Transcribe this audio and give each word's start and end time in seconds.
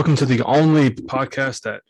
Welcome 0.00 0.16
to 0.16 0.24
the 0.24 0.42
only 0.46 0.88
podcast 0.88 1.60
that 1.60 1.82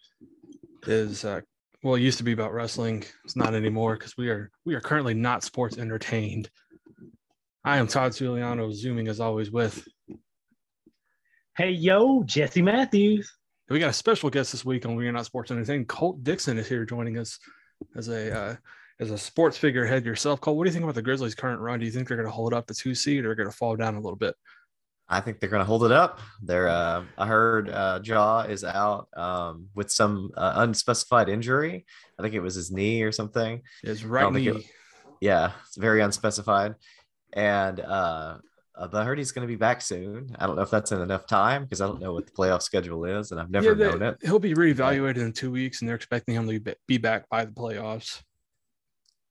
is, 0.89 1.25
uh, 1.25 1.41
well, 1.85 1.95
it 1.95 2.01
used 2.01 2.19
to 2.19 2.25
be 2.25 2.33
about 2.33 2.53
wrestling. 2.53 3.05
It's 3.25 3.37
not 3.37 3.55
anymore 3.55 3.95
because 3.95 4.17
we 4.17 4.29
are 4.31 4.51
we 4.65 4.75
are 4.75 4.81
currently 4.81 5.15
not 5.15 5.45
sports 5.45 5.79
entertained. 5.79 6.51
I 7.65 7.79
am 7.79 7.87
Todd 7.87 8.13
Giuliano, 8.17 8.73
zooming 8.73 9.07
as 9.07 9.21
always 9.21 9.53
with. 9.53 9.87
Hey 11.57 11.71
yo, 11.71 12.25
Jesse 12.25 12.63
Matthews. 12.63 13.33
We 13.69 13.79
got 13.79 13.91
a 13.91 13.93
special 13.93 14.29
guest 14.29 14.51
this 14.51 14.65
week 14.65 14.85
on 14.87 14.97
We 14.97 15.07
Are 15.07 15.13
Not 15.13 15.27
Sports 15.27 15.53
Entertained. 15.53 15.87
Colt 15.87 16.25
Dixon 16.25 16.59
is 16.59 16.67
here 16.67 16.85
joining 16.85 17.17
us 17.17 17.39
as 17.95 18.09
a 18.09 18.37
uh, 18.37 18.57
as 18.99 19.13
a 19.13 19.19
sports 19.19 19.57
figurehead 19.57 20.05
yourself. 20.05 20.41
Colt, 20.41 20.57
what 20.57 20.65
do 20.65 20.71
you 20.71 20.73
think 20.73 20.83
about 20.83 20.97
the 20.97 21.03
Grizzlies' 21.03 21.37
current 21.37 21.61
run? 21.61 21.79
Do 21.79 21.87
you 21.87 21.93
think 21.93 22.09
they're 22.09 22.17
going 22.17 22.27
to 22.27 22.35
hold 22.35 22.55
up 22.55 22.67
the 22.67 22.75
two 22.75 22.97
seed 22.97 23.25
or 23.25 23.31
are 23.31 23.37
going 23.37 23.49
to 23.49 23.57
fall 23.57 23.77
down 23.77 23.95
a 23.95 24.01
little 24.01 24.17
bit? 24.17 24.35
I 25.13 25.21
think 25.21 25.41
they're 25.41 25.51
going 25.51 25.61
to 25.61 25.67
hold 25.67 25.85
it 25.85 25.93
up. 25.93 26.21
They're. 26.41 26.69
Uh, 26.69 27.05
I 27.19 27.27
heard 27.27 27.69
uh, 27.69 27.99
Ja 28.03 28.43
is 28.43 28.63
out 28.65 29.09
um, 29.17 29.67
with 29.75 29.91
some 29.91 30.31
uh, 30.37 30.53
unspecified 30.57 31.29
injury. 31.29 31.85
I 32.19 32.23
think 32.23 32.35
it 32.35 32.41
was 32.41 32.55
his 32.55 32.71
knee 32.71 33.03
or 33.03 33.11
something. 33.13 33.61
Is 33.83 34.05
I 34.05 34.07
right 34.07 34.33
knee. 34.33 34.49
it- 34.49 34.65
Yeah, 35.21 35.51
it's 35.67 35.77
very 35.77 36.01
unspecified. 36.01 36.77
And 37.33 37.81
uh, 37.81 38.39
but 38.79 38.95
I 38.95 39.05
heard 39.05 39.19
he's 39.19 39.33
going 39.33 39.47
to 39.47 39.51
be 39.53 39.57
back 39.57 39.83
soon. 39.83 40.35
I 40.39 40.47
don't 40.47 40.57
know 40.57 40.63
if 40.63 40.71
that's 40.71 40.93
in 40.93 41.01
enough 41.01 41.27
time 41.27 41.65
because 41.65 41.81
I 41.81 41.87
don't 41.87 42.01
know 42.01 42.15
what 42.15 42.27
the 42.27 42.33
playoff 42.33 42.63
schedule 42.63 43.05
is, 43.05 43.31
and 43.33 43.41
I've 43.41 43.51
never 43.51 43.69
Yeah, 43.69 43.75
they- 43.75 43.91
known 43.91 44.03
it. 44.03 44.19
He'll 44.23 44.39
be 44.39 44.55
reevaluated 44.55 45.19
in 45.19 45.33
two 45.33 45.51
weeks, 45.51 45.81
and 45.81 45.89
they're 45.89 45.97
expecting 45.97 46.35
him 46.37 46.49
to 46.49 46.75
be 46.87 46.99
back 46.99 47.29
by 47.29 47.45
the 47.45 47.53
playoffs. 47.53 48.23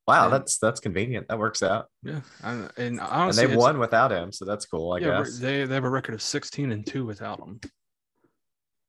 Wow, 0.09 0.25
and- 0.25 0.33
that's 0.33 0.57
that's 0.57 0.79
convenient. 0.79 1.27
That 1.29 1.39
works 1.39 1.61
out. 1.63 1.85
Yeah, 2.03 2.21
and, 2.43 2.69
and 2.77 2.99
And 3.01 3.33
they 3.33 3.55
won 3.55 3.79
without 3.79 4.11
him, 4.11 4.31
so 4.31 4.43
that's 4.45 4.65
cool. 4.65 4.93
I 4.93 4.97
yeah, 4.99 5.19
guess. 5.23 5.37
they 5.39 5.65
they 5.65 5.75
have 5.75 5.83
a 5.85 5.89
record 5.89 6.15
of 6.15 6.21
sixteen 6.21 6.71
and 6.71 6.85
two 6.85 7.05
without 7.05 7.39
him, 7.39 7.59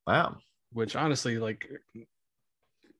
Wow. 0.06 0.36
which 0.72 0.96
honestly, 0.96 1.38
like, 1.38 1.68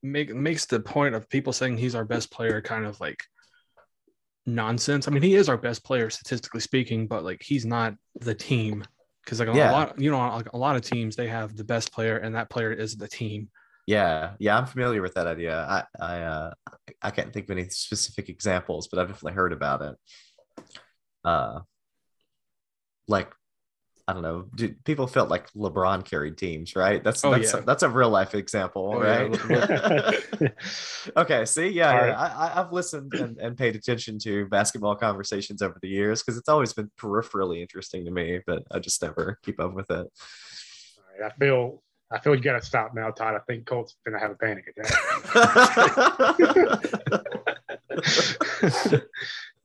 make 0.03 0.33
makes 0.33 0.65
the 0.65 0.79
point 0.79 1.15
of 1.15 1.29
people 1.29 1.53
saying 1.53 1.77
he's 1.77 1.95
our 1.95 2.05
best 2.05 2.31
player 2.31 2.61
kind 2.61 2.85
of 2.85 2.99
like 2.99 3.19
nonsense. 4.45 5.07
I 5.07 5.11
mean, 5.11 5.23
he 5.23 5.35
is 5.35 5.49
our 5.49 5.57
best 5.57 5.83
player 5.83 6.09
statistically 6.09 6.61
speaking, 6.61 7.07
but 7.07 7.23
like 7.23 7.41
he's 7.43 7.65
not 7.65 7.95
the 8.19 8.33
team 8.35 8.83
because 9.23 9.39
like 9.39 9.49
a 9.49 9.53
Yeah. 9.55 9.71
lot, 9.71 9.99
you 9.99 10.09
know, 10.11 10.17
like 10.17 10.51
a 10.53 10.57
lot 10.57 10.75
of 10.75 10.81
teams 10.81 11.15
they 11.15 11.27
have 11.27 11.55
the 11.55 11.63
best 11.63 11.91
player, 11.93 12.17
and 12.17 12.35
that 12.35 12.49
player 12.49 12.71
is 12.71 12.95
the 12.95 13.07
team. 13.07 13.49
Yeah, 13.91 14.35
yeah, 14.39 14.57
I'm 14.57 14.67
familiar 14.67 15.01
with 15.01 15.15
that 15.15 15.27
idea. 15.27 15.65
I 15.67 15.83
I 15.99 16.21
uh 16.21 16.51
I 17.01 17.11
can't 17.11 17.33
think 17.33 17.49
of 17.49 17.57
any 17.57 17.67
specific 17.69 18.29
examples, 18.29 18.87
but 18.87 18.99
I've 18.99 19.09
definitely 19.09 19.33
heard 19.33 19.51
about 19.51 19.81
it. 19.81 19.95
Uh 21.23 21.61
like 23.07 23.31
I 24.07 24.13
don't 24.13 24.23
know, 24.23 24.47
do, 24.55 24.75
people 24.85 25.07
felt 25.07 25.29
like 25.29 25.51
LeBron 25.53 26.03
carried 26.05 26.37
teams, 26.37 26.75
right? 26.75 27.03
That's 27.03 27.23
Oh, 27.23 27.31
that's 27.31 27.51
yeah. 27.53 27.61
that's 27.65 27.83
a 27.83 27.89
real 27.89 28.09
life 28.09 28.35
example, 28.35 28.91
Oh, 28.93 29.03
yeah, 29.03 29.27
right? 29.29 30.51
okay, 31.17 31.45
see, 31.45 31.69
yeah, 31.69 31.91
right. 31.93 32.13
I, 32.13 32.27
I- 32.47 32.61
I've 32.61 32.73
listened 32.73 33.13
and, 33.15 33.37
and 33.37 33.57
paid 33.57 33.75
attention 33.75 34.19
to 34.19 34.47
basketball 34.47 34.95
conversations 34.95 35.61
over 35.61 35.77
the 35.81 35.89
years 35.89 36.21
because 36.23 36.37
it's 36.37 36.49
always 36.49 36.73
been 36.73 36.91
peripherally 36.99 37.61
interesting 37.61 38.05
to 38.05 38.11
me, 38.11 38.39
but 38.47 38.63
I 38.71 38.79
just 38.79 39.01
never 39.01 39.39
keep 39.43 39.59
up 39.59 39.73
with 39.73 39.91
it. 39.91 40.07
I 41.23 41.29
feel 41.39 41.81
I 42.13 42.19
feel 42.19 42.35
you 42.35 42.41
gotta 42.41 42.61
stop 42.61 42.93
now, 42.93 43.09
Todd. 43.11 43.35
I 43.35 43.39
think 43.47 43.65
Colt's 43.65 43.95
gonna 44.05 44.19
have 44.19 44.31
a 44.31 44.35
panic 44.35 44.65
attack. 44.77 44.91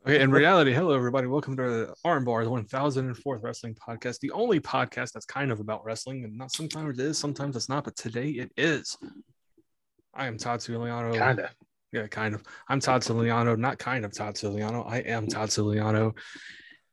Okay, 0.07 0.21
in 0.21 0.31
reality, 0.31 0.73
hello 0.73 0.95
everybody. 0.95 1.27
Welcome 1.27 1.57
to 1.57 1.63
the 1.65 1.95
Arm 2.05 2.25
Bar, 2.25 2.45
the 2.45 2.51
1004th 2.51 3.43
wrestling 3.43 3.75
podcast, 3.75 4.21
the 4.21 4.31
only 4.31 4.61
podcast 4.61 5.11
that's 5.11 5.27
kind 5.27 5.51
of 5.51 5.59
about 5.59 5.85
wrestling, 5.85 6.23
and 6.23 6.39
not 6.39 6.53
sometimes 6.53 6.97
it 6.97 7.05
is, 7.05 7.19
sometimes 7.19 7.57
it's 7.57 7.69
not, 7.69 7.83
but 7.83 7.97
today 7.97 8.29
it 8.29 8.53
is. 8.57 8.97
I 10.15 10.29
am 10.29 10.39
Todd 10.39 10.61
Ciuliano. 10.61 11.11
Kinda. 11.13 11.51
Yeah, 11.91 12.07
kind 12.07 12.37
of. 12.37 12.45
I'm 12.69 12.79
Todd 12.79 13.03
Ciuliano, 13.03 13.59
not 13.59 13.81
kind 13.81 14.05
of 14.05 14.15
Todd 14.15 14.37
Ciuliano. 14.37 14.89
I 14.89 14.99
am 14.99 15.27
Todd 15.27 15.49
Ciuliano, 15.49 16.17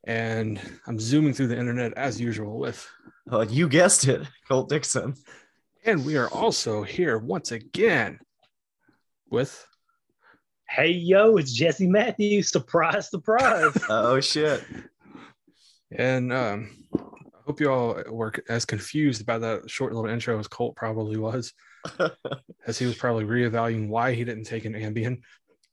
and 0.05 0.59
I'm 0.87 0.99
zooming 0.99 1.35
through 1.35 1.49
the 1.49 1.59
internet 1.59 1.93
as 1.95 2.19
usual 2.19 2.57
with, 2.57 2.83
well, 3.27 3.43
you 3.45 3.69
guessed 3.69 4.07
it, 4.07 4.27
Colt 4.47 4.69
Dixon. 4.69 5.13
And 5.85 6.05
we 6.05 6.17
are 6.17 6.29
also 6.29 6.83
here 6.83 7.17
once 7.17 7.51
again 7.51 8.19
with. 9.29 9.65
Hey 10.69 10.91
yo, 10.91 11.37
it's 11.37 11.53
Jesse 11.53 11.87
Matthews. 11.87 12.49
Surprise, 12.49 13.09
surprise. 13.09 13.71
Oh 13.89 14.19
shit. 14.19 14.63
And 15.91 16.33
um, 16.33 16.71
I 16.95 16.99
hope 17.45 17.59
you 17.59 17.71
all 17.71 18.01
were 18.09 18.33
as 18.49 18.65
confused 18.65 19.21
about 19.21 19.41
that 19.41 19.69
short 19.69 19.93
little 19.93 20.09
intro 20.09 20.39
as 20.39 20.47
Colt 20.47 20.75
probably 20.75 21.17
was, 21.17 21.53
as 22.65 22.79
he 22.79 22.85
was 22.85 22.95
probably 22.95 23.25
reevaluating 23.25 23.89
why 23.89 24.13
he 24.13 24.23
didn't 24.23 24.45
take 24.45 24.65
an 24.65 24.73
Ambien. 24.73 25.21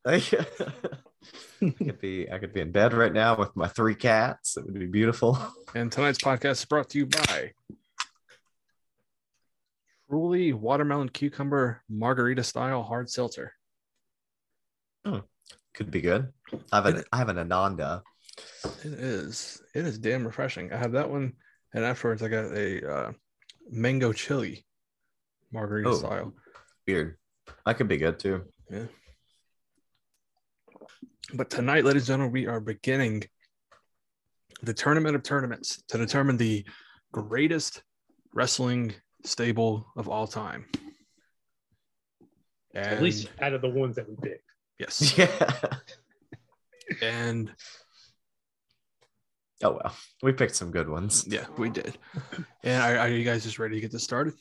I 0.07 0.21
could 1.61 2.01
be 2.01 2.31
I 2.31 2.39
could 2.39 2.53
be 2.53 2.61
in 2.61 2.73
bed 2.73 2.93
right 2.93 3.13
now 3.13 3.37
with 3.37 3.55
my 3.55 3.69
three 3.69 3.95
cats. 3.95 4.57
It 4.57 4.65
would 4.65 4.79
be 4.79 4.87
beautiful. 4.87 5.39
And 5.75 5.93
tonight's 5.93 6.19
podcast 6.19 6.53
is 6.53 6.65
brought 6.65 6.91
to 6.91 6.99
you 6.99 7.07
by 7.07 7.53
Truly 10.15 10.53
Watermelon 10.53 11.09
Cucumber 11.09 11.83
Margarita 11.89 12.43
Style 12.43 12.83
Hard 12.83 13.09
Seltzer. 13.09 13.53
Could 15.73 15.93
be 15.93 16.01
good. 16.01 16.33
I 16.73 16.77
have 16.77 16.87
an 16.87 17.05
I 17.13 17.19
have 17.19 17.29
an 17.29 17.39
Ananda. 17.39 18.03
It 18.85 18.93
is. 18.93 19.63
It 19.73 19.87
is 19.87 19.99
damn 20.01 20.27
refreshing. 20.27 20.73
I 20.73 20.77
have 20.77 20.93
that 20.93 21.09
one, 21.09 21.35
and 21.73 21.85
afterwards 21.85 22.23
I 22.25 22.29
got 22.29 22.47
a 22.53 22.93
uh, 22.93 23.13
mango 23.71 24.13
chili 24.13 24.67
margarita 25.53 25.91
Oh. 25.91 25.95
style. 25.95 26.35
Weird. 26.89 27.17
That 27.65 27.77
could 27.77 27.87
be 27.87 27.99
good 27.99 28.19
too. 28.19 28.43
Yeah. 28.69 28.87
But 31.35 31.51
tonight, 31.51 31.85
ladies 31.85 32.03
and 32.03 32.15
gentlemen, 32.19 32.33
we 32.33 32.47
are 32.49 32.61
beginning 32.61 33.23
the 34.63 34.75
tournament 34.75 35.15
of 35.15 35.23
tournaments 35.23 35.81
to 35.89 35.99
determine 35.99 36.37
the 36.37 36.67
greatest 37.13 37.85
wrestling 38.35 38.93
stable 39.25 39.87
of 39.97 40.09
all 40.09 40.27
time. 40.27 40.67
And 42.75 42.87
At 42.87 43.03
least 43.03 43.29
out 43.41 43.53
of 43.53 43.63
the 43.63 43.69
ones 43.69 43.97
that 43.97 44.09
we 44.09 44.17
picked. 44.17 44.45
yes, 44.79 45.17
Yeah. 45.19 45.57
and 47.03 47.53
Oh 49.63 49.73
well. 49.73 49.95
We 50.23 50.33
picked 50.33 50.57
some 50.57 50.71
good 50.71 50.89
ones. 50.89 51.27
yeah, 51.29 51.45
we 51.59 51.69
did. 51.69 51.99
And 52.65 52.83
are, 52.83 52.99
are 53.01 53.09
you 53.11 53.25
guys 53.25 53.43
just 53.45 53.59
ready 53.59 53.75
to 53.75 53.81
get 53.81 53.93
this 53.93 54.03
started? 54.05 54.33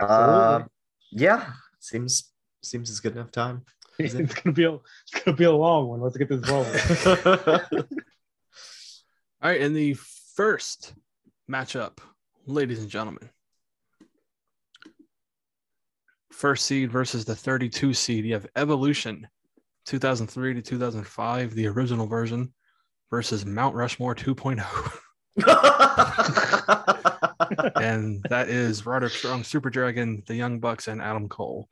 Uh, 0.00 0.62
yeah. 1.12 1.50
Seems 1.80 2.32
seems 2.62 2.88
is 2.90 3.00
good 3.00 3.12
enough 3.12 3.30
time. 3.30 3.62
it's 3.98 4.14
gonna 4.14 4.54
be 4.54 4.64
a 4.64 4.72
it's 4.74 5.22
gonna 5.24 5.36
be 5.36 5.44
a 5.44 5.52
long 5.52 5.88
one. 5.88 6.00
Let's 6.00 6.16
get 6.16 6.28
this 6.28 6.48
rolling. 6.48 7.84
All 9.40 9.50
right, 9.50 9.60
in 9.60 9.74
the 9.74 9.94
first 10.34 10.94
matchup, 11.50 11.98
ladies 12.48 12.80
and 12.80 12.88
gentlemen, 12.88 13.28
first 16.32 16.66
seed 16.66 16.90
versus 16.90 17.24
the 17.24 17.36
32 17.36 17.94
seed. 17.94 18.24
You 18.24 18.34
have 18.34 18.46
Evolution 18.56 19.28
2003 19.86 20.54
to 20.54 20.62
2005, 20.62 21.54
the 21.54 21.66
original 21.66 22.06
version, 22.06 22.52
versus 23.10 23.44
Mount 23.44 23.74
Rushmore 23.74 24.14
2.0. 24.14 24.64
and 27.80 28.24
that 28.28 28.48
is 28.48 28.86
Roderick 28.86 29.12
Strong, 29.12 29.44
Super 29.44 29.70
Dragon, 29.70 30.24
the 30.26 30.34
Young 30.34 30.58
Bucks, 30.58 30.88
and 30.88 31.00
Adam 31.00 31.28
Cole. 31.28 31.68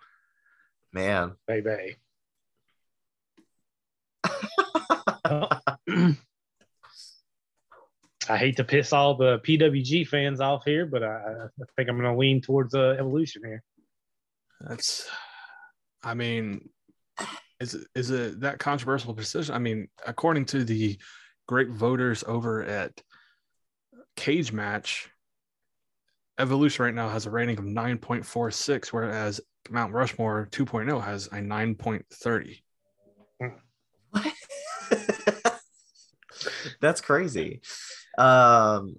Man. 0.93 1.34
Baby. 1.46 1.96
Oh. 5.28 5.49
I 8.28 8.37
hate 8.37 8.56
to 8.56 8.64
piss 8.64 8.93
all 8.93 9.17
the 9.17 9.38
PWG 9.40 10.06
fans 10.06 10.40
off 10.40 10.64
here, 10.64 10.87
but 10.87 11.02
I, 11.02 11.06
I 11.06 11.64
think 11.76 11.88
I'm 11.88 11.99
going 11.99 12.12
to 12.12 12.19
lean 12.19 12.40
towards 12.40 12.75
uh, 12.75 12.96
evolution 12.99 13.43
here. 13.44 13.62
That's, 14.61 15.08
I 16.02 16.14
mean, 16.14 16.69
is 17.61 17.75
it, 17.75 17.87
is 17.94 18.11
it 18.11 18.40
that 18.40 18.58
controversial 18.58 19.12
decision? 19.12 19.55
I 19.55 19.58
mean, 19.58 19.88
according 20.06 20.46
to 20.46 20.64
the 20.64 20.99
great 21.46 21.70
voters 21.70 22.25
over 22.26 22.64
at 22.64 23.02
Cage 24.17 24.52
Match, 24.52 25.11
Evolution 26.38 26.84
right 26.84 26.94
now 26.94 27.08
has 27.08 27.25
a 27.25 27.31
rating 27.31 27.58
of 27.58 27.64
9.46, 27.64 28.88
whereas 28.88 29.40
Mount 29.70 29.94
Rushmore 29.94 30.49
2.0 30.50 31.02
has 31.02 31.28
a 31.28 31.37
9.30. 31.37 32.58
What? 34.11 34.32
That's 36.81 37.00
crazy. 37.00 37.62
Um, 38.18 38.96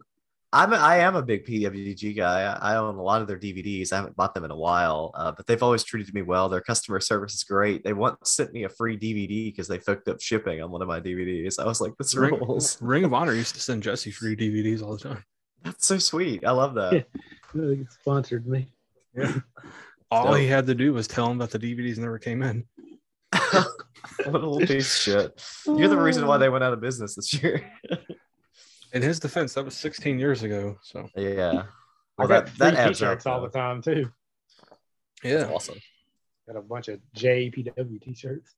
I'm 0.54 0.72
a, 0.72 0.78
I 0.78 0.98
am 1.00 1.16
a 1.16 1.22
big 1.22 1.46
PWG 1.46 2.16
guy. 2.16 2.44
I, 2.44 2.74
I 2.74 2.78
own 2.78 2.96
a 2.96 3.02
lot 3.04 3.22
of 3.22 3.28
their 3.28 3.38
DVDs. 3.38 3.92
I 3.92 3.98
haven't 3.98 4.16
bought 4.16 4.34
them 4.34 4.46
in 4.46 4.52
a 4.52 4.56
while, 4.56 5.12
uh, 5.14 5.32
but 5.32 5.46
they've 5.46 5.62
always 5.62 5.84
treated 5.84 6.14
me 6.14 6.22
well. 6.22 6.48
Their 6.48 6.62
customer 6.62 7.02
service 7.02 7.34
is 7.34 7.44
great. 7.44 7.84
They 7.84 7.92
once 7.94 8.32
sent 8.32 8.54
me 8.54 8.64
a 8.64 8.70
free 8.70 8.98
DVD 8.98 9.52
because 9.52 9.68
they 9.68 9.80
fucked 9.80 10.08
up 10.08 10.22
shipping 10.22 10.62
on 10.62 10.72
one 10.72 10.82
of 10.82 10.88
my 10.88 11.02
DVDs. 11.02 11.60
I 11.60 11.66
was 11.66 11.82
like, 11.82 11.94
this 11.98 12.16
Ring, 12.16 12.36
rules. 12.40 12.78
Ring 12.82 13.04
of 13.04 13.14
Honor 13.14 13.34
used 13.34 13.56
to 13.56 13.62
send 13.62 13.84
Jesse 13.84 14.12
free 14.12 14.38
DVDs 14.38 14.82
all 14.82 14.94
the 14.96 15.04
time. 15.10 15.24
That's 15.64 15.86
so 15.86 15.98
sweet. 15.98 16.46
I 16.46 16.52
love 16.52 16.76
that. 16.76 17.08
It 17.54 17.88
sponsored 17.90 18.48
me. 18.48 18.72
Yeah. 19.16 19.34
All 20.12 20.28
So- 20.28 20.34
he 20.36 20.48
had 20.48 20.66
to 20.68 20.76
do 20.76 20.94
was 20.94 21.08
tell 21.08 21.30
him 21.30 21.40
that 21.40 21.52
the 21.52 21.60
DVDs 21.60 21.98
never 21.98 22.18
came 22.20 22.42
in. 22.42 22.64
what 23.52 23.68
a 24.26 24.32
little 24.32 24.60
piece 24.60 25.08
of 25.08 25.14
shit. 25.14 25.44
You're 25.66 25.90
the 25.90 25.98
reason 25.98 26.26
why 26.26 26.38
they 26.38 26.48
went 26.48 26.64
out 26.64 26.72
of 26.72 26.80
business 26.80 27.16
this 27.16 27.34
year. 27.42 27.70
In 28.94 29.02
his 29.02 29.20
defense, 29.20 29.54
that 29.54 29.66
was 29.66 29.76
16 29.76 30.20
years 30.20 30.44
ago. 30.44 30.78
So 30.82 31.08
yeah. 31.16 31.64
I 32.20 32.26
got 32.26 32.46
that, 32.46 32.58
that 32.58 32.74
free 32.74 32.78
adds 32.80 33.02
up. 33.02 33.10
t-shirts 33.10 33.26
all 33.26 33.42
the 33.42 33.50
time 33.50 33.82
too. 33.82 34.10
yeah, 35.24 35.38
That's 35.38 35.52
awesome. 35.52 35.80
Got 36.48 36.58
a 36.58 36.62
bunch 36.62 36.88
of 36.88 37.00
JPW 37.16 38.02
t-shirts. 38.02 38.56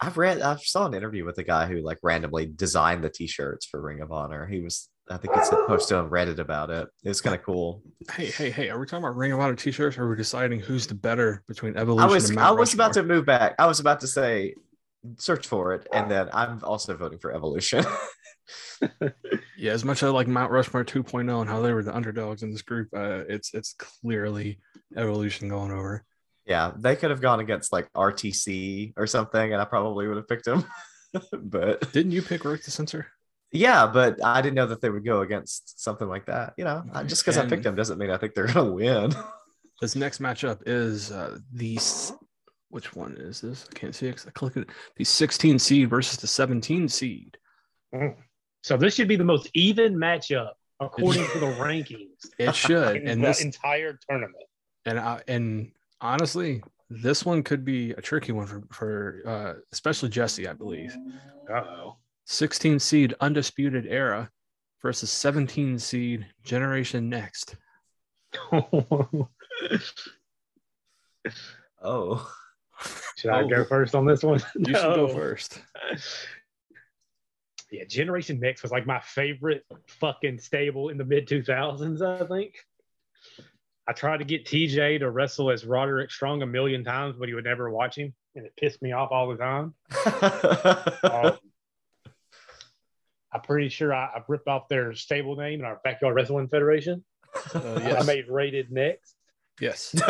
I've 0.00 0.16
read 0.16 0.40
I 0.40 0.56
saw 0.56 0.86
an 0.86 0.94
interview 0.94 1.24
with 1.24 1.38
a 1.38 1.44
guy 1.44 1.66
who 1.66 1.80
like 1.80 1.98
randomly 2.02 2.46
designed 2.46 3.04
the 3.04 3.10
t-shirts 3.10 3.66
for 3.66 3.80
Ring 3.80 4.00
of 4.00 4.12
Honor. 4.12 4.46
He 4.46 4.60
was 4.60 4.88
I 5.10 5.16
think 5.16 5.36
it's 5.36 5.50
posted 5.50 5.96
on 5.96 6.10
Reddit 6.10 6.38
about 6.38 6.70
it. 6.70 6.88
It 7.04 7.08
was 7.08 7.20
kind 7.20 7.34
of 7.34 7.42
cool. 7.42 7.82
Hey, 8.12 8.26
hey, 8.26 8.50
hey! 8.50 8.70
Are 8.70 8.78
we 8.78 8.86
talking 8.86 9.04
about 9.04 9.16
Ring 9.16 9.32
of 9.32 9.40
Honor 9.40 9.56
t-shirts, 9.56 9.98
or 9.98 10.04
are 10.04 10.10
we 10.10 10.16
deciding 10.16 10.60
who's 10.60 10.86
the 10.86 10.94
better 10.94 11.42
between 11.48 11.76
Evolution 11.76 12.08
I 12.08 12.12
was 12.12 12.30
and 12.30 12.38
I 12.38 12.42
Mount 12.42 12.58
was 12.60 12.72
about 12.72 12.92
to 12.94 13.02
move 13.02 13.26
back. 13.26 13.56
I 13.58 13.66
was 13.66 13.80
about 13.80 14.00
to 14.00 14.06
say 14.06 14.54
search 15.18 15.46
for 15.46 15.74
it, 15.74 15.86
and 15.92 16.10
then 16.10 16.28
I'm 16.32 16.60
also 16.62 16.96
voting 16.96 17.18
for 17.18 17.32
Evolution. 17.32 17.84
Yeah, 19.62 19.72
as 19.72 19.84
much 19.84 20.02
as 20.02 20.08
I 20.08 20.12
like 20.12 20.26
Mount 20.26 20.50
Rushmore 20.50 20.84
2.0 20.84 21.40
and 21.40 21.48
how 21.48 21.60
they 21.62 21.72
were 21.72 21.84
the 21.84 21.94
underdogs 21.94 22.42
in 22.42 22.50
this 22.50 22.62
group, 22.62 22.88
uh, 22.96 23.22
it's 23.28 23.54
it's 23.54 23.74
clearly 23.78 24.58
Evolution 24.96 25.48
going 25.48 25.70
over. 25.70 26.04
yeah, 26.46 26.72
they 26.76 26.96
could 26.96 27.10
have 27.10 27.20
gone 27.20 27.38
against 27.38 27.72
like 27.72 27.88
RTC 27.92 28.94
or 28.96 29.06
something, 29.06 29.52
and 29.52 29.62
I 29.62 29.64
probably 29.64 30.08
would 30.08 30.16
have 30.16 30.26
picked 30.26 30.46
them. 30.46 30.64
but 31.44 31.92
Didn't 31.92 32.10
you 32.10 32.22
pick 32.22 32.44
Right 32.44 32.60
to 32.60 32.70
Censor? 32.72 33.06
yeah, 33.52 33.86
but 33.86 34.18
I 34.24 34.42
didn't 34.42 34.56
know 34.56 34.66
that 34.66 34.80
they 34.80 34.90
would 34.90 35.04
go 35.04 35.20
against 35.20 35.80
something 35.80 36.08
like 36.08 36.26
that. 36.26 36.54
You 36.56 36.64
know, 36.64 36.82
I- 36.92 37.04
just 37.04 37.22
because 37.22 37.38
I 37.38 37.46
picked 37.46 37.62
them 37.62 37.76
doesn't 37.76 37.98
mean 37.98 38.10
I 38.10 38.16
think 38.18 38.34
they're 38.34 38.46
gonna 38.48 38.72
win. 38.72 39.12
This 39.80 39.96
next 39.96 40.20
matchup 40.20 40.60
is 40.66 41.10
uh, 41.10 41.38
the 41.52 41.76
which 42.70 42.94
one 42.94 43.16
is 43.18 43.40
this? 43.40 43.66
I 43.68 43.74
can't 43.78 43.94
see 43.94 44.06
it 44.06 44.16
'cause 44.16 44.26
I 44.28 44.30
click 44.30 44.56
it. 44.56 44.68
The 44.96 45.02
16 45.04 45.58
seed 45.58 45.90
versus 45.90 46.18
the 46.18 46.26
17 46.28 46.88
seed. 46.88 47.36
So 48.62 48.76
this 48.76 48.94
should 48.94 49.08
be 49.08 49.16
the 49.16 49.24
most 49.24 49.50
even 49.54 49.94
matchup 49.96 50.50
according 50.80 51.26
to 51.28 51.38
the 51.38 51.46
rankings 51.60 52.26
It 52.38 52.54
should, 52.54 52.96
in 52.96 53.08
and 53.08 53.22
the 53.22 53.28
this 53.28 53.42
entire 53.42 53.98
tournament. 54.08 54.44
and 54.86 54.98
I, 54.98 55.20
and 55.28 55.72
honestly, 56.00 56.62
this 56.90 57.24
one 57.24 57.42
could 57.42 57.64
be 57.64 57.90
a 57.92 58.00
tricky 58.00 58.32
one 58.32 58.46
for 58.46 58.62
for 58.72 59.22
uh, 59.26 59.54
especially 59.72 60.08
Jesse, 60.10 60.46
I 60.48 60.52
believe. 60.52 60.94
Uh-oh. 61.52 61.96
16 62.26 62.78
seed 62.78 63.14
undisputed 63.20 63.86
era 63.86 64.30
versus 64.80 65.10
17 65.10 65.78
seed 65.78 66.26
generation 66.44 67.08
next. 67.08 67.56
oh, 71.82 72.32
Should 73.16 73.30
I 73.30 73.42
go 73.46 73.56
Oh. 73.56 73.64
first 73.64 73.94
on 73.94 74.06
this 74.06 74.22
one? 74.22 74.40
You 74.56 74.66
should 74.74 74.74
go 74.74 75.08
first. 75.08 75.60
Yeah, 77.72 77.84
Generation 77.84 78.38
Next 78.38 78.62
was 78.62 78.70
like 78.70 78.86
my 78.86 79.00
favorite 79.00 79.64
fucking 79.86 80.38
stable 80.38 80.90
in 80.90 80.98
the 80.98 81.04
mid 81.04 81.26
2000s, 81.26 82.02
I 82.02 82.26
think. 82.26 82.54
I 83.88 83.92
tried 83.92 84.18
to 84.18 84.24
get 84.24 84.44
TJ 84.44 85.00
to 85.00 85.10
wrestle 85.10 85.50
as 85.50 85.64
Roderick 85.64 86.10
Strong 86.10 86.42
a 86.42 86.46
million 86.46 86.84
times, 86.84 87.16
but 87.18 87.28
he 87.28 87.34
would 87.34 87.44
never 87.44 87.70
watch 87.70 87.96
him, 87.96 88.12
and 88.36 88.44
it 88.44 88.52
pissed 88.56 88.82
me 88.82 88.92
off 88.92 89.10
all 89.10 89.28
the 89.28 89.36
time. 89.36 89.74
Um, 91.04 91.38
I'm 93.32 93.40
pretty 93.40 93.70
sure 93.70 93.94
I, 93.94 94.04
I 94.04 94.22
ripped 94.28 94.46
off 94.46 94.68
their 94.68 94.94
stable 94.94 95.36
name 95.36 95.60
in 95.60 95.66
our 95.66 95.80
backyard 95.82 96.14
wrestling 96.14 96.48
federation. 96.48 97.02
Uh, 97.54 97.96
I 97.98 98.02
made 98.04 98.28
rated 98.28 98.70
next, 98.70 99.14
yes. 99.58 99.94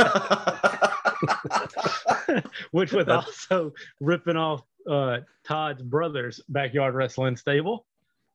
which 2.72 2.92
was 2.92 3.08
also 3.08 3.72
ripping 4.00 4.36
off 4.36 4.62
uh, 4.88 5.18
Todd's 5.44 5.82
brother's 5.82 6.40
backyard 6.48 6.94
wrestling 6.94 7.36
stable. 7.36 7.86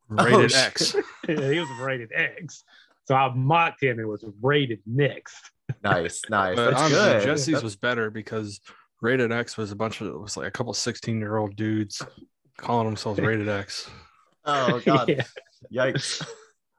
Rated 0.09 0.51
shit. 0.51 0.59
X. 0.65 0.95
he 1.27 1.59
was 1.59 1.69
rated 1.81 2.11
X. 2.13 2.63
So 3.05 3.15
I 3.15 3.33
mocked 3.33 3.83
him 3.83 3.99
and 3.99 4.07
was 4.07 4.23
rated 4.41 4.79
next. 4.85 5.51
nice, 5.83 6.21
nice. 6.29 6.55
But 6.55 6.71
That's 6.71 6.81
honestly, 6.81 6.97
good. 6.99 7.23
Jesse's 7.23 7.45
That's- 7.47 7.63
was 7.63 7.75
better 7.75 8.09
because 8.09 8.61
Rated 9.01 9.31
X 9.31 9.57
was 9.57 9.71
a 9.71 9.75
bunch 9.75 10.01
of 10.01 10.07
it 10.07 10.19
was 10.19 10.37
like 10.37 10.47
a 10.47 10.51
couple 10.51 10.73
16 10.73 11.19
year 11.19 11.37
old 11.37 11.55
dudes 11.55 12.01
calling 12.57 12.85
themselves 12.87 13.19
Rated 13.19 13.47
X. 13.49 13.89
oh 14.45 14.81
god, 14.85 15.09
Yeah. 15.09 15.23
yikes! 15.71 16.25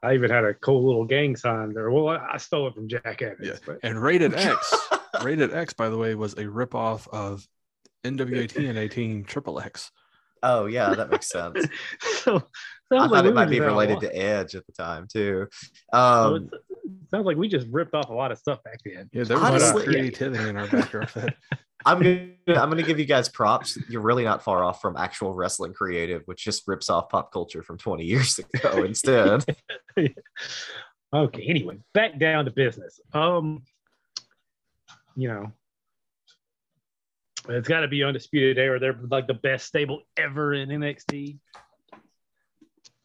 I 0.03 0.15
even 0.15 0.31
had 0.31 0.45
a 0.45 0.55
cool 0.55 0.87
little 0.87 1.05
gang 1.05 1.35
sign 1.37 1.73
there. 1.75 1.91
Well, 1.91 2.09
I, 2.09 2.35
I 2.35 2.37
stole 2.39 2.69
it 2.69 2.75
from 2.75 2.89
Jack 2.89 3.21
Evans. 3.21 3.39
Yeah. 3.43 3.55
But 3.67 3.79
And 3.83 4.01
Rated 4.01 4.33
X, 4.35 4.75
Rated 5.23 5.53
X, 5.53 5.73
by 5.75 5.89
the 5.89 5.97
way, 5.99 6.15
was 6.15 6.35
a 6.35 6.45
ripoff 6.45 7.09
of 7.09 7.47
NWA 8.05 8.49
TNA 8.51 8.91
team 8.91 9.25
Triple 9.25 9.61
X. 9.61 9.91
Oh 10.43 10.67
yeah, 10.67 10.95
that 10.95 11.11
makes 11.11 11.29
sense. 11.29 11.65
so 12.01 12.37
I 12.37 12.39
sounds 12.39 12.45
like 12.91 13.11
thought 13.11 13.25
we 13.25 13.31
it 13.31 13.35
might 13.35 13.51
be 13.51 13.61
related 13.61 14.01
to 14.01 14.17
Edge 14.17 14.55
at 14.55 14.65
the 14.67 14.73
time 14.73 15.07
too. 15.11 15.49
Um, 15.93 16.37
it's- 16.47 16.61
sounds 17.11 17.27
like 17.27 17.37
we 17.37 17.49
just 17.49 17.67
ripped 17.71 17.95
off 17.95 18.09
a 18.11 18.13
lot 18.13 18.33
of 18.33 18.39
stuff 18.39 18.63
back 18.63 18.79
then. 18.85 19.09
Yeah, 19.13 19.25
there 19.25 19.25
was 19.25 19.31
a 19.31 19.37
lot 19.37 19.55
of 19.55 19.63
Honestly, 19.63 19.85
yeah. 19.85 20.01
creativity 20.01 20.49
in 20.49 20.57
our 20.57 20.67
backyard. 20.69 21.11
That 21.15 21.35
I'm 21.87 21.99
gonna 21.99 22.31
I'm 22.49 22.71
gonna 22.71 22.83
give 22.83 22.99
you 22.99 23.05
guys 23.05 23.29
props. 23.29 23.79
You're 23.89 24.03
really 24.03 24.25
not 24.25 24.43
far 24.43 24.63
off 24.65 24.81
from 24.81 24.97
actual 24.97 25.35
wrestling 25.35 25.73
creative, 25.75 26.23
which 26.27 26.45
just 26.45 26.67
rips 26.67 26.89
off 26.91 27.09
pop 27.09 27.33
culture 27.33 27.63
from 27.63 27.79
20 27.79 28.05
years 28.05 28.39
ago 28.55 28.85
instead. 28.85 29.45
Okay, 31.13 31.43
anyway, 31.49 31.79
back 31.95 32.19
down 32.19 32.45
to 32.45 32.51
business. 32.51 33.01
Um, 33.13 33.63
you 35.17 35.29
know, 35.29 35.53
it's 37.49 37.69
got 37.69 37.81
to 37.81 37.89
be 37.89 38.03
undisputed 38.03 38.59
era. 38.59 38.79
They're 38.79 38.99
like 39.11 39.27
the 39.27 39.35
best 39.35 39.67
stable 39.67 40.03
ever 40.17 40.55
in 40.55 40.69
NXT, 40.69 41.39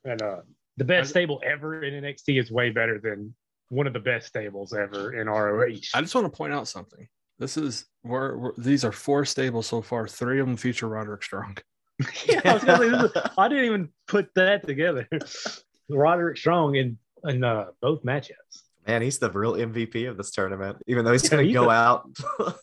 and 0.06 0.22
uh, 0.22 0.38
the 0.78 0.84
best 0.86 1.10
stable 1.10 1.42
ever 1.46 1.84
in 1.84 2.04
NXT 2.04 2.40
is 2.42 2.52
way 2.52 2.70
better 2.70 3.00
than 3.00 3.34
one 3.70 3.88
of 3.88 3.94
the 3.94 4.00
best 4.00 4.28
stables 4.28 4.74
ever 4.74 5.13
in 5.20 5.28
ROH. 5.28 5.78
I 5.94 6.02
just 6.02 6.13
want 6.16 6.25
to 6.32 6.36
point 6.38 6.54
out 6.54 6.68
something. 6.68 7.08
This 7.40 7.58
is 7.58 7.86
we're, 8.04 8.38
we're 8.38 8.52
these 8.58 8.86
are 8.86 8.92
four 8.92 9.25
stables 9.25 9.68
so 9.68 9.82
far. 9.82 10.08
Three 10.08 10.40
of 10.40 10.46
them 10.48 10.58
feature 10.58 10.88
Roderick 10.88 11.24
Strong. 11.24 11.58
yeah, 12.25 12.42
I, 12.46 12.54
was 12.54 12.63
gonna 12.63 13.10
say, 13.10 13.20
is- 13.20 13.28
I 13.38 13.48
didn't 13.48 13.66
even 13.66 13.90
put 14.08 14.30
that 14.36 14.66
together. 14.68 15.08
Roderick 15.90 16.38
Strong 16.38 16.75
in 16.75 16.98
in 17.28 17.44
uh, 17.44 17.68
both 17.82 18.04
matchups. 18.04 18.63
Man, 18.88 19.02
he's 19.02 19.18
the 19.18 19.32
real 19.32 19.54
MVP 19.54 20.10
of 20.10 20.18
this 20.18 20.32
tournament, 20.32 20.78
even 20.88 21.06
though 21.06 21.13
he's 21.13 21.24
Yeah, 21.24 21.30
gonna 21.38 21.54
go 21.54 21.70
a- 21.70 21.74
out. 21.74 22.10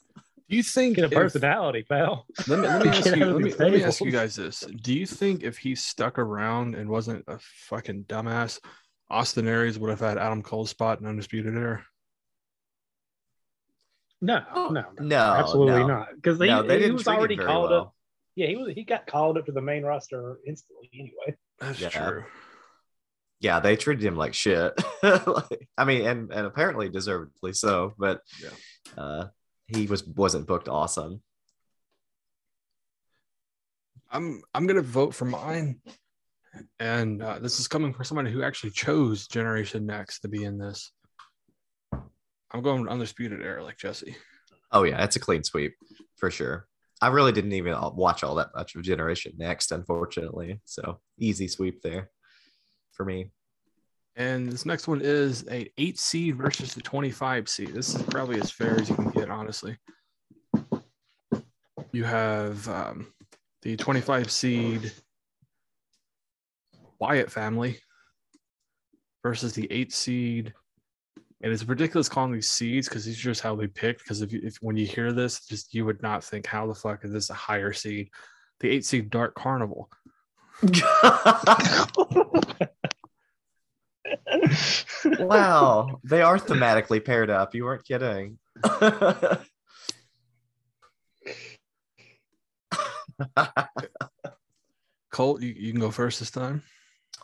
Do 0.50 0.57
you 0.57 0.62
think 0.64 0.97
Get 0.97 1.04
a 1.04 1.07
if- 1.07 1.12
personality, 1.14 1.85
pal. 1.88 2.26
Let 2.49 2.59
me, 2.59 2.66
let 2.66 2.83
me 2.83 2.88
ask 2.90 3.07
you. 3.16 3.25
Let 3.25 3.40
me, 3.42 3.54
let 3.54 3.73
me 3.73 3.85
ask 3.85 4.00
you 4.00 4.11
guys 4.11 4.35
this: 4.35 4.61
Do 4.83 4.92
you 4.92 5.07
think 5.07 5.42
if 5.45 5.57
he 5.59 5.75
stuck 5.76 6.19
around 6.19 6.75
and 6.75 6.90
wasn't 6.90 7.25
a 7.28 7.38
fucking 7.69 8.04
dumbass, 8.04 8.59
Austin 9.09 9.47
Aries 9.47 9.78
would 9.78 9.90
have 9.90 10.00
had 10.00 10.19
Adam 10.19 10.42
Cole's 10.42 10.71
spot 10.71 11.00
in 11.00 11.07
Undisputed 11.07 11.54
Era? 11.54 11.85
No, 14.23 14.40
no, 14.54 14.71
no, 14.71 14.85
no, 14.99 15.16
absolutely 15.16 15.80
no. 15.80 15.87
not. 15.87 16.09
Because 16.16 16.38
he, 16.38 16.47
no, 16.47 16.62
they 16.62 16.75
he 16.75 16.80
didn't 16.80 16.95
was 16.95 17.04
treat 17.04 17.12
him 17.14 17.19
already 17.21 17.37
very 17.37 17.47
called 17.49 17.71
well. 17.71 17.80
up. 17.80 17.95
Yeah, 18.35 18.49
he 18.49 18.57
was. 18.57 18.73
He 18.75 18.85
got 18.85 19.07
called 19.07 19.38
up 19.38 19.47
to 19.47 19.52
the 19.52 19.62
main 19.62 19.83
roster 19.83 20.38
instantly. 20.47 20.90
Anyway, 20.92 21.37
That's 21.59 21.80
Yeah. 21.80 21.88
true. 21.88 22.25
Yeah, 23.40 23.61
they 23.61 23.76
treated 23.76 24.04
him 24.04 24.16
like 24.16 24.35
shit. 24.35 24.73
Like, 25.02 25.69
I 25.78 25.85
mean, 25.87 26.04
and 26.07 26.30
and 26.30 26.47
apparently 26.47 26.90
deservedly 26.90 27.54
so, 27.54 27.95
but 27.99 28.21
Yeah. 28.42 29.02
uh, 29.02 29.26
he 29.75 29.87
was 29.87 30.07
wasn't 30.07 30.47
booked 30.47 30.69
awesome. 30.69 31.23
I'm 34.11 34.43
I'm 34.55 34.67
gonna 34.67 34.83
vote 34.83 35.15
for 35.15 35.25
mine, 35.25 35.81
and 36.79 37.23
uh, 37.23 37.39
this 37.39 37.61
is 37.61 37.69
coming 37.69 37.93
from 37.93 38.05
somebody 38.05 38.31
who 38.31 38.43
actually 38.43 38.71
chose 38.71 39.27
Generation 39.29 39.87
Next 39.87 40.21
to 40.21 40.29
be 40.29 40.45
in 40.45 40.59
this. 40.59 40.93
I'm 41.93 42.62
going 42.62 42.89
Undisputed 42.89 43.41
Era 43.41 43.62
like 43.62 43.79
Jesse. 43.79 44.17
Oh 44.73 44.83
yeah, 44.83 45.03
it's 45.05 45.17
a 45.17 45.21
clean 45.21 45.45
sweep 45.45 45.75
for 46.17 46.31
sure. 46.31 46.67
I 47.00 47.09
really 47.09 47.33
didn't 47.33 47.53
even 47.53 47.75
watch 47.95 48.23
all 48.23 48.35
that 48.37 48.50
much 48.55 48.75
of 48.75 48.83
Generation 48.83 49.33
Next, 49.39 49.73
unfortunately. 49.73 50.61
So 50.65 51.00
easy 51.19 51.49
sweep 51.49 51.81
there 51.83 52.11
for 52.93 53.05
me. 53.05 53.31
And 54.17 54.50
this 54.50 54.67
next 54.67 54.88
one 54.88 55.00
is 55.02 55.47
a 55.50 55.71
eight 55.79 55.99
seed 55.99 56.37
versus 56.37 56.75
the 56.75 56.83
25 56.83 57.49
seed. 57.49 57.75
This 57.75 57.95
is 57.95 58.02
probably 58.02 58.40
as 58.40 58.50
fair 58.50 58.81
as 58.81 58.88
you 58.88 58.97
can 58.97 59.11
get, 59.11 59.31
honestly. 59.31 59.76
You 61.93 62.05
have 62.05 62.69
um, 62.69 63.12
the 63.62 63.76
25 63.76 64.31
seed 64.31 64.93
Wyatt 66.99 67.31
family 67.31 67.79
versus 69.23 69.52
the 69.52 69.71
eight 69.71 69.93
seed. 69.93 70.52
And 71.43 71.52
it's 71.52 71.64
ridiculous 71.64 72.09
calling 72.09 72.33
these 72.33 72.50
seeds 72.50 72.88
because 72.88 73.07
these 73.07 73.19
are 73.19 73.31
just 73.31 73.40
how 73.40 73.57
they 73.57 73.67
picked. 73.67 74.02
Because 74.02 74.21
if, 74.21 74.33
you, 74.33 74.40
if 74.43 74.57
when 74.61 74.76
you 74.76 74.87
hear 74.87 75.12
this, 75.12 75.47
just 75.47 75.73
you 75.73 75.87
would 75.87 76.02
not 76.02 76.23
think 76.23 76.47
how 76.47 76.67
the 76.67 76.75
fuck 76.75 77.05
is 77.05 77.12
this 77.12 77.31
a 77.31 77.35
higher 77.35 77.73
seed? 77.73 78.11
The 78.59 78.69
eight 78.69 78.85
seed 78.85 79.09
Dark 79.09 79.35
Carnival. 79.35 79.88
wow, 85.19 86.00
they 86.05 86.23
are 86.23 86.38
thematically 86.38 87.05
paired 87.05 87.31
up. 87.31 87.55
You 87.55 87.64
weren't 87.64 87.85
kidding. 87.85 88.38
Colt, 95.11 95.43
you, 95.43 95.55
you 95.57 95.73
can 95.73 95.81
go 95.81 95.90
first 95.90 96.21
this 96.21 96.31
time. 96.31 96.62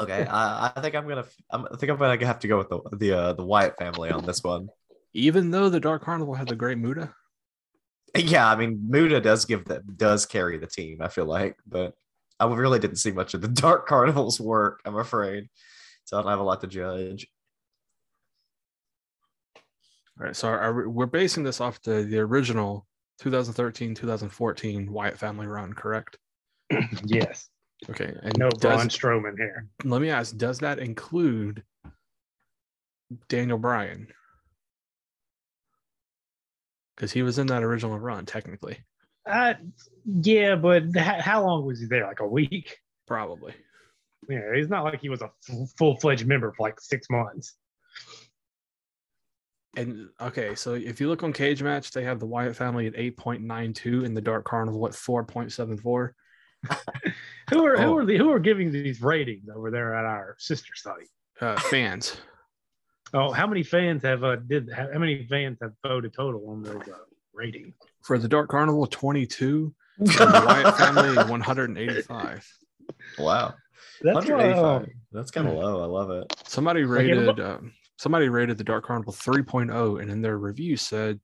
okay, 0.01 0.27
I, 0.27 0.73
I 0.75 0.81
think 0.81 0.95
I'm 0.95 1.09
gonna. 1.09 1.25
I'm, 1.51 1.67
I 1.73 1.77
think 1.77 1.91
I'm 1.91 1.99
gonna 1.99 2.27
have 2.27 2.41
to 2.41 2.49
go 2.49 2.59
with 2.59 2.69
the 2.69 2.81
the 2.97 3.13
uh, 3.13 3.33
the 3.33 3.45
Wyatt 3.45 3.77
family 3.79 4.11
on 4.11 4.25
this 4.25 4.43
one. 4.43 4.69
Even 5.15 5.51
though 5.51 5.69
the 5.69 5.81
Dark 5.81 6.05
Carnival 6.05 6.35
had 6.35 6.49
the 6.49 6.57
great 6.57 6.79
Muda. 6.79 7.15
Yeah, 8.17 8.49
I 8.49 8.57
mean 8.57 8.87
Muda 8.89 9.21
does 9.21 9.45
give 9.45 9.67
that 9.67 9.97
does 9.97 10.27
carry 10.27 10.59
the 10.59 10.67
team. 10.67 11.01
I 11.01 11.09
feel 11.09 11.27
like, 11.27 11.57
but 11.67 11.95
I 12.39 12.47
really 12.47 12.79
didn't 12.79 12.97
see 12.97 13.13
much 13.13 13.35
of 13.35 13.41
the 13.41 13.49
Dark 13.49 13.87
Carnival's 13.87 14.41
work. 14.41 14.81
I'm 14.85 14.97
afraid, 14.97 15.49
so 16.07 16.17
I 16.17 16.23
don't 16.23 16.31
have 16.31 16.41
a 16.41 16.45
lot 16.45 16.61
to 16.63 16.67
judge. 16.69 17.27
All 20.19 20.25
right, 20.27 20.35
so 20.37 20.49
our, 20.49 20.89
we're 20.89 21.05
basing 21.05 21.45
this 21.45 21.61
off 21.61 21.83
the, 21.83 22.03
the 22.05 22.19
original 22.21 22.87
2013 23.19 23.95
2014 23.95 24.91
Wyatt 24.91 25.19
family 25.19 25.47
run, 25.47 25.75
correct? 25.75 26.17
yes. 27.05 27.51
Okay, 27.91 28.15
and 28.23 28.39
No 28.39 28.49
does, 28.49 28.61
Braun 28.61 28.89
Strowman 28.89 29.37
here. 29.37 29.69
let 29.85 30.01
me 30.01 30.09
ask, 30.09 30.35
does 30.39 30.61
that 30.61 30.79
include 30.79 31.63
Daniel 33.29 33.59
Bryan? 33.59 34.07
Because 36.97 37.13
he 37.13 37.23
was 37.23 37.39
in 37.39 37.49
that 37.49 37.63
original 37.63 37.99
run, 37.99 38.25
technically, 38.25 38.79
Uh, 39.31 39.55
yeah, 40.07 40.55
but 40.55 40.85
how 40.97 41.45
long 41.45 41.67
was 41.67 41.81
he 41.81 41.87
there? 41.87 42.07
Like 42.07 42.21
a 42.21 42.27
week? 42.27 42.79
probably. 43.07 43.55
Yeah, 44.29 44.55
he's 44.55 44.69
not 44.69 44.85
like 44.85 45.01
he 45.01 45.09
was 45.09 45.23
a 45.23 45.31
full 45.79 45.97
fledged 46.01 46.27
member 46.27 46.53
for 46.53 46.63
like 46.67 46.81
six 46.81 47.09
months. 47.11 47.55
And 49.77 50.09
okay, 50.21 50.55
so 50.55 50.73
if 50.75 51.01
you 51.01 51.09
look 51.09 51.23
on 51.23 51.33
Cage 51.33 51.63
Match, 51.63 51.91
they 51.91 52.03
have 52.05 52.19
the 52.19 52.27
Wyatt 52.27 52.57
family 52.57 52.87
at 52.87 52.95
8.92 52.95 54.05
and 54.07 54.17
the 54.17 54.23
Dark 54.23 54.45
Carnival 54.47 54.87
at 54.87 54.93
4.74. 54.93 56.11
Who 57.51 57.65
are 57.65 57.77
who 57.77 57.83
Oh. 57.85 57.97
are 57.99 58.05
the 58.05 58.17
who 58.17 58.33
are 58.33 58.41
giving 58.41 58.73
these 58.73 59.01
ratings 59.01 59.49
over 59.55 59.71
there 59.71 59.95
at 59.95 60.05
our 60.05 60.35
sister 60.39 60.73
site? 60.75 61.07
Uh, 61.41 61.57
fans. 61.61 62.17
Oh, 63.15 63.31
how 63.31 63.47
many 63.47 63.63
fans 63.63 64.03
have 64.03 64.25
uh 64.25 64.37
did 64.37 64.69
how 64.75 64.91
how 64.93 64.99
many 64.99 65.25
fans 65.29 65.59
have 65.63 65.71
voted 65.87 66.13
total 66.13 66.49
on 66.51 66.63
those 66.63 66.83
uh, 66.89 66.97
ratings? 67.33 67.75
For 68.03 68.19
the 68.19 68.27
Dark 68.27 68.49
Carnival, 68.51 68.87
22. 68.87 69.73
And 69.99 70.09
the 70.09 70.43
Wyatt 70.45 70.77
family, 70.77 71.15
185. 71.17 72.49
Wow, 73.19 73.55
That's 74.03 74.29
why, 74.29 74.53
uh, 74.53 74.81
185. 74.81 74.95
That's 75.13 75.31
kind 75.31 75.49
of 75.49 75.55
low. 75.55 75.83
I 75.83 75.87
love 75.87 76.11
it. 76.11 76.35
Somebody 76.47 76.85
Like, 76.85 77.07
it 77.07 77.17
rated 77.17 77.41
um, 77.41 77.73
somebody 77.99 78.29
rated 78.29 78.59
the 78.59 78.65
Dark 78.65 78.85
Carnival 78.85 79.13
3.0 79.13 80.01
and 80.01 80.11
in 80.11 80.21
their 80.21 80.39
review 80.39 80.77
said, 80.77 81.21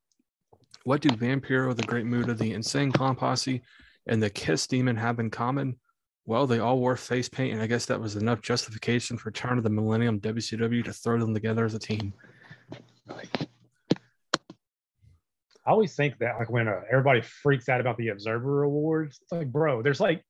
What 0.83 1.01
do 1.01 1.09
Vampiro, 1.09 1.75
the 1.75 1.83
Great 1.83 2.05
Muda, 2.05 2.33
the 2.33 2.53
Insane 2.53 2.91
Clown 2.91 3.15
Posse, 3.15 3.61
and 4.07 4.21
the 4.21 4.29
Kiss 4.29 4.67
Demon 4.67 4.95
have 4.95 5.19
in 5.19 5.29
common? 5.29 5.77
Well, 6.25 6.47
they 6.47 6.59
all 6.59 6.79
wore 6.79 6.95
face 6.95 7.27
paint, 7.27 7.53
and 7.53 7.61
I 7.61 7.67
guess 7.67 7.85
that 7.87 7.99
was 7.99 8.15
enough 8.15 8.41
justification 8.41 9.17
for 9.17 9.29
Turn 9.29 9.57
of 9.57 9.63
the 9.63 9.69
Millennium 9.69 10.21
WCW 10.21 10.83
to 10.85 10.93
throw 10.93 11.19
them 11.19 11.33
together 11.33 11.65
as 11.65 11.73
a 11.73 11.79
team. 11.79 12.13
I 15.65 15.71
always 15.71 15.95
think 15.95 16.17
that 16.19 16.37
like 16.39 16.49
when 16.49 16.67
uh, 16.67 16.81
everybody 16.89 17.21
freaks 17.21 17.69
out 17.69 17.81
about 17.81 17.97
the 17.97 18.09
Observer 18.09 18.63
Awards, 18.63 19.19
it's 19.21 19.31
like, 19.31 19.51
bro, 19.51 19.81
there's 19.81 19.99
like 19.99 20.23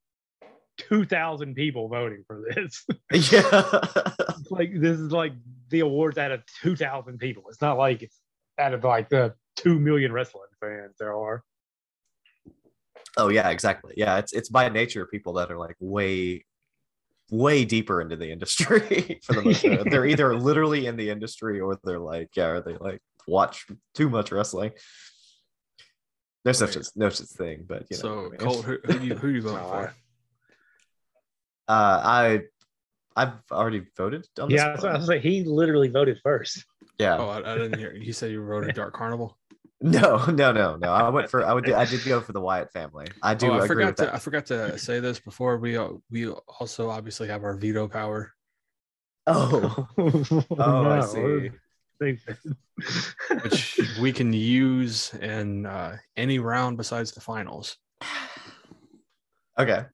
two 0.77 1.05
thousand 1.05 1.55
people 1.55 1.87
voting 1.87 2.23
for 2.27 2.43
this. 2.53 2.85
Yeah. 3.31 3.51
It's 4.39 4.51
like 4.51 4.71
this 4.73 4.99
is 4.99 5.11
like 5.11 5.33
the 5.69 5.81
awards 5.81 6.17
out 6.17 6.31
of 6.31 6.41
two 6.61 6.75
thousand 6.75 7.19
people. 7.19 7.43
It's 7.49 7.61
not 7.61 7.77
like 7.77 8.01
it's 8.03 8.19
out 8.59 8.73
of 8.73 8.83
like 8.83 9.09
the 9.09 9.33
two 9.55 9.79
million 9.79 10.11
wrestling 10.11 10.49
fans 10.59 10.95
there 10.99 11.15
are. 11.15 11.43
oh 13.17 13.29
yeah, 13.29 13.49
exactly. 13.49 13.93
Yeah, 13.97 14.17
it's 14.17 14.33
it's 14.33 14.49
by 14.49 14.69
nature 14.69 15.05
people 15.05 15.33
that 15.33 15.51
are 15.51 15.57
like 15.57 15.75
way 15.79 16.45
way 17.31 17.65
deeper 17.65 18.01
into 18.01 18.15
the 18.15 18.31
industry 18.31 19.19
for 19.23 19.33
the 19.33 19.41
most 19.41 19.65
part. 19.65 19.89
They're 19.89 20.05
either 20.05 20.35
literally 20.35 20.85
in 20.85 20.97
the 20.97 21.09
industry 21.09 21.59
or 21.59 21.79
they're 21.83 21.99
like, 21.99 22.29
yeah, 22.35 22.47
or 22.47 22.61
they 22.61 22.75
like 22.75 23.01
watch 23.27 23.65
too 23.93 24.09
much 24.09 24.31
wrestling. 24.31 24.71
There's 26.43 26.59
no 26.59 26.67
such 26.67 26.87
no 26.95 27.09
such 27.09 27.29
thing, 27.29 27.65
but 27.67 27.85
you 27.89 27.97
know. 27.97 28.01
so, 28.01 28.19
I 28.19 28.29
mean. 28.29 28.37
Colt, 28.37 28.65
who, 28.65 28.77
who, 28.83 28.99
you, 28.99 29.15
who 29.15 29.29
you 29.29 29.41
voting 29.41 29.59
for? 29.59 29.93
Uh 31.67 32.01
I 32.03 32.41
I've 33.15 33.33
already 33.51 33.83
voted 33.95 34.27
on 34.39 34.49
this. 34.49 34.57
Yeah, 34.57 34.69
that's 34.69 34.83
I 34.83 34.97
was 34.97 35.07
like. 35.07 35.21
He 35.21 35.43
literally 35.43 35.89
voted 35.89 36.19
first. 36.23 36.65
Yeah. 36.99 37.17
Oh, 37.17 37.29
I, 37.29 37.53
I 37.53 37.57
didn't 37.57 37.79
hear. 37.79 37.93
You 37.93 38.13
said 38.13 38.31
you 38.31 38.45
voted 38.45 38.75
Dark 38.75 38.93
Carnival. 38.93 39.37
No, 39.81 40.25
no, 40.25 40.51
no, 40.51 40.77
no. 40.77 40.93
I 40.93 41.09
went 41.09 41.29
for 41.29 41.45
I 41.45 41.53
would 41.53 41.69
I 41.69 41.85
did 41.85 42.05
go 42.05 42.21
for 42.21 42.31
the 42.31 42.39
Wyatt 42.39 42.71
family. 42.71 43.07
I 43.21 43.33
do 43.33 43.47
oh, 43.47 43.53
I 43.53 43.57
agree 43.57 43.67
forgot 43.67 43.87
with 43.87 43.95
to 43.97 44.05
that. 44.05 44.15
I 44.15 44.19
forgot 44.19 44.45
to 44.47 44.77
say 44.77 44.99
this 44.99 45.19
before. 45.19 45.57
We 45.57 45.75
uh, 45.77 45.89
we 46.09 46.29
also 46.29 46.89
obviously 46.89 47.27
have 47.27 47.43
our 47.43 47.55
veto 47.55 47.87
power. 47.87 48.31
Oh, 49.27 49.87
oh, 49.97 50.85
I 50.89 51.01
see. 51.01 51.51
which 53.43 53.79
we 54.01 54.11
can 54.11 54.33
use 54.33 55.13
in 55.15 55.65
uh, 55.65 55.97
any 56.17 56.39
round 56.39 56.77
besides 56.77 57.11
the 57.11 57.21
finals. 57.21 57.77
Okay. 59.55 59.85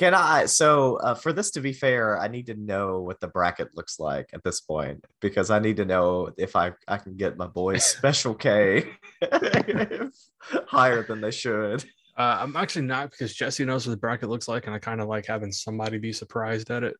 Can 0.00 0.14
I? 0.14 0.46
So, 0.46 0.96
uh, 0.96 1.14
for 1.14 1.30
this 1.30 1.50
to 1.50 1.60
be 1.60 1.74
fair, 1.74 2.18
I 2.18 2.26
need 2.26 2.46
to 2.46 2.54
know 2.54 3.02
what 3.02 3.20
the 3.20 3.28
bracket 3.28 3.76
looks 3.76 4.00
like 4.00 4.30
at 4.32 4.42
this 4.42 4.58
point 4.62 5.04
because 5.20 5.50
I 5.50 5.58
need 5.58 5.76
to 5.76 5.84
know 5.84 6.30
if 6.38 6.56
I, 6.56 6.72
I 6.88 6.96
can 6.96 7.16
get 7.18 7.36
my 7.36 7.46
boys 7.46 7.84
Special 7.98 8.34
K 8.34 8.92
higher 10.66 11.02
than 11.02 11.20
they 11.20 11.30
should. 11.30 11.84
Uh, 12.16 12.38
I'm 12.40 12.56
actually 12.56 12.86
not 12.86 13.10
because 13.10 13.34
Jesse 13.34 13.62
knows 13.66 13.86
what 13.86 13.90
the 13.92 13.98
bracket 13.98 14.30
looks 14.30 14.48
like, 14.48 14.64
and 14.66 14.74
I 14.74 14.78
kind 14.78 15.02
of 15.02 15.08
like 15.08 15.26
having 15.26 15.52
somebody 15.52 15.98
be 15.98 16.14
surprised 16.14 16.70
at 16.70 16.82
it. 16.82 16.96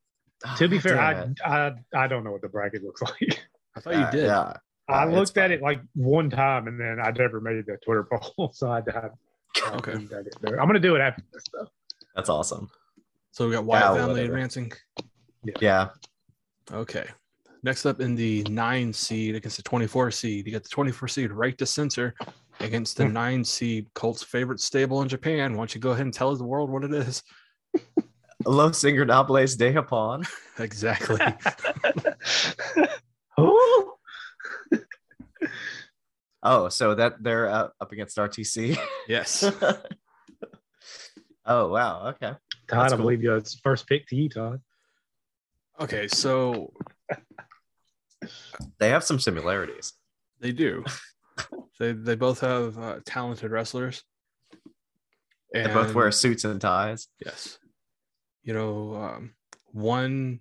to 0.58 0.68
be 0.68 0.78
fair, 0.78 1.00
I. 1.00 1.26
I 1.42 1.72
I 1.94 2.06
don't 2.06 2.22
know 2.22 2.32
what 2.32 2.42
the 2.42 2.50
bracket 2.50 2.84
looks 2.84 3.00
like. 3.20 3.40
I 3.76 3.80
thought 3.80 3.94
you 3.94 4.00
Uh, 4.00 4.10
did. 4.10 4.24
Yeah. 4.26 4.52
I 4.90 5.04
Uh, 5.04 5.06
looked 5.06 5.38
at 5.38 5.44
fine. 5.48 5.52
it 5.52 5.62
like 5.62 5.80
one 5.94 6.28
time 6.28 6.68
and 6.68 6.78
then 6.78 6.98
I 7.02 7.12
never 7.12 7.40
made 7.40 7.64
the 7.64 7.78
Twitter 7.82 8.06
poll, 8.12 8.50
so 8.52 8.68
I, 8.70 8.80
I 8.80 9.08
Okay. 9.76 9.92
I'm 9.92 10.06
gonna 10.66 10.78
do 10.78 10.96
it 10.96 11.00
after 11.00 11.22
this 11.32 11.44
though. 11.54 11.66
That's 12.14 12.28
awesome. 12.28 12.68
So 13.32 13.46
we 13.46 13.54
got 13.54 13.64
Wyatt 13.64 13.82
Yeah, 13.84 13.94
family 13.94 14.08
whatever. 14.12 14.32
advancing. 14.34 14.72
Yeah. 15.44 15.54
yeah. 15.60 15.88
Okay. 16.72 17.06
Next 17.62 17.84
up 17.86 18.00
in 18.00 18.14
the 18.14 18.42
nine 18.44 18.92
seed 18.92 19.34
against 19.34 19.56
the 19.58 19.62
24 19.62 20.10
seed, 20.10 20.46
you 20.46 20.52
got 20.52 20.62
the 20.62 20.68
24 20.70 21.08
seed 21.08 21.30
right 21.32 21.56
to 21.58 21.66
censor 21.66 22.14
against 22.60 22.96
the 22.96 23.04
nine 23.06 23.44
seed 23.44 23.86
Colt's 23.94 24.22
favorite 24.22 24.60
stable 24.60 25.02
in 25.02 25.08
Japan. 25.08 25.52
Why 25.52 25.58
don't 25.58 25.74
you 25.74 25.80
go 25.80 25.90
ahead 25.90 26.06
and 26.06 26.14
tell 26.14 26.34
the 26.34 26.44
world 26.44 26.70
what 26.70 26.84
it 26.84 26.92
is? 26.94 27.22
Los 28.46 28.82
Ingobernables 28.82 29.58
de 29.58 29.72
Japón. 29.74 30.26
Exactly. 30.58 31.18
oh, 33.38 33.94
Oh, 36.42 36.70
so 36.70 36.94
that 36.94 37.22
they're 37.22 37.48
uh, 37.50 37.68
up 37.82 37.92
against 37.92 38.16
RTC. 38.16 38.78
yes. 39.08 39.44
oh, 41.44 41.68
wow. 41.68 42.08
Okay. 42.08 42.32
Todd, 42.70 42.82
That's 42.84 42.92
I 42.92 42.96
cool. 42.96 43.04
believe 43.04 43.22
you 43.22 43.34
it's 43.34 43.58
first 43.60 43.86
pick 43.88 44.06
to 44.08 44.16
you, 44.16 44.28
Todd. 44.28 44.60
Okay, 45.80 46.06
so 46.08 46.72
They 48.78 48.90
have 48.90 49.02
some 49.04 49.18
similarities. 49.18 49.94
They 50.40 50.52
do. 50.52 50.84
they 51.78 51.92
they 51.92 52.14
both 52.14 52.40
have 52.40 52.78
uh, 52.78 53.00
talented 53.04 53.50
wrestlers. 53.50 54.04
They 55.52 55.66
both 55.66 55.94
wear 55.94 56.12
suits 56.12 56.44
and 56.44 56.60
ties. 56.60 57.08
yes. 57.24 57.58
You 58.42 58.54
know, 58.54 58.94
um, 58.94 59.34
one 59.72 60.40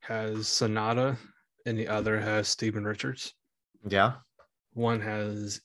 has 0.00 0.46
Sanada, 0.46 1.16
and 1.66 1.76
the 1.78 1.88
other 1.88 2.18
has 2.20 2.48
Stephen 2.48 2.84
Richards. 2.84 3.34
Yeah. 3.86 4.12
One 4.74 5.00
has 5.00 5.60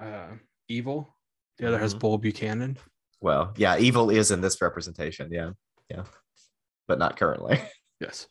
uh, 0.00 0.28
Evil, 0.68 1.16
The 1.58 1.66
other 1.68 1.78
has 1.78 1.94
Mhm. 1.94 1.98
Bull 2.00 2.18
Buchanan. 2.18 2.76
Well, 3.20 3.52
yeah, 3.56 3.78
evil 3.78 4.10
is 4.10 4.30
in 4.30 4.40
this 4.40 4.60
representation. 4.62 5.30
Yeah, 5.30 5.50
yeah, 5.90 6.04
but 6.88 6.98
not 6.98 7.18
currently. 7.18 7.60
Yes. 8.00 8.26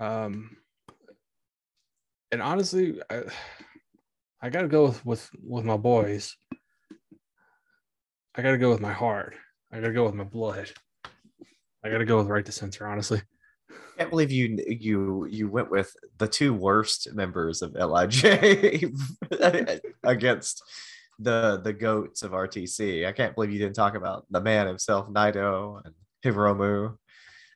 Um, 0.00 0.56
and 2.32 2.42
honestly, 2.42 3.00
I, 3.08 3.22
I 4.42 4.50
gotta 4.50 4.66
go 4.66 4.86
with, 4.86 5.06
with 5.06 5.30
with 5.40 5.64
my 5.64 5.76
boys. 5.76 6.36
I 8.34 8.42
gotta 8.42 8.58
go 8.58 8.70
with 8.70 8.80
my 8.80 8.92
heart. 8.92 9.36
I 9.72 9.76
gotta 9.78 9.92
go 9.92 10.04
with 10.04 10.14
my 10.14 10.24
blood. 10.24 10.68
I 11.84 11.90
gotta 11.90 12.04
go 12.04 12.16
with 12.16 12.26
right 12.26 12.44
to 12.44 12.50
censor. 12.50 12.88
Honestly, 12.88 13.22
I 13.70 13.98
can't 13.98 14.10
believe 14.10 14.32
you 14.32 14.58
you 14.66 15.26
you 15.30 15.48
went 15.48 15.70
with 15.70 15.94
the 16.18 16.26
two 16.26 16.52
worst 16.54 17.14
members 17.14 17.62
of 17.62 17.72
Lij 17.74 18.24
against 20.02 20.62
the 21.18 21.60
the 21.62 21.72
goats 21.72 22.22
of 22.22 22.32
RTC. 22.32 23.06
I 23.06 23.12
can't 23.12 23.34
believe 23.34 23.50
you 23.50 23.58
didn't 23.58 23.76
talk 23.76 23.94
about 23.94 24.26
the 24.30 24.40
man 24.40 24.66
himself, 24.66 25.08
Naito 25.08 25.80
and 25.84 25.94
Hiromu, 26.24 26.96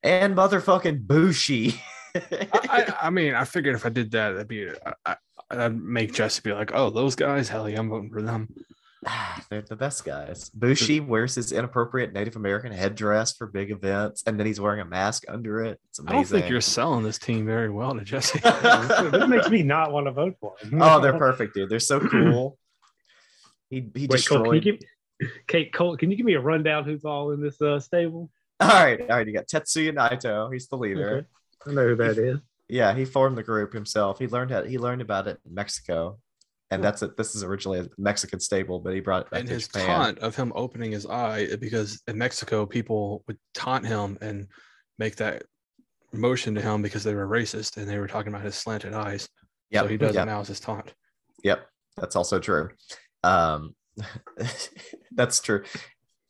and 0.03 0.37
motherfucking 0.37 1.07
Bushi. 1.07 1.81
I, 2.15 2.49
I, 2.53 2.95
I 3.03 3.11
mean, 3.11 3.35
I 3.35 3.45
figured 3.45 3.75
if 3.75 3.87
I 3.87 3.91
did 3.91 4.11
that, 4.13 4.33
that'd 4.33 4.49
be 4.49 4.69
I, 4.69 4.93
I, 5.05 5.17
I'd 5.51 5.81
make 5.81 6.13
Jesse 6.13 6.41
be 6.43 6.53
like, 6.53 6.73
"Oh, 6.75 6.91
those 6.91 7.15
guys, 7.15 7.49
hell 7.49 7.69
yeah, 7.69 7.79
I'm 7.79 7.89
voting 7.89 8.11
for 8.11 8.23
them." 8.23 8.49
They're 9.51 9.63
the 9.63 9.77
best 9.77 10.05
guys. 10.05 10.51
Bushi 10.51 11.01
wears 11.01 11.35
his 11.35 11.53
inappropriate 11.53 12.13
Native 12.13 12.37
American 12.37 12.73
headdress 12.73 13.33
for 13.33 13.47
big 13.47 13.71
events, 13.71 14.23
and 14.27 14.39
then 14.39 14.47
he's 14.47 14.61
wearing 14.61 14.81
a 14.81 14.85
mask 14.85 15.25
under 15.29 15.63
it. 15.65 15.81
It's 15.91 16.01
I 16.01 16.03
amazing. 16.03 16.17
don't 16.17 16.27
think 16.27 16.51
you're 16.51 16.61
selling 16.61 17.05
this 17.05 17.19
team 17.19 17.47
very 17.47 17.71
well 17.71 17.95
to 17.95 18.05
Jesse. 18.05 18.39
this 18.43 19.29
makes 19.29 19.49
me 19.51 19.63
not 19.63 19.93
want 19.93 20.07
to 20.07 20.13
vote 20.13 20.37
for 20.41 20.55
him. 20.61 20.79
oh, 20.83 21.01
they're 21.01 21.19
perfect, 21.19 21.55
dude. 21.55 21.69
They're 21.69 21.81
so 21.81 22.01
cool. 22.09 22.59
He 23.70 23.90
he 23.94 24.06
Wait, 24.06 24.26
Cole, 24.26 24.44
can 24.44 24.54
you 24.54 24.61
give 24.61 24.78
Kate 25.46 25.73
Cole? 25.73 25.96
Can 25.96 26.11
you 26.11 26.16
give 26.16 26.26
me 26.26 26.35
a 26.35 26.40
rundown 26.40 26.85
who's 26.85 27.04
all 27.04 27.32
in 27.32 27.40
this 27.40 27.61
uh, 27.61 27.80
stable? 27.80 28.30
All 28.61 28.68
right, 28.68 29.00
all 29.00 29.08
right. 29.08 29.26
You 29.26 29.32
got 29.32 29.46
Tetsuya 29.46 29.92
Naito. 29.92 30.52
He's 30.52 30.68
the 30.68 30.76
leader. 30.76 31.16
Okay. 31.18 31.26
I 31.66 31.75
know 31.75 31.88
who 31.88 31.96
that 31.96 32.18
is. 32.18 32.40
Yeah, 32.68 32.94
he 32.94 33.04
formed 33.04 33.37
the 33.37 33.42
group 33.42 33.73
himself. 33.73 34.18
He 34.18 34.26
learned 34.26 34.50
how 34.50 34.64
he 34.64 34.78
learned 34.78 35.02
about 35.02 35.28
it 35.28 35.38
in 35.44 35.54
Mexico, 35.54 36.18
and 36.70 36.82
that's 36.82 37.02
it. 37.02 37.16
This 37.16 37.35
is 37.35 37.44
originally 37.44 37.80
a 37.80 37.88
Mexican 37.99 38.40
stable, 38.40 38.80
but 38.80 38.94
he 38.94 39.00
brought 39.00 39.26
it 39.26 39.30
back 39.30 39.40
and 39.40 39.49
to 39.49 39.54
his 39.54 39.68
Japan. 39.68 39.87
taunt 39.87 40.18
of 40.18 40.35
him 40.35 40.52
opening 40.56 40.92
his 40.92 41.06
eye 41.06 41.54
because 41.61 42.02
in 42.08 42.18
Mexico 42.18 42.66
people 42.66 43.23
would 43.28 43.38
taunt 43.54 43.87
him 43.87 44.18
and 44.20 44.49
make 44.99 45.16
that 45.16 45.44
motion 46.12 46.54
to 46.54 46.61
him 46.61 46.82
because 46.82 47.04
they 47.04 47.14
were 47.14 47.28
racist 47.28 47.76
and 47.76 47.88
they 47.88 47.99
were 47.99 48.08
talking 48.08 48.32
about 48.32 48.44
his 48.44 48.54
slanted 48.54 48.94
eyes. 48.94 49.28
Yep, 49.70 49.85
so 49.85 49.88
he 49.88 49.96
does 49.96 50.14
yep, 50.14 50.23
it 50.25 50.26
now 50.26 50.40
as 50.40 50.49
his 50.49 50.61
taunt. 50.61 50.94
Yep, 51.44 51.66
that's 51.96 52.16
also 52.16 52.38
true. 52.38 52.70
Um, 53.26 53.75
that's 55.12 55.40
true. 55.40 55.62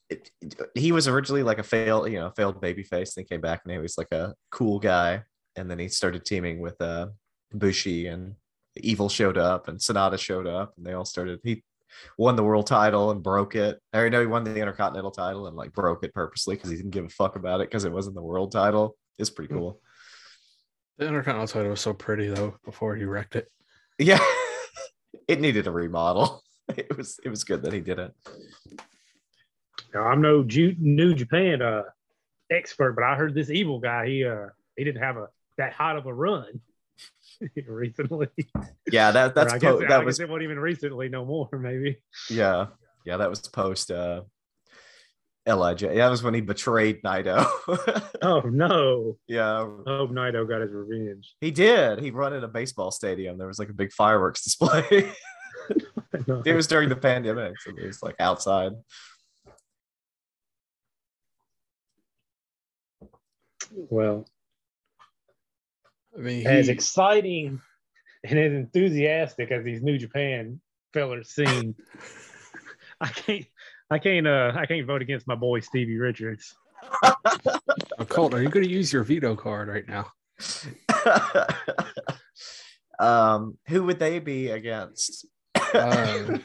It- 0.09 0.31
it- 0.41 0.57
he 0.75 0.93
was 0.93 1.09
originally 1.09 1.43
like 1.43 1.59
a 1.59 1.63
failed, 1.65 2.11
you 2.11 2.19
know, 2.19 2.31
failed 2.37 2.61
baby 2.61 2.83
face. 2.83 3.15
Then 3.15 3.25
came 3.25 3.41
back 3.41 3.63
and 3.65 3.73
he 3.73 3.79
was 3.79 3.99
like 3.99 4.13
a 4.13 4.35
cool 4.51 4.79
guy, 4.79 5.23
and 5.57 5.71
then 5.71 5.79
he 5.79 5.89
started 5.89 6.25
teaming 6.25 6.61
with 6.61 6.81
uh 6.81 7.09
Bushi 7.53 8.07
and 8.07 8.35
Evil 8.79 9.09
showed 9.09 9.39
up 9.39 9.69
and 9.69 9.79
Sanada 9.79 10.19
showed 10.19 10.47
up, 10.47 10.75
and 10.77 10.85
they 10.87 10.93
all 10.93 11.05
started. 11.07 11.41
He 11.43 11.65
won 12.19 12.37
the 12.37 12.43
world 12.45 12.67
title 12.67 13.11
and 13.11 13.23
broke 13.23 13.55
it. 13.55 13.81
I 13.93 13.97
already 13.99 14.11
know 14.13 14.21
he 14.21 14.27
won 14.27 14.45
the 14.45 14.55
Intercontinental 14.61 15.11
title 15.13 15.47
and 15.47 15.57
like 15.57 15.73
broke 15.73 16.05
it 16.05 16.13
purposely 16.15 16.57
because 16.57 16.71
he 16.71 16.77
didn't 16.77 16.91
give 16.91 17.07
a 17.07 17.09
fuck 17.09 17.37
about 17.37 17.61
it 17.63 17.69
because 17.71 17.85
it 17.85 17.93
wasn't 17.93 18.17
the 18.17 18.23
world 18.23 18.53
title. 18.53 18.97
It's 19.19 19.31
pretty 19.31 19.55
cool. 19.55 19.81
The 20.99 21.07
Intercontinental 21.09 21.49
title 21.53 21.71
was 21.71 21.81
so 21.81 21.95
pretty 21.95 22.29
though 22.29 22.57
before 22.65 22.97
he 22.97 23.05
wrecked 23.05 23.35
it. 23.35 23.49
Yeah, 23.99 24.21
it 25.29 25.41
needed 25.41 25.67
a 25.67 25.71
remodel. 25.71 26.43
It 26.77 26.97
was 26.97 27.21
it 27.25 27.29
was 27.29 27.45
good 27.45 27.63
that 27.63 27.73
he 27.73 27.81
did 27.81 27.99
it. 27.99 28.13
Now, 29.95 30.03
I'm 30.03 30.21
no 30.21 30.43
Ju- 30.43 30.75
New 30.79 31.15
Japan 31.15 31.63
uh, 31.63 31.83
expert, 32.51 32.93
but 32.95 33.05
I 33.05 33.15
heard 33.15 33.35
this 33.35 33.51
evil 33.51 33.79
guy. 33.79 34.07
He 34.09 34.25
uh 34.25 34.47
he 34.77 34.85
didn't 34.85 35.03
have 35.03 35.17
a 35.17 35.29
that 35.59 35.73
hot 35.73 35.97
of 35.97 36.07
a 36.07 36.13
run 36.13 36.61
recently. 37.67 38.29
Yeah, 38.91 39.11
that 39.13 39.35
that's 39.35 39.55
I 39.55 39.59
guess, 39.59 39.75
I 39.75 39.79
that 39.81 39.89
guess 39.89 40.05
was 40.05 40.21
it 40.21 40.29
wasn't 40.29 40.43
even 40.45 40.59
recently 40.59 41.09
no 41.09 41.25
more. 41.25 41.49
Maybe. 41.53 41.99
yeah 42.31 42.67
yeah 43.05 43.17
that 43.19 43.31
was 43.31 43.41
post 43.41 43.91
uh 43.91 44.23
Lij. 45.47 45.83
Yeah, 45.83 45.95
that 45.95 46.09
was 46.11 46.25
when 46.25 46.35
he 46.35 46.41
betrayed 46.41 47.03
Naito. 47.03 47.47
Oh 48.21 48.41
no! 48.41 49.17
yeah, 49.29 49.61
Oh, 49.61 49.83
hope 49.87 50.11
Naito 50.11 50.49
got 50.49 50.61
his 50.61 50.73
revenge. 50.73 51.37
he 51.41 51.53
did. 51.53 52.01
He 52.01 52.11
run 52.11 52.33
in 52.33 52.43
a 52.43 52.49
baseball 52.49 52.91
stadium. 52.91 53.39
There 53.39 53.47
was 53.47 53.61
like 53.61 53.69
a 53.69 53.73
big 53.73 53.93
fireworks 53.93 54.43
display. 54.43 55.13
No. 56.27 56.43
it 56.47 56.55
was 56.55 56.67
during 56.67 56.89
the 56.89 56.97
pandemic, 56.97 57.61
so 57.61 57.71
it 57.77 57.87
was 57.87 58.03
like 58.03 58.17
outside. 58.19 58.73
Well, 63.73 64.27
I 66.17 66.21
mean, 66.21 66.47
as 66.47 66.67
he, 66.67 66.73
exciting 66.73 67.61
and 68.25 68.39
as 68.39 68.53
enthusiastic 68.53 69.51
as 69.51 69.65
these 69.65 69.83
New 69.83 69.99
Japan 69.99 70.61
fellers 70.93 71.31
seem, 71.31 71.75
I 73.01 73.09
can't, 73.09 73.47
I 73.91 73.99
can't, 73.99 74.27
uh, 74.27 74.53
I 74.57 74.67
can't 74.67 74.87
vote 74.87 75.03
against 75.03 75.27
my 75.27 75.35
boy 75.35 75.61
Stevie 75.61 75.99
Richards. 75.99 76.55
oh, 77.03 78.05
Colt, 78.09 78.35
are 78.35 78.43
you 78.43 78.49
going 78.49 78.65
to 78.65 78.73
use 78.73 78.93
your 78.93 79.05
veto 79.05 79.37
card 79.37 79.69
right 79.69 79.87
now? 79.87 80.07
um, 82.99 83.59
who 83.69 83.85
would 83.85 83.99
they 83.99 84.19
be 84.19 84.49
against? 84.49 85.27
Uh, 85.77 86.39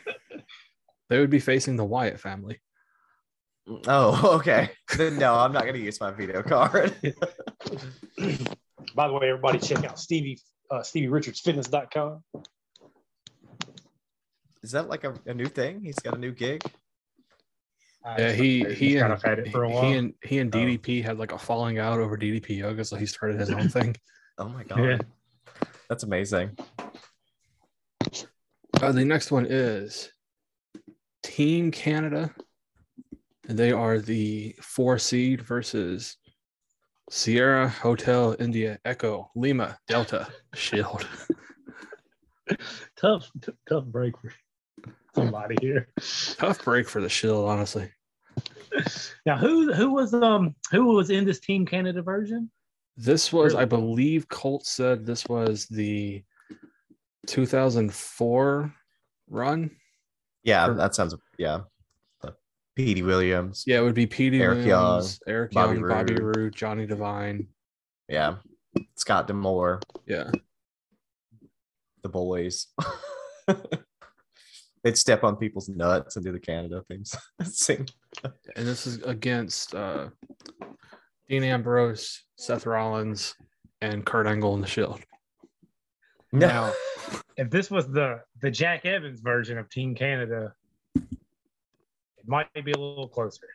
they 1.09 1.19
would 1.19 1.29
be 1.29 1.39
facing 1.39 1.75
the 1.75 1.85
Wyatt 1.85 2.19
family. 2.19 2.59
oh, 3.87 4.35
okay. 4.39 4.71
Then 4.97 5.17
no, 5.17 5.35
I'm 5.35 5.51
not 5.53 5.63
going 5.63 5.75
to 5.75 5.81
use 5.81 5.99
my 5.99 6.11
veto 6.11 6.41
card. 6.43 6.93
By 8.95 9.07
the 9.07 9.13
way, 9.13 9.29
everybody 9.29 9.59
check 9.59 9.83
out 9.85 9.99
Stevie, 9.99 10.39
uh, 10.69 10.83
Stevie 10.83 11.07
Richards 11.07 11.39
Fitness.com. 11.41 12.23
Is 14.63 14.71
that 14.71 14.89
like 14.89 15.03
a, 15.03 15.13
a 15.25 15.33
new 15.33 15.45
thing? 15.47 15.81
He's 15.83 15.95
got 15.99 16.15
a 16.15 16.19
new 16.19 16.31
gig. 16.31 16.63
Yeah, 18.17 18.31
he 18.31 18.63
he 18.73 18.93
kind 18.95 19.05
and 19.05 19.13
of 19.13 19.21
had 19.21 19.39
it 19.39 19.51
for 19.51 19.63
a 19.63 19.69
he 19.69 19.93
and 19.93 20.13
he 20.23 20.39
and 20.39 20.53
Oh. 20.55 20.57
DDP 20.57 21.03
had 21.03 21.19
like 21.19 21.31
a 21.33 21.37
falling 21.37 21.77
out 21.77 21.99
over 21.99 22.17
DDP 22.17 22.57
yoga, 22.57 22.83
so 22.83 22.95
he 22.95 23.05
started 23.05 23.39
his 23.39 23.49
own 23.51 23.69
thing. 23.69 23.95
Oh 24.37 24.47
my 24.49 24.63
god. 24.63 24.79
Yeah. 24.79 24.97
That's 25.87 26.03
amazing. 26.03 26.57
Uh, 28.81 28.91
the 28.91 29.05
next 29.05 29.31
one 29.31 29.45
is 29.47 30.11
Team 31.21 31.69
Canada. 31.69 32.33
And 33.47 33.57
they 33.57 33.71
are 33.71 33.99
the 33.99 34.55
four 34.59 34.97
seed 34.97 35.41
versus 35.41 36.17
Sierra 37.07 37.69
Hotel 37.69 38.35
India 38.39 38.79
Echo 38.83 39.29
Lima 39.35 39.77
Delta 39.87 40.27
Shield. 40.55 41.07
tough, 42.97 43.29
t- 43.41 43.51
tough 43.69 43.85
break 43.85 44.15
for 44.17 44.33
somebody 45.13 45.57
here. 45.61 45.89
Tough 46.37 46.63
break 46.63 46.89
for 46.89 47.01
the 47.01 47.09
Shield, 47.09 47.47
honestly. 47.47 47.89
Now, 49.25 49.37
who 49.37 49.71
who 49.73 49.93
was 49.93 50.13
um 50.13 50.55
who 50.71 50.85
was 50.85 51.09
in 51.09 51.25
this 51.25 51.39
Team 51.39 51.65
Canada 51.65 52.01
version? 52.01 52.49
This 52.97 53.31
was, 53.31 53.53
I 53.53 53.65
believe, 53.65 54.27
Colt 54.29 54.65
said 54.65 55.05
this 55.05 55.27
was 55.27 55.67
the 55.67 56.23
2004 57.27 58.73
run. 59.29 59.71
Yeah, 60.43 60.67
Or- 60.69 60.73
that 60.75 60.95
sounds 60.95 61.15
yeah. 61.37 61.61
Petey 62.75 63.03
Williams. 63.03 63.63
Yeah, 63.67 63.79
it 63.79 63.83
would 63.83 63.93
be 63.95 64.07
Petey 64.07 64.41
Eric 64.41 64.65
Williams, 64.65 65.19
Eric 65.27 65.51
Bobby 65.51 65.77
Young, 65.79 65.87
Bobby 65.89 66.15
Roode. 66.15 66.35
Roode, 66.37 66.55
Johnny 66.55 66.85
Devine. 66.85 67.47
Yeah. 68.07 68.35
Scott 68.95 69.27
D'Amore, 69.27 69.81
Yeah. 70.07 70.31
the 72.01 72.09
boys. 72.09 72.67
They'd 74.83 74.97
step 74.97 75.23
on 75.23 75.35
people's 75.35 75.69
nuts 75.69 76.15
and 76.15 76.25
do 76.25 76.31
the 76.31 76.39
Canada 76.39 76.81
things. 76.87 77.13
Sing. 77.43 77.87
and 78.23 78.33
this 78.67 78.87
is 78.87 79.03
against 79.03 79.75
uh, 79.75 80.07
Dean 81.29 81.43
Ambrose, 81.43 82.23
Seth 82.37 82.65
Rollins, 82.65 83.35
and 83.81 84.05
Kurt 84.05 84.25
Angle 84.27 84.55
in 84.55 84.61
the 84.61 84.67
Shield. 84.67 85.01
Now, 86.31 86.71
if 87.37 87.49
this 87.49 87.69
was 87.69 87.87
the 87.87 88.21
the 88.41 88.49
Jack 88.51 88.85
Evans 88.85 89.19
version 89.19 89.57
of 89.57 89.69
Team 89.69 89.93
Canada, 89.95 90.53
it 90.95 92.27
might 92.27 92.47
be 92.53 92.71
a 92.71 92.77
little 92.77 93.07
closer. 93.07 93.47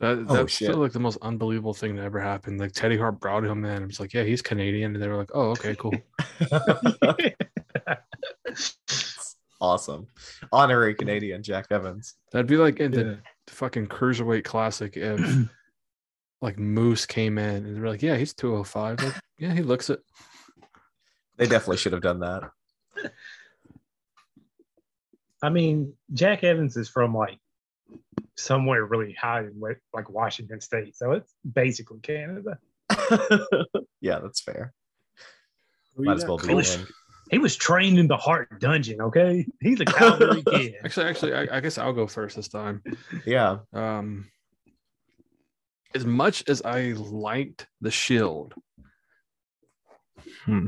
That, 0.00 0.24
Oh, 0.28 0.34
that's 0.34 0.54
still 0.54 0.76
like 0.78 0.92
the 0.92 0.98
most 0.98 1.18
unbelievable 1.20 1.74
thing 1.74 1.94
that 1.96 2.04
ever 2.04 2.18
happened. 2.20 2.58
Like 2.58 2.72
Teddy 2.72 2.96
Hart 2.96 3.20
brought 3.20 3.44
him 3.44 3.64
in. 3.66 3.82
It 3.82 3.86
was 3.86 4.00
like, 4.00 4.14
yeah, 4.14 4.22
he's 4.24 4.40
Canadian, 4.42 4.94
and 4.94 5.02
they 5.02 5.08
were 5.08 5.16
like, 5.16 5.30
oh, 5.34 5.50
okay, 5.50 5.76
cool. 5.76 5.92
awesome. 9.60 10.06
Honorary 10.52 10.94
Canadian 10.94 11.42
Jack 11.42 11.66
Evans. 11.70 12.14
That'd 12.32 12.46
be 12.46 12.56
like 12.56 12.80
in 12.80 12.92
Yeah. 12.92 13.02
the 13.02 13.18
fucking 13.48 13.88
cruiserweight 13.88 14.44
classic 14.44 14.96
if 14.96 15.20
like 16.42 16.58
Moose 16.58 17.04
came 17.06 17.38
in 17.38 17.66
and 17.66 17.76
they're 17.76 17.88
like, 17.90 18.02
yeah, 18.02 18.16
he's 18.16 18.32
205. 18.34 19.02
Like, 19.02 19.14
yeah, 19.38 19.52
he 19.52 19.62
looks 19.62 19.90
it. 19.90 20.00
They 21.40 21.46
definitely 21.46 21.78
should 21.78 21.94
have 21.94 22.02
done 22.02 22.20
that. 22.20 22.50
I 25.42 25.48
mean, 25.48 25.94
Jack 26.12 26.44
Evans 26.44 26.76
is 26.76 26.90
from 26.90 27.14
like 27.14 27.38
somewhere 28.36 28.84
really 28.84 29.14
high 29.14 29.40
in 29.40 29.58
like 29.58 30.10
Washington 30.10 30.60
State, 30.60 30.94
so 30.94 31.12
it's 31.12 31.32
basically 31.50 31.98
Canada. 32.00 32.58
yeah, 34.02 34.18
that's 34.18 34.42
fair. 34.42 34.74
Who 35.96 36.04
Might 36.04 36.12
you 36.12 36.16
as 36.18 36.26
well 36.26 36.36
be 36.36 36.48
Coach. 36.48 36.76
He 37.30 37.38
was 37.38 37.56
trained 37.56 37.98
in 37.98 38.06
the 38.06 38.18
Hart 38.18 38.60
Dungeon. 38.60 39.00
Okay, 39.00 39.46
he's 39.62 39.80
a 39.80 39.86
Calgary 39.86 40.42
kid. 40.46 40.74
Actually, 40.84 41.06
actually, 41.06 41.34
I, 41.34 41.56
I 41.56 41.60
guess 41.60 41.78
I'll 41.78 41.94
go 41.94 42.06
first 42.06 42.36
this 42.36 42.48
time. 42.48 42.82
Yeah. 43.24 43.60
Um, 43.72 44.28
as 45.94 46.04
much 46.04 46.44
as 46.48 46.60
I 46.60 46.92
liked 46.92 47.66
the 47.80 47.90
Shield, 47.90 48.52
hmm, 50.44 50.66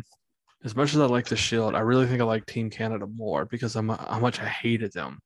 as 0.64 0.76
much 0.76 0.94
as 0.94 1.00
I 1.00 1.06
like 1.06 1.26
the 1.26 1.36
Shield, 1.36 1.74
I 1.74 1.80
really 1.80 2.06
think 2.06 2.20
I 2.20 2.24
like 2.24 2.46
Team 2.46 2.70
Canada 2.70 3.06
more 3.06 3.44
because 3.44 3.74
I'm 3.76 3.88
how 3.88 4.20
much 4.20 4.40
I 4.40 4.46
hated 4.46 4.92
them. 4.92 5.18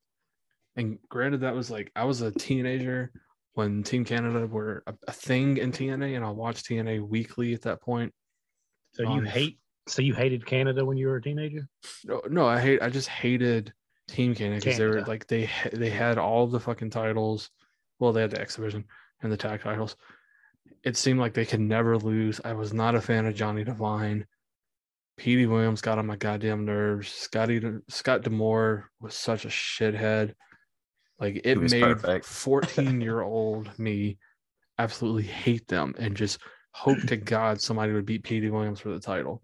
And 0.76 0.98
granted, 1.08 1.40
that 1.40 1.54
was 1.54 1.70
like 1.70 1.90
I 1.96 2.04
was 2.04 2.20
a 2.22 2.30
teenager 2.30 3.12
when 3.54 3.82
Team 3.82 4.04
Canada 4.04 4.46
were 4.46 4.82
a, 4.86 4.94
a 5.08 5.12
thing 5.12 5.56
in 5.56 5.72
TNA, 5.72 6.16
and 6.16 6.24
I 6.24 6.30
watched 6.30 6.66
TNA 6.66 7.06
weekly 7.06 7.54
at 7.54 7.62
that 7.62 7.80
point. 7.80 8.12
So 8.92 9.02
you 9.02 9.08
Um, 9.20 9.24
hate? 9.24 9.58
So 9.88 10.02
you 10.02 10.14
hated 10.14 10.44
Canada 10.44 10.84
when 10.84 10.96
you 10.96 11.06
were 11.08 11.16
a 11.16 11.22
teenager? 11.22 11.68
No, 12.04 12.20
no, 12.28 12.46
I 12.46 12.60
hate. 12.60 12.82
I 12.82 12.90
just 12.90 13.08
hated 13.08 13.72
Team 14.08 14.34
Canada 14.34 14.60
because 14.60 14.78
they 14.78 14.86
were 14.86 15.02
like 15.02 15.26
they 15.26 15.48
they 15.72 15.90
had 15.90 16.18
all 16.18 16.46
the 16.46 16.60
fucking 16.60 16.90
titles. 16.90 17.50
Well, 17.98 18.12
they 18.12 18.22
had 18.22 18.30
the 18.30 18.40
X 18.40 18.56
Division 18.56 18.84
and 19.22 19.32
the 19.32 19.36
tag 19.36 19.62
titles. 19.62 19.96
It 20.82 20.96
seemed 20.96 21.20
like 21.20 21.34
they 21.34 21.46
could 21.46 21.60
never 21.60 21.96
lose. 21.96 22.40
I 22.44 22.52
was 22.52 22.72
not 22.72 22.94
a 22.94 23.00
fan 23.00 23.26
of 23.26 23.34
Johnny 23.34 23.64
Devine. 23.64 24.26
Petey 25.16 25.46
Williams 25.46 25.80
got 25.80 25.98
on 25.98 26.06
my 26.06 26.16
goddamn 26.16 26.64
nerves. 26.64 27.08
Scotty 27.10 27.62
Scott 27.88 28.22
D'Amore 28.22 28.90
was 29.00 29.14
such 29.14 29.44
a 29.44 29.48
shithead. 29.48 30.34
Like 31.18 31.40
it 31.44 31.58
made 31.58 32.24
14 32.24 33.00
year 33.00 33.22
old 33.22 33.78
me 33.78 34.18
absolutely 34.78 35.22
hate 35.22 35.66
them 35.68 35.94
and 35.98 36.14
just 36.14 36.38
hope 36.72 37.00
to 37.06 37.16
God 37.16 37.60
somebody 37.60 37.92
would 37.92 38.04
beat 38.04 38.22
Petey 38.22 38.50
Williams 38.50 38.80
for 38.80 38.90
the 38.90 39.00
title. 39.00 39.42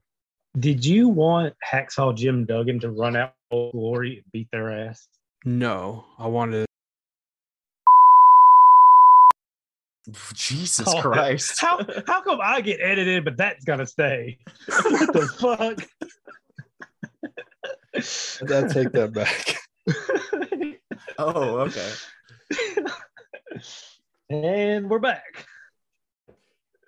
Did 0.59 0.85
you 0.85 1.09
want 1.09 1.55
Hacksaw 1.67 2.15
Jim 2.15 2.45
Duggan 2.45 2.79
to 2.81 2.91
run 2.91 3.17
out 3.17 3.33
Old 3.51 3.73
Glory 3.73 4.17
and 4.17 4.33
beat 4.33 4.49
their 4.53 4.71
ass? 4.71 5.09
No, 5.47 6.05
I 6.19 6.27
wanted 6.27 6.67
Jesus 10.35 10.87
Oh, 10.89 11.01
Christ. 11.01 11.61
How 11.61 11.79
how 12.07 12.23
come 12.23 12.41
I 12.43 12.61
get 12.61 12.81
edited, 12.81 13.25
but 13.25 13.37
that's 13.37 13.65
gonna 13.65 13.87
stay? 13.87 14.39
what 14.67 15.13
the 15.13 15.27
fuck? 15.39 15.81
I 17.95 18.69
take 18.69 18.93
that 18.93 19.13
back. 19.13 19.59
oh, 21.19 21.59
okay. 21.61 21.91
and 24.31 24.89
we're 24.91 24.99
back. 24.99 25.47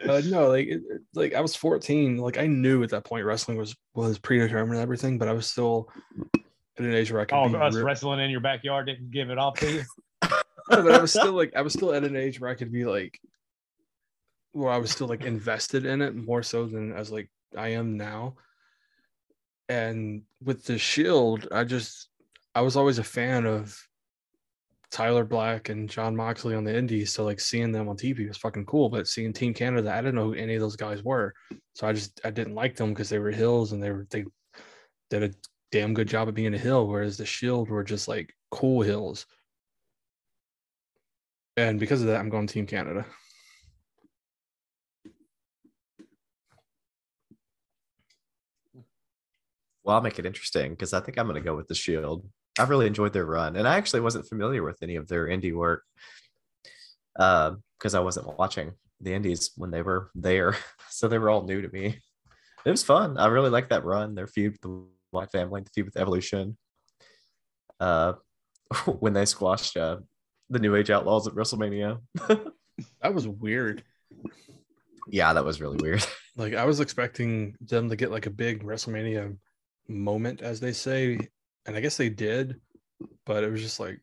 Uh, 0.03 0.21
no, 0.27 0.49
like 0.49 0.67
it, 0.67 0.83
it- 0.91 1.03
like 1.15 1.35
I 1.35 1.41
was 1.41 1.55
14. 1.55 2.19
Like 2.19 2.39
I 2.39 2.47
knew 2.47 2.83
at 2.83 2.91
that 2.91 3.05
point 3.05 3.25
wrestling 3.25 3.57
was 3.57 3.77
was 3.95 4.19
predetermined 4.19 4.73
and 4.75 4.83
everything, 4.83 5.19
but 5.19 5.29
I 5.29 5.33
was 5.33 5.47
still 5.47 5.89
at 6.35 6.85
an 6.85 6.93
age 6.93 7.13
where 7.13 7.21
I 7.23 7.25
could 7.27 7.37
All 7.37 7.49
be 7.49 7.57
us 7.57 7.75
re- 7.75 7.83
wrestling 7.83 8.21
in 8.21 8.31
your 8.31 8.41
backyard 8.41 8.87
didn't 8.87 9.11
give 9.13 9.31
it 9.31 9.39
off 9.39 9.59
to 9.61 9.71
you. 9.71 9.83
But 10.69 10.93
I 10.93 11.01
was 11.01 11.13
still 11.13 11.33
like 11.33 11.55
I 11.55 11.63
was 11.63 11.73
still 11.73 11.93
at 11.93 12.05
an 12.05 12.17
age 12.17 12.41
where 12.41 12.51
I 12.51 12.55
could 12.55 12.73
be 12.73 12.85
like 12.85 13.21
where 14.53 14.71
I 14.71 14.79
was 14.79 14.91
still 14.91 15.09
like 15.09 15.25
invested 15.25 15.85
in 15.85 16.01
it 16.01 16.15
more 16.15 16.43
so 16.43 16.67
than 16.67 16.93
as 16.93 17.11
like 17.11 17.31
I 17.57 17.69
am 17.69 17.97
now. 17.97 18.37
And 19.69 20.23
with 20.43 20.65
the 20.65 20.79
Shield, 20.79 21.49
I 21.53 21.65
just 21.65 22.09
I 22.55 22.61
was 22.63 22.77
always 22.77 22.99
a 22.99 23.05
fan 23.05 23.47
of 23.47 23.77
Tyler 24.91 25.25
Black 25.25 25.71
and 25.71 25.91
Jon 25.91 26.15
Moxley 26.15 26.55
on 26.55 26.63
the 26.63 26.77
Indies, 26.77 27.13
so 27.13 27.25
like 27.25 27.41
seeing 27.41 27.73
them 27.73 27.89
on 27.89 27.97
TV 27.97 28.29
was 28.29 28.37
fucking 28.37 28.67
cool. 28.67 28.89
But 28.89 29.09
seeing 29.09 29.33
Team 29.33 29.53
Canada, 29.53 29.93
I 29.93 29.97
didn't 29.97 30.15
know 30.15 30.27
who 30.27 30.35
any 30.35 30.55
of 30.55 30.61
those 30.61 30.77
guys 30.77 31.03
were, 31.03 31.35
so 31.75 31.89
I 31.89 31.93
just 31.93 32.21
I 32.25 32.31
didn't 32.31 32.55
like 32.55 32.77
them 32.77 32.91
because 32.91 33.09
they 33.09 33.19
were 33.19 33.33
heels 33.33 33.73
and 33.73 33.83
they 33.83 33.91
were 33.91 34.07
they 34.11 34.25
did 35.11 35.25
a 35.25 35.35
damn 35.73 35.95
good 35.95 36.07
job 36.07 36.29
of 36.29 36.35
being 36.35 36.55
a 36.55 36.59
heel, 36.59 36.87
whereas 36.87 37.17
the 37.17 37.27
Shield 37.27 37.71
were 37.71 37.83
just 37.83 38.07
like 38.07 38.33
cool 38.53 38.83
heels. 38.83 39.27
And 41.57 41.79
because 41.79 42.01
of 42.01 42.09
that, 42.09 42.19
I'm 42.19 42.31
going 42.31 42.47
Team 42.47 42.67
Canada. 42.67 43.07
Well, 49.85 49.97
I'll 49.97 50.03
make 50.03 50.19
it 50.19 50.27
interesting 50.27 50.71
because 50.71 50.93
I 50.93 51.01
think 51.01 51.19
I'm 51.19 51.27
going 51.27 51.37
to 51.37 51.45
go 51.45 51.55
with 51.55 51.69
the 51.69 51.75
Shield. 51.75 52.27
I've 52.59 52.71
really 52.71 52.87
enjoyed 52.87 53.13
their 53.13 53.27
run, 53.27 53.57
and 53.57 53.69
I 53.69 53.77
actually 53.77 54.01
wasn't 54.01 54.29
familiar 54.29 54.63
with 54.63 54.79
any 54.83 54.97
of 54.97 55.09
their 55.09 55.27
indie 55.27 55.55
work 55.55 55.83
because 57.15 57.95
I 57.95 58.01
wasn't 58.01 58.39
watching 58.39 58.73
the 59.01 59.13
indies 59.13 59.53
when 59.57 59.71
they 59.71 59.83
were 59.83 60.11
there, 60.15 60.57
so 60.89 61.07
they 61.07 61.19
were 61.19 61.31
all 61.31 61.43
new 61.43 61.61
to 61.61 61.69
me. 61.69 62.01
It 62.65 62.71
was 62.71 62.83
fun. 62.83 63.19
I 63.19 63.27
really 63.27 63.51
liked 63.51 63.71
that 63.71 63.85
run. 63.85 64.15
Their 64.15 64.27
feud 64.27 64.53
with 64.53 64.61
the 64.63 64.87
Wyatt 65.13 65.31
Family, 65.31 65.61
the 65.61 65.71
feud 65.71 65.87
with 65.87 65.97
Evolution. 65.99 66.57
Uh, 67.79 68.15
when 69.01 69.13
they 69.13 69.27
squashed 69.27 69.77
uh, 69.77 69.99
the 70.51 70.59
New 70.59 70.77
Age 70.77 70.91
Outlaws 70.91 71.27
at 71.27 71.35
WrestleMania. 71.35 72.01
That 73.03 73.15
was 73.15 73.29
weird. 73.29 73.85
yeah, 75.09 75.33
that 75.33 75.45
was 75.45 75.61
really 75.61 75.79
weird. 75.81 76.05
Like 76.37 76.55
I 76.55 76.65
was 76.65 76.81
expecting 76.81 77.55
them 77.61 77.89
to 77.89 77.95
get 77.95 78.11
like 78.11 78.27
a 78.27 78.31
big 78.31 78.65
WrestleMania 78.65 79.37
moment, 79.87 80.43
as 80.43 80.59
they 80.59 80.73
say, 80.73 81.17
and 81.65 81.77
I 81.77 81.81
guess 81.81 81.97
they 81.97 82.09
did, 82.09 82.61
but 83.25 83.45
it 83.45 83.53
was 83.53 83.63
just 83.63 83.79
like 83.79 84.01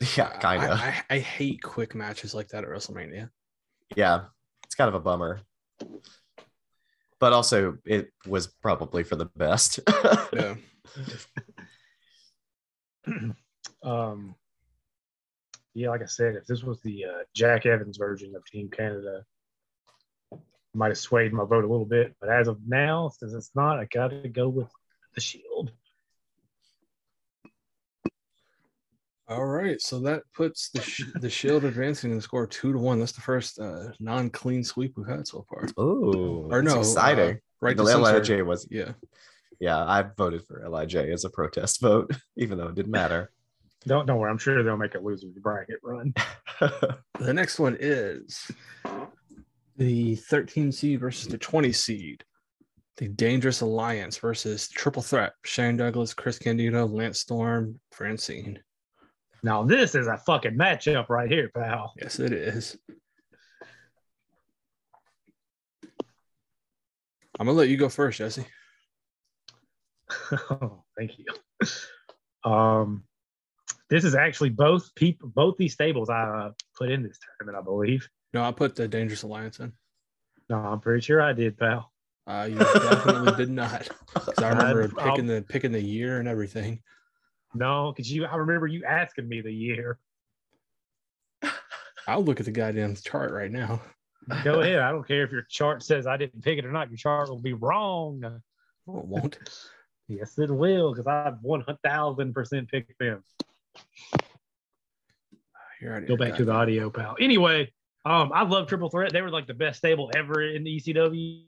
yeah, 0.16 0.38
kind 0.38 0.64
of. 0.64 0.80
I, 0.80 1.04
I, 1.10 1.16
I 1.16 1.18
hate 1.18 1.62
quick 1.62 1.94
matches 1.94 2.34
like 2.34 2.48
that 2.48 2.64
at 2.64 2.70
WrestleMania. 2.70 3.28
yeah, 3.94 4.24
it's 4.64 4.74
kind 4.74 4.88
of 4.88 4.94
a 4.94 5.00
bummer. 5.00 5.42
But 7.20 7.34
also, 7.34 7.76
it 7.84 8.08
was 8.26 8.46
probably 8.46 9.02
for 9.02 9.16
the 9.16 9.26
best. 9.36 9.80
Yeah. 10.32 10.54
um, 13.82 14.34
yeah, 15.74 15.90
like 15.90 16.02
I 16.02 16.06
said, 16.06 16.36
if 16.36 16.46
this 16.46 16.62
was 16.62 16.80
the 16.82 17.04
uh, 17.04 17.22
Jack 17.34 17.66
Evans 17.66 17.96
version 17.96 18.34
of 18.36 18.44
Team 18.46 18.68
Canada, 18.70 19.24
I 20.32 20.36
might 20.74 20.88
have 20.88 20.98
swayed 20.98 21.32
my 21.32 21.44
vote 21.44 21.64
a 21.64 21.68
little 21.68 21.84
bit. 21.84 22.14
But 22.20 22.30
as 22.30 22.46
of 22.48 22.58
now, 22.66 23.08
since 23.08 23.32
it's 23.32 23.50
not, 23.54 23.78
I 23.78 23.86
got 23.86 24.08
to 24.08 24.28
go 24.28 24.48
with 24.48 24.68
the 25.14 25.20
Shield. 25.20 25.72
All 29.26 29.46
right, 29.46 29.80
so 29.80 30.00
that 30.00 30.22
puts 30.36 30.68
the 30.68 30.82
sh- 30.82 31.04
the 31.14 31.30
Shield 31.30 31.64
advancing 31.64 32.10
in 32.10 32.16
the 32.16 32.22
score 32.22 32.46
two 32.46 32.72
to 32.74 32.78
one. 32.78 32.98
That's 33.00 33.12
the 33.12 33.22
first 33.22 33.58
uh, 33.58 33.88
non-clean 33.98 34.62
sweep 34.62 34.98
we've 34.98 35.06
had 35.08 35.26
so 35.26 35.46
far. 35.48 35.66
Oh, 35.78 36.46
Or 36.50 36.62
no, 36.62 36.80
exciting. 36.80 37.36
uh, 37.36 37.38
right? 37.62 37.76
the. 37.76 37.82
LIJ 37.84 38.44
was 38.44 38.68
Yeah, 38.70 38.92
yeah. 39.60 39.78
I 39.82 40.02
voted 40.02 40.44
for 40.46 40.68
Lij 40.68 40.94
as 40.96 41.24
a 41.24 41.30
protest 41.30 41.80
vote, 41.80 42.10
even 42.36 42.58
though 42.58 42.68
it 42.68 42.74
didn't 42.74 42.92
matter. 42.92 43.30
Don't 43.86 44.06
don't 44.06 44.18
worry, 44.18 44.30
I'm 44.30 44.38
sure 44.38 44.62
they'll 44.62 44.76
make 44.76 44.94
a 44.94 45.00
loser's 45.00 45.38
bracket 45.38 45.78
run. 45.82 46.14
the 46.60 47.34
next 47.34 47.58
one 47.58 47.76
is 47.78 48.50
the 49.76 50.16
13 50.16 50.72
seed 50.72 51.00
versus 51.00 51.28
the 51.28 51.38
20 51.38 51.72
seed. 51.72 52.24
The 52.96 53.08
Dangerous 53.08 53.60
Alliance 53.60 54.18
versus 54.18 54.68
Triple 54.68 55.02
Threat: 55.02 55.32
Shane 55.44 55.76
Douglas, 55.76 56.14
Chris 56.14 56.38
Candido, 56.38 56.86
Lance 56.86 57.20
Storm, 57.20 57.78
Francine. 57.90 58.60
Now 59.42 59.64
this 59.64 59.94
is 59.94 60.06
a 60.06 60.16
fucking 60.16 60.56
matchup 60.56 61.08
right 61.08 61.30
here, 61.30 61.50
pal. 61.54 61.92
Yes, 62.00 62.20
it 62.20 62.32
is. 62.32 62.78
I'm 67.38 67.46
gonna 67.46 67.52
let 67.52 67.68
you 67.68 67.76
go 67.76 67.88
first, 67.88 68.18
Jesse. 68.18 68.46
oh, 70.50 70.84
Thank 70.96 71.18
you. 71.18 72.50
Um, 72.50 73.04
this 73.94 74.04
is 74.04 74.16
actually 74.16 74.50
both 74.50 74.92
people, 74.96 75.28
both 75.28 75.56
these 75.56 75.72
stables 75.72 76.10
I 76.10 76.22
uh, 76.24 76.50
put 76.76 76.90
in 76.90 77.04
this 77.04 77.16
tournament, 77.38 77.62
I 77.62 77.64
believe. 77.64 78.08
No, 78.32 78.42
I 78.42 78.50
put 78.50 78.74
the 78.74 78.88
Dangerous 78.88 79.22
Alliance 79.22 79.60
in. 79.60 79.72
No, 80.50 80.56
I'm 80.56 80.80
pretty 80.80 81.00
sure 81.00 81.22
I 81.22 81.32
did, 81.32 81.56
pal. 81.56 81.92
Uh, 82.26 82.48
you 82.50 82.58
definitely 82.58 83.36
did 83.36 83.50
not. 83.62 83.88
'Cause 84.14 84.34
I 84.38 84.48
remember 84.48 84.82
I'd- 84.82 84.94
picking 85.10 85.26
the 85.26 85.44
picking 85.48 85.70
the 85.70 85.80
year 85.80 86.18
and 86.18 86.26
everything. 86.26 86.82
No, 87.54 87.92
because 87.92 88.10
you, 88.10 88.24
I 88.24 88.34
remember 88.34 88.66
you 88.66 88.84
asking 88.84 89.28
me 89.28 89.40
the 89.40 89.52
year. 89.52 90.00
I'll 92.08 92.24
look 92.24 92.40
at 92.40 92.46
the 92.46 92.52
goddamn 92.52 92.96
chart 92.96 93.30
right 93.32 93.50
now. 93.50 93.80
Go 94.42 94.60
ahead. 94.62 94.80
I 94.80 94.90
don't 94.90 95.06
care 95.06 95.22
if 95.24 95.30
your 95.30 95.46
chart 95.48 95.84
says 95.84 96.08
I 96.08 96.16
didn't 96.16 96.42
pick 96.42 96.58
it 96.58 96.66
or 96.66 96.72
not. 96.72 96.90
Your 96.90 96.96
chart 96.98 97.28
will 97.28 97.38
be 97.40 97.52
wrong. 97.52 98.22
It 98.24 98.32
won't. 98.86 99.38
Yes, 100.08 100.36
it 100.38 100.50
will, 100.50 100.92
because 100.92 101.06
I've 101.06 101.40
one 101.42 101.64
thousand 101.84 102.34
percent 102.34 102.68
picked 102.68 102.98
them. 102.98 103.22
You're 105.80 106.00
Go 106.02 106.16
back 106.16 106.36
to 106.36 106.44
the 106.44 106.52
audio, 106.52 106.88
pal. 106.90 107.16
Anyway, 107.20 107.70
um, 108.04 108.30
I 108.34 108.42
love 108.44 108.68
Triple 108.68 108.88
Threat. 108.88 109.12
They 109.12 109.20
were 109.22 109.30
like 109.30 109.46
the 109.46 109.54
best 109.54 109.78
stable 109.78 110.10
ever 110.16 110.42
in 110.42 110.64
the 110.64 110.80
ECW. 110.80 111.42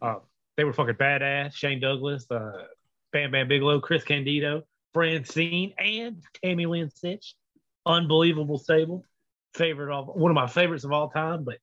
Uh, 0.00 0.14
they 0.56 0.64
were 0.64 0.72
fucking 0.72 0.94
badass. 0.94 1.54
Shane 1.54 1.80
Douglas, 1.80 2.26
uh, 2.30 2.52
Bam 3.12 3.30
Bam 3.32 3.48
Bigelow, 3.48 3.80
Chris 3.80 4.02
Candido. 4.04 4.62
Francine, 4.94 5.74
and 5.78 6.22
Tammy 6.42 6.64
Lynn 6.64 6.88
Sytch. 6.88 7.34
Unbelievable 7.84 8.56
stable. 8.56 9.04
Favorite 9.52 9.94
of 9.94 10.06
one 10.08 10.30
of 10.30 10.34
my 10.34 10.46
favorites 10.46 10.84
of 10.84 10.92
all 10.92 11.10
time, 11.10 11.44
but 11.44 11.58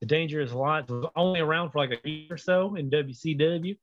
the 0.00 0.06
Dangerous 0.06 0.52
Alliance 0.52 0.88
was 0.88 1.06
only 1.16 1.40
around 1.40 1.70
for 1.70 1.78
like 1.84 2.00
a 2.04 2.08
year 2.08 2.28
or 2.30 2.36
so 2.36 2.76
in 2.76 2.88
WCW. 2.88 3.76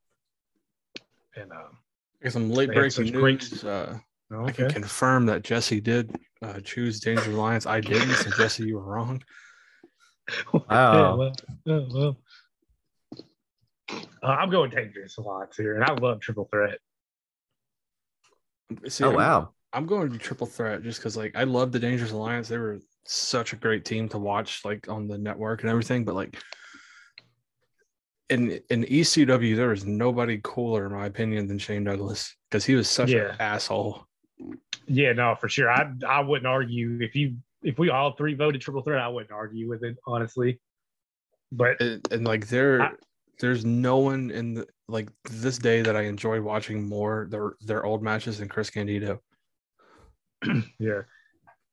And 1.36 1.52
um, 1.52 1.78
Got 2.24 2.32
some 2.32 2.50
late 2.52 2.70
They 2.70 2.76
had 2.76 2.80
breaking 2.80 3.06
such 3.06 3.12
great- 3.14 3.52
news. 3.52 3.64
Uh, 3.66 4.00
I 4.32 4.52
can 4.52 4.70
confirm 4.70 5.26
that 5.28 5.44
Jesse 5.44 5.80
did 5.82 6.16
uh, 6.42 6.60
choose 6.60 7.00
Dangerous 7.00 7.28
Alliance. 7.28 7.66
I 7.66 7.80
didn't, 7.80 8.14
so 8.16 8.30
Jesse, 8.32 8.64
you 8.66 8.76
were 8.78 8.84
wrong. 8.84 9.22
Yeah, 10.54 10.60
Wow. 10.70 11.16
well, 11.16 11.34
yeah, 11.66 11.80
well. 11.90 12.18
Uh, 14.22 14.26
I'm 14.26 14.50
going 14.50 14.70
Dangerous 14.72 15.18
Alliance 15.18 15.56
here, 15.56 15.76
and 15.76 15.86
I 15.86 15.94
love 15.94 16.20
Triple 16.20 16.50
Threat. 16.52 16.80
See, 18.90 19.06
Oh 19.06 19.08
I'm- 19.12 19.16
wow. 19.16 19.50
I'm 19.74 19.86
going 19.86 20.12
to 20.12 20.18
triple 20.18 20.48
threat 20.48 20.82
just 20.82 21.00
because 21.00 21.16
like 21.18 21.36
I 21.36 21.44
love 21.44 21.72
the 21.72 21.80
Dangerous 21.80 22.12
Alliance. 22.12 22.48
They 22.48 22.58
were 22.58 22.80
such 23.06 23.52
a 23.54 23.58
great 23.58 23.86
team 23.86 24.08
to 24.10 24.18
watch 24.18 24.64
like 24.66 24.90
on 24.90 25.08
the 25.08 25.18
network 25.18 25.62
and 25.62 25.70
everything. 25.70 26.04
But 26.06 26.16
like 26.16 26.38
in 28.30 28.60
in 28.70 28.84
ECW, 28.86 29.56
there 29.56 29.68
was 29.70 29.86
nobody 29.86 30.40
cooler 30.44 30.88
in 30.88 30.94
my 30.94 31.06
opinion 31.06 31.48
than 31.48 31.60
Shane 31.60 31.84
Douglas 31.84 32.34
because 32.50 32.66
he 32.66 32.76
was 32.76 32.90
such 32.90 33.10
Yeah. 33.12 33.32
an 33.34 33.36
asshole. 33.42 34.06
Yeah, 34.88 35.14
no, 35.14 35.36
for 35.36 35.50
sure. 35.50 35.70
I 35.70 35.92
I 36.08 36.22
wouldn't 36.22 36.48
argue 36.48 37.00
if 37.02 37.16
you 37.16 37.38
if 37.64 37.78
we 37.80 37.90
all 37.90 38.14
three 38.16 38.34
voted 38.36 38.62
Triple 38.62 38.82
Threat. 38.82 39.02
I 39.02 39.08
wouldn't 39.08 39.32
argue 39.32 39.68
with 39.70 39.84
it 39.84 39.98
honestly. 40.06 40.60
But 41.52 41.80
And, 41.82 42.08
and 42.12 42.26
like 42.26 42.48
there 42.48 42.82
I- 42.82 42.92
there's 43.40 43.64
no 43.66 43.98
one 43.98 44.32
in 44.32 44.56
the 44.56 44.68
like 44.88 45.10
this 45.30 45.58
day 45.58 45.82
that 45.82 45.96
I 45.96 46.04
enjoy 46.04 46.42
watching 46.42 46.88
more 46.88 47.28
their 47.30 47.54
their 47.62 47.86
old 47.86 48.02
matches 48.02 48.40
than 48.40 48.48
Chris 48.50 48.70
Candido. 48.70 49.22
yeah, 50.80 51.02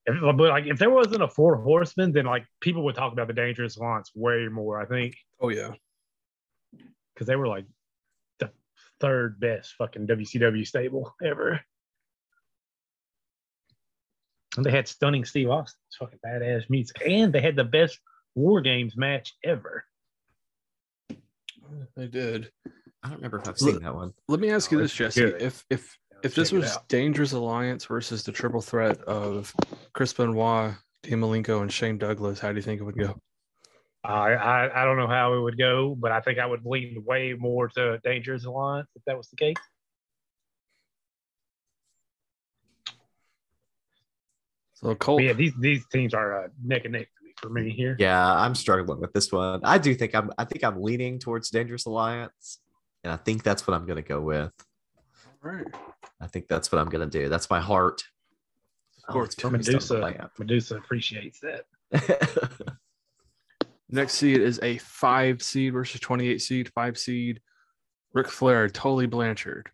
if, 0.06 0.20
but 0.20 0.36
like 0.38 0.66
if 0.66 0.78
there 0.78 0.90
wasn't 0.90 1.22
a 1.22 1.28
Four 1.28 1.56
Horsemen, 1.56 2.12
then 2.12 2.26
like 2.26 2.44
people 2.60 2.84
would 2.84 2.94
talk 2.94 3.12
about 3.12 3.28
the 3.28 3.32
Dangerous 3.34 3.76
Alliance 3.76 4.10
way 4.14 4.48
more. 4.50 4.80
I 4.80 4.86
think 4.86 5.16
Oh 5.40 5.48
yeah. 5.50 5.72
because 7.14 7.26
they 7.26 7.36
were 7.36 7.48
like 7.48 7.66
the 8.40 8.50
third 9.00 9.38
best 9.40 9.74
fucking 9.76 10.06
WCW 10.06 10.66
stable 10.66 11.14
ever. 11.24 11.60
And 14.56 14.64
they 14.64 14.70
had 14.70 14.86
stunning 14.88 15.24
Steve 15.24 15.50
Austin's 15.50 15.96
fucking 15.98 16.20
badass 16.24 16.68
music, 16.70 17.02
and 17.06 17.32
they 17.32 17.40
had 17.40 17.56
the 17.56 17.64
best 17.64 17.98
War 18.34 18.60
Games 18.60 18.96
match 18.96 19.34
ever. 19.44 19.84
They 21.96 22.06
did. 22.08 22.50
I 23.02 23.08
don't 23.08 23.16
remember 23.16 23.38
if 23.38 23.48
I've 23.48 23.60
Look- 23.60 23.74
seen 23.74 23.82
that 23.82 23.94
one. 23.94 24.12
Let 24.28 24.40
me 24.40 24.50
ask 24.50 24.70
you 24.70 24.78
Oh, 24.78 24.82
this, 24.82 24.94
Jesse. 24.94 25.20
good. 25.20 25.42
If 25.42 25.64
if 25.70 25.98
if 26.22 26.34
this 26.34 26.52
was. 26.52 26.78
Dangerous 26.88 27.32
Alliance 27.32 27.84
versus 27.84 28.22
the 28.24 28.32
triple 28.32 28.60
threat 28.62 28.98
of 29.02 29.54
Chris 29.92 30.12
Benoit, 30.12 30.74
Dean 31.02 31.18
Malenko, 31.20 31.60
and 31.62 31.70
Shane 31.72 31.98
Douglas, 31.98 32.38
how 32.40 32.50
do 32.50 32.56
you 32.56 32.62
think 32.62 32.80
it 32.80 32.84
would 32.84 32.96
go? 32.98 33.20
I, 34.04 34.32
I 34.34 34.82
I 34.82 34.84
don't 34.84 34.96
know 34.96 35.06
how 35.08 35.34
it 35.34 35.40
would 35.40 35.58
go, 35.58 35.94
but 35.98 36.12
I 36.12 36.20
think 36.20 36.38
I 36.38 36.46
would 36.46 36.64
lean 36.64 37.02
way 37.06 37.34
more 37.38 37.68
to 37.68 37.98
Dangerous 38.04 38.44
Alliance 38.44 38.88
if 38.96 39.02
that 39.06 39.16
was 39.16 39.28
the 39.28 39.36
case. 39.36 39.56
So 44.84 44.94
Colt, 44.94 45.18
But 45.18 45.24
yeah, 45.24 45.32
these 45.32 45.54
these 45.58 45.86
teams 45.90 46.12
are 46.12 46.44
uh, 46.44 46.48
neck 46.62 46.84
and 46.84 46.92
neck 46.92 47.08
for 47.38 47.48
me 47.48 47.70
here. 47.70 47.96
Yeah, 47.98 48.34
I'm 48.34 48.54
struggling 48.54 49.00
with 49.00 49.14
this 49.14 49.32
one. 49.32 49.60
I 49.64 49.78
do 49.78 49.94
think 49.94 50.14
I'm 50.14 50.30
I 50.36 50.44
think 50.44 50.62
I'm 50.62 50.82
leaning 50.82 51.18
towards 51.18 51.48
Dangerous 51.48 51.86
Alliance. 51.86 52.58
And 53.02 53.10
I 53.10 53.16
think 53.16 53.42
that's 53.42 53.66
what 53.66 53.74
I'm 53.74 53.86
gonna 53.86 54.02
go 54.02 54.20
with. 54.20 54.52
all 55.42 55.50
right. 55.50 55.66
I 56.20 56.26
think 56.26 56.48
that's 56.48 56.70
what 56.70 56.80
I'm 56.80 56.90
gonna 56.90 57.06
do. 57.06 57.30
That's 57.30 57.48
my 57.48 57.60
heart. 57.60 58.04
Score 58.98 59.22
Oh, 59.22 59.24
it's 59.24 59.34
Tony 59.34 59.62
Stone 59.62 59.74
Medusa 59.74 60.30
Medusa 60.38 60.76
appreciates 60.76 61.40
that. 61.40 61.64
Next 63.88 64.14
seed 64.14 64.42
is 64.42 64.60
a 64.62 64.76
five 64.78 65.42
seed 65.42 65.72
versus 65.72 66.00
28 66.00 66.42
seed, 66.42 66.70
five 66.74 66.98
seed. 66.98 67.40
Ric 68.12 68.28
Flair, 68.28 68.68
Tully 68.68 69.06
Blanchard, 69.06 69.70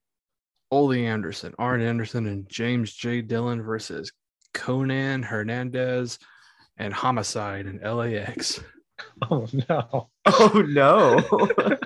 Ole 0.71 0.93
Anderson, 0.93 1.53
Arn 1.59 1.83
Anderson, 1.83 2.27
and 2.27 2.49
James 2.49 2.93
J. 2.95 3.21
Dillon 3.23 3.61
versus 3.61 4.13
Konnan 4.55 5.25
Hernandez 5.25 6.19
and 6.77 6.93
Homicide 6.93 7.67
in 7.67 7.81
LAX. 7.81 8.61
Oh 9.31 9.49
no. 9.71 10.11
oh 10.27 10.65
no. 10.69 11.17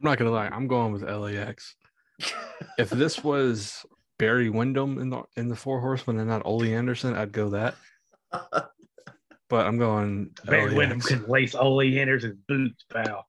not 0.00 0.18
gonna 0.18 0.32
lie, 0.32 0.48
I'm 0.48 0.66
going 0.66 0.92
with 0.92 1.02
LAX. 1.02 1.76
if 2.76 2.90
this 2.90 3.22
was 3.22 3.86
Barry 4.18 4.50
Windham 4.50 4.98
in 4.98 5.10
the 5.10 5.22
in 5.36 5.46
the 5.46 5.54
Four 5.54 5.80
Horsemen 5.80 6.18
and 6.18 6.28
not 6.28 6.42
Ole 6.44 6.64
Anderson, 6.64 7.14
I'd 7.14 7.30
go 7.30 7.50
that. 7.50 7.76
But 9.48 9.66
I'm 9.66 9.78
going 9.78 10.32
Barry 10.44 10.74
Windham 10.74 11.00
can 11.00 11.24
lace 11.26 11.54
Ole 11.54 11.98
Anderson's 11.98 12.36
boots, 12.48 12.84
pal. 12.92 13.27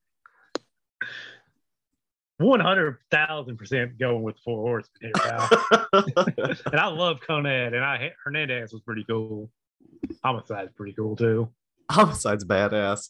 One 2.39 2.61
hundred 2.61 2.97
thousand 3.11 3.57
percent 3.57 3.99
going 3.99 4.23
with 4.23 4.37
four 4.45 4.61
horsemen 4.61 5.01
here, 5.01 5.11
pal. 5.13 5.49
and 6.71 6.79
I 6.79 6.87
love 6.87 7.19
Konnan, 7.19 7.75
and 7.75 7.83
I 7.83 8.13
Hernandez 8.23 8.71
was 8.71 8.81
pretty 8.81 9.03
cool. 9.03 9.51
Homicide's 10.23 10.71
pretty 10.71 10.93
cool 10.93 11.17
too. 11.17 11.49
Homicide's 11.91 12.45
badass. 12.45 13.09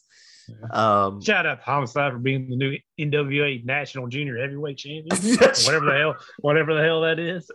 Um 0.72 1.20
Shout 1.22 1.46
out 1.46 1.60
to 1.60 1.64
Homicide 1.64 2.12
for 2.12 2.18
being 2.18 2.50
the 2.50 2.56
new 2.56 2.76
NWA 2.98 3.64
National 3.64 4.08
Junior 4.08 4.36
Heavyweight 4.36 4.78
Champion. 4.78 5.06
whatever 5.64 5.84
the 5.86 5.96
hell, 5.96 6.16
whatever 6.40 6.74
the 6.74 6.82
hell 6.82 7.02
that 7.02 7.20
is. 7.20 7.48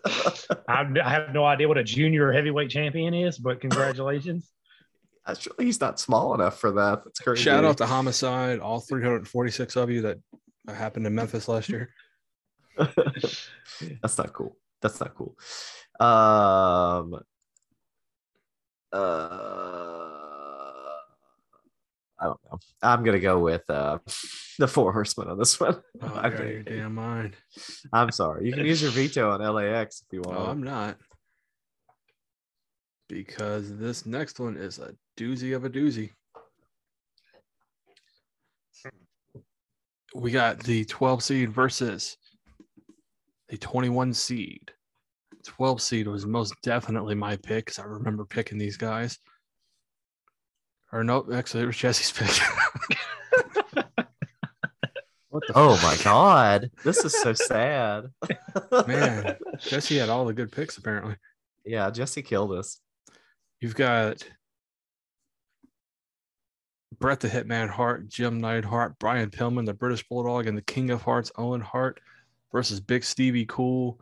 I, 0.70 0.88
I 1.04 1.10
have 1.10 1.34
no 1.34 1.44
idea 1.44 1.68
what 1.68 1.78
a 1.78 1.84
junior 1.84 2.32
heavyweight 2.32 2.70
champion 2.70 3.14
is, 3.14 3.38
but 3.38 3.60
congratulations. 3.60 4.50
Actually, 5.28 5.66
he's 5.66 5.82
not 5.82 6.00
small 6.00 6.36
enough 6.36 6.58
for 6.58 6.72
that. 6.72 7.04
That's 7.04 7.20
crazy. 7.20 7.44
Shout 7.44 7.66
out 7.66 7.78
to 7.80 7.86
Homicide, 7.86 8.60
all 8.60 8.80
346 8.80 9.76
of 9.76 9.90
you 9.90 10.02
that 10.04 10.20
happened 10.74 11.06
in 11.06 11.14
Memphis 11.14 11.48
last 11.48 11.70
year. 11.70 11.90
That's 12.78 14.18
not 14.18 14.34
cool. 14.34 14.58
That's 14.82 15.00
not 15.00 15.14
cool. 15.16 15.36
Um 16.00 17.14
uh 18.92 18.98
I 22.18 22.24
don't 22.28 22.40
know. 22.50 22.60
I'm 22.82 23.04
gonna 23.04 23.20
go 23.20 23.40
with 23.40 23.70
uh 23.70 24.00
the 24.60 24.68
four 24.68 24.92
horsemen 24.94 25.30
on 25.30 25.38
this 25.38 25.60
one. 25.60 25.82
Oh, 26.02 26.14
I 26.16 26.26
out 26.28 26.34
of 26.34 26.40
think- 26.40 26.52
your 26.52 26.64
damn 26.64 26.96
mind. 26.96 27.36
I'm 27.94 28.12
sorry. 28.12 28.46
You 28.46 28.54
can 28.54 28.66
use 28.66 28.82
your 28.82 28.92
veto 28.92 29.32
on 29.32 29.42
LAX 29.42 30.02
if 30.02 30.14
you 30.14 30.22
want. 30.22 30.38
Oh, 30.40 30.46
I'm 30.46 30.64
not. 30.64 30.98
Because 33.08 33.78
this 33.78 34.06
next 34.06 34.40
one 34.40 34.58
is 34.58 34.80
a 34.80 34.96
doozy 35.18 35.56
of 35.56 35.64
a 35.64 35.70
doozy. 35.70 36.12
We 40.16 40.32
got 40.32 40.60
the 40.64 40.86
12 40.86 41.24
seed 41.24 41.50
versus 41.52 42.16
the 43.50 43.58
21 43.58 44.14
seed. 44.14 44.72
12 45.44 45.82
seed 45.82 46.08
was 46.08 46.26
most 46.26 46.54
definitely 46.64 47.16
my 47.16 47.36
pick 47.36 47.66
because 47.66 47.80
I 47.80 47.84
remember 47.84 48.24
picking 48.24 48.58
these 48.58 48.78
guys. 48.78 49.20
Or 50.94 51.04
no, 51.04 51.26
actually, 51.34 51.64
it 51.64 51.68
was 51.68 51.76
Jesse's 51.76 52.14
pick. 52.14 52.30
what 55.28 55.44
the 55.48 55.54
oh 55.54 55.78
my 55.84 55.98
god. 56.02 56.72
This 56.86 57.04
is 57.04 57.14
so 57.22 57.34
sad. 57.34 58.06
man? 58.88 59.36
Jesse 59.60 59.98
had 59.98 60.08
all 60.08 60.24
the 60.24 60.34
good 60.34 60.54
picks 60.54 60.78
apparently. 60.78 61.18
Yeah, 61.66 61.90
Jesse 61.92 62.22
killed 62.22 62.54
us. 62.54 62.80
You've 63.60 63.76
got 63.76 64.24
Bret 67.00 67.20
the 67.20 67.28
Hitman 67.28 67.70
Hart, 67.70 68.08
Jim 68.08 68.40
Neidhart, 68.40 68.98
Brian 69.00 69.30
Pillman, 69.30 69.66
the 69.66 69.74
British 69.74 70.08
Bulldog, 70.08 70.48
and 70.48 70.58
the 70.58 70.62
King 70.62 70.90
of 70.92 71.02
Hearts, 71.02 71.32
Owen 71.38 71.62
Hart 71.62 72.00
versus 72.52 72.80
Big 72.80 73.04
Stevie 73.04 73.46
Cool, 73.46 74.00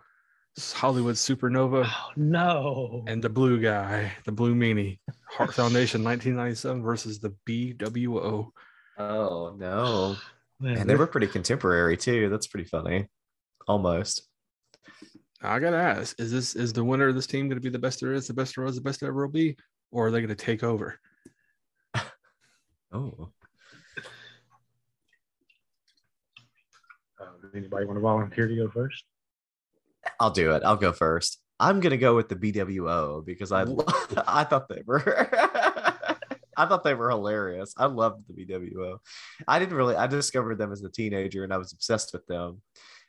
Hollywood 0.73 1.15
Supernova, 1.15 1.85
Oh 1.89 2.09
no. 2.15 3.03
and 3.07 3.23
the 3.23 3.29
Blue 3.29 3.59
Guy, 3.59 4.11
the 4.25 4.31
Blue 4.31 4.53
Meanie, 4.55 4.99
Hart 5.29 5.53
Foundation 5.53 6.03
1997 6.03 6.83
versus 6.83 7.19
the 7.19 7.33
BWO. 7.47 8.49
Oh 8.97 9.55
no. 9.57 10.15
Man, 10.59 10.77
And 10.77 10.89
they 10.89 10.95
were 10.95 11.07
pretty 11.07 11.27
contemporary 11.27 11.97
too. 11.97 12.29
That's 12.29 12.47
pretty 12.47 12.69
funny. 12.69 13.07
Almost. 13.67 14.29
I 15.41 15.59
gotta 15.59 15.75
ask: 15.77 16.17
Is 16.21 16.31
this 16.31 16.55
is 16.55 16.71
the 16.71 16.83
winner 16.85 17.07
of 17.09 17.15
this 17.15 17.27
team 17.27 17.49
going 17.49 17.57
to 17.57 17.63
be 17.63 17.69
the 17.69 17.79
best 17.79 17.99
there 17.99 18.13
is, 18.13 18.27
the 18.27 18.33
best 18.33 18.55
there 18.55 18.63
was, 18.63 18.75
the 18.75 18.81
best 18.81 19.01
there 19.01 19.09
ever 19.09 19.25
will 19.25 19.33
be, 19.33 19.57
or 19.91 20.07
are 20.07 20.11
they 20.11 20.19
going 20.19 20.29
to 20.29 20.35
take 20.35 20.63
over? 20.63 20.99
Oh. 22.93 23.29
Uh, 27.19 27.25
does 27.41 27.51
anybody 27.55 27.85
want 27.85 27.97
to 27.97 28.01
volunteer 28.01 28.47
to 28.47 28.55
go 28.55 28.69
first? 28.69 29.03
I'll 30.19 30.31
do 30.31 30.51
it. 30.51 30.63
I'll 30.65 30.75
go 30.75 30.91
first. 30.91 31.39
I'm 31.59 31.79
gonna 31.79 31.97
go 31.97 32.15
with 32.15 32.27
the 32.29 32.35
BWO 32.35 33.25
because 33.25 33.51
I 33.51 33.63
lo- 33.63 33.85
I 34.27 34.43
thought 34.43 34.67
they 34.67 34.81
were 34.85 35.29
I 36.57 36.65
thought 36.67 36.83
they 36.83 36.93
were 36.93 37.09
hilarious. 37.09 37.73
I 37.77 37.85
loved 37.85 38.23
the 38.27 38.45
BWO. 38.45 38.97
I 39.47 39.59
didn't 39.59 39.75
really. 39.75 39.95
I 39.95 40.07
discovered 40.07 40.57
them 40.57 40.71
as 40.71 40.83
a 40.83 40.89
teenager, 40.89 41.43
and 41.43 41.53
I 41.53 41.57
was 41.57 41.71
obsessed 41.73 42.11
with 42.13 42.25
them. 42.27 42.61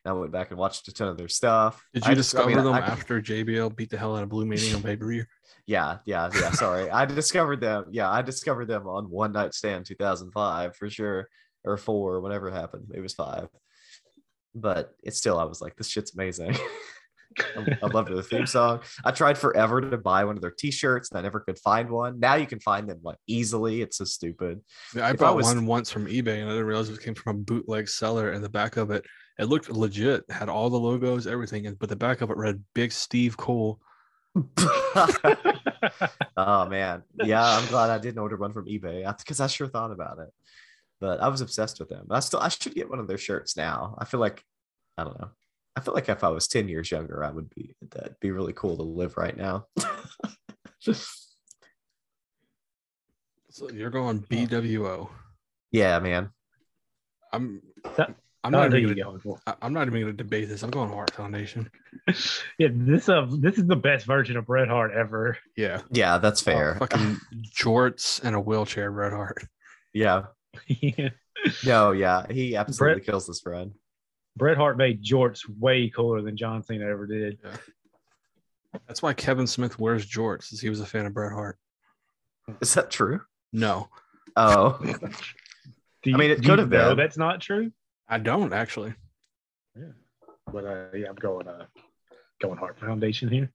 And 0.05 0.11
I 0.11 0.13
went 0.13 0.33
back 0.33 0.51
and 0.51 0.59
watched 0.59 0.87
a 0.89 0.93
ton 0.93 1.09
of 1.09 1.17
their 1.17 1.29
stuff. 1.29 1.83
Did 1.95 2.05
you 2.05 2.13
I 2.13 2.15
just- 2.15 2.35
I 2.35 2.39
discover 2.39 2.55
mean, 2.57 2.65
them 2.65 2.75
I- 2.75 2.81
after 2.87 3.21
JBL 3.21 3.75
beat 3.75 3.91
the 3.91 3.99
hell 3.99 4.17
out 4.17 4.23
of 4.23 4.29
Blue 4.29 4.45
Meanie 4.47 4.75
on 4.75 4.83
pay 4.83 4.97
per 4.97 5.09
view? 5.09 5.25
Yeah, 5.67 5.99
yeah, 6.05 6.29
yeah. 6.35 6.51
Sorry, 6.51 6.91
I 6.91 7.05
discovered 7.07 7.61
them. 7.61 7.87
Yeah, 7.91 8.11
I 8.11 8.23
discovered 8.23 8.69
them 8.69 8.87
on 8.87 9.11
One 9.11 9.33
Night 9.33 9.55
Stand 9.55 9.87
2005 9.87 10.77
for 10.77 10.91
sure, 10.91 11.29
or 11.65 11.77
four, 11.77 12.21
whatever 12.21 12.51
happened. 12.51 12.91
It 12.95 13.01
was 13.01 13.15
five, 13.15 13.49
but 14.55 14.95
it's 15.03 15.19
still. 15.19 15.39
I 15.39 15.45
was 15.45 15.61
like, 15.63 15.77
this 15.77 15.89
shit's 15.89 16.15
amazing. 16.15 16.55
I 17.57 17.79
I 17.83 17.87
loved 17.87 18.11
the 18.15 18.23
theme 18.23 18.47
song. 18.47 18.81
I 19.05 19.11
tried 19.11 19.39
forever 19.39 19.81
to 19.81 19.97
buy 19.97 20.25
one 20.25 20.37
of 20.37 20.43
their 20.43 20.53
T-shirts, 20.57 21.11
and 21.11 21.19
I 21.19 21.23
never 21.23 21.41
could 21.41 21.59
find 21.59 21.91
one. 21.91 22.21
Now 22.21 22.35
you 22.35 22.47
can 22.47 22.61
find 22.61 22.89
them 22.89 23.01
like 23.03 23.17
easily. 23.27 23.81
It's 23.81 23.97
so 23.99 24.05
stupid. 24.05 24.61
Yeah, 24.95 25.07
I 25.07 25.11
If 25.11 25.15
I 25.15 25.17
bought 25.17 25.37
was- 25.37 25.47
one 25.47 25.67
once 25.67 25.91
from 25.91 26.07
eBay 26.07 26.41
and 26.41 26.49
I 26.49 26.53
didn't 26.53 26.67
realize 26.67 26.91
it 26.91 27.01
came 27.01 27.15
from 27.15 27.37
a 27.37 27.41
bootleg 27.41 27.89
seller. 27.89 28.33
And 28.33 28.45
the 28.45 28.49
back 28.51 28.77
of 28.77 28.91
it, 28.91 29.05
it 29.39 29.47
looked 29.47 29.71
legit, 29.71 30.25
had 30.31 30.49
all 30.49 30.69
the 30.71 30.79
logos, 30.79 31.27
everything, 31.27 31.75
but 31.81 31.89
the 31.89 31.97
back 31.97 32.21
of 32.21 32.31
it 32.31 32.37
read 32.37 32.63
"Big 32.75 32.93
Steve 32.93 33.37
Cole." 33.37 33.81
oh 36.37 36.67
man, 36.69 37.03
yeah. 37.23 37.45
I'm 37.45 37.67
glad 37.69 37.91
I 37.91 37.99
didn't 37.99 38.19
order 38.19 38.37
one 38.37 38.53
from 38.53 38.67
eBay 38.67 39.07
because 39.19 39.41
I 39.41 39.47
sure 39.47 39.69
thought 39.69 39.93
about 39.93 40.19
it. 40.19 40.31
But 41.01 41.21
I 41.21 41.29
was 41.29 41.41
obsessed 41.41 41.79
with 41.81 41.89
them. 41.89 42.07
I 42.11 42.21
still, 42.21 42.41
I 42.41 42.49
should 42.49 42.75
get 42.75 42.89
one 42.89 42.99
of 42.99 43.09
their 43.09 43.19
shirts 43.19 43.57
now. 43.57 43.97
I 43.99 44.05
feel 44.05 44.21
like, 44.21 44.43
I 44.97 45.05
don't 45.05 45.21
know. 45.21 45.31
I 45.77 45.81
feel 45.81 45.93
like 45.93 46.09
if 46.09 46.23
I 46.23 46.29
was 46.29 46.47
10 46.49 46.69
years 46.69 46.91
younger, 46.91 47.25
I 47.25 47.31
would 47.31 47.51
be. 47.51 47.75
That'd 47.91 48.21
be 48.21 48.31
really 48.31 48.53
cool 48.53 48.77
to 48.77 48.83
live 48.83 49.17
right 49.17 49.37
now. 49.37 49.67
So 53.51 53.71
you're 53.71 53.89
going 53.89 54.21
BWO. 54.21 55.09
yeah, 55.71 56.01
man. 56.01 56.31
I'm. 57.33 57.63
That- 57.97 58.17
I'm 58.45 58.55
Oh, 58.55 58.59
not 58.69 58.75
even 58.75 58.97
gonna, 58.97 59.19
go. 59.19 59.39
I- 59.47 59.55
I'm 59.63 59.73
not 59.73 59.89
even 59.89 60.03
going 60.03 60.17
to 60.17 60.23
debate 60.23 60.49
this. 60.49 60.63
I'm 60.63 60.71
going 60.71 60.91
Hart 60.91 61.13
Foundation. 61.13 61.71
Yeah, 62.59 62.69
this 62.71 63.09
uh, 63.09 63.27
this 63.41 63.57
is 63.57 63.67
the 63.67 63.77
best 63.77 64.05
version 64.05 64.37
of 64.37 64.47
Bret 64.47 64.69
Hart 64.69 64.93
ever. 64.93 65.39
Yeah, 65.57 65.81
Yeah, 65.91 66.19
that's 66.19 66.43
fair. 66.43 66.77
fucking 66.77 67.19
jorts 67.59 68.23
and 68.23 68.37
a 68.37 68.41
wheelchair, 68.41 68.93
Bret 68.93 69.13
Hart. 69.13 69.45
yeah. 69.93 70.25
Yeah. 70.69 71.09
No, 71.67 71.91
yeah. 71.93 72.25
He 72.31 72.57
absolutely 72.57 73.03
kills 73.03 73.27
this 73.27 73.41
friend. 73.41 73.73
Bret 74.37 74.57
Hart 74.57 74.77
made 74.79 75.03
jorts 75.03 75.41
way 75.59 75.89
cooler 75.91 76.23
than 76.23 76.37
John 76.37 76.63
Cena 76.63 76.87
ever 76.87 77.07
did. 77.07 77.39
That's 78.87 79.03
why 79.03 79.13
Kevin 79.15 79.47
Smith 79.47 79.79
wears 79.79 80.07
jorts, 80.07 80.53
is 80.53 80.61
he 80.61 80.69
was 80.71 80.81
a 80.81 80.87
fan 80.87 81.07
of 81.07 81.15
Bret 81.15 81.33
Hart. 81.33 81.59
Is 82.61 82.75
that 82.75 82.91
true? 82.91 83.21
No, 83.53 83.89
Oh, 84.37 84.79
Do 84.83 86.11
you, 86.11 86.15
I 86.17 86.19
mean, 86.19 86.31
it 86.31 86.45
could 86.45 86.59
have 86.59 86.71
know 86.71 86.89
been. 86.91 86.97
That's 86.99 87.17
not 87.19 87.41
true. 87.41 87.73
I 88.09 88.19
don't 88.19 88.53
actually. 88.53 88.95
Yeah, 89.77 89.93
but 90.53 90.65
uh, 90.65 90.87
yeah, 90.95 91.09
I'm 91.09 91.15
going 91.17 91.49
uh, 91.49 91.67
going 92.41 92.59
Hart 92.59 92.79
Foundation 92.79 93.29
here. 93.29 93.51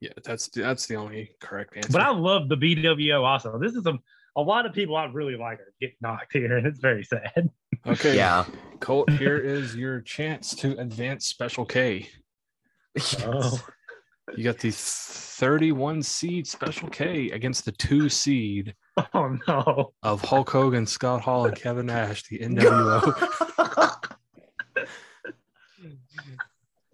Yeah, 0.00 0.12
that's 0.24 0.48
that's 0.48 0.86
the 0.86 0.96
only 0.96 1.30
correct 1.40 1.76
answer. 1.76 1.92
But 1.92 2.02
I 2.02 2.10
love 2.10 2.48
the 2.48 2.56
BWO 2.56 3.22
also. 3.22 3.58
This 3.58 3.74
is 3.74 3.86
a 3.86 3.98
a 4.36 4.42
lot 4.42 4.66
of 4.66 4.72
people 4.72 4.96
I 4.96 5.04
really 5.06 5.36
like 5.36 5.60
are 5.60 5.74
getting 5.80 5.96
knocked 6.00 6.32
here, 6.32 6.56
and 6.56 6.66
it's 6.66 6.78
very 6.78 7.04
sad. 7.04 7.50
okay, 7.86 8.16
yeah. 8.16 8.44
Colt, 8.80 9.10
here 9.10 9.36
is 9.36 9.76
your 9.76 10.00
chance 10.00 10.54
to 10.56 10.78
advance 10.78 11.26
Special 11.26 11.64
K. 11.64 12.08
Oh. 13.24 13.60
You 14.36 14.44
got 14.44 14.58
the 14.58 14.70
31 14.70 16.02
seed 16.02 16.46
Special 16.46 16.88
K 16.88 17.30
against 17.30 17.64
the 17.64 17.72
two 17.72 18.08
seed 18.08 18.74
Oh 19.14 19.38
no! 19.48 19.92
of 20.02 20.20
Hulk 20.22 20.50
Hogan, 20.50 20.86
Scott 20.86 21.22
Hall, 21.22 21.46
and 21.46 21.56
Kevin 21.56 21.86
Nash, 21.86 22.24
the 22.24 22.38
NWO. 22.40 24.16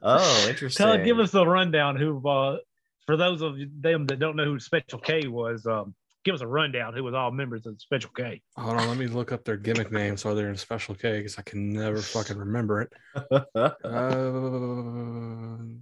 oh, 0.02 0.46
interesting. 0.48 0.87
Tell 0.87 1.04
give 1.04 1.18
us 1.18 1.35
a 1.35 1.44
rundown. 1.44 1.96
Who 1.96 2.26
uh, 2.28 2.59
for 3.06 3.16
those 3.16 3.42
of 3.42 3.56
them 3.80 4.06
that 4.06 4.18
don't 4.18 4.37
know 4.37 4.44
who 4.44 4.61
Special 4.61 4.98
K 4.98 5.26
was, 5.26 5.64
um, 5.66 5.94
give 6.24 6.35
us 6.35 6.40
a 6.42 6.46
rundown. 6.46 6.92
Who 6.92 7.02
was 7.04 7.14
all 7.14 7.30
members 7.30 7.64
of 7.66 7.80
Special 7.80 8.11
K? 8.11 8.42
Hold 8.56 8.78
on, 8.78 8.88
let 8.88 8.98
me 8.98 9.06
look 9.06 9.32
up 9.32 9.44
their 9.44 9.56
gimmick 9.56 9.90
names 9.92 10.20
so 10.20 10.35
they're 10.35 10.50
in 10.50 10.56
Special 10.56 10.94
K 10.94 11.18
because 11.18 11.38
I 11.38 11.42
can 11.42 11.72
never 11.72 12.02
fucking 12.02 12.37
remember 12.37 12.82
it. 12.82 12.92
Uh, 13.56 13.70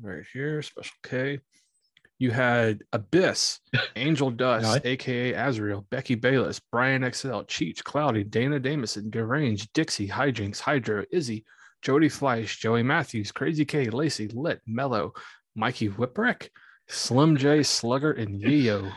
right 0.02 0.24
here, 0.32 0.62
Special 0.62 0.94
K. 1.02 1.40
You 2.24 2.30
had 2.30 2.82
Abyss, 2.94 3.60
Angel 3.96 4.30
Dust, 4.30 4.64
Right. 4.66 4.86
aka 4.86 5.34
Azrael, 5.34 5.86
Becky 5.90 6.14
Bayless, 6.14 6.58
Brian 6.72 7.02
XL, 7.02 7.42
Cheech, 7.44 7.84
Cloudy, 7.84 8.24
Dana 8.24 8.58
Dameson, 8.58 9.10
Deranged, 9.10 9.70
Dixie, 9.74 10.08
Hijinks, 10.08 10.58
Hydro, 10.58 11.04
Izzy, 11.12 11.44
Jody 11.82 12.08
Fleisch, 12.08 12.58
Joey 12.58 12.82
Matthews, 12.82 13.30
Crazy 13.30 13.66
K, 13.66 13.90
Lacey, 13.90 14.28
Lit, 14.28 14.62
Mello, 14.66 15.12
Mikey 15.54 15.90
Whipwreck, 15.90 16.48
Slim 16.88 17.36
J, 17.36 17.62
Slugger, 17.62 18.12
and 18.12 18.40
Yayo. 18.40 18.90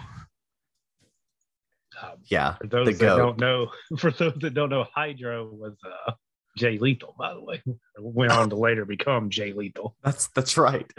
Um, 2.01 2.11
yeah. 2.25 2.55
for 2.55 2.67
those 2.67 2.85
The 2.87 2.93
that 2.93 2.99
goat. 2.99 3.17
don't 3.17 3.39
know, 3.39 3.71
for 3.97 4.11
those 4.11 4.35
that 4.39 4.53
don't 4.53 4.69
know, 4.69 4.85
Hydro 4.95 5.49
was 5.51 5.73
uh, 5.83 6.13
Jay 6.57 6.77
Lethal, 6.77 7.13
by 7.19 7.33
the 7.33 7.43
way. 7.43 7.61
Went 7.99 8.31
on 8.31 8.49
to 8.51 8.55
later 8.55 8.85
become 8.85 9.29
Jay 9.29 9.51
Lethal. 9.51 9.97
That's 10.03 10.27
that's 10.27 10.55
right. 10.57 10.89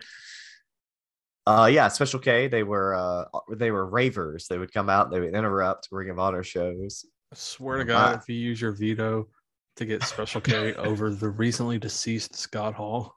Uh 1.48 1.64
yeah, 1.64 1.88
Special 1.88 2.20
K, 2.20 2.46
they 2.46 2.62
were 2.62 2.94
uh 2.94 3.24
they 3.56 3.70
were 3.70 3.87
ravers. 3.87 4.48
They 4.48 4.58
would 4.58 4.70
come 4.72 4.90
out, 4.90 5.11
they 5.11 5.18
would 5.18 5.34
interrupt 5.34 5.88
Ring 5.90 6.11
of 6.11 6.18
Honor 6.18 6.42
shows. 6.42 7.06
I 7.32 7.37
swear 7.37 7.78
to 7.78 7.84
Wow. 7.84 8.11
God, 8.11 8.18
if 8.20 8.28
you 8.28 8.34
use 8.34 8.61
your 8.61 8.72
veto 8.72 9.28
to 9.76 9.84
get 9.87 10.02
Special 10.02 10.42
K 10.42 10.74
over 10.88 11.08
the 11.08 11.30
recently 11.30 11.78
deceased 11.78 12.37
Scott 12.37 12.74
Hall, 12.74 13.14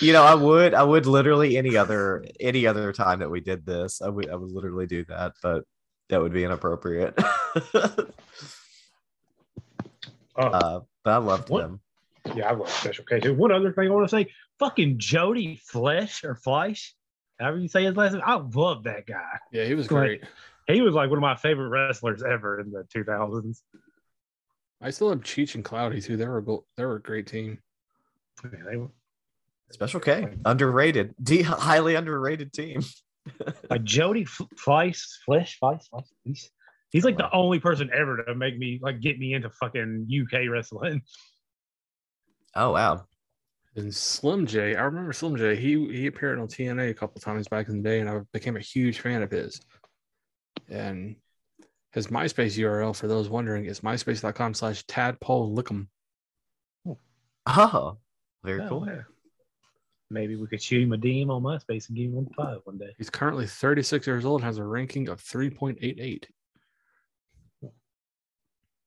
You 0.00 0.12
know, 0.14 0.24
I 0.24 0.34
would 0.34 0.74
I 0.74 0.82
would 0.82 1.06
literally 1.06 1.56
any 1.56 1.76
other 1.76 2.24
any 2.40 2.66
other 2.66 2.92
time 2.92 3.20
that 3.20 3.30
we 3.30 3.40
did 3.40 3.64
this, 3.64 4.02
I 4.02 4.08
would 4.08 4.28
I 4.28 4.34
would 4.34 4.50
literally 4.50 4.86
do 4.88 5.04
that, 5.04 5.34
but 5.44 5.62
that 6.08 6.20
would 6.20 6.32
be 6.32 6.42
inappropriate. 6.42 7.14
Oh, 7.16 8.08
uh, 10.36 10.80
but 11.04 11.10
I 11.12 11.18
loved 11.18 11.50
What? 11.50 11.60
them. 11.62 11.80
yeah, 12.34 12.48
I 12.48 12.52
love 12.54 12.68
Special 12.70 13.04
K 13.04 13.20
too. 13.20 13.34
One 13.34 13.52
other 13.52 13.72
thing 13.72 13.86
I 13.86 13.90
want 13.90 14.08
to 14.08 14.16
say 14.16 14.26
fucking 14.58 14.98
Jody 14.98 15.60
Flesh 15.64 16.24
or 16.24 16.34
Fleisch, 16.36 16.92
however 17.38 17.58
you 17.58 17.68
say 17.68 17.84
his 17.84 17.96
last 17.96 18.12
name. 18.12 18.22
I 18.24 18.34
love 18.36 18.84
that 18.84 19.06
guy. 19.06 19.38
yeah, 19.52 19.64
he 19.64 19.74
was 19.74 19.86
Great. 19.86 20.20
great. 20.20 20.30
He 20.76 20.80
was 20.82 20.94
like 20.94 21.08
one 21.10 21.18
of 21.18 21.22
my 21.22 21.36
favorite 21.36 21.68
wrestlers 21.68 22.22
ever 22.22 22.60
in 22.60 22.70
the 22.72 22.84
2000s. 22.94 23.60
I 24.82 24.90
still 24.90 25.10
have 25.10 25.20
Cheech 25.20 25.54
and 25.54 25.64
Cloudy 25.64 26.00
too. 26.00 26.16
They 26.16 26.26
were 26.26 26.38
a 26.38 26.44
go- 26.44 26.66
they 26.76 26.84
were 26.84 26.96
a 26.96 27.02
great 27.02 27.26
team. 27.26 27.58
Yeah, 28.44 28.50
they 28.68 28.76
were- 28.76 28.90
Special 29.70 29.98
K, 30.00 30.28
underrated, 30.44 31.14
D 31.22 31.42
highly 31.42 31.94
underrated 31.96 32.52
team. 32.52 32.82
like 33.70 33.82
Jody 33.82 34.22
F- 34.22 34.46
Fleisch, 34.56 35.02
Flesh, 35.24 35.58
Fleisch, 35.58 35.88
Fleisch. 35.90 36.04
He's, 36.22 36.50
he's 36.90 37.04
like 37.04 37.16
the 37.16 37.28
only 37.32 37.58
person 37.58 37.90
ever 37.92 38.22
to 38.24 38.34
make 38.36 38.56
me 38.56 38.78
like 38.80 39.00
get 39.00 39.18
me 39.18 39.34
into 39.34 39.50
fucking 39.50 40.06
UK 40.08 40.48
wrestling. 40.50 41.02
Oh 42.54 42.72
wow. 42.72 43.04
And 43.76 43.94
Slim 43.94 44.46
J, 44.46 44.74
I 44.74 44.82
remember 44.82 45.12
Slim 45.12 45.36
J. 45.36 45.54
He 45.54 45.72
he 45.92 46.06
appeared 46.06 46.38
on 46.38 46.48
TNA 46.48 46.90
a 46.90 46.94
couple 46.94 47.20
times 47.20 47.46
back 47.46 47.68
in 47.68 47.82
the 47.82 47.88
day, 47.88 48.00
and 48.00 48.08
I 48.08 48.20
became 48.32 48.56
a 48.56 48.60
huge 48.60 49.00
fan 49.00 49.22
of 49.22 49.30
his. 49.30 49.60
And 50.70 51.16
his 51.92 52.06
MySpace 52.06 52.58
URL, 52.58 52.96
for 52.96 53.06
those 53.06 53.28
wondering, 53.28 53.66
is 53.66 53.80
myspace.com 53.80 54.54
slash 54.54 54.82
tadpole 54.86 55.54
lickum. 55.54 55.88
Oh, 57.46 57.98
very 58.42 58.62
Oh, 58.62 58.68
cool. 58.68 58.86
yeah. 58.86 59.02
Maybe 60.10 60.36
we 60.36 60.46
could 60.46 60.62
shoot 60.62 60.82
him 60.82 60.92
a 60.92 60.96
DM 60.98 61.28
on 61.30 61.42
MySpace 61.42 61.88
and 61.88 61.96
give 61.96 62.06
him 62.06 62.14
one 62.14 62.28
five 62.36 62.58
one 62.64 62.78
day. 62.78 62.94
He's 62.96 63.10
currently 63.10 63.46
36 63.46 64.06
years 64.06 64.24
old 64.24 64.40
and 64.40 64.46
has 64.46 64.58
a 64.58 64.64
ranking 64.64 65.08
of 65.08 65.20
3.88. 65.22 66.24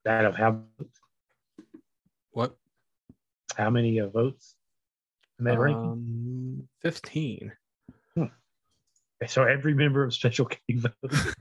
That 0.04 0.24
of 0.24 0.34
how 0.34 0.62
What? 2.32 2.56
how 3.56 3.68
many 3.70 4.00
uh, 4.00 4.08
votes 4.08 4.56
in 5.40 5.44
that 5.46 5.58
ranking? 5.58 5.82
Um, 5.82 6.68
15. 6.82 7.52
So 9.26 9.44
every 9.44 9.74
member 9.74 10.02
of 10.02 10.14
Special 10.14 10.46
K 10.46 10.58
voted. 10.70 10.94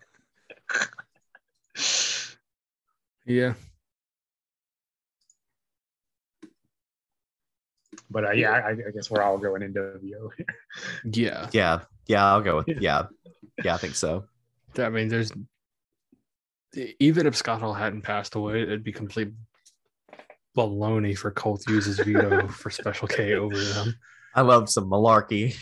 Yeah. 3.25 3.53
but 8.09 8.25
uh, 8.25 8.31
yeah, 8.31 8.51
I, 8.51 8.71
I 8.71 8.91
guess 8.93 9.11
we're 9.11 9.21
all 9.21 9.37
going 9.37 9.61
NWO 9.61 10.29
here. 10.35 10.45
Yeah. 11.05 11.47
Yeah, 11.51 11.81
yeah, 12.07 12.25
I'll 12.25 12.41
go 12.41 12.57
with 12.57 12.67
Yeah. 12.67 12.77
yeah. 12.81 13.03
Yeah, 13.63 13.75
I 13.75 13.77
think 13.77 13.93
so. 13.95 14.25
I 14.77 14.89
mean, 14.89 15.09
there's 15.09 15.31
even 16.99 17.27
if 17.27 17.35
Scott 17.35 17.61
Hall 17.61 17.73
hadn't 17.73 18.01
passed 18.01 18.35
away, 18.35 18.61
it'd 18.63 18.83
be 18.83 18.91
complete 18.91 19.31
baloney 20.59 21.17
for 21.17 21.31
Colt 21.31 21.63
uses 21.69 21.97
use 21.99 22.07
veto 22.07 22.47
for 22.61 22.69
Special 22.69 23.07
K 23.07 23.35
over 23.35 23.57
them. 23.57 23.95
I 24.35 24.41
love 24.41 24.69
some 24.69 24.89
malarkey 24.89 25.55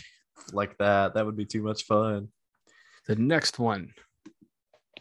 like 0.52 0.76
that. 0.78 1.14
That 1.14 1.24
would 1.24 1.36
be 1.36 1.46
too 1.46 1.62
much 1.62 1.84
fun. 1.84 2.28
The 3.06 3.16
next 3.16 3.58
one 3.58 3.92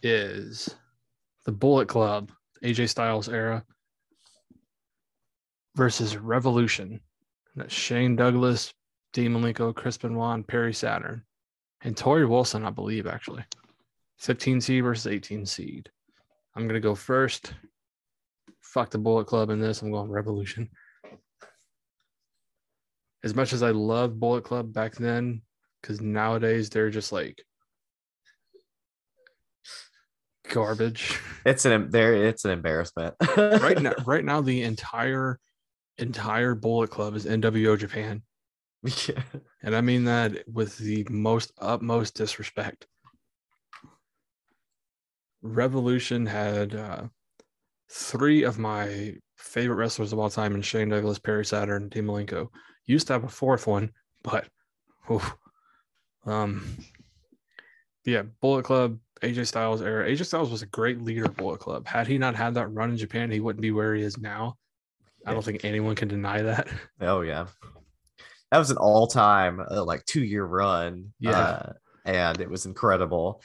is 0.03 0.69
the 1.45 1.51
Bullet 1.51 1.87
Club, 1.87 2.31
AJ 2.63 2.89
Styles 2.89 3.27
era, 3.27 3.65
versus 5.75 6.15
Revolution. 6.15 7.01
That's 7.55 7.73
Shane 7.73 8.15
Douglas, 8.15 8.73
Dean 9.13 9.33
Malenko, 9.33 9.75
Chris 9.75 9.97
Benoit, 9.97 10.35
and 10.35 10.47
Perry 10.47 10.73
Saturn, 10.73 11.23
and 11.81 11.95
Torrie 11.95 12.29
Wilson, 12.29 12.65
I 12.65 12.69
believe, 12.69 13.07
actually. 13.07 13.43
15 14.19 14.61
seed 14.61 14.83
versus 14.83 15.07
18 15.07 15.45
seed. 15.45 15.89
I'm 16.55 16.67
gonna 16.67 16.79
go 16.79 16.95
first. 16.95 17.53
Fuck 18.77 18.91
the 18.91 18.99
Bullet 18.99 19.25
Club 19.25 19.49
in 19.49 19.59
this. 19.59 19.81
I'm 19.81 19.89
going 19.89 20.11
Revolution. 20.11 20.69
As 23.23 23.33
much 23.33 23.51
as 23.51 23.63
I 23.63 23.71
love 23.71 24.19
Bullet 24.19 24.43
Club 24.43 24.71
back 24.71 24.93
then, 24.93 25.41
because 25.81 25.99
nowadays 25.99 26.69
they're 26.69 26.91
just 26.91 27.11
like 27.11 27.43
garbage. 30.49 31.19
It's 31.43 31.65
an 31.65 31.89
there. 31.89 32.13
It's 32.27 32.45
an 32.45 32.51
embarrassment. 32.51 33.15
right 33.37 33.81
now, 33.81 33.93
right 34.05 34.23
now, 34.23 34.41
the 34.41 34.61
entire 34.61 35.39
entire 35.97 36.53
Bullet 36.53 36.91
Club 36.91 37.15
is 37.15 37.25
NWO 37.25 37.79
Japan, 37.79 38.21
Yeah. 38.83 39.23
and 39.63 39.75
I 39.75 39.81
mean 39.81 40.03
that 40.03 40.47
with 40.47 40.77
the 40.77 41.03
most 41.09 41.51
utmost 41.57 42.13
disrespect. 42.13 42.85
Revolution 45.41 46.27
had 46.27 46.75
uh, 46.75 47.05
three 47.89 48.43
of 48.43 48.59
my 48.59 49.15
favorite 49.35 49.75
wrestlers 49.75 50.13
of 50.13 50.19
all 50.19 50.29
time 50.29 50.55
in 50.55 50.61
Shane 50.61 50.89
Douglas, 50.89 51.19
Perry 51.19 51.45
Saturn, 51.45 51.83
and 51.83 51.91
Dean 51.91 52.05
Malenko. 52.05 52.49
Used 52.85 53.07
to 53.07 53.13
have 53.13 53.23
a 53.23 53.29
fourth 53.29 53.67
one, 53.67 53.91
but 54.23 54.47
oof. 55.11 55.35
um, 56.25 56.65
yeah, 58.05 58.23
Bullet 58.41 58.63
Club, 58.63 58.97
AJ 59.21 59.47
Styles 59.47 59.81
era. 59.81 60.09
AJ 60.09 60.25
Styles 60.25 60.51
was 60.51 60.61
a 60.61 60.67
great 60.67 61.01
leader 61.01 61.25
of 61.25 61.35
Bullet 61.35 61.59
Club. 61.59 61.85
Had 61.85 62.07
he 62.07 62.17
not 62.17 62.35
had 62.35 62.53
that 62.53 62.73
run 62.73 62.91
in 62.91 62.97
Japan, 62.97 63.31
he 63.31 63.39
wouldn't 63.39 63.61
be 63.61 63.71
where 63.71 63.95
he 63.95 64.01
is 64.01 64.17
now. 64.17 64.57
I 65.25 65.33
don't 65.33 65.43
think 65.43 65.65
anyone 65.65 65.95
can 65.95 66.07
deny 66.07 66.41
that. 66.41 66.69
Oh 67.01 67.21
yeah, 67.21 67.47
that 68.51 68.57
was 68.57 68.71
an 68.71 68.77
all-time 68.77 69.59
uh, 69.59 69.83
like 69.83 70.05
two-year 70.05 70.45
run. 70.45 71.11
Yeah. 71.19 71.39
uh, 71.39 71.73
and 72.05 72.39
it 72.39 72.49
was 72.49 72.65
incredible. 72.65 73.41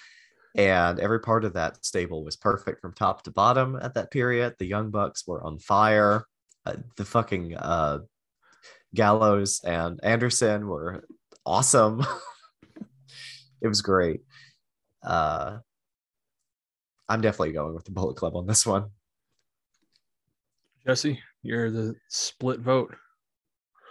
And 0.55 1.01
every 1.01 1.21
part 1.21 1.45
of 1.45 1.55
that 1.55 1.85
stable 1.85 2.25
was 2.25 2.37
perfect 2.37 2.81
from 2.81 2.93
top 2.93 3.23
to 3.23 3.31
bottom 3.31 3.79
at 3.81 3.95
that 3.95 4.11
period. 4.11 4.55
The 4.59 4.67
Young 4.67 4.91
Bucks 4.91 5.27
were 5.27 5.43
on 5.43 5.59
fire. 5.59 6.27
Uh, 6.67 6.77
the 6.97 7.05
fucking 7.05 7.57
uh, 7.57 8.01
Gallows 8.95 9.61
and 9.65 9.99
Anderson 10.03 10.67
were 10.69 11.05
awesome. 11.47 12.05
it 13.63 13.69
was 13.69 13.81
great. 13.81 14.21
Uh, 15.03 15.59
I'm 17.09 17.21
definitely 17.21 17.53
going 17.53 17.75
with 17.75 17.85
the 17.85 17.91
Bullet 17.91 18.17
Club 18.17 18.37
on 18.37 18.47
this 18.47 18.67
one. 18.67 18.91
Jesse, 20.87 21.21
you're 21.43 21.71
the 21.71 21.95
split 22.09 22.61
vote. 22.61 22.95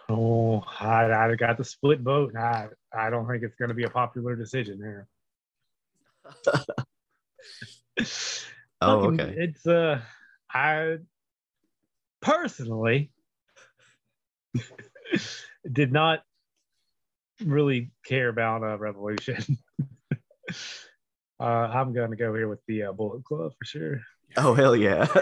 Oh, 0.09 0.63
I, 0.79 1.11
I 1.11 1.35
got 1.35 1.57
the 1.57 1.63
split 1.63 2.01
vote. 2.01 2.35
I, 2.35 2.67
I 2.93 3.09
don't 3.09 3.27
think 3.27 3.43
it's 3.43 3.55
going 3.55 3.69
to 3.69 3.75
be 3.75 3.85
a 3.85 3.89
popular 3.89 4.35
decision 4.35 4.79
there. 4.79 5.07
Oh, 8.81 9.11
okay. 9.11 9.35
It's 9.37 9.65
uh, 9.67 10.01
I 10.51 10.97
personally 12.21 13.11
did 15.71 15.91
not 15.91 16.23
really 17.45 17.91
care 18.05 18.29
about 18.29 18.63
uh, 18.63 18.77
Revolution. 18.79 19.57
uh, 21.39 21.43
I'm 21.43 21.93
going 21.93 22.09
to 22.09 22.15
go 22.15 22.33
here 22.33 22.47
with 22.47 22.61
the 22.67 22.83
uh, 22.83 22.91
Bullet 22.91 23.23
Club 23.23 23.51
for 23.57 23.65
sure. 23.65 24.01
Oh 24.37 24.55
hell 24.55 24.75
yeah. 24.75 25.05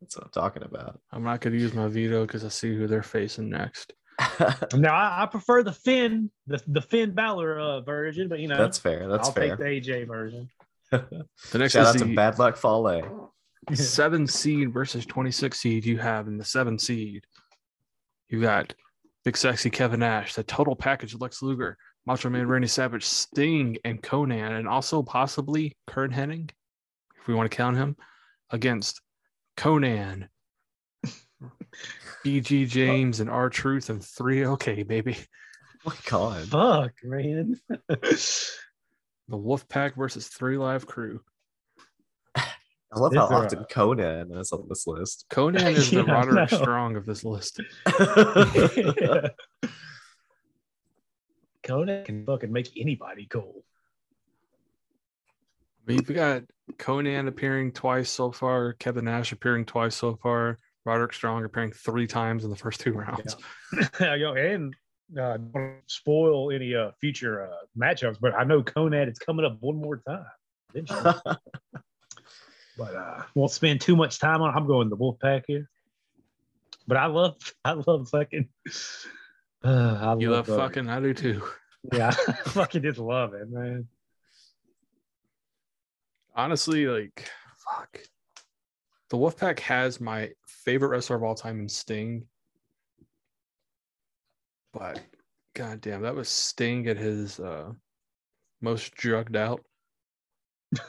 That's 0.00 0.16
what 0.16 0.24
I'm 0.24 0.30
talking 0.32 0.64
about. 0.64 0.98
I'm 1.12 1.22
not 1.22 1.40
going 1.40 1.52
to 1.52 1.60
use 1.60 1.74
my 1.74 1.86
veto 1.86 2.26
because 2.26 2.44
I 2.44 2.48
see 2.48 2.74
who 2.74 2.86
they're 2.88 3.02
facing 3.02 3.50
next. 3.50 3.92
Now 4.74 4.94
I, 4.94 5.22
I 5.22 5.26
prefer 5.26 5.62
the 5.62 5.72
Finn, 5.72 6.30
the 6.46 6.62
the 6.66 6.80
Finn 6.80 7.12
Balor 7.12 7.58
uh, 7.58 7.80
version, 7.80 8.28
but 8.28 8.40
you 8.40 8.48
know 8.48 8.56
That's 8.56 8.78
fair. 8.78 9.08
That's 9.08 9.30
fair. 9.30 9.52
I'll 9.52 9.56
fair. 9.56 9.66
take 9.72 9.84
the 9.84 9.92
AJ 9.92 10.06
version. 10.06 10.48
The 10.90 11.58
next 11.58 11.72
Shout 11.72 11.86
out 11.86 11.94
is 11.96 12.02
to 12.02 12.14
Bad 12.14 12.38
Luck 12.38 12.56
Fale. 12.56 13.32
seven 13.74 14.26
seed 14.26 14.72
versus 14.72 15.06
26 15.06 15.58
seed. 15.58 15.84
You 15.84 15.98
have 15.98 16.26
in 16.26 16.36
the 16.36 16.44
seven 16.44 16.78
seed, 16.78 17.24
you 18.28 18.40
got 18.40 18.74
Big 19.24 19.36
Sexy 19.36 19.70
Kevin 19.70 20.00
Nash, 20.00 20.34
the 20.34 20.42
total 20.42 20.74
package 20.74 21.14
Lex 21.14 21.42
Luger, 21.42 21.76
Macho 22.06 22.30
Man 22.30 22.48
Randy 22.48 22.68
Savage, 22.68 23.04
Sting, 23.04 23.76
and 23.84 24.02
Konnan, 24.02 24.58
and 24.58 24.68
also 24.68 25.02
possibly 25.02 25.76
Curt 25.86 26.10
Hennig, 26.10 26.50
if 27.20 27.28
we 27.28 27.34
want 27.34 27.50
to 27.50 27.56
count 27.56 27.76
him, 27.76 27.96
against 28.50 29.00
Konnan, 29.56 30.28
BG 32.24 32.68
James, 32.68 33.20
and 33.20 33.30
R 33.30 33.48
Truth, 33.50 33.90
and 33.90 34.04
three 34.04 34.44
OK, 34.44 34.82
baby. 34.82 35.16
Oh 35.16 35.26
my 35.90 35.94
god. 36.08 36.48
Fuck, 36.48 36.92
man. 37.04 37.60
The 39.28 39.38
Wolfpack 39.38 39.94
versus 39.94 40.26
Three 40.26 40.56
Live 40.58 40.88
Crew. 40.88 41.20
I 42.34 42.42
love 42.96 43.14
how 43.14 43.26
often 43.26 43.60
a- 43.60 43.64
Konnan 43.66 44.36
is 44.40 44.50
on 44.50 44.66
this 44.68 44.88
list. 44.88 45.24
Konnan 45.30 45.70
is 45.76 45.88
the 45.92 45.98
Yeah, 45.98 46.02
I 46.02 46.12
Roderick 46.24 46.50
know. 46.50 46.58
Strong 46.58 46.96
of 46.96 47.06
this 47.06 47.22
list. 47.24 47.60
Konnan 51.64 52.04
can 52.04 52.24
fucking 52.26 52.52
make 52.52 52.70
anybody 52.76 53.26
cool. 53.26 53.62
We've 55.86 56.06
got 56.06 56.42
Konnan 56.72 57.28
appearing 57.28 57.72
twice 57.72 58.10
so 58.10 58.32
far, 58.32 58.72
Kevin 58.74 59.04
Nash 59.04 59.32
appearing 59.32 59.64
twice 59.64 59.94
so 59.94 60.16
far, 60.16 60.58
Roderick 60.84 61.12
Strong 61.12 61.44
appearing 61.44 61.72
three 61.72 62.06
times 62.06 62.44
in 62.44 62.50
the 62.50 62.56
first 62.56 62.80
two 62.80 62.92
rounds. 62.92 63.36
Yeah, 64.00 64.14
Yo, 64.16 64.32
and 64.34 64.74
uh, 65.18 65.36
don't 65.36 65.76
spoil 65.86 66.50
any 66.50 66.74
uh, 66.74 66.90
future 67.00 67.44
uh, 67.46 67.56
matchups, 67.78 68.16
but 68.20 68.34
I 68.34 68.44
know 68.44 68.62
Konnan 68.62 69.10
is 69.10 69.18
coming 69.18 69.44
up 69.44 69.56
one 69.60 69.76
more 69.76 69.98
time. 70.06 70.24
eventually. 70.74 71.14
but 72.78 72.94
uh, 72.96 73.22
won't 73.34 73.52
spend 73.52 73.80
too 73.80 73.94
much 73.96 74.18
time 74.18 74.40
on. 74.42 74.50
it. 74.50 74.56
I'm 74.56 74.66
going 74.66 74.88
the 74.88 74.96
Wolfpack 74.96 75.44
here. 75.46 75.68
But 76.86 76.96
I 76.96 77.06
love, 77.06 77.36
I 77.64 77.72
love 77.72 78.08
fucking. 78.08 78.48
Uh, 79.62 79.68
I 80.00 80.16
You 80.18 80.30
love 80.30 80.48
uh, 80.50 80.56
fucking, 80.56 80.88
I 80.88 81.00
do 81.00 81.12
too. 81.14 81.42
Yeah, 81.92 82.08
I 82.08 82.32
fucking 82.32 82.82
just 82.82 82.98
love 82.98 83.34
it, 83.34 83.48
man. 83.50 83.86
Honestly, 86.34 86.86
like, 86.86 87.28
fuck. 87.70 88.00
The 89.10 89.16
Wolfpack 89.16 89.58
has 89.60 90.00
my 90.00 90.30
favorite 90.64 90.88
wrestler 90.88 91.16
of 91.16 91.22
all 91.22 91.34
time 91.34 91.60
in 91.60 91.68
Sting. 91.68 92.24
But 94.72 95.00
goddamn, 95.54 96.02
that 96.02 96.14
was 96.14 96.28
Sting 96.28 96.86
at 96.86 96.96
his 96.96 97.40
uh, 97.40 97.72
most 98.60 98.94
drugged 98.94 99.36
out. 99.36 99.64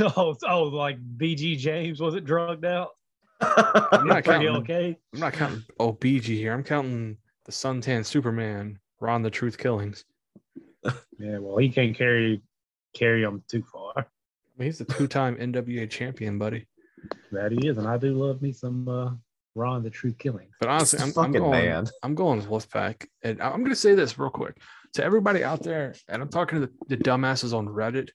oh, 0.00 0.36
oh, 0.46 0.62
like 0.64 0.98
BG 1.16 1.58
James 1.58 2.00
wasn't 2.00 2.24
drugged 2.24 2.64
out. 2.64 2.90
I'm 3.40 4.06
not 4.06 4.24
counting. 4.24 4.48
okay. 4.56 4.96
I'm 5.12 5.20
not 5.20 5.32
counting 5.32 5.64
Oh, 5.80 5.92
BG 5.92 6.22
here. 6.22 6.52
I'm 6.52 6.62
counting 6.62 7.16
the 7.44 7.52
suntan 7.52 8.06
Superman, 8.06 8.78
Ron 9.00 9.22
the 9.22 9.30
Truth 9.30 9.58
Killings. 9.58 10.04
Yeah, 11.18 11.38
well, 11.38 11.56
he 11.56 11.68
can't 11.68 11.96
carry 11.96 12.42
carry 12.94 13.22
him 13.22 13.42
too 13.48 13.64
far. 13.72 13.92
I 13.96 14.04
mean, 14.56 14.66
he's 14.66 14.78
the 14.78 14.84
two-time 14.84 15.36
NWA 15.36 15.90
champion, 15.90 16.38
buddy. 16.38 16.66
That 17.32 17.52
he 17.52 17.68
is, 17.68 17.78
and 17.78 17.86
I 17.86 17.96
do 17.98 18.14
love 18.14 18.42
me 18.42 18.52
some 18.52 18.88
uh, 18.88 19.10
Ron 19.54 19.82
the 19.82 19.90
True 19.90 20.12
Killing. 20.12 20.48
But 20.60 20.68
honestly, 20.68 21.00
I'm, 21.00 21.12
I'm 21.16 21.32
going. 21.32 21.50
man. 21.50 21.86
I'm 22.02 22.14
going 22.14 22.38
with 22.38 22.48
Wolfpack, 22.48 23.06
and 23.22 23.40
I'm 23.42 23.58
going 23.60 23.70
to 23.70 23.76
say 23.76 23.94
this 23.94 24.18
real 24.18 24.30
quick 24.30 24.56
to 24.94 25.04
everybody 25.04 25.42
out 25.44 25.62
there, 25.62 25.94
and 26.08 26.22
I'm 26.22 26.28
talking 26.28 26.60
to 26.60 26.66
the, 26.66 26.96
the 26.96 27.02
dumbasses 27.02 27.52
on 27.56 27.66
Reddit 27.68 28.10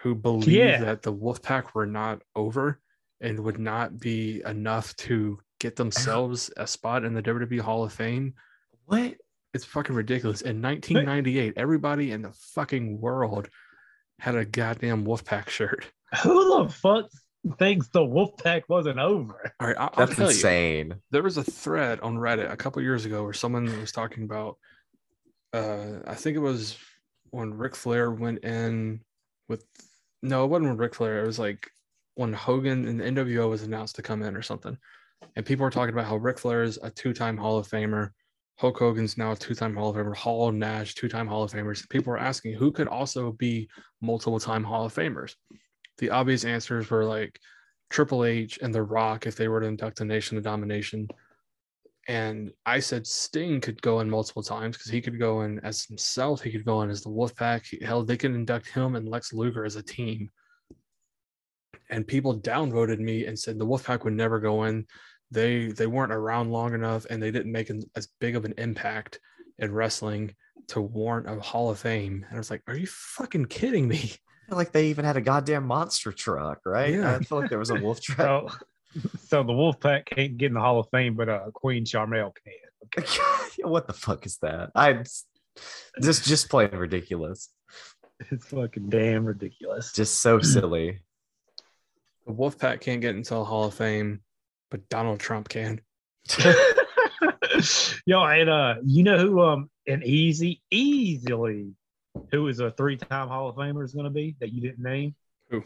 who 0.00 0.14
believe 0.14 0.48
Yeah. 0.48 0.84
that 0.84 1.02
the 1.02 1.12
Wolfpack 1.12 1.74
were 1.74 1.86
not 1.86 2.22
over 2.36 2.80
and 3.20 3.40
would 3.40 3.58
not 3.58 3.98
be 3.98 4.42
enough 4.44 4.94
to 4.96 5.38
get 5.60 5.76
themselves 5.76 6.50
a 6.56 6.66
spot 6.66 7.04
in 7.04 7.14
the 7.14 7.22
WWE 7.22 7.60
Hall 7.60 7.84
of 7.84 7.92
Fame. 7.92 8.34
What? 8.86 9.14
It's 9.54 9.64
fucking 9.64 9.94
ridiculous. 9.94 10.42
In 10.42 10.60
1998, 10.60 11.54
everybody 11.56 12.10
in 12.10 12.22
the 12.22 12.32
fucking 12.32 13.00
world 13.00 13.48
had 14.18 14.34
a 14.34 14.44
goddamn 14.44 15.04
Wolfpack 15.06 15.48
shirt. 15.48 15.86
Who 16.22 16.64
the 16.64 16.68
fuck 16.72 17.06
thinks 17.58 17.88
the 17.88 18.00
Wolfpack 18.00 18.62
wasn't 18.68 18.98
over? 18.98 19.52
All 19.60 19.68
right, 19.68 19.76
I'll, 19.78 19.90
I'll 19.94 20.06
That's 20.06 20.16
tell 20.16 20.26
you. 20.26 20.32
insane. 20.32 20.94
there 21.10 21.22
was 21.22 21.36
a 21.36 21.44
thread 21.44 22.00
on 22.00 22.16
Reddit 22.16 22.50
a 22.50 22.56
couple 22.56 22.82
years 22.82 23.04
ago 23.04 23.22
where 23.24 23.32
someone 23.32 23.64
was 23.80 23.92
talking 23.92 24.24
about 24.24 24.56
uh 25.52 26.00
I 26.06 26.14
think 26.14 26.36
it 26.36 26.40
was 26.40 26.76
when 27.30 27.54
Ric 27.54 27.74
Flair 27.76 28.10
went 28.10 28.44
in 28.44 29.00
with 29.48 29.64
no, 30.22 30.44
it 30.44 30.48
wasn't 30.48 30.68
when 30.70 30.78
Ric 30.78 30.94
Flair, 30.94 31.22
it 31.22 31.26
was 31.26 31.38
like 31.38 31.70
when 32.14 32.32
Hogan 32.32 32.86
and 32.88 33.00
the 33.00 33.04
NWO 33.04 33.50
was 33.50 33.62
announced 33.62 33.96
to 33.96 34.02
come 34.02 34.22
in 34.22 34.36
or 34.36 34.42
something. 34.42 34.76
And 35.36 35.44
people 35.44 35.64
were 35.64 35.70
talking 35.70 35.92
about 35.92 36.06
how 36.06 36.16
Ric 36.16 36.38
Flair 36.38 36.62
is 36.62 36.78
a 36.82 36.90
two-time 36.90 37.36
Hall 37.36 37.58
of 37.58 37.68
Famer 37.68 38.10
Hulk 38.56 38.78
Hogan's 38.78 39.18
now 39.18 39.32
a 39.32 39.36
two-time 39.36 39.74
Hall 39.74 39.90
of 39.90 39.96
Famer. 39.96 40.16
Hall, 40.16 40.52
Nash, 40.52 40.94
two-time 40.94 41.26
Hall 41.26 41.42
of 41.42 41.50
Famers. 41.52 41.88
People 41.88 42.12
were 42.12 42.18
asking 42.18 42.54
who 42.54 42.70
could 42.70 42.86
also 42.86 43.32
be 43.32 43.68
multiple-time 44.00 44.62
Hall 44.62 44.84
of 44.84 44.94
Famers. 44.94 45.34
The 45.98 46.10
obvious 46.10 46.44
answers 46.44 46.90
were 46.90 47.04
like 47.04 47.38
Triple 47.90 48.24
H 48.24 48.58
and 48.62 48.74
The 48.74 48.82
Rock 48.82 49.26
if 49.26 49.36
they 49.36 49.48
were 49.48 49.60
to 49.60 49.66
induct 49.66 50.00
a 50.00 50.04
Nation 50.04 50.36
of 50.36 50.44
Domination. 50.44 51.08
And 52.06 52.52
I 52.66 52.80
said 52.80 53.06
Sting 53.06 53.60
could 53.60 53.80
go 53.80 54.00
in 54.00 54.10
multiple 54.10 54.42
times 54.42 54.76
because 54.76 54.90
he 54.90 55.00
could 55.00 55.18
go 55.18 55.42
in 55.42 55.60
as 55.60 55.84
himself. 55.84 56.42
He 56.42 56.52
could 56.52 56.64
go 56.64 56.82
in 56.82 56.90
as 56.90 57.02
the 57.02 57.08
Wolfpack. 57.08 57.66
He- 57.66 57.84
Hell, 57.84 58.02
they 58.04 58.16
could 58.16 58.34
induct 58.34 58.68
him 58.68 58.94
and 58.94 59.08
Lex 59.08 59.32
Luger 59.32 59.64
as 59.64 59.76
a 59.76 59.82
team. 59.82 60.30
And 61.90 62.06
people 62.06 62.38
downvoted 62.38 62.98
me 62.98 63.26
and 63.26 63.38
said 63.38 63.58
the 63.58 63.66
Wolfpack 63.66 64.04
would 64.04 64.14
never 64.14 64.38
go 64.38 64.64
in. 64.64 64.86
They 65.30 65.68
they 65.68 65.86
weren't 65.86 66.12
around 66.12 66.50
long 66.50 66.74
enough, 66.74 67.06
and 67.08 67.22
they 67.22 67.30
didn't 67.30 67.52
make 67.52 67.70
an, 67.70 67.82
as 67.96 68.08
big 68.20 68.36
of 68.36 68.44
an 68.44 68.54
impact 68.58 69.18
in 69.58 69.72
wrestling 69.72 70.34
to 70.68 70.80
warrant 70.80 71.28
a 71.28 71.40
Hall 71.40 71.70
of 71.70 71.78
Fame. 71.78 72.24
And 72.28 72.36
I 72.36 72.38
was 72.38 72.50
like, 72.50 72.62
"Are 72.66 72.76
you 72.76 72.86
fucking 72.86 73.46
kidding 73.46 73.88
me?" 73.88 74.12
I 74.44 74.50
feel 74.50 74.58
like 74.58 74.72
they 74.72 74.88
even 74.88 75.04
had 75.04 75.16
a 75.16 75.22
goddamn 75.22 75.66
monster 75.66 76.12
truck, 76.12 76.60
right? 76.66 76.94
Yeah. 76.94 77.16
I 77.16 77.18
feel 77.20 77.40
like 77.40 77.48
there 77.48 77.58
was 77.58 77.70
a 77.70 77.76
wolf 77.76 78.00
truck. 78.02 78.64
So, 78.92 79.08
so 79.26 79.42
the 79.42 79.52
Wolfpack 79.52 80.06
can't 80.06 80.36
get 80.36 80.46
in 80.48 80.54
the 80.54 80.60
Hall 80.60 80.78
of 80.78 80.88
Fame, 80.90 81.14
but 81.14 81.28
uh, 81.28 81.50
Queen 81.52 81.84
Sharmell 81.84 82.32
can. 82.34 83.04
what 83.62 83.86
the 83.86 83.92
fuck 83.92 84.26
is 84.26 84.36
that? 84.42 84.70
I 84.74 85.04
just 86.00 86.24
just 86.24 86.50
plain 86.50 86.70
ridiculous. 86.70 87.48
It's 88.30 88.46
fucking 88.46 88.90
damn 88.90 89.24
ridiculous. 89.24 89.92
Just 89.92 90.20
so 90.20 90.40
silly. 90.42 91.00
The 92.26 92.32
Wolfpack 92.32 92.80
can't 92.80 93.00
get 93.00 93.16
into 93.16 93.34
the 93.34 93.44
Hall 93.44 93.64
of 93.64 93.74
Fame, 93.74 94.20
but 94.70 94.88
Donald 94.88 95.20
Trump 95.20 95.48
can. 95.48 95.80
Yo, 98.06 98.22
and 98.22 98.50
uh, 98.50 98.74
you 98.84 99.02
know 99.02 99.18
who 99.18 99.40
um 99.40 99.70
an 99.86 100.02
easy, 100.04 100.62
easily 100.70 101.72
who 102.30 102.48
is 102.48 102.60
a 102.60 102.70
three-time 102.72 103.28
Hall 103.28 103.48
of 103.48 103.56
Famer 103.56 103.84
is 103.84 103.94
gonna 103.94 104.10
be 104.10 104.36
that 104.40 104.52
you 104.52 104.60
didn't 104.60 104.82
name? 104.82 105.14
Who? 105.50 105.62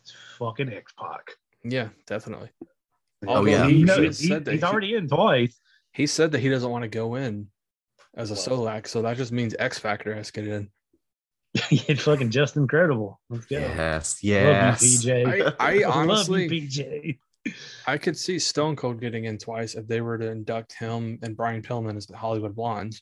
It's 0.00 0.14
fucking 0.38 0.72
X 0.72 0.92
Pac. 0.98 1.32
Yeah, 1.64 1.88
definitely. 2.06 2.50
Oh, 3.26 3.36
Although 3.36 3.50
yeah. 3.50 3.66
he, 3.66 3.76
You 3.78 3.84
know, 3.86 3.96
he 4.00 4.06
he- 4.06 4.12
said 4.12 4.44
that 4.44 4.52
he's 4.52 4.60
he- 4.60 4.66
already 4.66 4.94
in 4.94 5.08
twice. 5.08 5.58
he 5.92 6.06
said 6.06 6.32
that 6.32 6.38
he 6.40 6.48
doesn't 6.48 6.70
want 6.70 6.82
to 6.82 6.88
go 6.88 7.16
in 7.16 7.48
as 8.14 8.30
a 8.30 8.34
Well. 8.34 8.42
solo 8.42 8.68
act, 8.68 8.88
so 8.88 9.02
that 9.02 9.16
just 9.16 9.32
means 9.32 9.54
X 9.58 9.78
Factor 9.78 10.14
has 10.14 10.30
to 10.30 10.40
get 10.42 10.48
in. 10.52 10.70
it's 11.70 12.02
fucking 12.02 12.30
just 12.30 12.56
incredible. 12.56 13.20
Let's 13.28 13.46
go. 13.46 13.58
Yes, 13.58 14.22
Love 14.22 14.28
you, 14.28 14.34
yes. 14.34 14.82
PJ. 15.04 15.54
I, 15.58 15.80
I 15.80 15.84
honestly, 15.84 16.42
Love 16.48 16.52
you, 16.52 16.62
PJ. 16.68 17.54
I 17.86 17.96
could 17.98 18.16
see 18.16 18.38
Stone 18.38 18.76
Cold 18.76 19.00
getting 19.00 19.24
in 19.24 19.38
twice 19.38 19.74
if 19.74 19.86
they 19.88 20.00
were 20.00 20.18
to 20.18 20.30
induct 20.30 20.74
him 20.74 21.18
and 21.22 21.36
Brian 21.36 21.62
Pillman 21.62 21.96
as 21.96 22.06
the 22.06 22.16
Hollywood 22.16 22.54
Blondes. 22.54 23.00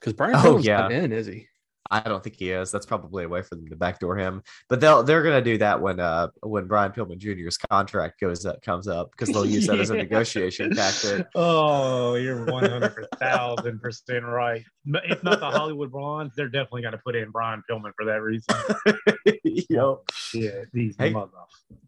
Because 0.00 0.14
Brian 0.14 0.34
Oh, 0.36 0.38
Pillman's 0.56 0.66
yeah. 0.66 0.78
not 0.80 0.92
in, 0.92 1.12
is 1.12 1.26
he? 1.26 1.46
I 1.90 2.00
don't 2.00 2.22
think 2.22 2.36
he 2.36 2.50
is. 2.50 2.70
That's 2.70 2.84
probably 2.86 3.24
a 3.24 3.28
way 3.28 3.40
for 3.42 3.54
them 3.54 3.66
to 3.68 3.76
backdoor 3.76 4.16
him. 4.16 4.42
But 4.68 4.80
they'll 4.80 5.02
they're 5.02 5.22
gonna 5.22 5.40
do 5.42 5.56
that 5.58 5.80
when 5.80 6.00
uh 6.00 6.28
when 6.42 6.66
Brian 6.66 6.92
Pillman 6.92 7.18
Jr.'s 7.18 7.56
contract 7.56 8.20
goes 8.20 8.44
up 8.44 8.60
comes 8.62 8.86
up 8.88 9.10
because 9.12 9.28
they'll 9.32 9.46
use 9.46 9.66
that 9.68 9.78
as 9.80 9.90
a 9.90 9.94
negotiation 9.96 10.74
tactic. 10.74 11.26
Oh, 11.34 12.14
you're 12.16 12.44
one 12.50 12.64
hundred 12.68 13.06
thousand 13.18 13.80
percent 13.80 14.24
right. 14.24 14.62
If 14.86 15.22
not 15.24 15.40
the 15.40 15.50
Hollywood 15.50 15.90
Blondes, 15.92 16.34
they're 16.36 16.48
definitely 16.48 16.82
going 16.82 16.92
to 16.92 16.98
put 17.04 17.14
in 17.16 17.30
Brian 17.30 17.62
Pillman 17.70 17.92
for 17.96 18.04
that 18.06 18.22
reason. 18.22 18.54
Yo, 19.70 20.02
Shit, 20.12 20.68
these 20.72 20.94
Hey. 20.98 21.10
mother 21.10 21.30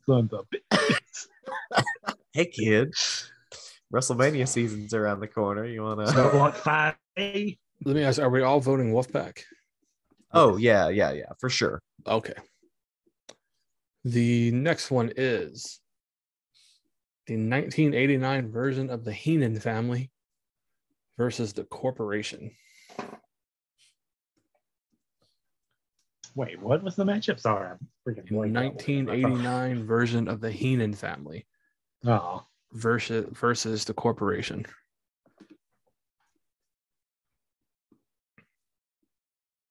sons 0.07 0.33
of 0.33 0.47
bitches. 0.51 1.27
hey 2.33 2.47
kid, 2.47 2.93
WrestleMania 3.93 4.47
season's 4.49 4.95
around 4.95 5.21
the 5.21 5.29
corner. 5.29 5.65
You 5.65 5.83
wanna? 5.83 6.07
So 6.09 6.37
what 6.39 6.57
five 6.57 6.95
Let 7.17 7.57
me 7.85 8.03
ask: 8.03 8.21
Are 8.21 8.31
we 8.31 8.43
all 8.43 8.61
voting 8.61 8.93
Wolfpack? 8.93 9.41
Oh 10.33 10.57
yeah, 10.57 10.89
yeah, 10.89 11.13
yeah, 11.13 11.33
for 11.39 11.49
sure. 11.49 11.81
Okay. 12.07 12.35
The 14.05 14.51
next 14.53 14.91
one 14.91 15.13
is 15.17 15.81
the 17.27 17.35
1989 17.35 18.51
version 18.51 18.91
of 18.91 19.05
the 19.05 19.13
Heenan 19.13 19.59
family 19.61 20.11
versus 21.19 21.53
the 21.53 21.65
corporation. 21.65 22.51
Wait, 26.35 26.61
what 26.61 26.83
was 26.83 26.97
the 26.97 27.05
matchup? 27.05 27.41
Sorry, 27.41 27.71
I'm 27.71 27.79
freaking 28.07 28.29
The 28.29 28.37
1989 28.37 29.85
version 29.85 30.29
of 30.29 30.41
the 30.41 30.51
Heenan 30.51 30.95
family 30.95 31.47
Oh, 32.07 32.47
versus 32.73 33.27
versus 33.33 33.85
the 33.85 33.93
corporation. 33.93 34.65
Mm, 34.65 34.65
mm, 34.65 34.65
mm, 34.65 34.69
mm, 34.69 34.77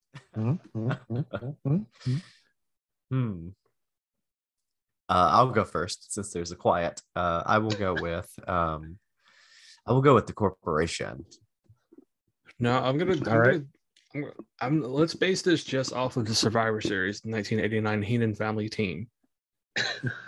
mm, 0.10 0.29
mm. 0.29 0.29
Hmm. 3.12 3.48
Uh, 5.10 5.30
I'll 5.32 5.50
go 5.50 5.66
first 5.66 6.14
since 6.14 6.32
there's 6.32 6.52
a 6.52 6.56
quiet. 6.56 7.02
Uh, 7.16 7.42
I 7.46 7.58
will 7.58 7.72
go 7.72 7.96
with 7.96 8.30
um, 8.48 9.00
I 9.88 9.92
will 9.94 10.02
go 10.02 10.14
with 10.14 10.28
the 10.28 10.34
corporation. 10.34 11.26
No, 12.60 12.78
I'm 12.78 12.98
gonna. 12.98 13.14
I'm 13.14 13.28
All 13.28 13.40
right. 13.40 13.52
gonna 13.54 13.66
I'm, 14.14 14.22
gonna- 14.22 14.34
I'm, 14.62 14.82
let's 14.84 15.16
base 15.16 15.42
this 15.42 15.64
just 15.64 15.94
off 15.94 16.18
of 16.18 16.26
the 16.26 16.36
Survivor 16.36 16.82
Series, 16.82 17.22
the 17.22 17.32
1989 17.32 18.02
Heenan 18.04 18.36
family 18.36 18.70
team. 18.70 19.08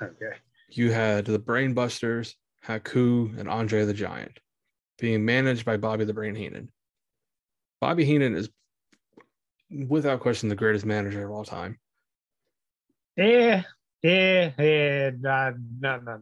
okay. 0.01 0.38
You 0.70 0.91
had 0.91 1.26
the 1.26 1.39
Brainbusters, 1.39 2.34
Haku, 2.66 3.38
and 3.39 3.49
Andre 3.49 3.86
the 3.86 3.93
Giant, 3.93 4.39
being 4.99 5.26
managed 5.26 5.66
by 5.66 5.78
Bobby 5.78 6.05
the 6.05 6.14
Brain 6.14 6.36
Heenan. 6.36 6.70
Bobby 7.82 8.05
Heenan 8.05 8.36
is, 8.36 8.49
without 9.88 10.19
question, 10.19 10.49
the 10.49 10.55
greatest 10.55 10.86
manager 10.86 11.24
of 11.26 11.32
all 11.32 11.43
time. 11.45 11.80
Eh, 13.17 13.24
yeah, 13.24 13.63
yeah, 14.03 14.51
yeah. 14.59 15.09
No, 15.19 15.55
no, 15.80 15.99
no, 15.99 16.22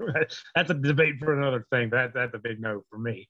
no. 0.00 0.14
That's 0.54 0.70
a 0.70 0.74
debate 0.74 1.14
for 1.18 1.38
another 1.38 1.66
thing. 1.70 1.90
But 1.90 1.96
that, 1.96 2.14
that's 2.14 2.34
a 2.34 2.38
big 2.38 2.60
no 2.60 2.82
for 2.90 2.98
me. 2.98 3.28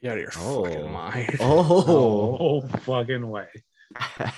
Yeah, 0.00 0.12
out 0.12 0.18
of 0.18 0.22
your 0.22 0.32
Oh. 0.38 0.64
fucking 0.64 0.92
mind. 0.92 1.36
Oh, 1.40 2.36
Oh, 2.40 2.60
fucking 2.78 3.28
way. 3.28 3.48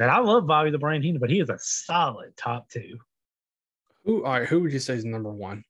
And 0.00 0.10
I 0.10 0.18
love 0.18 0.48
Bobby 0.48 0.70
the 0.72 0.78
Brain 0.78 1.02
Heenan, 1.02 1.20
but 1.20 1.30
he 1.30 1.38
is 1.38 1.50
a 1.50 1.58
solid 1.60 2.36
top 2.36 2.68
two. 2.68 2.98
Who? 4.04 4.24
All 4.24 4.32
right, 4.40 4.48
who 4.48 4.60
would 4.60 4.72
you 4.72 4.80
say 4.80 4.94
is 4.94 5.04
number 5.04 5.30
one? 5.30 5.64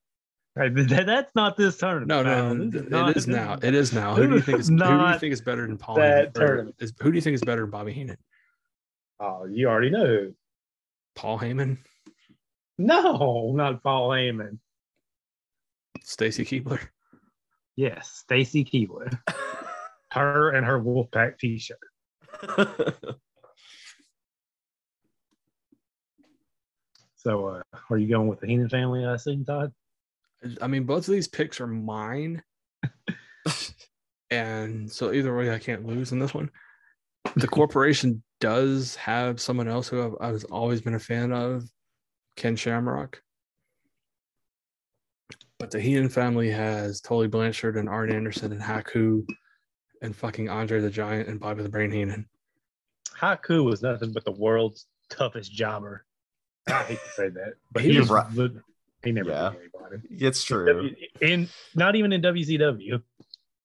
Right, 0.57 0.75
th- 0.75 0.89
th- 0.89 1.07
that's 1.07 1.35
not 1.35 1.57
this 1.57 1.77
tournament. 1.79 2.09
No, 2.09 2.23
no, 2.23 2.55
no, 2.55 3.09
it 3.09 3.17
is 3.17 3.27
now. 3.27 3.59
It 3.61 3.75
is 3.75 3.93
now. 3.93 4.15
Who 4.15 4.29
do 4.29 4.35
you 4.35 4.41
think 4.41 4.61
is? 4.61 4.69
Who 4.69 4.77
do 4.77 4.85
you 4.85 5.19
think 5.19 5.33
is 5.33 5.41
better 5.41 5.67
than 5.67 5.77
Paul? 5.77 5.97
that 5.97 6.33
tournament. 6.35 6.77
Is, 6.79 6.93
who 7.01 7.11
do 7.11 7.17
you 7.17 7.23
think 7.23 7.35
is 7.35 7.43
better 7.43 7.63
than 7.63 7.71
Bobby 7.71 7.93
Heenan? 7.93 8.19
Oh, 9.19 9.47
you 9.51 9.69
already 9.69 9.91
know 9.91 10.07
who. 10.07 10.35
Paul 11.17 11.39
Heyman, 11.39 11.79
No, 12.79 13.53
not 13.55 13.83
Paul 13.83 14.11
Heyman. 14.11 14.59
Stacy 16.03 16.45
Keibler. 16.45 16.81
Yes, 17.77 18.11
Stacy 18.23 18.65
Keibler. 18.65 19.17
Her 20.13 20.51
and 20.51 20.65
her 20.65 20.81
Wolfpack 20.81 21.39
T-shirt. 21.41 21.79
So, 27.17 27.47
uh, 27.47 27.63
are 27.89 27.97
you 27.97 28.07
going 28.07 28.29
with 28.29 28.41
the 28.41 28.47
Heenan 28.47 28.69
family? 28.69 29.05
I 29.05 29.15
assume, 29.15 29.47
Todd. 29.47 29.73
I 30.61 30.67
mean, 30.67 30.85
both 30.85 31.09
of 31.09 31.15
these 31.15 31.29
picks 31.29 31.61
are 31.61 31.67
mine. 31.67 32.43
and 34.31 34.91
so 34.91 35.13
either 35.13 35.37
way, 35.37 35.53
I 35.53 35.59
can't 35.59 35.87
lose 35.87 36.13
in 36.13 36.19
this 36.19 36.35
one. 36.35 36.51
The 37.37 37.49
corporation 37.49 38.23
does 38.41 38.97
have 38.97 39.41
someone 39.41 39.69
else 39.69 39.89
who 39.89 40.03
I've, 40.03 40.35
I've 40.35 40.45
always 40.51 40.81
been 40.81 40.95
a 40.95 41.01
fan 41.01 41.33
of, 41.33 41.65
Ken 42.37 42.57
Shamrock. 42.57 43.23
But 45.59 45.71
the 45.71 45.81
Heenan 45.81 46.09
family 46.09 46.51
has 46.51 47.01
Tully 47.01 47.29
Blanchard 47.29 47.77
and 47.77 47.89
Arn 47.89 48.13
Anderson 48.13 48.53
and 48.53 48.61
Haku 48.61 49.25
and 50.03 50.15
fucking 50.15 50.49
Andre 50.49 50.81
the 50.81 50.91
Giant 50.91 51.29
and 51.29 51.41
Bobby 51.41 51.63
the 51.63 51.69
Brain 51.69 51.91
Heenan. 51.91 52.27
Haku 53.19 53.65
was 53.65 53.83
nothing 53.83 54.13
but 54.13 54.25
the 54.25 54.33
world's 54.33 54.87
toughest 55.09 55.53
jobber. 55.53 56.05
I 56.69 56.83
hate 56.83 56.99
to 56.99 57.11
say 57.11 57.29
that, 57.29 57.55
but 57.73 57.83
He 57.83 57.93
he, 57.93 58.01
was 58.01 58.11
was 58.11 58.51
he 59.05 59.13
never 59.13 59.31
Yeah. 59.31 59.51
beat 59.51 59.71
anybody. 59.93 60.25
it's 60.25 60.43
true. 60.45 60.91
And 61.23 61.49
not 61.75 61.95
even 61.97 62.13
in 62.13 62.23
WCW. 62.23 63.03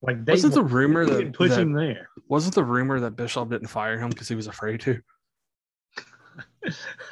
Like 0.02 0.24
they 0.24 0.32
Wasn't 0.32 0.54
the 0.54 0.62
rumor 0.62 1.04
that, 1.04 1.18
didn't 1.18 1.32
push 1.34 1.50
that- 1.50 1.60
him 1.60 1.72
there. 1.72 2.08
wasn't 2.28 2.54
the 2.54 2.64
rumor 2.64 3.00
that 3.00 3.16
Bischoff 3.16 3.50
didn't 3.50 3.68
fire 3.68 3.98
him 3.98 4.08
because 4.10 4.28
he 4.28 4.34
was 4.34 4.46
afraid 4.46 4.80
to? 4.80 5.00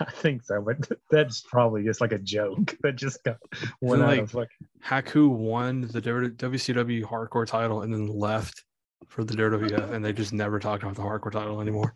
I 0.01 0.11
think 0.11 0.43
so, 0.45 0.61
but 0.61 0.76
that's 1.11 1.41
probably 1.43 1.83
just 1.83 2.01
like 2.01 2.12
a 2.12 2.18
joke 2.18 2.76
that 2.83 2.97
just 2.97 3.22
got 3.24 3.37
went 3.81 4.03
out 4.03 4.09
like- 4.09 4.20
of 4.20 4.35
like 4.35 4.49
Haku 4.85 5.29
won 5.29 5.83
the 5.83 6.01
WCW 6.01 7.03
hardcore 7.05 7.47
title 7.47 7.83
and 7.83 7.93
then 7.93 8.07
left 8.07 8.62
for 9.09 9.24
the 9.24 9.35
WWF, 9.35 9.93
and 9.93 10.05
they 10.05 10.12
just 10.12 10.33
never 10.33 10.59
talked 10.59 10.83
about 10.83 10.95
the 10.97 11.03
hardcore 11.03 11.33
title 11.33 11.61
anymore. 11.61 11.95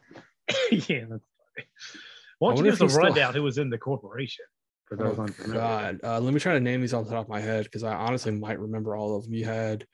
yeah. 0.70 1.05
That's 1.09 1.09
funny. 1.09 1.66
Why 2.39 2.55
don't 2.55 2.59
you 2.59 2.64
give 2.64 2.74
us 2.74 2.80
he's 2.80 2.91
a 2.91 2.95
still- 2.95 3.03
rundown 3.05 3.35
who 3.35 3.43
was 3.43 3.59
in 3.59 3.70
the 3.70 3.78
corporation 3.78 4.45
For 4.93 4.97
those 4.97 5.18
Oh, 5.18 5.22
unfamiliar. 5.22 5.59
God. 5.61 6.01
Uh, 6.05 6.20
let 6.20 6.34
me 6.34 6.40
try 6.40 6.53
to 6.53 6.61
name 6.61 6.82
these 6.82 6.93
off 6.93 7.07
the 7.07 7.12
top 7.12 7.24
of 7.24 7.30
my 7.30 7.40
head 7.40 7.64
because 7.64 7.82
I 7.82 7.95
honestly 7.95 8.30
might 8.32 8.61
remember 8.61 8.95
all 8.95 9.16
of 9.16 9.24
them. 9.24 9.32
You 9.32 9.47
had 9.47 9.86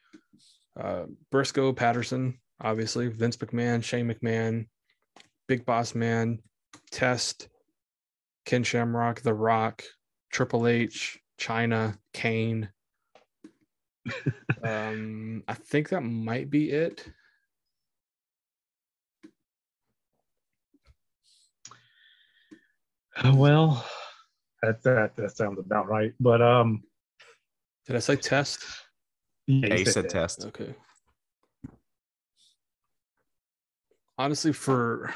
uh, 0.78 1.04
Brisco 1.32 1.74
Patterson, 1.76 2.40
obviously, 2.60 3.06
Vince 3.06 3.36
McMahon, 3.36 3.84
Shane 3.84 4.12
McMahon, 4.12 4.66
Big 5.46 5.64
Boss 5.64 5.94
Man, 5.94 6.40
Test, 6.90 7.48
Ken 8.44 8.64
Shamrock, 8.64 9.20
The 9.20 9.34
Rock, 9.34 9.84
Triple 10.32 10.66
H, 10.66 11.20
Chyna, 11.38 11.96
Kane. 12.12 12.68
um, 14.64 15.44
I 15.46 15.54
think 15.54 15.90
that 15.90 16.00
might 16.00 16.50
be 16.50 16.70
it. 16.70 17.06
Well, 23.24 23.84
that, 24.62 24.82
that 24.82 25.16
that 25.16 25.36
sounds 25.36 25.58
about 25.58 25.88
right. 25.88 26.12
But 26.20 26.42
um, 26.42 26.82
Did 27.86 27.96
I 27.96 28.00
say 28.00 28.16
Test? 28.16 28.64
yeah, 29.46 29.54
you 29.54 29.68
Yeah, 29.68 29.78
you 29.78 29.84
said 29.84 30.04
that. 30.04 30.10
test. 30.10 30.44
Okay. 30.46 30.74
Honestly, 34.16 34.52
for 34.52 35.12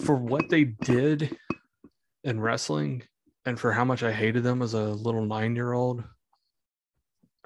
for 0.00 0.16
what 0.16 0.48
they 0.48 0.64
did 0.64 1.36
in 2.24 2.40
wrestling 2.40 3.02
and 3.46 3.58
for 3.58 3.72
how 3.72 3.84
much 3.84 4.02
I 4.02 4.12
hated 4.12 4.42
them 4.42 4.62
as 4.62 4.74
a 4.74 4.82
little 4.82 5.24
nine 5.24 5.54
year 5.54 5.72
old, 5.72 6.02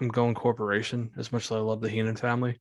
I'm 0.01 0.09
going 0.09 0.35
corporation 0.35 1.11
as 1.17 1.31
much 1.33 1.45
as 1.45 1.53
I 1.53 1.59
love 1.59 1.81
the 1.81 1.91
Heenan 1.91 2.17
family. 2.17 2.59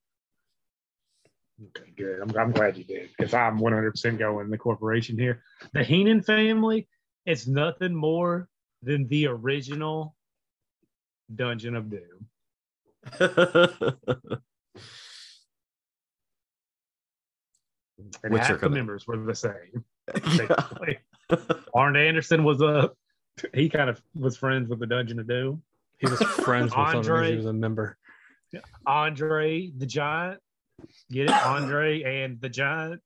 Okay, 1.63 1.91
good. 1.95 2.19
I'm, 2.21 2.35
I'm 2.37 2.51
glad 2.51 2.77
you 2.77 2.83
did 2.83 3.09
because 3.17 3.33
I'm 3.33 3.59
100% 3.59 4.17
going 4.17 4.49
the 4.49 4.57
corporation 4.57 5.17
here. 5.17 5.43
The 5.73 5.83
Heenan 5.83 6.21
family, 6.23 6.87
it's 7.25 7.45
nothing 7.47 7.93
more 7.95 8.47
than 8.81 9.07
the 9.07 9.27
original 9.27 10.15
Dungeon 11.33 11.75
of 11.75 11.89
Doom. 11.89 12.27
And 18.23 18.33
Which 18.33 18.41
are 18.41 18.45
half 18.45 18.55
the 18.59 18.67
gonna- 18.67 18.75
members 18.75 19.07
were 19.07 19.17
the 19.17 19.35
same. 19.35 19.83
basically. 20.13 20.97
Arn 21.73 21.95
Anderson 21.95 22.43
was 22.43 22.61
a 22.61 22.91
he 23.53 23.69
kind 23.69 23.89
of 23.89 24.01
was 24.15 24.35
friends 24.37 24.69
with 24.69 24.79
the 24.79 24.87
Dungeon 24.87 25.19
of 25.19 25.27
Doom. 25.27 25.63
He 25.99 26.07
was 26.07 26.21
friends 26.21 26.75
with 26.75 26.91
them. 26.91 27.01
because 27.01 27.09
Andre. 27.09 27.31
He 27.31 27.37
was 27.37 27.45
a 27.45 27.53
member. 27.53 27.97
Andre 28.85 29.71
the 29.77 29.85
Giant, 29.85 30.39
get 31.11 31.29
it? 31.29 31.45
Andre 31.45 32.03
and 32.03 32.39
the 32.41 32.49
Giant. 32.49 33.01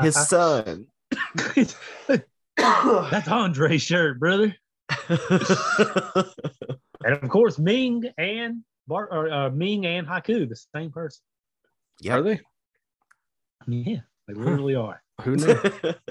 His 0.00 0.28
son. 0.28 0.86
That's 2.56 3.28
Andre's 3.28 3.82
shirt, 3.82 4.18
brother. 4.18 4.54
And 7.04 7.14
of 7.14 7.28
course, 7.28 7.58
Meng 7.58 8.04
and 8.16 8.62
Bar- 8.86 9.12
or, 9.12 9.30
uh, 9.30 9.50
Meng 9.50 9.86
and 9.86 10.06
Haku, 10.06 10.48
the 10.48 10.56
same 10.74 10.90
person. 10.90 11.22
Yeah. 12.00 12.16
Are 12.16 12.22
they? 12.22 12.40
Yeah, 13.66 14.00
they 14.26 14.34
literally 14.34 14.74
are. 14.74 15.02
Who 15.22 15.36
knew? 15.36 15.56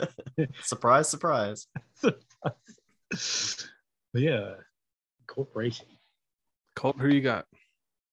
surprise, 0.64 1.10
surprise. 1.10 1.68
But 2.02 2.12
yeah, 4.16 4.54
corporation. 5.28 5.88
Colt, 6.76 6.98
who 7.00 7.08
you 7.10 7.22
got? 7.22 7.46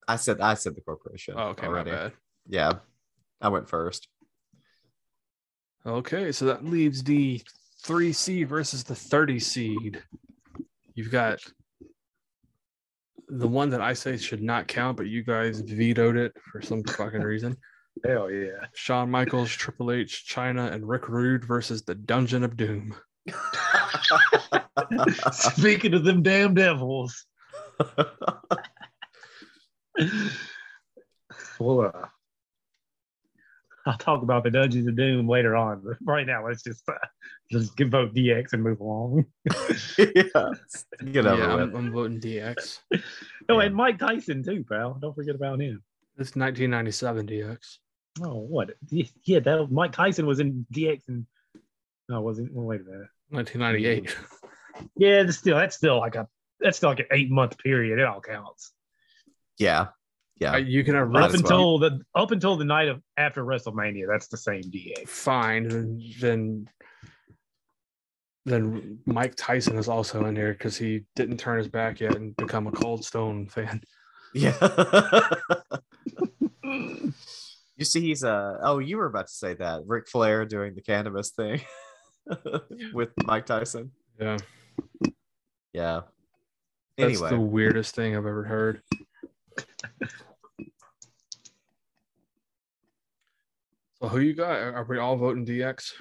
I 0.09 0.17
said 0.17 0.41
I 0.41 0.55
said 0.55 0.75
the 0.75 0.81
corporation. 0.81 1.35
Oh, 1.37 1.49
okay, 1.49 1.67
already. 1.67 1.91
my 1.91 1.97
bad. 1.97 2.13
Yeah. 2.49 2.73
I 3.41 3.49
went 3.49 3.69
first. 3.69 4.09
Okay, 5.87 6.33
so 6.33 6.47
that 6.47 6.65
leaves 6.65 7.03
the 7.05 7.41
three 7.85 8.13
seed 8.13 8.49
versus 8.49 8.83
the 8.83 8.95
30 8.95 9.39
seed. 9.39 10.03
You've 10.95 11.13
got 11.13 11.39
the 13.29 13.47
one 13.47 13.71
that 13.71 13.81
I 13.81 13.93
say 13.93 14.17
should 14.17 14.43
not 14.43 14.67
count, 14.67 14.97
but 14.97 15.07
you 15.07 15.23
guys 15.23 15.61
vetoed 15.61 16.17
it 16.17 16.33
for 16.51 16.61
some 16.61 16.83
fucking 16.83 17.21
reason. 17.23 17.57
Hell 18.05 18.31
yeah. 18.31 18.67
Shawn 18.75 19.11
Michaels, 19.11 19.51
Triple 19.51 19.93
H, 19.93 20.27
Chyna, 20.29 20.73
and 20.73 20.89
Rick 20.89 21.09
Rude 21.09 21.45
versus 21.45 21.83
the 21.83 21.95
Dungeon 21.95 22.45
of 22.45 22.57
Doom. 22.57 22.95
Speaking 25.33 25.95
of 25.95 26.05
them 26.05 26.23
damn 26.23 26.55
devils, 26.55 27.27
well, 31.59 31.93
uh, 31.95 32.07
I'll 33.87 33.97
talk 33.99 34.23
about 34.23 34.45
the 34.45 34.51
Dungeons 34.51 34.87
of 34.87 34.97
Doom 34.97 35.29
later 35.29 35.57
on. 35.57 35.81
But 35.85 35.97
right 36.03 36.27
now, 36.27 36.47
let's 36.47 36.63
just 36.63 36.87
uh, 36.89 36.95
just 37.51 37.77
give 37.77 37.89
vote 37.91 38.15
DX 38.15 38.53
and 38.53 38.63
move 38.63 38.81
along. 38.81 39.25
yeah. 39.99 40.51
Get 41.13 41.27
over 41.27 41.43
yeah. 41.43 41.55
I'm, 41.55 41.75
I'm 41.75 41.93
voting 41.93 42.21
DX. 42.21 42.81
Oh, 42.95 42.99
Yeah. 43.61 43.61
and 43.67 43.75
Mike 43.75 43.99
Tyson 43.99 44.43
too, 44.43 44.65
pal. 44.69 44.99
Don't 45.01 45.15
forget 45.15 45.35
about 45.35 45.61
him. 45.61 45.83
It's 46.19 46.37
1997 46.37 47.27
DX. 47.27 47.77
Oh, 48.21 48.39
what? 48.41 48.71
Yeah, 48.91 49.39
that 49.41 49.69
Mike 49.71 49.93
Tyson 49.93 50.27
was 50.27 50.41
in 50.41 50.67
DX 50.73 51.09
and 51.09 51.27
no, 52.09 52.21
wasn't. 52.21 52.53
Well, 52.53 52.67
wait 52.67 52.81
a 52.81 52.85
minute. 52.85 53.09
1998. 53.31 54.17
Yeah, 54.97 55.23
that's 55.23 55.39
still 55.39 55.57
that's 55.57 55.77
still 55.77 55.99
like 55.99 56.15
a 56.15 56.29
that's 56.61 56.77
still 56.79 56.91
like 56.91 57.01
an 57.01 57.07
eight 57.11 57.31
month 57.31 57.59
period. 57.59 57.99
It 57.99 58.05
all 58.05 58.21
counts. 58.21 58.73
Yeah. 59.59 59.89
Yeah. 60.41 60.53
Uh, 60.53 60.59
you 60.59 60.85
can 60.85 60.95
have 60.95 61.09
Might 61.11 61.25
up 61.25 61.29
as 61.31 61.41
until 61.41 61.79
the 61.79 62.01
up 62.15 62.31
until 62.31 62.57
the 62.57 62.65
night 62.65 62.89
of 62.89 63.03
after 63.17 63.45
WrestleMania, 63.45 64.07
that's 64.09 64.29
the 64.29 64.37
same 64.37 64.63
DX. 64.63 65.09
fine. 65.09 65.69
Then, 65.69 66.03
then 66.21 66.69
then 68.45 68.99
Mike 69.05 69.35
Tyson 69.37 69.77
is 69.77 69.89
also 69.89 70.25
in 70.27 70.37
here 70.37 70.53
because 70.53 70.77
he 70.77 71.05
didn't 71.17 71.39
turn 71.39 71.59
his 71.59 71.69
back 71.69 72.01
yet 72.01 72.17
and 72.17 72.37
become 72.37 72.67
a 72.67 72.73
Cold 72.73 73.05
Stone 73.05 73.49
fan. 73.49 73.83
Yeah. 74.33 74.55
you 76.63 77.85
see, 77.85 78.01
he's 78.01 78.23
a. 78.23 78.59
oh, 78.63 78.79
you 78.79 78.97
were 78.97 79.07
about 79.07 79.27
to 79.27 79.33
say 79.33 79.55
that. 79.55 79.83
Ric 79.87 80.09
Flair 80.09 80.45
doing 80.45 80.75
the 80.75 80.83
cannabis 80.83 81.31
thing 81.31 81.61
with 82.93 83.11
Mike 83.25 83.47
Tyson. 83.47 83.93
Yeah, 84.21 84.39
Yeah. 85.73 86.01
that's 86.97 87.21
Anyway, 87.21 87.31
the 87.31 87.41
weirdest 87.41 87.95
thing 87.95 88.17
I've 88.17 88.27
ever 88.27 88.45
heard. 88.45 88.83
So 94.01 94.09
who 94.09 94.21
you 94.21 94.35
got? 94.35 94.53
Are 94.53 94.87
we 94.89 94.99
all 94.99 95.17
voting 95.17 95.45
DX? 95.45 95.93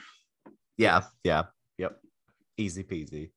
yeah, 0.77 1.05
yeah, 1.23 1.43
yep. 1.77 1.99
Easy 2.57 2.83
peasy. 2.83 3.31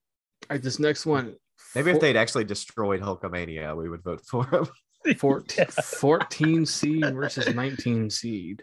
All 0.49 0.57
right, 0.57 0.63
this 0.63 0.79
next 0.79 1.07
one. 1.07 1.37
Maybe 1.75 1.91
if 1.91 2.01
they'd 2.01 2.17
actually 2.17 2.45
destroyed 2.45 3.01
Hulkamania, 3.01 3.77
we 3.77 3.89
would 3.89 4.03
vote 4.03 4.23
for 4.27 4.47
him. 4.47 4.69
14, 5.17 5.67
14 5.67 6.67
seed 6.67 7.15
versus 7.15 7.55
19 7.55 8.11
seed. 8.11 8.63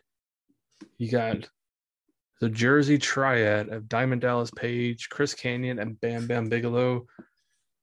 You 1.00 1.10
got 1.10 1.50
the 2.41 2.50
Jersey 2.50 3.00
Triad 3.00 3.70
of 3.70 3.89
Diamond 3.89 4.22
Dallas 4.22 4.52
Page, 4.52 5.10
Chris 5.10 5.34
Kanyon, 5.34 5.80
and 5.80 6.00
Bam 6.00 6.28
Bam 6.28 6.48
Bigelow 6.48 7.08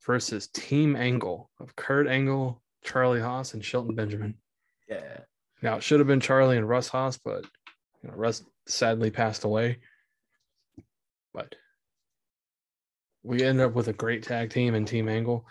versus 0.07 0.49
Team 0.49 0.95
Angle 0.95 1.51
of 1.59 1.75
Kurt 1.75 2.07
Angle, 2.07 2.63
Charlie 2.85 3.21
Haas, 3.21 3.55
and 3.55 3.65
Shelton 3.65 3.95
Benjamin. 3.95 4.35
Yeah. 4.89 5.21
Now 5.63 5.77
it 5.77 5.83
should 5.83 6.01
have 6.01 6.07
been 6.07 6.21
Charlie 6.21 6.59
and 6.59 6.69
Russ 6.69 6.89
Haas, 6.89 7.19
but 7.19 7.45
you 8.03 8.11
know, 8.11 8.15
Russ 8.15 8.45
sadly 8.67 9.11
passed 9.11 9.45
away. 9.45 9.79
But 11.33 11.55
we 13.23 13.43
end 13.43 13.61
up 13.61 13.73
with 13.73 13.89
a 13.89 13.93
great 13.93 14.23
tag 14.23 14.51
team 14.51 14.75
and 14.75 14.87
Team 14.87 15.09
Angle. 15.09 15.47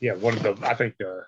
Yeah, 0.00 0.14
one 0.14 0.36
of 0.36 0.42
the 0.42 0.66
I 0.66 0.74
think 0.74 0.96
the 0.98 1.24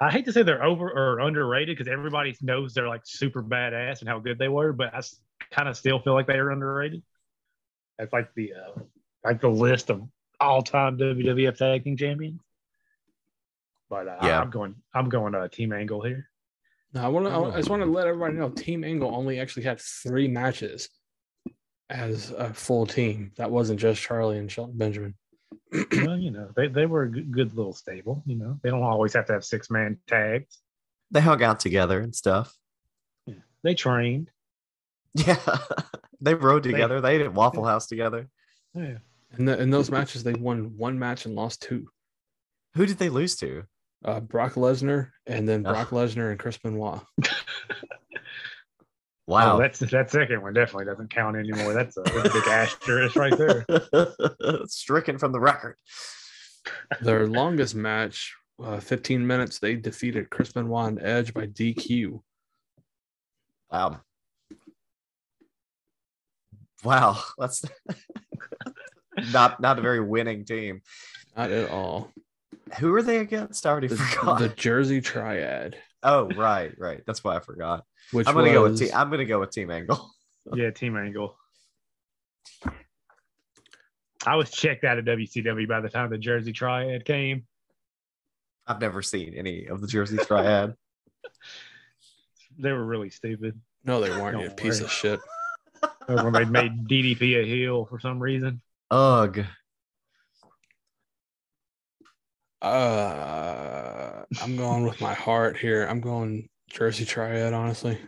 I 0.00 0.10
hate 0.10 0.26
to 0.26 0.32
say 0.32 0.42
they're 0.42 0.62
over 0.62 0.90
or 0.90 1.20
underrated 1.20 1.76
because 1.76 1.90
everybody 1.90 2.36
knows 2.42 2.74
they're 2.74 2.88
like 2.88 3.02
super 3.04 3.42
badass 3.42 4.00
and 4.00 4.08
how 4.08 4.18
good 4.18 4.38
they 4.38 4.48
were, 4.48 4.72
but 4.72 4.94
I 4.94 5.00
kind 5.50 5.68
of 5.68 5.76
still 5.76 6.00
feel 6.00 6.14
like 6.14 6.26
they 6.26 6.34
are 6.34 6.50
underrated. 6.50 7.02
That's 7.98 8.12
like 8.12 8.28
the 8.34 8.52
uh, 8.52 8.80
like 9.24 9.40
the 9.40 9.48
list 9.48 9.90
of 9.90 10.02
all 10.40 10.62
time 10.62 10.98
WWF 10.98 11.56
Tag 11.56 11.84
Team 11.84 11.96
Champions. 11.96 12.40
But 13.88 14.08
uh, 14.08 14.18
Yeah. 14.22 14.40
I'm 14.40 14.50
going 14.50 14.74
I'm 14.94 15.08
going 15.08 15.34
uh, 15.34 15.48
Team 15.48 15.72
Angle 15.72 16.02
here. 16.02 16.28
Now 16.92 17.06
I 17.06 17.08
want 17.08 17.26
to. 17.26 17.54
I 17.54 17.56
just 17.56 17.70
want 17.70 17.82
to 17.82 17.90
let 17.90 18.06
everybody 18.06 18.34
know 18.34 18.50
Team 18.50 18.84
Angle 18.84 19.14
only 19.14 19.40
actually 19.40 19.64
had 19.64 19.80
three 19.80 20.28
matches 20.28 20.88
as 21.90 22.30
a 22.30 22.54
full 22.54 22.86
team. 22.86 23.32
That 23.36 23.50
wasn't 23.50 23.80
just 23.80 24.00
Charlie 24.00 24.38
and 24.38 24.50
Shelton 24.50 24.78
Benjamin. 24.78 25.14
well, 25.72 26.16
you 26.16 26.30
know 26.30 26.50
they, 26.56 26.68
they 26.68 26.86
were 26.86 27.02
a 27.02 27.10
good, 27.10 27.32
good 27.32 27.54
little 27.54 27.72
stable. 27.72 28.22
You 28.26 28.36
know 28.36 28.60
they 28.62 28.70
don't 28.70 28.82
always 28.82 29.12
have 29.14 29.26
to 29.26 29.32
have 29.32 29.44
six 29.44 29.70
man 29.70 29.98
tags. 30.06 30.60
They 31.10 31.20
hung 31.20 31.42
out 31.42 31.60
together 31.60 32.00
and 32.00 32.14
stuff. 32.14 32.56
Yeah. 33.26 33.34
They 33.62 33.74
trained. 33.74 34.30
Yeah. 35.16 35.38
they 36.20 36.34
rode 36.34 36.64
together. 36.64 37.00
They 37.00 37.14
ate 37.14 37.20
at 37.20 37.32
Waffle 37.32 37.64
House 37.64 37.86
together. 37.86 38.28
Yeah. 38.74 38.98
In, 39.38 39.48
in 39.48 39.70
those 39.70 39.90
matches, 39.90 40.22
they 40.22 40.34
won 40.34 40.76
one 40.76 40.98
match 40.98 41.26
and 41.26 41.34
lost 41.34 41.62
two. 41.62 41.88
Who 42.74 42.86
did 42.86 42.98
they 42.98 43.08
lose 43.08 43.36
to? 43.36 43.64
Uh, 44.04 44.20
Brock 44.20 44.54
Lesnar 44.54 45.10
and 45.26 45.48
then 45.48 45.64
Ugh. 45.64 45.72
Brock 45.72 45.90
Lesnar 45.90 46.30
and 46.30 46.38
Chris 46.38 46.58
Benoit. 46.58 47.00
Wow. 49.26 49.56
Oh, 49.56 49.58
that's 49.58 49.78
that 49.78 50.10
second 50.10 50.42
one 50.42 50.52
definitely 50.52 50.84
doesn't 50.84 51.10
count 51.10 51.36
anymore. 51.36 51.72
That's 51.72 51.96
a, 51.96 52.02
that's 52.02 52.28
a 52.28 52.32
big 52.32 52.46
asterisk 52.46 53.16
right 53.16 53.36
there. 53.36 53.64
Stricken 54.66 55.18
from 55.18 55.32
the 55.32 55.40
record. 55.40 55.76
Their 57.00 57.26
longest 57.26 57.74
match, 57.74 58.34
uh, 58.62 58.80
15 58.80 59.26
minutes, 59.26 59.58
they 59.58 59.76
defeated 59.76 60.28
Chris 60.28 60.52
Benoit 60.52 60.88
and 60.88 61.02
Edge 61.02 61.32
by 61.32 61.46
DQ. 61.46 62.20
Wow. 63.72 64.00
Wow. 66.82 67.22
That's 67.38 67.64
not 69.32 69.60
not 69.60 69.78
a 69.78 69.82
very 69.82 70.00
winning 70.00 70.44
team. 70.44 70.82
Not 71.36 71.50
at 71.50 71.70
all. 71.70 72.12
Who 72.78 72.94
are 72.94 73.02
they 73.02 73.18
against? 73.18 73.66
I 73.66 73.70
already 73.70 73.88
The, 73.88 73.96
forgot. 73.96 74.38
the 74.38 74.48
Jersey 74.48 75.00
Triad, 75.00 75.76
Oh, 76.02 76.28
right, 76.30 76.72
right. 76.78 77.02
That's 77.06 77.22
why 77.24 77.36
I 77.36 77.40
forgot. 77.40 77.84
which 78.12 78.26
I'm 78.26 78.34
gonna 78.34 78.52
go 78.52 78.62
with 78.64 78.78
team. 78.78 78.90
I'm 78.94 79.10
gonna 79.10 79.24
go 79.24 79.40
with 79.40 79.50
Team 79.50 79.70
Angle. 79.70 80.10
Yeah, 80.54 80.70
Team 80.70 80.94
Angle. 80.98 81.34
I 84.26 84.36
was 84.36 84.50
checked 84.50 84.84
out 84.84 84.98
of 84.98 85.04
WCW 85.06 85.66
by 85.68 85.80
the 85.80 85.88
time 85.88 86.10
the 86.10 86.18
Jersey 86.18 86.52
Triad 86.52 87.04
came. 87.06 87.46
I've 88.66 88.80
never 88.80 89.02
seen 89.02 89.34
any 89.34 89.66
of 89.66 89.80
the 89.80 89.86
Jersey 89.86 90.16
Triad. 90.18 90.74
They 92.56 92.70
were 92.70 92.84
really 92.84 93.10
stupid. 93.10 93.60
No, 93.84 94.00
they 94.00 94.10
weren't. 94.10 94.38
You 94.40 94.46
Don't 94.46 94.56
piece 94.56 94.80
of 94.80 94.88
shit. 94.92 95.18
when 96.06 96.32
they 96.32 96.44
made 96.44 96.86
DDP 96.86 97.42
a 97.42 97.44
heel 97.44 97.84
for 97.84 97.98
some 97.98 98.20
reason. 98.20 98.60
Ugh. 98.90 99.44
Uh, 102.62 104.22
I'm 104.42 104.56
going 104.56 104.84
with 104.84 105.00
my 105.00 105.12
heart 105.14 105.56
here. 105.56 105.84
I'm 105.84 106.00
going 106.00 106.48
Jersey 106.70 107.04
Triad. 107.04 107.52
Honestly, 107.52 107.98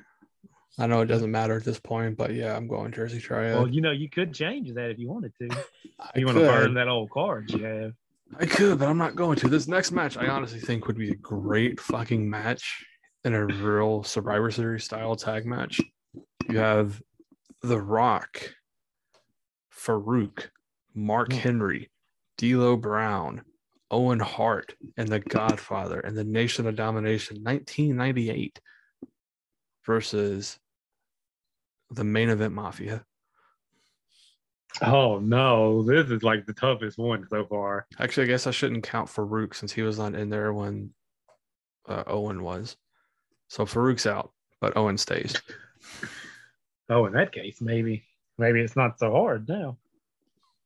I 0.79 0.87
know 0.87 1.03
it 1.03 1.07
doesn't 1.07 1.31
matter 1.31 1.57
at 1.57 1.65
this 1.65 1.79
point, 1.79 2.17
but 2.17 2.33
yeah, 2.33 2.57
I'm 2.57 2.67
going 2.67 2.91
Jersey 2.93 3.21
Triad. 3.21 3.55
Well, 3.57 3.69
you 3.69 3.81
know, 3.83 3.91
you 3.91 4.09
could 4.09 4.33
change 4.33 4.73
that 4.75 4.91
if 4.91 4.99
you 4.99 5.09
wanted 5.09 5.33
to. 5.41 5.49
I 6.01 6.11
You 6.19 6.27
want 6.27 6.39
to 6.39 6.45
could. 6.45 6.51
burn 6.51 6.75
that 6.75 6.89
old 6.89 7.11
card 7.11 7.51
you 7.51 7.65
have. 7.65 7.93
I 8.39 8.47
could, 8.47 8.79
but 8.79 8.89
I'm 8.89 8.99
not 8.99 9.15
going 9.15 9.37
to. 9.39 9.49
This 9.49 9.69
next 9.69 9.93
match, 9.93 10.17
I 10.17 10.27
honestly 10.27 10.59
think 10.59 10.87
would 10.87 10.99
be 10.99 11.11
a 11.11 11.17
great 11.17 11.79
fucking 11.79 12.29
match 12.29 12.85
in 13.25 13.35
a 13.35 13.45
real 13.47 14.03
Survivor 14.03 14.51
Series 14.51 14.85
style 14.85 15.17
tag 15.17 15.47
match. 15.47 15.81
You 16.49 16.59
have 16.59 17.01
The 17.63 17.81
Rock, 17.81 18.55
Farouk, 19.73 20.49
Mark 20.97 21.33
Hmm. 21.33 21.39
Henry, 21.39 21.91
D'Lo 22.39 22.77
Brown, 22.77 23.43
Owen 23.91 24.19
Hart, 24.19 24.75
and 24.97 25.07
The 25.09 25.21
Godfather 25.21 26.01
and 26.01 26.17
the 26.17 26.25
Nation 26.25 26.67
of 26.67 26.75
Domination 26.75 27.37
1998 27.45 28.61
versus 29.85 30.59
the 31.91 32.03
main 32.03 32.31
event 32.31 32.53
Mafia. 32.55 33.05
Oh 34.83 35.21
no, 35.21 35.83
this 35.85 36.11
is 36.11 36.23
like 36.23 36.45
the 36.47 36.53
toughest 36.53 36.99
one 36.99 37.27
so 37.31 37.47
far. 37.47 37.87
Actually, 37.99 38.25
I 38.25 38.27
guess 38.29 38.47
I 38.47 38.51
shouldn't 38.51 38.83
count 38.83 39.09
Farouk 39.09 39.55
since 39.55 39.73
he 39.73 39.83
was 39.83 39.99
not 39.99 40.15
in 40.15 40.29
there 40.29 40.53
when 40.53 40.93
uh, 41.89 42.03
Owen 42.07 42.43
was. 42.43 42.77
So 43.49 43.65
Farouk's 43.65 44.07
out, 44.07 44.33
but 44.61 44.77
Owen 44.77 44.99
stays. 44.99 45.41
Oh, 46.89 47.07
in 47.07 47.15
that 47.15 47.33
case, 47.33 47.61
maybe 47.61 48.05
maybe 48.39 48.61
it's 48.61 48.77
not 48.77 49.01
so 49.01 49.11
hard 49.11 49.49
now. 49.49 49.77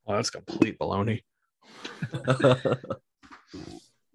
Well, 0.04 0.16
that's 0.16 0.30
complete 0.30 0.78
baloney. 0.78 1.22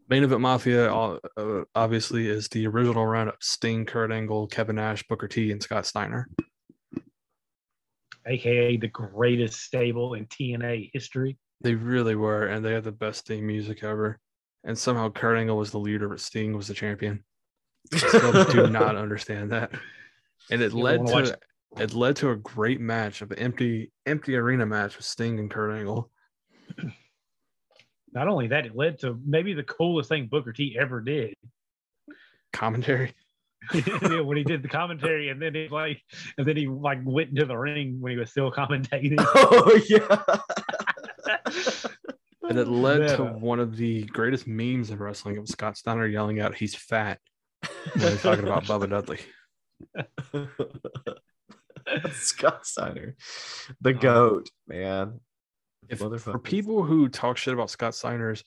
Main 0.08 0.24
event 0.24 0.42
Mafia, 0.42 0.94
uh, 0.94 1.18
uh, 1.36 1.64
obviously, 1.74 2.28
is 2.30 2.48
the 2.50 2.68
original 2.68 3.06
run 3.08 3.28
of 3.30 3.36
Sting, 3.40 3.86
Kurt 3.86 4.12
Angle, 4.12 4.48
Kevin 4.48 4.76
Nash, 4.76 5.04
Booker 5.08 5.28
T, 5.28 5.52
and 5.52 5.62
Scott 5.64 5.86
Steiner. 5.88 6.30
AKA 8.28 8.78
the 8.78 8.88
greatest 8.88 9.62
stable 9.62 10.14
in 10.14 10.26
TNA 10.28 10.92
history. 10.94 11.38
They 11.62 11.74
really 11.76 12.16
were, 12.16 12.48
and 12.48 12.64
they 12.64 12.74
had 12.74 12.84
the 12.84 12.92
best 12.92 13.26
theme 13.26 13.48
music 13.48 13.84
ever. 13.84 14.20
And 14.64 14.78
somehow 14.78 15.10
Kurt 15.10 15.38
Angle 15.38 15.58
was 15.58 15.72
the 15.72 15.80
leader, 15.80 16.08
but 16.10 16.20
Sting 16.20 16.56
was 16.56 16.68
the 16.68 16.74
champion. 16.74 17.24
I 17.94 17.98
still 17.98 18.44
do 18.46 18.68
not 18.70 18.96
understand 18.96 19.52
that. 19.52 19.72
And 20.52 20.62
it 20.62 20.72
You 20.74 20.80
led 20.80 21.00
wanna 21.00 21.10
to 21.10 21.32
watch- 21.32 21.40
it 21.78 21.94
led 21.94 22.16
to 22.18 22.32
a 22.32 22.36
great 22.36 22.80
match 22.80 23.22
of 23.22 23.32
an 23.32 23.40
empty 23.40 23.92
empty 24.06 24.36
arena 24.36 24.66
match 24.66 24.96
with 24.96 25.06
Sting 25.06 25.40
and 25.40 25.50
Kurt 25.50 25.78
Angle. 25.78 26.10
Not 28.14 28.30
only 28.30 28.48
that, 28.48 28.66
it 28.66 28.76
led 28.76 29.00
to 29.00 29.20
maybe 29.26 29.54
the 29.54 29.64
coolest 29.64 30.08
thing 30.10 30.28
Booker 30.28 30.54
T 30.54 30.78
ever 30.80 31.02
did. 31.02 31.36
Commentary. 32.54 33.14
Yeah, 33.74 34.22
when 34.22 34.38
he 34.38 34.44
did 34.44 34.62
the 34.62 34.68
commentary, 34.68 35.30
and 35.30 35.42
then 35.42 35.56
he 35.56 35.68
like, 35.70 36.02
and 36.38 36.46
then 36.46 36.56
he 36.56 36.68
like 36.68 37.00
went 37.04 37.30
into 37.30 37.46
the 37.46 37.58
ring 37.58 38.00
when 38.00 38.12
he 38.12 38.18
was 38.18 38.30
still 38.30 38.52
commentating. 38.52 39.16
oh 39.20 39.80
yeah. 39.90 40.24
And 42.48 42.60
it 42.60 42.68
led 42.68 43.18
to 43.18 43.24
one 43.24 43.60
of 43.60 43.76
the 43.76 44.04
greatest 44.04 44.46
memes 44.46 44.92
in 44.92 45.00
wrestling 45.00 45.38
of 45.38 45.48
Scott 45.48 45.78
Steiner 45.78 46.06
yelling 46.06 46.40
out, 46.40 46.54
he's 46.54 46.76
fat 46.76 47.20
when 47.96 48.12
he's 48.12 48.22
talking 48.22 48.44
about 48.44 48.66
Bubba 48.66 48.88
Dudley. 48.88 49.20
Scott 52.14 52.66
Steiner, 52.66 53.16
the 53.82 53.92
uh, 53.92 53.94
goat, 53.94 54.50
man. 54.68 55.20
If, 55.88 56.00
for 56.00 56.40
people 56.40 56.84
who 56.84 57.10
talk 57.10 57.38
shit 57.38 57.54
about 57.54 57.70
Scott 57.70 57.94
Steiner's 57.94 58.44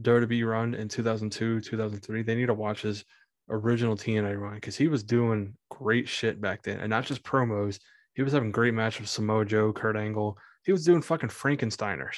WWE 0.00 0.46
run 0.46 0.74
in 0.74 0.88
2002, 0.88 1.60
2003, 1.60 2.22
they 2.22 2.34
need 2.34 2.46
to 2.46 2.54
watch 2.54 2.82
his 2.82 3.04
original 3.48 3.96
TNA 3.96 4.38
run 4.38 4.54
because 4.54 4.76
he 4.76 4.88
was 4.88 5.02
doing 5.02 5.56
great 5.70 6.08
shit 6.08 6.40
back 6.40 6.62
then. 6.62 6.80
And 6.80 6.90
not 6.90 7.04
just 7.04 7.22
promos, 7.22 7.78
he 8.14 8.22
was 8.22 8.32
having 8.32 8.50
great 8.50 8.74
matches 8.74 9.00
with 9.00 9.08
Samoa 9.08 9.44
Joe, 9.44 9.72
Kurt 9.72 9.96
Angle. 9.96 10.36
He 10.64 10.72
was 10.72 10.84
doing 10.84 11.02
fucking 11.02 11.30
Frankensteiners. 11.30 12.16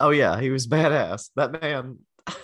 Oh 0.00 0.10
yeah, 0.10 0.40
he 0.40 0.50
was 0.50 0.66
badass. 0.66 1.30
That 1.36 1.60
man. 1.60 1.98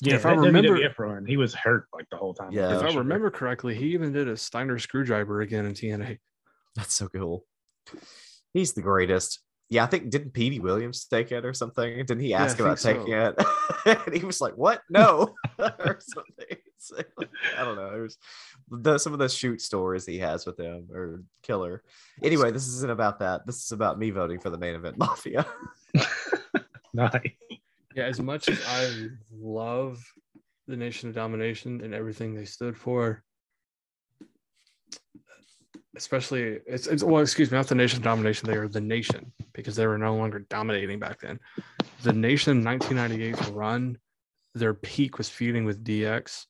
Yeah, 0.00 0.14
If 0.14 0.26
I 0.26 0.34
remember- 0.34 0.78
WWF 0.78 0.96
run, 1.00 1.26
he 1.26 1.36
was 1.36 1.54
hurt 1.54 1.88
like 1.92 2.06
the 2.08 2.16
whole 2.16 2.32
time. 2.32 2.52
Yeah. 2.52 2.76
if 2.76 2.82
I 2.84 2.96
remember 2.96 3.32
correctly, 3.32 3.74
he 3.74 3.86
even 3.94 4.12
did 4.12 4.28
a 4.28 4.36
Steiner 4.36 4.78
screwdriver 4.78 5.40
again 5.40 5.66
in 5.66 5.72
TNA. 5.72 6.18
That's 6.76 6.94
so 6.94 7.08
cool. 7.08 7.44
He's 8.52 8.72
the 8.72 8.82
greatest. 8.82 9.40
Yeah, 9.70 9.84
I 9.84 9.86
think 9.86 10.08
didn't 10.08 10.32
Petey 10.32 10.60
Williams 10.60 11.04
take 11.04 11.30
it 11.30 11.44
or 11.44 11.52
something? 11.52 11.96
Didn't 11.96 12.20
he 12.20 12.34
I 12.34 12.44
ask 12.44 12.58
about 12.58 12.78
think 12.78 13.00
taking 13.00 13.12
it? 13.12 13.34
and 14.06 14.16
he 14.16 14.24
was 14.24 14.40
like, 14.40 14.56
"What? 14.56 14.80
No," 14.88 15.34
or 15.58 15.98
something. 16.00 16.56
So, 16.78 16.96
I 17.56 17.64
don't 17.64 17.76
know. 17.76 17.94
It 17.94 18.00
was 18.00 18.16
the, 18.70 18.96
some 18.96 19.12
of 19.12 19.18
the 19.18 19.28
shoot 19.28 19.60
stories 19.60 20.06
he 20.06 20.18
has 20.20 20.46
with 20.46 20.58
him 20.58 20.88
or 20.90 21.22
killer. 21.42 21.82
Anyway, 22.22 22.50
this 22.50 22.66
isn't 22.68 22.90
about 22.90 23.18
that. 23.18 23.44
This 23.44 23.62
is 23.64 23.72
about 23.72 23.98
me 23.98 24.10
voting 24.10 24.40
for 24.40 24.48
the 24.48 24.56
main 24.56 24.74
event 24.74 24.96
mafia. 24.96 25.44
Nice. 26.94 27.30
Yeah, 27.94 28.04
as 28.04 28.20
much 28.20 28.48
as 28.48 28.60
I 28.66 29.08
love 29.32 30.02
the 30.66 30.76
Nation 30.76 31.08
of 31.08 31.14
Domination 31.14 31.80
and 31.82 31.94
everything 31.94 32.34
they 32.34 32.44
stood 32.44 32.76
for, 32.76 33.22
especially 35.98 36.60
it's, 36.66 36.86
it's 36.86 37.02
well, 37.02 37.22
excuse 37.22 37.50
me, 37.50 37.56
not 37.58 37.66
the 37.66 37.74
Nation 37.74 38.00
Domination, 38.00 38.48
they 38.48 38.56
are 38.56 38.68
the 38.68 38.80
Nation 38.80 39.32
because 39.52 39.76
they 39.76 39.86
were 39.86 39.98
no 39.98 40.16
longer 40.16 40.40
dominating 40.48 40.98
back 40.98 41.20
then. 41.20 41.38
The 42.02 42.12
Nation 42.12 42.64
1998 42.64 43.54
run, 43.54 43.98
their 44.54 44.74
peak 44.74 45.18
was 45.18 45.28
feuding 45.28 45.64
with 45.64 45.84
DX, 45.84 46.46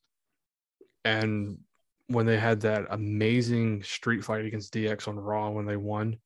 and 1.05 1.59
when 2.07 2.27
they 2.27 2.39
had 2.39 2.61
that 2.61 2.87
amazing 2.91 3.83
street 3.83 4.25
fight 4.25 4.45
against 4.45 4.73
DX 4.73 5.09
on 5.09 5.19
Raw 5.19 5.51
when 5.51 5.67
they 5.67 5.77
won, 5.77 6.19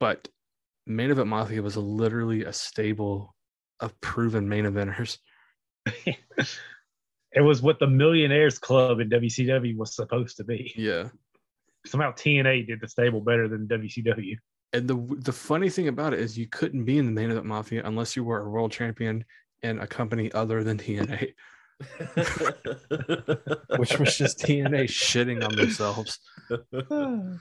but 0.00 0.28
Main 0.86 1.10
Event 1.10 1.28
Mafia 1.28 1.62
was 1.62 1.76
literally 1.76 2.44
a 2.44 2.52
stable 2.52 3.34
of 3.80 3.98
proven 4.00 4.48
main 4.48 4.64
eventers. 4.64 5.18
It 7.34 7.40
was 7.40 7.60
what 7.60 7.80
the 7.80 7.88
Millionaires 7.88 8.60
Club 8.60 9.00
in 9.00 9.10
WCW 9.10 9.76
was 9.76 9.96
supposed 9.96 10.36
to 10.36 10.44
be. 10.44 10.72
Yeah. 10.76 11.08
Somehow 11.86 12.12
TNA 12.12 12.66
did 12.66 12.80
the 12.80 12.88
stable 12.88 13.20
better 13.20 13.48
than 13.48 13.68
WCW. 13.68 14.36
And 14.72 14.88
the 14.88 14.96
the 15.20 15.32
funny 15.32 15.68
thing 15.68 15.88
about 15.88 16.14
it 16.14 16.20
is 16.20 16.36
you 16.36 16.48
couldn't 16.48 16.84
be 16.84 16.98
in 16.98 17.06
the 17.06 17.12
main 17.12 17.30
event 17.30 17.46
mafia 17.46 17.82
unless 17.84 18.16
you 18.16 18.24
were 18.24 18.40
a 18.40 18.48
world 18.48 18.72
champion 18.72 19.24
in 19.62 19.78
a 19.78 19.86
company 19.86 20.32
other 20.32 20.64
than 20.64 20.78
TNA, 20.78 21.32
which 23.78 23.98
was 23.98 24.16
just 24.16 24.40
TNA 24.40 24.84
shitting 24.84 25.44
on 25.44 25.54
themselves. 25.54 26.18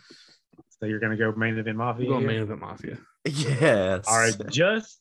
So 0.84 0.88
you're 0.88 1.00
gonna 1.00 1.16
go 1.16 1.32
main 1.32 1.58
event 1.58 1.78
mafia. 1.78 2.06
We're 2.06 2.16
going 2.16 2.26
main 2.26 2.42
event 2.42 2.60
mafia. 2.60 2.98
yes. 3.24 4.04
All 4.06 4.18
right, 4.18 4.36
just 4.50 5.00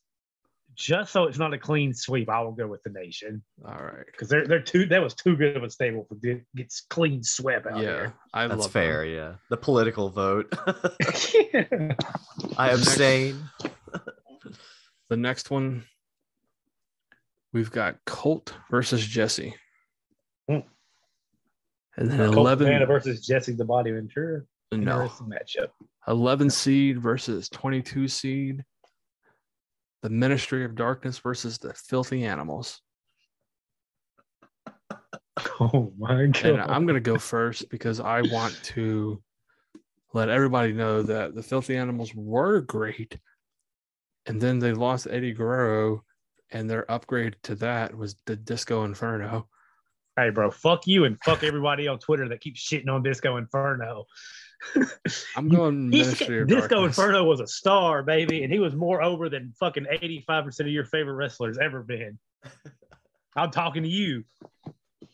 just 0.75 1.12
so 1.12 1.25
it's 1.25 1.39
not 1.39 1.53
a 1.53 1.59
clean 1.59 1.93
sweep, 1.95 2.29
I 2.31 2.41
will 2.41 2.53
go 2.53 2.66
with 2.66 2.83
the 2.83 2.91
nation 2.91 3.43
All 3.64 3.75
right. 3.75 4.07
because 4.07 4.29
they're 4.29 4.47
they're 4.47 4.62
too 4.62 4.87
that 4.87 5.03
was 5.03 5.14
too 5.14 5.37
good 5.37 5.57
of 5.57 5.62
a 5.62 5.70
stable 5.70 6.05
for 6.09 6.14
get, 6.16 6.43
gets 6.55 6.83
clean 6.89 7.23
swept 7.23 7.66
out 7.66 7.83
Yeah, 7.83 8.11
I 8.33 8.47
That's 8.47 8.62
love 8.62 8.70
fair. 8.73 9.05
Yeah. 9.05 9.35
The 9.51 9.57
political 9.57 10.09
vote. 10.11 10.53
there. 11.53 11.97
I 12.59 12.70
abstain. 12.70 13.43
The 15.11 15.16
next 15.18 15.51
one, 15.51 15.85
we've 17.53 17.70
got 17.70 17.97
Colt 18.07 18.55
versus 18.70 19.07
Jesse. 19.07 19.55
Hmm. 20.49 20.61
And 21.99 22.11
then 22.11 22.18
Colt 22.33 22.39
11, 22.39 22.66
Cabana 22.66 22.87
versus 22.87 23.27
Jesse 23.27 23.53
the 23.53 23.66
Body 23.66 23.91
Ventura. 23.91 24.41
No. 24.73 25.12
Matchup. 25.20 25.68
11 26.09 26.49
seed 26.49 26.99
versus 26.99 27.51
22 27.51 28.09
seed. 28.09 28.64
The 30.03 30.11
Ministry 30.11 30.65
of 30.65 30.75
Darkness 30.75 31.19
versus 31.19 31.59
the 31.59 31.73
Filthy 31.75 32.25
Animals. 32.25 32.81
Oh 35.59 35.93
my 35.99 36.27
god. 36.27 36.45
And 36.45 36.61
I'm 36.61 36.85
going 36.85 36.95
to 36.95 37.01
go 37.01 37.19
first 37.19 37.71
because 37.71 38.01
I 38.01 38.21
want 38.21 38.59
to 38.65 39.23
let 40.13 40.29
everybody 40.29 40.73
know 40.73 41.03
that 41.03 41.35
the 41.35 41.43
Filthy 41.43 41.77
Animals 41.77 42.15
were 42.15 42.61
great. 42.61 43.19
And 44.27 44.41
then 44.41 44.59
they 44.59 44.73
lost 44.73 45.09
Eddie 45.11 45.33
Guerrero, 45.33 46.05
and 46.51 46.69
their 46.69 46.89
upgrade 46.91 47.37
to 47.45 47.55
that 47.57 47.97
was 47.97 48.17
the 48.27 48.37
Disco 48.37 48.85
Inferno. 48.85 49.49
Hey, 50.17 50.31
bro, 50.31 50.51
fuck 50.51 50.87
you 50.87 51.07
and 51.07 51.17
fuck 51.25 51.43
everybody 51.43 51.89
on 51.89 51.99
Twitter 51.99 52.29
that 52.29 52.43
keeps 52.43 52.61
shitting 52.61 52.91
on 52.91 53.03
Disco 53.03 53.39
Inferno. 53.39 54.05
I'm 55.37 55.49
going 55.49 55.91
Ministry 55.91 56.41
of 56.43 56.49
Disco 56.49 56.69
Darkness. 56.69 56.99
Inferno 56.99 57.25
was 57.25 57.41
a 57.41 57.47
star, 57.47 58.03
baby, 58.03 58.45
and 58.45 58.53
he 58.53 58.59
was 58.59 58.75
more 58.75 59.03
over 59.03 59.29
than 59.29 59.53
fucking 59.59 59.87
85% 59.93 60.61
of 60.61 60.67
your 60.69 60.85
favorite 60.85 61.15
wrestlers 61.15 61.59
ever 61.59 61.83
been. 61.83 62.19
I'm 63.37 63.51
talking 63.51 63.83
to 63.83 63.89
you. 63.89 64.25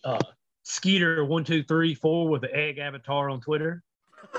Uh, 0.04 0.18
Skeeter 0.64 1.24
one 1.24 1.44
two 1.44 1.62
three 1.62 1.94
four 1.94 2.28
with 2.28 2.42
the 2.42 2.54
egg 2.54 2.78
avatar 2.78 3.30
on 3.30 3.40
Twitter. 3.40 3.82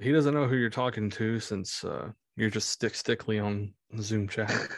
He 0.00 0.12
doesn't 0.12 0.32
know 0.32 0.46
who 0.46 0.56
you're 0.56 0.70
talking 0.70 1.10
to 1.10 1.38
since 1.40 1.84
uh, 1.84 2.10
you're 2.36 2.50
just 2.50 2.70
stick 2.70 2.94
stickly 2.94 3.38
on 3.38 3.74
Zoom 4.00 4.28
chat. 4.28 4.50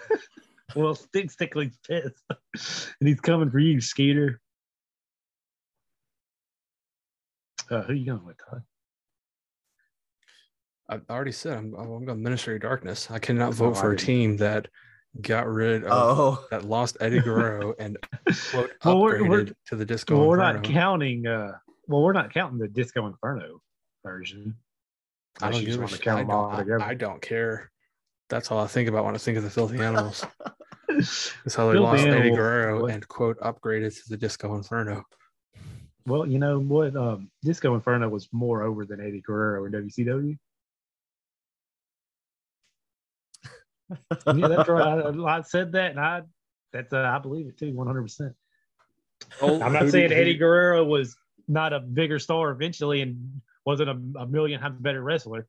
Well, 0.75 0.95
Stick 0.95 1.31
Stickly's 1.31 1.77
pissed, 1.87 2.25
and 2.99 3.07
he's 3.07 3.21
coming 3.21 3.51
for 3.51 3.59
you, 3.59 3.79
Skeeter. 3.83 4.41
Uh, 7.73 7.83
who 7.85 7.95
you 7.95 8.05
going 8.07 8.25
with, 8.27 8.37
Todd? 8.39 8.63
I 10.91 11.01
already 11.11 11.33
said 11.33 11.57
I'm, 11.57 11.75
I'm 11.75 12.05
going 12.05 12.23
Ministry 12.23 12.57
of 12.57 12.61
Darkness. 12.63 13.11
I 13.11 13.19
cannot 13.19 13.47
That's 13.47 13.59
vote 13.59 13.77
for 13.79 13.93
a 13.93 13.97
team 13.97 14.37
that 14.39 14.69
got 15.23 15.47
rid 15.47 15.85
of 15.85 15.91
oh, 15.91 16.45
that 16.51 16.65
lost 16.65 16.99
Eddie 17.01 17.21
Guerrero 17.21 17.75
and 17.79 17.97
quote 18.51 18.73
Well, 18.85 19.01
we're- 19.01 19.21
upgraded 19.21 19.29
we're- 19.31 19.53
to 19.69 19.77
the 19.77 19.87
Disco 19.87 20.19
Well, 20.19 20.29
we're 20.29 20.37
Inferno. 20.41 20.59
not 20.61 20.65
counting. 20.65 21.27
Uh, 21.27 21.53
well, 21.89 22.03
we're 22.03 22.13
not 22.13 22.33
counting 22.35 22.59
the 22.59 22.69
Disco 22.69 23.07
Inferno 23.07 23.63
version. 24.05 24.55
I 25.41 25.47
don't 25.47 25.55
Unless 25.55 25.61
you 25.63 25.67
just 25.69 25.79
give 25.79 25.89
a 25.89 25.93
shit. 25.93 26.03
count 26.03 26.21
I 26.31 26.65
don't, 26.65 26.83
I. 26.83 26.89
I 26.91 26.95
don't 26.95 27.23
care. 27.23 27.71
That's 28.29 28.51
all 28.51 28.59
I 28.59 28.67
think 28.67 28.89
about 28.89 29.05
when 29.07 29.15
I 29.15 29.19
think 29.19 29.39
of 29.39 29.45
the 29.45 29.51
Filthy 29.51 29.79
Animals. 29.79 30.27
That's 30.89 31.55
how 31.55 31.69
they 31.69 31.75
Filthy 31.75 31.79
lost 31.79 32.05
Eddie 32.07 32.31
Guerrero 32.31 32.83
what- 32.83 32.91
and 32.93 33.07
quote 33.09 33.39
upgraded 33.41 33.95
to 33.95 34.09
the 34.11 34.17
Disco 34.19 34.55
Inferno. 34.57 35.05
Well, 36.07 36.27
you 36.27 36.39
know 36.39 36.59
what? 36.59 36.97
Um, 36.97 37.31
Disco 37.43 37.75
Inferno 37.75 38.09
was 38.09 38.29
more 38.33 38.63
over 38.63 38.85
than 38.85 39.01
Eddie 39.01 39.23
Guerrero 39.25 39.65
in 39.67 39.73
WCW. 39.73 40.39
yeah, 44.35 44.49
that's 44.49 44.69
right. 44.69 44.83
I, 44.83 45.39
I 45.39 45.43
said 45.43 45.73
that, 45.73 45.91
and 45.91 46.01
I 46.01 46.23
that's 46.73 46.93
uh, 46.93 47.11
I 47.15 47.19
believe 47.19 47.47
it 47.47 47.59
too, 47.59 47.73
one 47.73 47.87
hundred 47.87 48.03
percent. 48.03 48.35
Oh, 49.41 49.63
I'm 49.63 49.73
not 49.73 49.91
saying 49.91 50.13
Eddie 50.13 50.37
Guerrero 50.37 50.85
was 50.85 51.17
not 51.49 51.73
a 51.73 51.81
bigger 51.81 52.19
star 52.19 52.51
eventually 52.51 53.03
and 53.03 53.41
wasn't 53.65 53.89
a, 53.91 54.21
a 54.21 54.27
million 54.27 54.61
times 54.61 54.81
better 54.81 55.03
wrestler, 55.03 55.47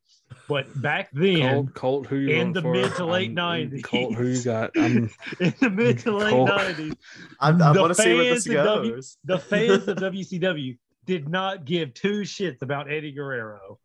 but 0.48 0.66
back 0.80 1.08
then, 1.12 1.40
Colt, 1.40 1.74
Colt, 1.74 2.06
who 2.06 2.26
in 2.28 2.52
the 2.52 2.62
for? 2.62 2.72
mid 2.72 2.94
to 2.96 3.04
late 3.06 3.34
90s. 3.34 3.82
Colt, 3.82 4.14
who 4.14 4.26
you 4.28 4.42
got? 4.42 4.70
I'm 4.76 5.10
in 5.40 5.54
the 5.60 5.70
mid 5.70 5.98
to 6.00 6.16
late 6.16 6.44
nineties, 6.44 6.94
I, 7.40 7.48
I 7.48 7.72
The 7.72 7.80
want 7.80 7.94
to 7.96 8.02
see 8.02 8.14
where 8.14 8.24
this 8.34 8.46
fans 8.46 8.56
in 8.58 8.64
W- 8.64 8.94
goes. 8.94 9.16
the 9.24 9.38
fans 9.38 9.88
of 9.88 9.96
WCW 9.98 10.78
did 11.06 11.28
not 11.28 11.64
give 11.64 11.92
two 11.94 12.20
shits 12.22 12.62
about 12.62 12.90
Eddie 12.90 13.12
Guerrero. 13.12 13.78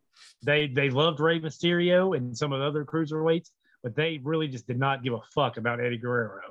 They 0.44 0.68
they 0.68 0.90
loved 0.90 1.20
Rey 1.20 1.40
Mysterio 1.40 2.16
and 2.16 2.38
some 2.38 2.54
of 2.54 2.60
the 2.60 2.66
other 2.66 2.86
cruiserweights, 2.86 3.50
but 3.84 3.96
they 3.96 4.20
really 4.24 4.48
just 4.48 4.68
did 4.68 4.80
not 4.80 5.04
give 5.04 5.14
a 5.14 5.20
fuck 5.34 5.58
about 5.58 5.80
Eddie 5.82 5.98
Guerrero. 5.98 6.42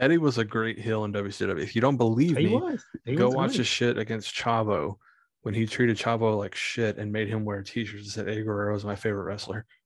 Eddie 0.00 0.18
was 0.18 0.38
a 0.38 0.44
great 0.44 0.80
heel 0.80 1.04
in 1.04 1.12
WCW. 1.12 1.60
If 1.62 1.76
you 1.76 1.80
don't 1.80 1.96
believe 1.98 2.36
He 2.36 2.46
me, 2.46 2.54
was. 2.56 2.84
He 3.04 3.14
go 3.14 3.26
was 3.26 3.34
watch 3.36 3.48
great. 3.50 3.58
his 3.58 3.66
shit 3.68 3.98
against 3.98 4.34
Chavo 4.34 4.96
when 5.42 5.54
he 5.54 5.66
treated 5.66 5.96
Chavo 5.96 6.38
like 6.38 6.54
shit 6.54 6.98
and 6.98 7.12
made 7.12 7.28
him 7.28 7.44
wear 7.44 7.62
t-shirts 7.62 8.06
that 8.06 8.10
said 8.10 8.28
Eddie 8.28 8.42
Guerrero 8.42 8.74
is 8.74 8.84
my 8.84 8.96
favorite 8.96 9.24
wrestler. 9.24 9.66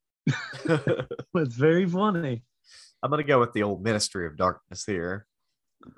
It's 1.35 1.55
very 1.55 1.87
funny. 1.87 2.43
I'm 3.03 3.11
gonna 3.11 3.23
go 3.23 3.39
with 3.39 3.53
the 3.53 3.63
old 3.63 3.83
Ministry 3.83 4.27
of 4.27 4.37
Darkness 4.37 4.85
here 4.85 5.27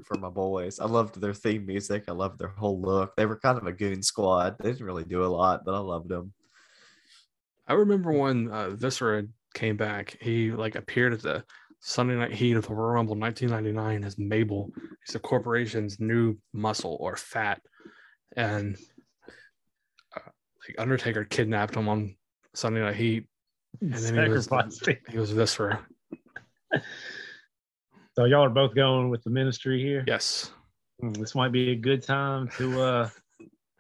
for 0.04 0.18
my 0.18 0.28
boys. 0.28 0.80
I 0.80 0.86
loved 0.86 1.20
their 1.20 1.32
theme 1.32 1.64
music. 1.64 2.04
I 2.08 2.12
loved 2.12 2.38
their 2.38 2.48
whole 2.48 2.80
look. 2.80 3.14
They 3.16 3.26
were 3.26 3.38
kind 3.38 3.56
of 3.56 3.66
a 3.66 3.72
goon 3.72 4.02
squad. 4.02 4.56
They 4.58 4.72
didn't 4.72 4.84
really 4.84 5.04
do 5.04 5.24
a 5.24 5.26
lot, 5.26 5.64
but 5.64 5.74
I 5.74 5.78
loved 5.78 6.08
them. 6.08 6.32
I 7.66 7.74
remember 7.74 8.12
when 8.12 8.48
uh, 8.48 8.70
Viscera 8.70 9.24
came 9.54 9.76
back, 9.76 10.16
he 10.20 10.50
like 10.50 10.74
appeared 10.74 11.12
at 11.12 11.22
the 11.22 11.44
Sunday 11.80 12.16
Night 12.16 12.32
Heat 12.34 12.56
of 12.56 12.66
the 12.66 12.74
Royal 12.74 12.94
Rumble 12.94 13.14
1999 13.14 14.04
as 14.04 14.18
Mabel. 14.18 14.70
He's 15.04 15.12
the 15.12 15.20
corporation's 15.20 16.00
new 16.00 16.36
muscle 16.52 16.96
or 17.00 17.16
fat, 17.16 17.62
and 18.36 18.76
like 20.68 20.78
Undertaker 20.78 21.24
kidnapped 21.24 21.74
him 21.76 21.88
on 21.88 22.14
Sunday 22.54 22.80
Night 22.80 22.96
Heat. 22.96 23.26
And 23.80 23.92
then 23.92 24.24
he 24.24 24.30
was-. 24.30 24.48
He 25.10 25.18
was 25.18 25.30
Viscera. 25.30 25.84
So 28.14 28.24
y'all 28.24 28.44
are 28.44 28.50
both 28.50 28.74
going 28.74 29.10
with 29.10 29.22
the 29.22 29.30
ministry 29.30 29.80
here. 29.82 30.04
Yes. 30.06 30.50
Hmm, 31.00 31.12
This 31.12 31.34
might 31.34 31.52
be 31.52 31.70
a 31.70 31.76
good 31.76 32.02
time 32.02 32.48
to 32.58 32.82
uh 32.82 33.08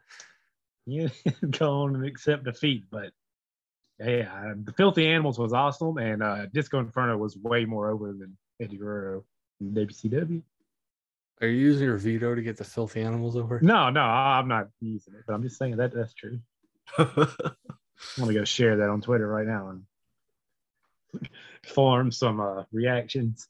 yeah, 0.86 1.08
go 1.50 1.82
on 1.82 1.96
and 1.96 2.06
accept 2.06 2.44
defeat, 2.44 2.84
but 2.90 3.10
yeah, 3.98 4.54
the 4.62 4.72
Filthy 4.72 5.06
Animals 5.08 5.38
was 5.38 5.52
awesome, 5.52 5.98
and 5.98 6.22
uh 6.22 6.46
Disco 6.46 6.78
Inferno 6.78 7.16
was 7.18 7.36
way 7.36 7.64
more 7.64 7.90
over 7.90 8.12
than 8.12 8.38
Eddie 8.60 8.76
Guerrero 8.78 9.24
in 9.60 9.74
WCW. 9.74 10.40
Are 11.40 11.46
you 11.48 11.56
using 11.56 11.86
your 11.86 11.96
veto 11.98 12.34
to 12.34 12.42
get 12.42 12.56
the 12.56 12.64
filthy 12.64 13.00
animals 13.00 13.36
over? 13.36 13.60
No, 13.60 13.90
no, 13.90 14.00
I'm 14.00 14.48
not 14.48 14.68
using 14.80 15.14
it, 15.14 15.24
but 15.26 15.34
I'm 15.34 15.42
just 15.42 15.58
saying 15.58 15.76
that 15.76 15.92
that's 15.92 16.14
true. 16.14 16.38
I'm 16.96 17.06
gonna 18.18 18.34
go 18.34 18.44
share 18.44 18.76
that 18.78 18.88
on 18.88 19.00
Twitter 19.00 19.26
right 19.26 19.46
now 19.46 19.70
and 19.70 21.28
form 21.66 22.10
some 22.12 22.40
uh 22.40 22.64
reactions. 22.72 23.48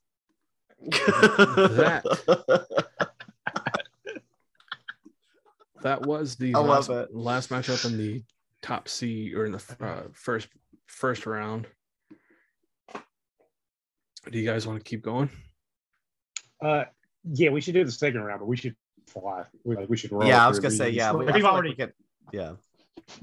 That 0.80 2.05
that 5.82 6.03
was 6.03 6.36
the 6.36 6.55
I 6.55 6.59
last, 6.59 6.89
love 6.89 7.05
it. 7.05 7.14
last 7.14 7.51
matchup 7.51 7.84
in 7.84 7.97
the 7.99 8.22
top 8.62 8.89
C 8.89 9.34
or 9.34 9.47
in 9.47 9.53
the 9.53 9.62
uh, 9.80 10.03
first 10.12 10.49
first 10.86 11.26
round. 11.26 11.66
Do 14.30 14.39
you 14.39 14.49
guys 14.49 14.66
want 14.66 14.78
to 14.78 14.84
keep 14.89 15.03
going? 15.03 15.30
Uh, 16.62 16.84
yeah, 17.32 17.51
we 17.51 17.61
should 17.61 17.74
do 17.74 17.84
the 17.84 17.93
second 17.93 18.20
round, 18.22 18.41
but 18.41 18.47
we 18.47 18.57
should 18.57 18.76
fly. 19.07 19.45
We, 19.64 19.76
like, 19.76 19.89
we 19.89 19.97
should 19.97 20.12
roll. 20.12 20.26
yeah, 20.26 20.45
I 20.45 20.49
was 20.49 20.59
gonna 20.59 20.74
say 20.74 20.91
yeah. 20.91 21.12
we, 21.12 21.24
we've 21.24 21.34
feel 21.34 21.45
like 21.45 21.53
already 21.53 21.68
we 21.70 21.76
could- 21.76 21.93
yeah. 22.32 22.53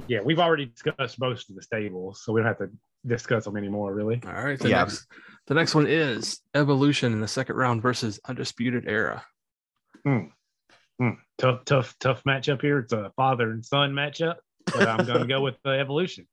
Yeah, 0.08 0.20
we've 0.24 0.40
already 0.40 0.66
discussed 0.66 1.20
most 1.20 1.50
of 1.50 1.56
the 1.56 1.62
stables, 1.62 2.22
so 2.24 2.34
we 2.34 2.42
don't 2.42 2.48
have 2.48 2.58
to 2.60 2.70
discuss 3.06 3.46
them 3.46 3.58
anymore, 3.58 3.94
really. 3.94 4.22
All 4.26 4.34
right. 4.34 4.60
The 4.60 4.70
Yeah. 4.70 4.80
next 4.84 5.08
the 5.48 5.54
next 5.54 5.76
one 5.76 5.86
is 5.88 6.42
Evolution 6.56 7.14
in 7.14 7.22
the 7.22 7.28
second 7.28 7.56
round 7.56 7.82
versus 7.82 8.20
Undisputed 8.28 8.86
Era. 8.88 9.24
Hmm. 10.04 10.26
Tough, 11.38 11.66
tough, 11.66 11.96
tough 12.00 12.24
matchup 12.24 12.62
here. 12.62 12.80
It's 12.80 12.94
a 12.94 13.12
father 13.18 13.52
and 13.52 13.64
son 13.66 13.92
matchup, 13.94 14.36
but 14.66 14.88
I'm 14.88 15.06
going 15.06 15.20
to 15.20 15.28
go 15.28 15.42
with 15.42 15.56
the 15.64 15.72
evolution. 15.72 16.26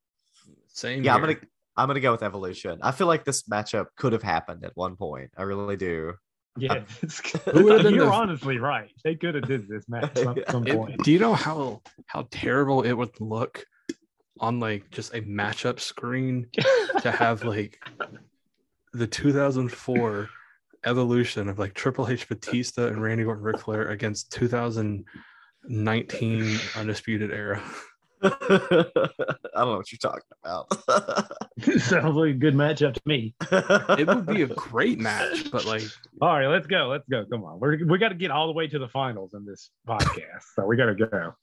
Same. 0.67 1.03
Yeah, 1.03 1.15
I'm 1.15 1.21
gonna 1.21 1.35
I'm 1.75 1.87
gonna 1.87 1.99
go 1.99 2.11
with 2.13 2.23
evolution. 2.23 2.79
I 2.81 2.91
feel 2.91 3.07
like 3.07 3.25
this 3.25 3.43
matchup 3.43 3.87
could 3.97 4.13
have 4.13 4.23
happened 4.23 4.63
at 4.63 4.71
one 4.75 4.95
point. 4.95 5.31
I 5.37 5.43
really 5.43 5.75
do. 5.75 6.13
Yeah, 6.57 6.81
Who 7.51 7.63
would've 7.63 7.81
been 7.83 7.95
you're 7.95 8.05
the- 8.05 8.11
honestly 8.11 8.59
right. 8.59 8.91
They 9.03 9.15
could 9.15 9.33
have 9.35 9.47
did 9.47 9.67
this 9.67 9.89
match 9.89 10.03
at 10.03 10.17
some, 10.19 10.37
some 10.49 10.67
It- 10.67 10.75
point. 10.75 11.03
do 11.03 11.11
you 11.11 11.17
know 11.19 11.33
how 11.33 11.81
how 12.05 12.27
terrible 12.31 12.83
it 12.83 12.93
would 12.93 13.19
look 13.19 13.65
on 14.39 14.59
like 14.59 14.89
just 14.91 15.13
a 15.15 15.21
matchup 15.21 15.79
screen 15.79 16.47
to 17.01 17.11
have 17.11 17.43
like 17.43 17.79
the 18.93 19.07
2004 19.07 20.29
evolution 20.85 21.47
of 21.49 21.57
like 21.59 21.73
Triple 21.73 22.07
H, 22.09 22.27
Batista, 22.27 22.87
and 22.87 23.01
Randy 23.01 23.23
Orton, 23.23 23.43
Ric 23.43 23.59
Flair 23.59 23.87
against 23.89 24.31
2019 24.33 26.59
Undisputed 26.75 27.31
Era. 27.31 27.61
I 28.23 29.59
don't 29.59 29.71
know 29.71 29.77
what 29.77 29.91
you're 29.91 29.99
talking 29.99 30.21
about. 30.43 30.71
Sounds 31.79 32.15
like 32.15 32.31
a 32.31 32.33
good 32.33 32.55
matchup 32.55 32.93
to 32.93 33.01
me. 33.05 33.35
It 33.51 34.07
would 34.07 34.25
be 34.25 34.43
a 34.43 34.47
great 34.47 34.99
match, 34.99 35.51
but 35.51 35.65
like 35.65 35.83
All 36.21 36.29
right, 36.29 36.47
let's 36.47 36.67
go. 36.67 36.87
Let's 36.87 37.07
go. 37.09 37.25
Come 37.29 37.43
on, 37.43 37.59
we're 37.59 37.85
we 37.85 37.97
got 37.97 38.09
to 38.09 38.15
get 38.15 38.31
all 38.31 38.47
the 38.47 38.53
way 38.53 38.67
to 38.67 38.79
the 38.79 38.87
finals 38.87 39.33
in 39.33 39.45
this 39.45 39.69
podcast, 39.87 40.43
so 40.55 40.65
we 40.65 40.77
got 40.77 40.85
to 40.85 40.95
go. 40.95 41.33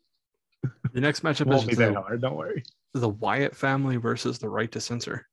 the 0.93 1.01
next 1.01 1.23
matchup 1.23 1.43
It 1.43 1.47
won't 1.49 1.67
be 1.67 1.73
is 1.73 1.79
that 1.79 1.95
the, 1.95 2.01
hard. 2.01 2.23
Don't 2.23 2.37
worry. 2.37 2.63
the 2.95 3.09
Wyatt 3.09 3.55
family 3.55 3.97
versus 3.97 4.39
the 4.39 4.49
Right 4.49 4.71
to 4.73 4.81
Censor. 4.81 5.27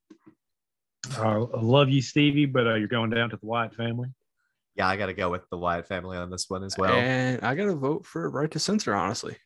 Uh, 1.17 1.43
I 1.43 1.61
love 1.61 1.89
you, 1.89 2.01
Stevie, 2.01 2.45
but 2.45 2.67
uh, 2.67 2.73
you're 2.75 2.87
going 2.89 3.09
down 3.11 3.29
to 3.29 3.37
the 3.37 3.45
Wyatt 3.45 3.73
family. 3.75 4.09
yeah, 4.75 4.87
I 4.87 4.97
gotta 4.97 5.13
go 5.13 5.29
with 5.29 5.43
the 5.49 5.57
Wyatt 5.57 5.87
family 5.87 6.17
on 6.17 6.29
this 6.29 6.49
one 6.49 6.63
as 6.63 6.77
well. 6.77 6.93
and 6.93 7.41
I 7.43 7.55
gotta 7.55 7.75
vote 7.75 8.05
for 8.05 8.29
Right 8.29 8.51
to 8.51 8.59
Censor, 8.59 8.93
honestly. 8.93 9.37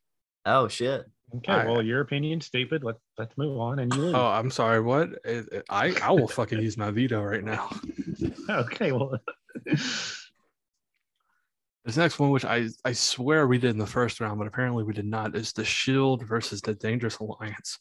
Oh 0.45 0.67
shit. 0.67 1.05
Okay, 1.37 1.51
I- 1.53 1.65
well, 1.65 1.81
your 1.81 2.01
opinion, 2.01 2.41
stupid. 2.41 2.83
Let's 2.83 2.99
let's 3.17 3.37
move 3.37 3.57
on. 3.59 3.79
And 3.79 3.93
you 3.95 4.01
lose. 4.01 4.13
Oh, 4.15 4.25
I'm 4.27 4.51
sorry. 4.51 4.81
What? 4.81 5.09
It- 5.23 5.47
it- 5.51 5.65
I 5.69 5.95
I 6.03 6.11
will 6.11 6.27
fucking 6.27 6.59
use 6.59 6.77
my 6.77 6.91
veto 6.91 7.21
right 7.23 7.43
now. 7.43 7.69
okay, 8.49 8.91
well, 8.91 9.17
This 11.83 11.97
next 11.97 12.19
one, 12.19 12.29
which 12.29 12.45
I 12.45 12.67
I 12.85 12.91
swear 12.93 13.47
we 13.47 13.57
did 13.57 13.71
in 13.71 13.79
the 13.79 13.87
first 13.87 14.19
round, 14.19 14.37
but 14.37 14.45
apparently 14.47 14.83
we 14.83 14.93
did 14.93 15.05
not, 15.07 15.35
is 15.35 15.51
the 15.51 15.65
Shield 15.65 16.23
versus 16.27 16.61
the 16.61 16.75
Dangerous 16.75 17.17
Alliance. 17.17 17.79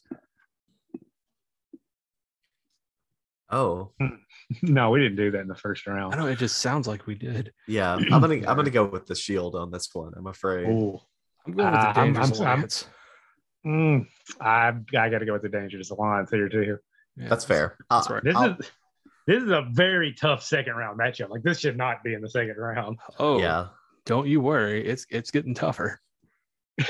Oh, 3.49 3.91
no, 4.63 4.89
we 4.91 5.01
didn't 5.01 5.17
do 5.17 5.29
that 5.31 5.41
in 5.41 5.47
the 5.47 5.55
first 5.55 5.85
round. 5.85 5.99
I 5.99 6.01
round. 6.03 6.19
know 6.19 6.25
it 6.31 6.39
just 6.39 6.59
sounds 6.59 6.87
like 6.87 7.05
we 7.05 7.15
did. 7.15 7.51
yeah. 7.67 7.93
I'm 7.95 8.07
gonna 8.21 8.35
I'm 8.35 8.55
gonna 8.55 8.69
go 8.69 8.85
with 8.85 9.05
the 9.07 9.15
shield 9.15 9.55
on 9.55 9.69
this 9.71 9.89
one. 9.93 10.13
I'm 10.17 10.27
afraid. 10.27 10.67
Ooh, 10.67 10.99
I'm 11.45 11.53
going 11.53 11.71
with 11.71 11.81
the 11.81 11.87
Uh, 11.89 11.93
I'm- 11.93 12.05
Dangerous 12.13 12.31
I'm- 12.39 12.47
I'm- 12.47 12.53
Alliance. 12.57 12.85
Mm, 13.65 14.07
I 14.39 14.69
I 14.97 15.09
got 15.09 15.19
to 15.19 15.25
go 15.25 15.33
with 15.33 15.43
the 15.43 15.49
dangerous 15.49 15.89
alliance 15.91 16.31
here 16.31 16.49
too. 16.49 16.77
Yeah, 17.17 17.27
That's 17.29 17.45
fair. 17.45 17.77
That's 17.89 18.09
Uh, 18.09 18.13
right. 18.15 18.23
This 18.23 18.35
I'll- 18.35 18.51
is 18.59 18.71
this 19.27 19.43
is 19.43 19.51
a 19.51 19.67
very 19.71 20.13
tough 20.13 20.41
second 20.43 20.73
round 20.75 20.99
matchup. 20.99 21.29
Like 21.29 21.43
this 21.43 21.59
should 21.59 21.77
not 21.77 22.03
be 22.03 22.13
in 22.15 22.21
the 22.21 22.29
second 22.29 22.55
round. 22.57 22.97
Oh, 23.19 23.39
Yeah. 23.39 23.67
don't 24.05 24.27
you 24.27 24.41
worry. 24.41 24.85
It's 24.85 25.05
it's 25.09 25.29
getting 25.31 25.53
tougher. 25.53 25.99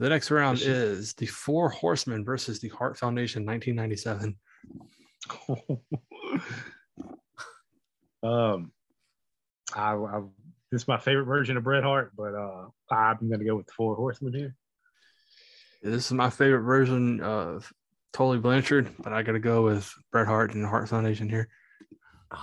The 0.00 0.08
next 0.10 0.30
round 0.30 0.58
is- 0.58 0.66
is 0.66 1.14
the 1.14 1.26
Four 1.26 1.70
Horsemen 1.70 2.24
versus 2.24 2.60
the 2.60 2.68
Hart 2.68 2.98
Foundation 2.98 3.46
1997. 3.46 4.36
um, 8.22 8.72
I, 9.74 9.94
I 9.94 10.20
this 10.70 10.82
is 10.82 10.88
my 10.88 10.98
favorite 10.98 11.26
version 11.26 11.56
of 11.56 11.64
Bret 11.64 11.84
Hart, 11.84 12.12
but 12.16 12.34
uh, 12.34 12.66
I'm 12.90 13.30
gonna 13.30 13.44
go 13.44 13.56
with 13.56 13.66
the 13.66 13.72
Four 13.72 13.94
Horsemen 13.96 14.34
here. 14.34 14.56
This 15.84 16.06
is 16.06 16.12
my 16.12 16.30
favorite 16.30 16.62
version 16.62 17.20
of 17.20 17.70
Tully 18.12 18.38
Blanchard, 18.38 18.88
but 19.00 19.12
I 19.12 19.22
got 19.22 19.32
to 19.32 19.38
go 19.38 19.62
with 19.62 19.92
Bret 20.10 20.26
Hart 20.26 20.54
and 20.54 20.64
the 20.64 20.68
Hart 20.68 20.88
Foundation 20.88 21.28
here. 21.28 21.48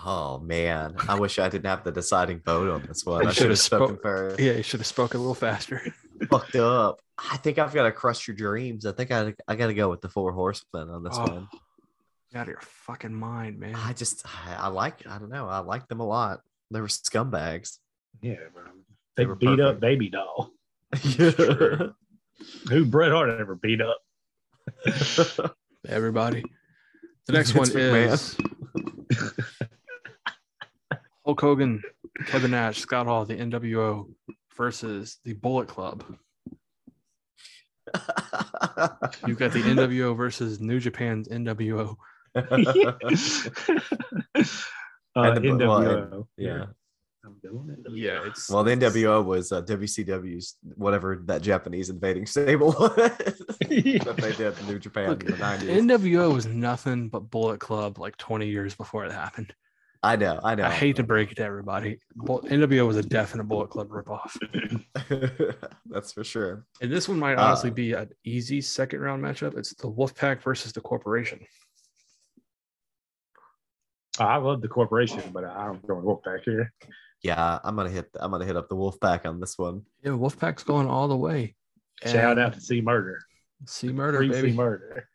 Oh 0.05 0.39
man, 0.39 0.95
I 1.09 1.19
wish 1.19 1.37
I 1.39 1.49
didn't 1.49 1.65
have 1.65 1.83
the 1.83 1.91
deciding 1.91 2.39
vote 2.45 2.69
on 2.69 2.83
this 2.87 3.03
one. 3.05 3.27
I 3.27 3.31
should 3.31 3.49
have 3.49 3.59
spoken 3.59 3.95
spoke- 3.95 4.01
first. 4.03 4.39
Yeah, 4.39 4.53
you 4.53 4.63
should 4.63 4.79
have 4.79 4.87
spoken 4.87 5.17
a 5.17 5.21
little 5.21 5.33
faster. 5.35 5.81
Fucked 6.29 6.55
up. 6.55 7.01
I 7.17 7.37
think 7.37 7.57
I've 7.59 7.73
got 7.73 7.83
to 7.83 7.91
crush 7.91 8.27
your 8.27 8.37
dreams. 8.37 8.85
I 8.85 8.91
think 8.93 9.11
I 9.11 9.33
I 9.47 9.55
got 9.55 9.67
to 9.67 9.73
go 9.73 9.89
with 9.89 10.01
the 10.01 10.07
four 10.09 10.31
horsemen 10.31 10.89
on 10.89 11.03
this 11.03 11.17
Oh, 11.17 11.23
one. 11.23 11.49
Out 12.33 12.43
of 12.43 12.47
your 12.47 12.61
fucking 12.61 13.13
mind, 13.13 13.59
man. 13.59 13.75
I 13.75 13.91
just 13.93 14.23
I, 14.25 14.53
I 14.53 14.67
like 14.67 15.05
I 15.07 15.17
don't 15.17 15.29
know 15.29 15.49
I 15.49 15.57
like 15.59 15.87
them 15.87 15.99
a 15.99 16.05
lot. 16.05 16.41
They 16.69 16.79
were 16.79 16.87
scumbags. 16.87 17.79
Yeah, 18.21 18.35
bro. 18.53 18.63
They 19.17 19.23
They 19.23 19.25
were 19.25 19.35
beat 19.35 19.59
up. 19.59 19.79
Baby 19.81 20.09
Doll. 20.09 20.51
True. 20.95 21.93
Who 22.69 22.85
Bret 22.85 23.11
Hart 23.11 23.29
ever 23.39 23.55
beat 23.55 23.81
up? 23.81 23.97
Everybody. 25.87 26.43
The 27.27 27.33
next 27.33 27.53
one 27.53 27.69
is 27.69 28.35
Hulk 31.25 31.39
Hogan, 31.39 31.83
Kevin 32.25 32.49
Nash, 32.51 32.79
Scott 32.79 33.05
Hall, 33.05 33.25
the 33.25 33.35
NWO 33.35 34.11
versus 34.57 35.19
the 35.23 35.33
Bullet 35.33 35.67
Club. 35.67 36.03
You've 39.27 39.37
got 39.37 39.53
the 39.53 39.61
NWO 39.61 40.17
versus 40.17 40.59
New 40.59 40.79
Japan's 40.79 41.27
NWO. 41.29 41.95
uh, 42.35 42.41
And 42.51 42.65
the- 42.65 42.97
well, 45.59 45.81
NWO. 45.81 46.27
yeah. 46.37 46.65
I'm 47.23 47.35
doing 47.43 47.69
it. 47.85 47.91
Yeah, 47.91 48.25
it's 48.25 48.49
Well, 48.49 48.63
the 48.63 48.71
NWO 48.75 49.23
was 49.23 49.51
uh, 49.51 49.61
WCW's 49.61 50.55
whatever 50.75 51.21
that 51.25 51.43
Japanese 51.43 51.89
invading 51.89 52.25
stable 52.27 52.67
was 52.79 52.95
that 52.95 54.15
they 54.17 54.31
did 54.33 54.57
in 54.59 54.67
New 54.67 54.79
Japan 54.79 55.09
Look, 55.09 55.23
in 55.23 55.31
the 55.31 55.37
nineties. 55.37 55.69
NWO 55.69 56.33
was 56.33 56.47
nothing 56.47 57.09
but 57.09 57.29
Bullet 57.29 57.59
Club 57.59 57.99
like 57.99 58.17
20 58.17 58.47
years 58.47 58.73
before 58.75 59.05
it 59.05 59.11
happened. 59.11 59.53
I 60.03 60.15
know, 60.15 60.39
I 60.43 60.55
know. 60.55 60.63
I 60.63 60.71
hate 60.71 60.95
to 60.95 61.03
break 61.03 61.31
it 61.31 61.35
to 61.35 61.43
everybody. 61.43 61.99
Bull- 62.15 62.41
NWO 62.41 62.87
was 62.87 62.97
a 62.97 63.03
definite 63.03 63.43
Bullet 63.43 63.69
Club 63.69 63.89
ripoff. 63.89 64.35
That's 65.85 66.11
for 66.11 66.23
sure. 66.23 66.65
And 66.81 66.91
this 66.91 67.07
one 67.07 67.19
might 67.19 67.37
honestly 67.37 67.69
Uh, 67.69 67.73
be 67.73 67.93
an 67.93 68.09
easy 68.23 68.61
second 68.61 68.99
round 69.01 69.23
matchup. 69.23 69.55
It's 69.59 69.75
the 69.75 69.91
Wolfpack 69.91 70.41
versus 70.41 70.73
the 70.73 70.81
Corporation. 70.81 71.39
I 74.19 74.37
love 74.37 74.61
the 74.61 74.67
corporation, 74.67 75.21
but 75.31 75.45
I'm 75.45 75.79
going 75.87 76.03
Wolfpack 76.03 76.41
here. 76.45 76.73
Yeah, 77.23 77.59
I'm 77.63 77.75
gonna 77.75 77.89
hit. 77.89 78.09
I'm 78.15 78.31
gonna 78.31 78.45
hit 78.45 78.55
up 78.57 78.67
the 78.69 78.75
Wolfpack 78.75 79.25
on 79.25 79.39
this 79.39 79.57
one. 79.57 79.83
Yeah, 80.03 80.11
Wolfpack's 80.11 80.63
going 80.63 80.87
all 80.87 81.07
the 81.07 81.15
way. 81.17 81.55
Shout 82.05 82.39
out 82.39 82.53
to 82.53 82.61
C 82.61 82.81
Murder. 82.81 83.19
C 83.67 83.89
Murder, 83.89 84.17
Free 84.17 84.29
baby. 84.29 84.51
C 84.51 84.57
Murder. 84.57 85.07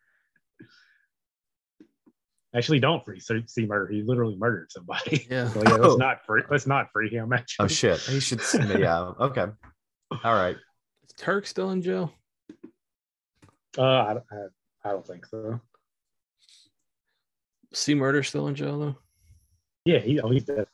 Actually, 2.54 2.80
don't 2.80 3.04
free 3.04 3.20
C 3.20 3.42
C 3.46 3.66
Murder. 3.66 3.92
He 3.92 4.02
literally 4.02 4.36
murdered 4.36 4.70
somebody. 4.70 5.26
Yeah. 5.30 5.48
So 5.48 5.62
yeah, 5.62 5.70
let's 5.74 5.94
Oh. 5.94 5.96
not 5.96 6.24
free. 6.24 6.42
Let's 6.50 6.66
not 6.66 6.86
free 6.92 7.10
him. 7.10 7.32
Actually. 7.32 7.64
Oh 7.64 7.68
shit, 7.68 7.98
he 8.00 8.20
should. 8.20 8.40
Yeah. 8.78 9.12
Okay. 9.20 9.46
All 10.24 10.34
right. 10.34 10.56
Is 11.04 11.12
Turk 11.16 11.46
still 11.46 11.70
in 11.70 11.82
jail? 11.82 12.12
Uh, 13.76 13.82
I, 13.82 14.12
I, 14.12 14.36
I 14.84 14.90
don't 14.92 15.06
think 15.06 15.26
so. 15.26 15.60
C 17.74 17.94
Murder 17.94 18.22
still 18.22 18.46
in 18.46 18.54
jail 18.54 18.78
though? 18.78 18.96
Yeah, 19.84 19.98
he. 19.98 20.20
Oh, 20.20 20.30
he's 20.30 20.44
dead. 20.44 20.66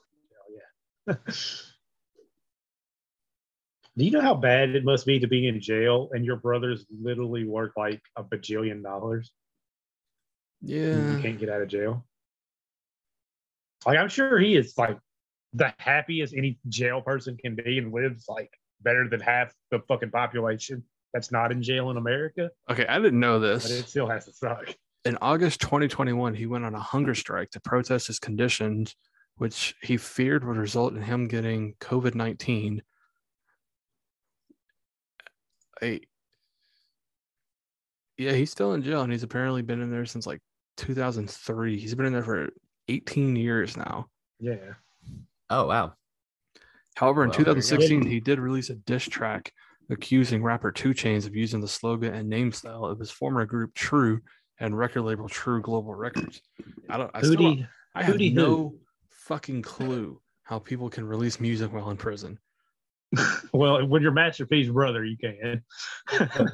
Do 1.06 1.16
you 4.06 4.10
know 4.10 4.22
how 4.22 4.34
bad 4.34 4.70
it 4.70 4.84
must 4.84 5.04
be 5.04 5.18
to 5.20 5.26
be 5.26 5.46
in 5.48 5.60
jail 5.60 6.08
and 6.12 6.24
your 6.24 6.36
brother's 6.36 6.86
literally 7.02 7.44
worth 7.44 7.72
like 7.76 8.00
a 8.16 8.24
bajillion 8.24 8.82
dollars? 8.82 9.30
Yeah. 10.62 11.16
You 11.16 11.22
can't 11.22 11.38
get 11.38 11.50
out 11.50 11.60
of 11.60 11.68
jail. 11.68 12.06
Like 13.84 13.98
I'm 13.98 14.08
sure 14.08 14.38
he 14.38 14.56
is 14.56 14.78
like 14.78 14.96
the 15.52 15.74
happiest 15.78 16.34
any 16.34 16.58
jail 16.68 17.02
person 17.02 17.36
can 17.36 17.54
be 17.54 17.78
and 17.78 17.92
lives 17.92 18.24
like 18.28 18.50
better 18.80 19.06
than 19.08 19.20
half 19.20 19.52
the 19.70 19.80
fucking 19.88 20.10
population 20.10 20.82
that's 21.12 21.30
not 21.30 21.52
in 21.52 21.62
jail 21.62 21.90
in 21.90 21.98
America, 21.98 22.50
Okay, 22.70 22.86
I 22.86 22.98
didn't 22.98 23.20
know 23.20 23.38
this. 23.38 23.64
but 23.64 23.72
it 23.72 23.86
still 23.86 24.08
has 24.08 24.24
to 24.24 24.32
suck. 24.32 24.74
In 25.04 25.18
August 25.20 25.60
2021, 25.60 26.34
he 26.34 26.46
went 26.46 26.64
on 26.64 26.74
a 26.74 26.80
hunger 26.80 27.14
strike 27.14 27.50
to 27.50 27.60
protest 27.60 28.06
his 28.06 28.18
conditions, 28.18 28.96
which 29.36 29.74
he 29.82 29.96
feared 29.96 30.44
would 30.44 30.56
result 30.56 30.94
in 30.94 31.02
him 31.02 31.28
getting 31.28 31.74
COVID 31.80 32.14
19. 32.14 32.82
Hey, 35.80 36.00
yeah, 38.16 38.32
he's 38.32 38.50
still 38.50 38.74
in 38.74 38.82
jail 38.82 39.02
and 39.02 39.12
he's 39.12 39.22
apparently 39.22 39.62
been 39.62 39.80
in 39.80 39.90
there 39.90 40.06
since 40.06 40.26
like 40.26 40.40
2003. 40.76 41.78
He's 41.78 41.94
been 41.94 42.06
in 42.06 42.12
there 42.12 42.22
for 42.22 42.50
18 42.88 43.36
years 43.36 43.76
now. 43.76 44.06
Yeah. 44.38 44.74
Oh 45.50 45.66
wow. 45.66 45.94
However, 46.94 47.24
in 47.24 47.30
Well, 47.30 47.38
there 47.38 47.40
you 47.40 47.54
go. 47.54 47.60
2016, 47.60 48.06
he 48.06 48.20
did 48.20 48.38
release 48.38 48.70
a 48.70 48.74
diss 48.74 49.04
track 49.04 49.52
accusing 49.90 50.42
rapper 50.42 50.70
2 50.70 50.90
Chainz 50.90 51.26
of 51.26 51.34
using 51.34 51.60
the 51.60 51.68
slogan 51.68 52.14
and 52.14 52.28
name 52.28 52.52
style 52.52 52.84
of 52.84 52.98
his 52.98 53.10
former 53.10 53.44
group 53.46 53.74
True 53.74 54.20
and 54.60 54.76
record 54.76 55.02
label 55.02 55.28
True 55.28 55.60
Global 55.60 55.94
Records. 55.94 56.40
I 56.88 56.98
don't. 56.98 57.10
I, 57.14 57.22
still. 57.22 57.56
I 57.94 58.02
have 58.02 58.16
Hootie 58.16 58.34
who? 58.34 58.78
No 59.30 59.34
fucking 59.34 59.62
clue 59.62 60.20
how 60.44 60.58
people 60.58 60.90
can 60.90 61.06
release 61.06 61.40
music 61.40 61.72
while 61.72 61.90
in 61.90 61.96
prison. 61.96 62.38
Well, 63.52 63.86
when 63.86 64.00
you're 64.00 64.12
Master 64.12 64.46
P's 64.46 64.70
brother, 64.70 65.04
you 65.04 65.18
can. 65.18 65.62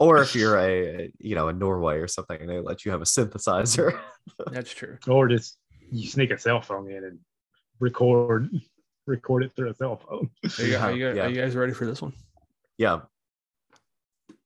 Or 0.00 0.20
if 0.20 0.34
you're 0.34 0.58
a 0.58 1.12
you 1.18 1.34
know 1.36 1.48
a 1.48 1.52
Norway 1.52 1.98
or 1.98 2.08
something, 2.08 2.40
and 2.40 2.50
they 2.50 2.58
let 2.58 2.84
you 2.84 2.90
have 2.90 3.00
a 3.02 3.04
synthesizer. 3.04 3.98
That's 4.50 4.72
true. 4.74 4.98
or 5.06 5.28
just 5.28 5.58
you 5.92 6.08
sneak 6.08 6.30
a 6.32 6.38
cell 6.38 6.60
phone 6.60 6.90
in 6.90 7.04
and 7.04 7.18
record 7.78 8.50
record 9.06 9.44
it 9.44 9.52
through 9.54 9.70
a 9.70 9.74
cell 9.74 9.96
phone. 9.96 10.30
Are 10.58 10.64
you, 10.64 10.76
are 10.78 10.92
you- 10.92 11.06
Yeah, 11.08 11.14
yeah. 11.14 11.22
are 11.26 11.28
you 11.28 11.40
guys 11.40 11.54
ready 11.54 11.72
for 11.72 11.86
this 11.86 12.02
one? 12.02 12.12
yeah. 12.78 13.00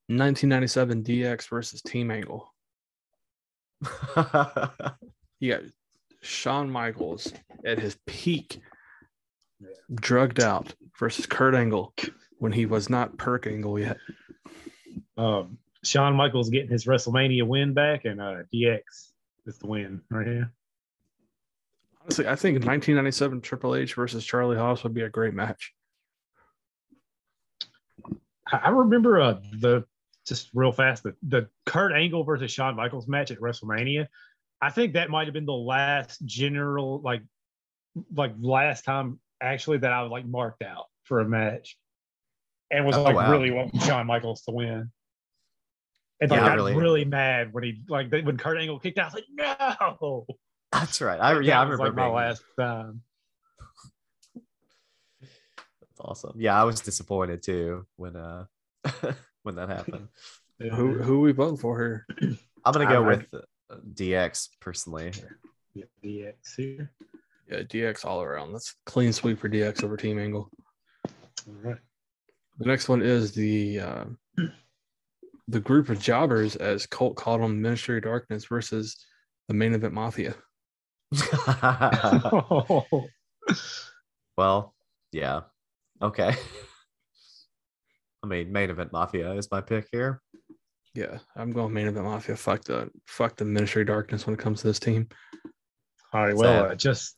1997 0.07 1.03
DX 1.03 1.49
versus 1.49 1.81
Team 1.81 2.11
Angle. 2.11 2.47
You 5.39 5.51
got 5.51 5.61
Shawn 6.25 6.69
Michaels 6.69 7.31
at 7.65 7.79
his 7.79 7.97
peak, 8.05 8.59
drugged 9.93 10.41
out, 10.41 10.73
versus 10.97 11.25
Kurt 11.25 11.55
Angle 11.55 11.93
when 12.39 12.51
he 12.51 12.65
was 12.65 12.89
not 12.89 13.17
Perk 13.17 13.47
Angle 13.47 13.79
yet. 13.79 13.97
Um, 15.17 15.57
Shawn 15.83 16.15
Michaels 16.15 16.49
getting 16.49 16.71
his 16.71 16.85
WrestleMania 16.85 17.47
win 17.47 17.73
back, 17.73 18.05
and 18.05 18.19
uh, 18.19 18.43
DX 18.53 18.81
is 19.45 19.57
the 19.59 19.67
win 19.67 20.01
right 20.09 20.27
here. 20.27 20.51
Honestly, 22.01 22.27
I 22.27 22.35
think 22.35 22.55
1997 22.55 23.41
Triple 23.41 23.75
H 23.75 23.93
versus 23.93 24.25
Charlie 24.25 24.57
Haas 24.57 24.83
would 24.83 24.93
be 24.93 25.01
a 25.01 25.09
great 25.09 25.33
match. 25.33 25.73
I, 28.51 28.69
remember 28.69 29.19
uh, 29.19 29.39
the 29.59 29.85
just 30.27 30.49
real 30.53 30.71
fast 30.71 31.01
the, 31.01 31.15
the 31.27 31.49
Kurt 31.65 31.93
Angle 31.93 32.23
versus 32.23 32.51
Shawn 32.51 32.75
Michaels 32.75 33.07
match 33.07 33.31
at 33.31 33.39
WrestleMania. 33.39 34.07
I 34.61 34.69
think 34.71 34.93
that 34.93 35.09
might 35.09 35.27
have 35.27 35.33
been 35.33 35.45
the 35.45 35.53
last 35.53 36.23
general 36.25 37.01
like 37.01 37.21
like 38.13 38.33
last 38.39 38.83
time 38.85 39.19
actually 39.41 39.77
that 39.79 39.91
I 39.91 40.01
was 40.01 40.11
like 40.11 40.25
marked 40.25 40.63
out 40.63 40.85
for 41.03 41.19
a 41.19 41.25
match 41.25 41.77
and 42.71 42.85
was 42.85 42.95
Oh, 42.95 43.03
like 43.03 43.15
wow. 43.15 43.31
really 43.31 43.51
wanting 43.51 43.79
Shawn 43.81 44.07
Michaels 44.07 44.41
to 44.43 44.51
win. 44.51 44.91
And 46.21 46.31
like, 46.31 46.39
Yeah, 46.39 46.45
I 46.45 46.55
was 46.55 46.63
really. 46.63 46.75
really 46.75 47.05
mad 47.05 47.53
when 47.53 47.63
he 47.63 47.81
like 47.87 48.11
when 48.11 48.37
Kurt 48.37 48.57
Angle 48.57 48.79
kicked 48.79 48.97
out. 48.97 49.11
I 49.11 49.15
was 49.15 49.23
like, 49.37 49.97
no. 50.01 50.25
That's 50.71 50.99
right. 51.01 51.19
I 51.19 51.39
yeah, 51.41 51.59
I 51.59 51.65
That 51.65 51.69
was, 51.69 51.79
remember 51.79 51.85
like 51.85 51.95
my 51.95 52.07
last 52.07 52.43
time. 52.59 53.01
That's 55.81 55.99
awesome. 55.99 56.33
Yeah, 56.37 56.59
I 56.59 56.63
was 56.63 56.81
disappointed 56.81 57.43
too 57.43 57.85
when 57.95 58.15
uh 58.15 58.45
when 59.43 59.55
that 59.55 59.69
happened. 59.69 60.07
Who 60.59 60.93
who 60.93 61.19
we 61.19 61.33
voting 61.33 61.57
for 61.57 61.77
here? 61.77 62.07
I'm 62.63 62.73
gonna 62.73 62.85
go 62.85 63.03
I- 63.03 63.07
with 63.07 63.33
uh, 63.33 63.39
DX 63.93 64.49
personally. 64.59 65.11
Yeah, 65.73 65.85
DX 66.03 66.33
here. 66.57 66.91
Yeah, 67.49 67.59
DX 67.59 68.05
all 68.05 68.21
around. 68.21 68.53
That's 68.53 68.75
clean 68.85 69.13
sweep 69.13 69.39
for 69.39 69.49
DX 69.49 69.83
over 69.83 69.97
Team 69.97 70.19
Angle. 70.19 70.49
All 71.47 71.53
right. 71.63 71.77
The 72.57 72.65
next 72.65 72.87
one 72.87 73.01
is 73.01 73.33
the 73.33 73.79
uh, 73.79 74.05
the 75.47 75.59
group 75.59 75.89
of 75.89 75.99
jobbers, 75.99 76.55
as 76.55 76.87
Colt 76.87 77.15
called 77.15 77.41
them, 77.41 77.61
Ministry 77.61 77.97
of 77.97 78.03
Darkness 78.03 78.45
versus 78.45 78.97
the 79.47 79.53
main 79.53 79.73
event 79.73 79.93
Mafia. 79.93 80.35
well, 84.37 84.73
yeah. 85.11 85.41
Okay. 86.01 86.35
I 88.23 88.27
mean, 88.27 88.51
main 88.51 88.71
event 88.71 88.91
mafia 88.91 89.33
is 89.33 89.51
my 89.51 89.61
pick 89.61 89.87
here. 89.91 90.19
Yeah, 90.95 91.17
I'm 91.35 91.51
going 91.51 91.73
main 91.73 91.87
event 91.87 92.05
Mafia. 92.05 92.37
Fuck 92.37 92.63
the 92.63 92.89
fuck 93.05 93.35
the 93.35 93.45
Ministry 93.45 93.81
of 93.81 93.89
Darkness 93.89 94.25
when 94.25 94.33
it 94.33 94.39
comes 94.39 94.61
to 94.61 94.67
this 94.67 94.79
team. 94.79 95.09
All 96.13 96.25
right. 96.25 96.35
Well, 96.35 96.67
uh, 96.67 96.75
just 96.75 97.17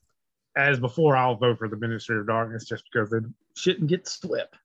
as 0.55 0.79
before, 0.79 1.15
I'll 1.15 1.35
vote 1.35 1.59
for 1.59 1.69
the 1.69 1.77
Ministry 1.77 2.17
of 2.19 2.25
Darkness 2.25 2.65
just 2.65 2.83
because 2.91 3.11
they 3.11 3.19
shouldn't 3.55 3.87
get 3.87 4.07
swept. 4.07 4.55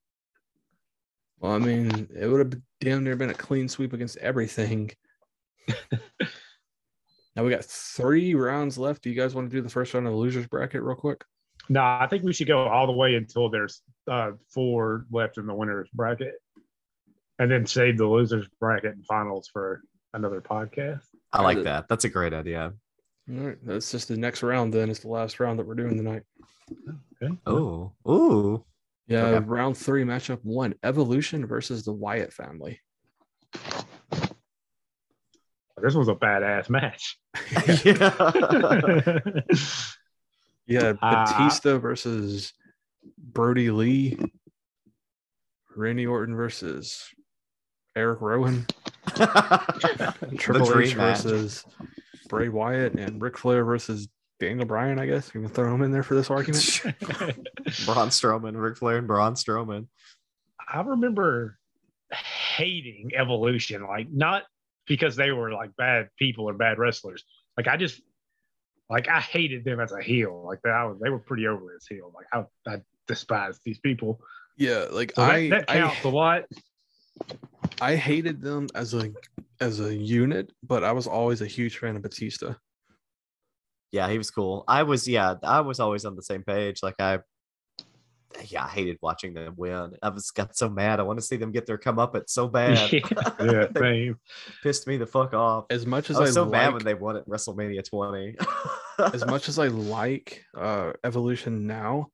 Well, 1.38 1.52
I 1.52 1.58
mean, 1.58 2.08
it 2.18 2.26
would 2.26 2.38
have 2.38 2.60
damn 2.80 3.04
near 3.04 3.16
been 3.16 3.30
a 3.30 3.34
clean 3.34 3.68
sweep 3.68 3.92
against 3.92 4.16
everything. 4.16 4.90
now 5.68 7.44
we 7.44 7.50
got 7.50 7.64
three 7.64 8.34
rounds 8.34 8.78
left. 8.78 9.02
Do 9.02 9.10
you 9.10 9.16
guys 9.16 9.34
want 9.34 9.50
to 9.50 9.56
do 9.56 9.60
the 9.60 9.68
first 9.68 9.92
round 9.92 10.06
of 10.06 10.14
the 10.14 10.18
losers 10.18 10.46
bracket 10.46 10.82
real 10.82 10.96
quick? 10.96 11.22
No, 11.68 11.82
I 11.82 12.06
think 12.08 12.22
we 12.22 12.32
should 12.32 12.48
go 12.48 12.66
all 12.66 12.86
the 12.86 12.92
way 12.92 13.14
until 13.14 13.50
there's 13.50 13.82
uh, 14.10 14.32
four 14.48 15.06
left 15.10 15.36
in 15.36 15.46
the 15.46 15.54
winners 15.54 15.88
bracket, 15.92 16.34
and 17.38 17.50
then 17.50 17.66
save 17.66 17.98
the 17.98 18.06
losers 18.06 18.46
bracket 18.60 18.94
and 18.94 19.04
finals 19.06 19.48
for 19.52 19.82
another 20.14 20.40
podcast. 20.40 21.02
I 21.32 21.42
like 21.42 21.62
that. 21.64 21.88
That's 21.88 22.04
a 22.04 22.08
great 22.08 22.32
idea. 22.34 22.72
All 23.30 23.36
right, 23.36 23.56
that's 23.64 23.90
just 23.90 24.08
the 24.08 24.16
next 24.16 24.42
round. 24.42 24.72
Then 24.74 24.90
it's 24.90 25.00
the 25.00 25.08
last 25.08 25.40
round 25.40 25.58
that 25.58 25.66
we're 25.66 25.74
doing 25.74 25.96
tonight. 25.96 26.22
Okay. 27.22 27.34
Oh, 27.46 27.92
ooh. 28.08 28.64
Yeah, 29.06 29.24
Okay. 29.26 29.44
round 29.46 29.76
three, 29.76 30.04
matchup 30.04 30.40
one: 30.42 30.74
Evolution 30.82 31.46
versus 31.46 31.84
the 31.84 31.92
Wyatt 31.92 32.32
family. 32.32 32.80
This 35.80 35.94
was 35.94 36.08
a 36.08 36.14
badass 36.14 36.68
match. 36.70 37.18
yeah. 37.84 39.42
Yeah, 40.64 40.92
Ah. 41.02 41.24
Batista 41.26 41.78
versus 41.78 42.52
Brodie 43.18 43.72
Lee. 43.72 44.16
Randy 45.74 46.06
Orton 46.06 46.36
versus 46.36 47.08
Eric 47.96 48.20
Rowan. 48.20 48.66
Triple 50.38 50.66
dream 50.66 50.88
H 50.88 50.96
match. 50.96 51.22
versus 51.22 51.64
Bray 52.28 52.48
Wyatt 52.48 52.94
and 52.94 53.20
Ric 53.20 53.36
Flair 53.36 53.64
versus 53.64 54.08
Daniel 54.40 54.66
Bryan. 54.66 54.98
I 54.98 55.06
guess 55.06 55.30
you 55.34 55.40
can 55.40 55.50
throw 55.50 55.74
him 55.74 55.82
in 55.82 55.92
there 55.92 56.02
for 56.02 56.14
this 56.14 56.30
argument. 56.30 56.80
Braun 57.84 58.08
Strowman, 58.08 58.60
Ric 58.60 58.76
Flair, 58.76 58.98
and 58.98 59.06
Braun 59.06 59.34
Strowman. 59.34 59.86
I 60.66 60.80
remember 60.80 61.58
hating 62.56 63.12
Evolution, 63.14 63.86
like 63.86 64.10
not 64.10 64.44
because 64.86 65.16
they 65.16 65.30
were 65.30 65.52
like 65.52 65.76
bad 65.76 66.08
people 66.18 66.48
or 66.48 66.54
bad 66.54 66.78
wrestlers. 66.78 67.24
Like 67.56 67.68
I 67.68 67.76
just 67.76 68.00
like 68.88 69.08
I 69.08 69.20
hated 69.20 69.64
them 69.64 69.80
as 69.80 69.92
a 69.92 70.02
heel. 70.02 70.42
Like 70.46 70.60
that, 70.62 70.72
I 70.72 70.84
was, 70.84 70.98
they 71.00 71.10
were 71.10 71.18
pretty 71.18 71.46
over 71.46 71.74
as 71.76 71.86
heel. 71.86 72.12
Like 72.14 72.26
I, 72.32 72.70
I 72.70 72.80
despised 73.06 73.60
these 73.64 73.78
people. 73.78 74.20
yeah, 74.56 74.86
like 74.90 75.12
So 75.14 75.22
that, 75.22 75.30
I, 75.30 75.48
that 75.50 75.66
counts 75.66 76.04
a 76.04 76.08
lot. 76.08 76.44
I 77.80 77.92
I 77.92 77.96
hated 77.96 78.40
them 78.40 78.68
as 78.74 78.94
a 78.94 79.10
as 79.60 79.80
a 79.80 79.94
unit, 79.94 80.52
but 80.62 80.84
I 80.84 80.92
was 80.92 81.06
always 81.06 81.40
a 81.40 81.46
huge 81.46 81.78
fan 81.78 81.96
of 81.96 82.02
Batista. 82.02 82.54
Yeah, 83.92 84.08
he 84.08 84.16
was 84.16 84.30
cool. 84.30 84.64
I 84.66 84.84
was, 84.84 85.06
yeah, 85.06 85.34
I 85.42 85.60
was 85.60 85.78
always 85.78 86.06
on 86.06 86.16
the 86.16 86.22
same 86.22 86.42
page. 86.42 86.82
Like 86.82 86.94
I, 86.98 87.18
yeah, 88.46 88.64
I 88.64 88.68
hated 88.68 88.96
watching 89.02 89.34
them 89.34 89.52
win. 89.56 89.92
I 90.02 90.08
was 90.08 90.30
got 90.30 90.56
so 90.56 90.70
mad. 90.70 90.98
I 90.98 91.02
want 91.02 91.18
to 91.18 91.24
see 91.24 91.36
them 91.36 91.52
get 91.52 91.66
their 91.66 91.76
come 91.76 91.98
up. 91.98 92.14
comeuppance 92.14 92.30
so 92.30 92.48
bad. 92.48 92.90
yeah, 93.38 93.66
same. 93.76 94.18
Pissed 94.62 94.86
me 94.86 94.96
the 94.96 95.06
fuck 95.06 95.34
off. 95.34 95.66
As 95.68 95.84
much 95.84 96.08
as 96.08 96.16
I 96.16 96.20
I, 96.20 96.22
was 96.22 96.34
so 96.34 96.44
like, 96.44 96.52
mad 96.52 96.72
when 96.72 96.84
they 96.84 96.94
won 96.94 97.16
at 97.16 97.28
WrestleMania 97.28 97.84
20. 97.86 98.36
as 99.12 99.26
much 99.26 99.50
as 99.50 99.58
I 99.58 99.66
like 99.68 100.42
uh, 100.56 100.92
Evolution 101.04 101.66
now, 101.66 102.08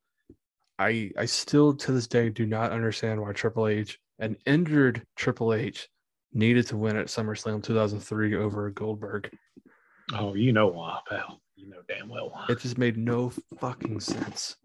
I 0.80 1.12
I 1.16 1.26
still 1.26 1.74
to 1.74 1.92
this 1.92 2.08
day 2.08 2.28
do 2.28 2.44
not 2.44 2.72
understand 2.72 3.20
why 3.20 3.32
Triple 3.32 3.68
H, 3.68 4.00
an 4.18 4.36
injured 4.46 5.02
Triple 5.16 5.54
H, 5.54 5.88
needed 6.32 6.66
to 6.68 6.76
win 6.76 6.96
at 6.96 7.06
SummerSlam 7.06 7.62
2003 7.62 8.36
over 8.36 8.70
Goldberg. 8.70 9.30
Oh, 10.14 10.34
you 10.34 10.52
know 10.52 10.68
why, 10.68 11.00
pal. 11.08 11.40
You 11.56 11.68
know 11.70 11.82
damn 11.88 12.08
well 12.08 12.30
why. 12.30 12.46
It 12.48 12.60
just 12.60 12.78
made 12.78 12.96
no 12.96 13.32
fucking 13.58 14.00
sense. 14.00 14.56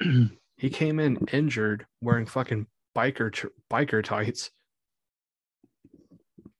he 0.56 0.70
came 0.70 1.00
in 1.00 1.16
injured, 1.32 1.86
wearing 2.00 2.26
fucking 2.26 2.66
biker 2.96 3.32
tr- 3.32 3.48
biker 3.70 4.04
tights, 4.04 4.50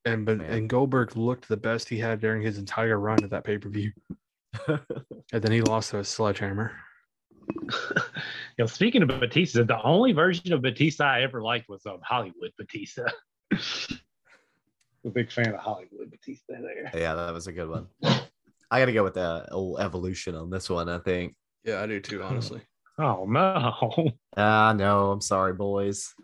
and 0.05 0.24
but 0.24 0.40
and 0.40 0.68
Goldberg 0.68 1.16
looked 1.16 1.49
the 1.49 1.57
best 1.57 1.88
he 1.88 1.99
had 1.99 2.20
during 2.20 2.42
his 2.42 2.59
entire 2.59 2.99
run 2.99 3.22
at 3.22 3.30
that 3.30 3.45
pay 3.45 3.59
per 3.59 3.68
view, 3.68 3.92
and 4.68 5.42
then 5.42 5.53
he 5.53 5.61
lost 5.61 5.90
to 5.90 5.99
a 5.99 6.05
sledgehammer. 6.05 6.72
you 7.97 8.59
know, 8.59 8.67
speaking 8.67 9.03
of 9.03 9.09
Batista, 9.09 9.65
the 9.65 9.83
only 9.83 10.12
version 10.12 10.53
of 10.53 10.62
Batista 10.62 11.05
I 11.05 11.23
ever 11.23 11.43
liked 11.43 11.69
was 11.69 11.85
um, 11.87 11.99
Hollywood 12.03 12.53
Batista. 12.59 13.05
a 13.53 15.11
big 15.12 15.31
fan 15.31 15.55
of 15.55 15.61
Hollywood 15.61 16.11
Batista 16.11 16.55
there. 16.61 16.91
yeah, 16.95 17.15
that 17.15 17.33
was 17.33 17.47
a 17.47 17.53
good 17.53 17.69
one. 17.69 17.87
I 18.71 18.81
got 18.81 18.87
to 18.87 18.93
go 18.93 19.05
with 19.05 19.15
the 19.15 19.47
old 19.53 19.81
evolution 19.81 20.35
on 20.35 20.51
this 20.51 20.69
one, 20.69 20.89
I 20.89 20.99
think. 20.99 21.35
Yeah, 21.65 21.83
I 21.83 21.87
do 21.87 22.01
too, 22.01 22.23
honestly. 22.23 22.61
Oh 22.97 23.25
no. 23.29 24.12
Ah, 24.37 24.73
no, 24.73 25.11
I'm 25.11 25.21
sorry, 25.21 25.53
boys. 25.53 26.15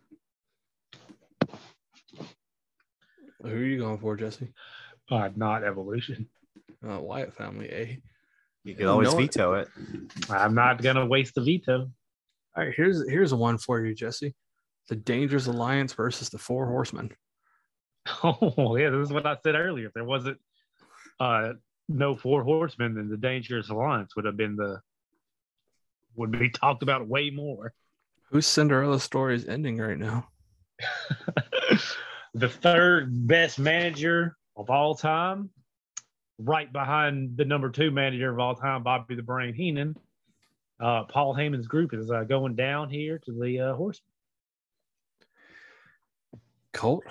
Who 3.42 3.48
are 3.48 3.64
you 3.64 3.78
going 3.78 3.98
for, 3.98 4.14
Jesse? 4.16 4.52
Uh, 5.10 5.30
not 5.34 5.64
evolution. 5.64 6.28
Uh, 6.88 7.00
Wyatt 7.00 7.34
family, 7.34 7.68
eh? 7.70 7.96
You 8.70 8.76
can 8.76 8.86
always 8.86 9.10
No 9.10 9.16
veto 9.16 9.54
it. 9.54 9.68
I'm 10.30 10.54
not 10.54 10.80
gonna 10.80 11.04
waste 11.04 11.34
the 11.34 11.40
veto. 11.40 11.90
All 12.56 12.64
right, 12.64 12.72
here's 12.72 13.08
here's 13.08 13.32
a 13.32 13.36
one 13.36 13.58
for 13.58 13.84
you, 13.84 13.96
Jesse. 13.96 14.32
The 14.88 14.94
Dangerous 14.94 15.48
Alliance 15.48 15.92
versus 15.92 16.28
the 16.28 16.38
Four 16.38 16.66
Horsemen. 16.66 17.10
Oh 18.22 18.76
yeah, 18.76 18.90
this 18.90 19.08
is 19.08 19.12
what 19.12 19.26
I 19.26 19.36
said 19.42 19.56
earlier. 19.56 19.88
If 19.88 19.92
there 19.92 20.04
wasn't 20.04 20.38
uh 21.18 21.54
no 21.88 22.14
four 22.14 22.44
horsemen, 22.44 22.94
then 22.94 23.08
the 23.08 23.16
dangerous 23.16 23.68
alliance 23.68 24.16
would 24.16 24.24
have 24.24 24.36
been 24.36 24.56
the 24.56 24.80
would 26.14 26.30
be 26.30 26.48
talked 26.48 26.82
about 26.82 27.08
way 27.08 27.30
more. 27.30 27.72
Whose 28.30 28.46
Cinderella 28.46 29.00
story 29.00 29.34
is 29.34 29.46
ending 29.46 29.78
right 29.78 29.98
now? 29.98 30.28
the 32.34 32.48
third 32.48 33.26
best 33.26 33.58
manager 33.58 34.36
of 34.56 34.70
all 34.70 34.94
time, 34.94 35.50
right 36.42 36.72
behind 36.72 37.36
the 37.36 37.44
number 37.44 37.70
two 37.70 37.90
manager 37.90 38.30
of 38.32 38.38
all 38.38 38.54
time, 38.54 38.82
Bobby 38.82 39.14
the 39.14 39.22
Brain 39.22 39.54
Heenan. 39.54 39.96
Uh, 40.80 41.04
Paul 41.04 41.34
Heyman's 41.34 41.66
group 41.68 41.92
is 41.92 42.10
uh, 42.10 42.24
going 42.24 42.54
down 42.56 42.88
here 42.88 43.18
to 43.26 43.32
the 43.32 43.60
uh, 43.60 43.74
horsemen. 43.74 44.06
Colt. 46.72 47.04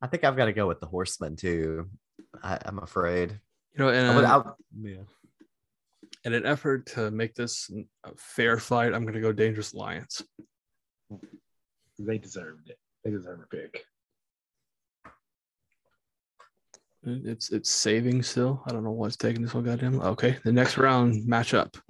I 0.00 0.06
think 0.06 0.24
I've 0.24 0.36
got 0.36 0.46
to 0.46 0.52
go 0.54 0.66
with 0.66 0.80
the 0.80 0.86
horseman 0.86 1.36
too. 1.36 1.90
I, 2.42 2.58
I'm 2.64 2.78
afraid. 2.78 3.38
You 3.74 3.84
know, 3.84 3.88
and 3.90 4.08
I 4.08 4.36
would- 4.36 4.46
uh, 4.46 4.52
yeah. 4.80 5.02
in 6.24 6.32
an 6.32 6.46
effort 6.46 6.86
to 6.94 7.10
make 7.10 7.34
this 7.34 7.70
a 8.04 8.10
fair 8.16 8.56
fight, 8.58 8.94
I'm 8.94 9.02
going 9.02 9.14
to 9.14 9.20
go 9.20 9.32
Dangerous 9.32 9.74
Alliance. 9.74 10.22
They 11.98 12.16
deserved 12.16 12.70
it. 12.70 12.78
They 13.04 13.10
deserve 13.10 13.40
a 13.40 13.46
pick. 13.54 13.84
It's 17.02 17.50
it's 17.50 17.70
saving 17.70 18.22
still. 18.22 18.62
I 18.66 18.72
don't 18.72 18.84
know 18.84 18.90
what's 18.90 19.16
taking 19.16 19.42
this 19.42 19.54
one. 19.54 19.64
Goddamn. 19.64 20.00
Okay, 20.00 20.36
the 20.44 20.52
next 20.52 20.76
round 20.76 21.26
matchup. 21.26 21.80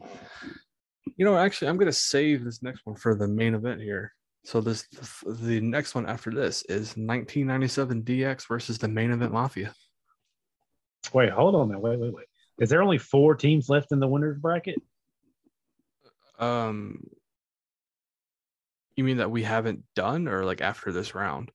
You 1.16 1.24
know, 1.24 1.36
actually, 1.36 1.68
I'm 1.68 1.76
going 1.76 1.86
to 1.86 1.92
save 1.92 2.44
this 2.44 2.62
next 2.62 2.86
one 2.86 2.96
for 2.96 3.16
the 3.16 3.26
main 3.26 3.54
event 3.54 3.80
here. 3.80 4.12
So 4.44 4.60
this 4.60 4.86
the 5.26 5.60
next 5.60 5.94
one 5.94 6.06
after 6.06 6.30
this 6.30 6.62
is 6.62 6.96
1997 6.96 8.02
DX 8.02 8.46
versus 8.46 8.78
the 8.78 8.88
main 8.88 9.10
event 9.10 9.32
Mafia. 9.32 9.74
Wait, 11.12 11.30
hold 11.30 11.56
on 11.56 11.70
now. 11.70 11.78
Wait, 11.78 11.98
wait, 11.98 12.14
wait. 12.14 12.26
Is 12.58 12.68
there 12.68 12.82
only 12.82 12.98
four 12.98 13.34
teams 13.34 13.68
left 13.68 13.90
in 13.90 14.00
the 14.00 14.08
winners 14.08 14.38
bracket? 14.38 14.80
Um, 16.38 17.02
you 18.96 19.04
mean 19.04 19.16
that 19.16 19.30
we 19.30 19.42
haven't 19.42 19.82
done, 19.96 20.28
or 20.28 20.44
like 20.44 20.60
after 20.60 20.92
this 20.92 21.14
round? 21.14 21.50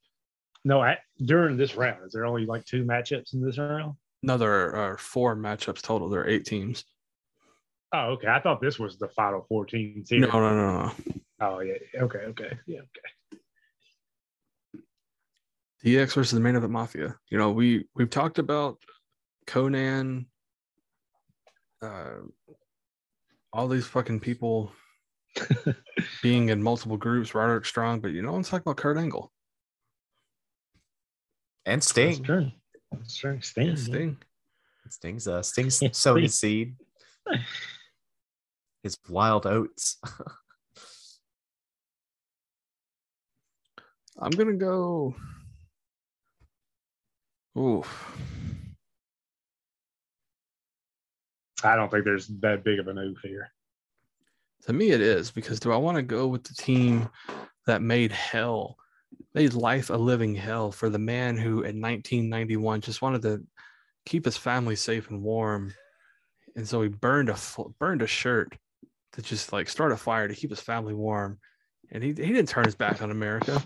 No, 0.66 0.82
I, 0.82 0.98
during 1.24 1.58
this 1.58 1.76
round, 1.76 2.04
is 2.06 2.12
there 2.12 2.26
only 2.26 2.48
like 2.48 2.66
two 2.66 2.84
matchups 2.84 3.36
in 3.36 3.42
this 3.42 3.60
round? 3.60 3.94
No, 4.24 4.36
there 4.36 4.76
are 4.76 4.98
four 4.98 5.36
matchups 5.36 5.84
total. 5.84 6.10
There 6.10 6.22
are 6.22 6.28
eight 6.28 6.46
teams. 6.46 6.84
Oh, 7.94 8.14
okay. 8.14 8.28
I 8.28 8.42
thought 8.42 8.62
this 8.62 8.80
was 8.80 8.98
the 8.98 9.08
final 9.10 9.46
14 9.48 10.04
series. 10.08 10.28
No, 10.28 10.40
no, 10.40 10.56
no, 10.56 10.86
no. 10.86 10.92
Oh, 11.40 11.60
yeah. 11.60 11.76
Okay, 12.02 12.18
okay. 12.20 12.58
Yeah, 12.66 12.80
okay. 12.80 13.40
DX 15.86 16.16
versus 16.16 16.32
the 16.32 16.40
main 16.40 16.56
event 16.56 16.74
mafia. 16.74 17.16
You 17.30 17.38
know, 17.38 17.52
we 17.52 17.86
we've 17.94 18.10
talked 18.10 18.40
about 18.40 18.80
Konnan, 19.46 20.26
uh, 21.84 22.22
all 23.54 23.68
these 23.68 23.86
fucking 23.86 24.20
people 24.20 24.72
being 26.24 26.50
in 26.50 26.64
multiple 26.64 26.98
groups, 26.98 27.36
Roderick 27.36 27.66
Strong, 27.66 28.00
but 28.00 28.12
you 28.12 28.24
know, 28.24 28.34
I'm 28.34 28.42
talking 28.42 28.64
about 28.66 28.78
Kurt 28.78 28.98
Angle. 28.98 29.32
And 31.66 31.82
That's 31.82 31.88
Sting. 31.90 32.24
true. 32.24 32.52
That's 32.92 33.16
true. 33.18 33.40
Sting. 33.42 33.68
yeah. 33.70 33.76
Sting. 33.76 34.18
Sting's 34.90 35.28
uh 35.28 35.42
Sting's 35.42 35.82
Yeah, 35.82 35.90
sowing 35.92 36.24
his 36.24 36.36
seed. 36.36 36.76
His 38.84 38.98
wild 39.10 39.48
oats. 39.48 39.98
I'm 44.20 44.30
gonna 44.30 44.54
go. 44.54 45.16
Oof. 47.58 48.16
I 51.64 51.76
don't 51.76 51.90
think 51.90 52.06
there's 52.06 52.28
that 52.42 52.64
big 52.64 52.78
of 52.78 52.88
an 52.88 53.00
oof 53.00 53.18
here. 53.24 53.52
To 54.68 54.74
me, 54.74 54.92
it 54.92 55.02
is 55.02 55.32
because 55.32 55.60
do 55.60 55.72
I 55.72 55.78
want 55.78 55.96
to 55.98 56.04
go 56.04 56.28
with 56.28 56.44
the 56.44 56.54
team 56.54 57.10
that 57.66 57.82
made 57.82 58.12
hell, 58.12 58.78
made 59.36 59.54
life 59.54 59.90
a 59.90 59.98
living 59.98 60.34
hell 60.34 60.72
for 60.72 60.90
the 60.90 60.98
man 60.98 61.38
who 61.38 61.62
in 61.62 61.82
1991 61.82 62.80
just 62.80 63.02
wanted 63.02 63.22
to 63.22 63.44
keep 64.06 64.24
his 64.24 64.38
family 64.38 64.78
safe 64.78 65.10
and 65.10 65.22
warm, 65.22 65.74
and 66.56 66.66
so 66.68 66.82
he 66.82 66.88
burned 66.88 67.30
a 67.30 67.36
burned 67.78 68.02
a 68.02 68.08
shirt 68.08 68.58
to 69.12 69.22
just 69.22 69.52
like 69.52 69.68
start 69.68 69.92
a 69.92 69.98
fire 69.98 70.30
to 70.30 70.34
keep 70.34 70.50
his 70.50 70.62
family 70.62 70.94
warm, 70.94 71.38
and 71.92 72.02
he 72.02 72.10
he 72.10 72.14
didn't 72.14 72.48
turn 72.48 72.64
his 72.64 72.76
back 72.76 73.02
on 73.02 73.12
America. 73.12 73.62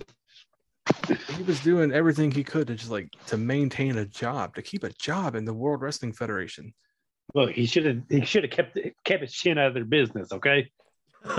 He 1.07 1.43
was 1.43 1.59
doing 1.59 1.91
everything 1.91 2.31
he 2.31 2.43
could 2.43 2.65
to 2.67 2.75
just 2.75 2.89
like 2.89 3.11
to 3.27 3.37
maintain 3.37 3.99
a 3.99 4.05
job, 4.05 4.55
to 4.55 4.63
keep 4.63 4.83
a 4.83 4.89
job 4.93 5.35
in 5.35 5.45
the 5.45 5.53
World 5.53 5.83
Wrestling 5.83 6.13
Federation. 6.13 6.73
Look, 7.35 7.51
he 7.51 7.67
should 7.67 7.85
have 7.85 8.01
he 8.09 8.25
should 8.25 8.43
have 8.43 8.51
kept 8.51 8.75
kept 9.03 9.21
his 9.21 9.33
chin 9.33 9.59
out 9.59 9.67
of 9.67 9.75
their 9.75 9.85
business, 9.85 10.31
okay? 10.31 10.71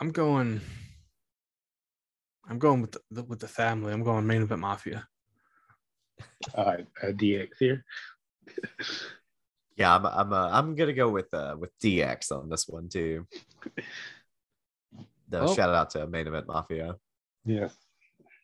I'm 0.00 0.10
going. 0.10 0.60
I'm 2.48 2.58
going 2.58 2.80
with 2.82 2.96
the 3.10 3.22
with 3.24 3.40
the 3.40 3.48
family. 3.48 3.92
I'm 3.92 4.02
going 4.04 4.26
main 4.26 4.42
event 4.42 4.60
mafia. 4.60 5.06
All 6.54 6.64
right, 6.66 6.86
uh, 7.02 7.06
DX 7.08 7.48
here. 7.58 7.84
yeah, 9.76 9.94
I'm 9.96 10.04
I'm 10.06 10.32
uh, 10.32 10.48
I'm 10.50 10.74
gonna 10.74 10.92
go 10.92 11.08
with 11.08 11.32
uh 11.32 11.56
with 11.58 11.70
DX 11.82 12.30
on 12.32 12.48
this 12.48 12.68
one 12.68 12.88
too. 12.88 13.26
No, 15.30 15.40
Oh. 15.40 15.54
shout 15.54 15.70
out 15.70 15.90
to 15.90 16.06
main 16.06 16.26
event 16.26 16.46
mafia. 16.46 16.96
Yes. 17.44 17.74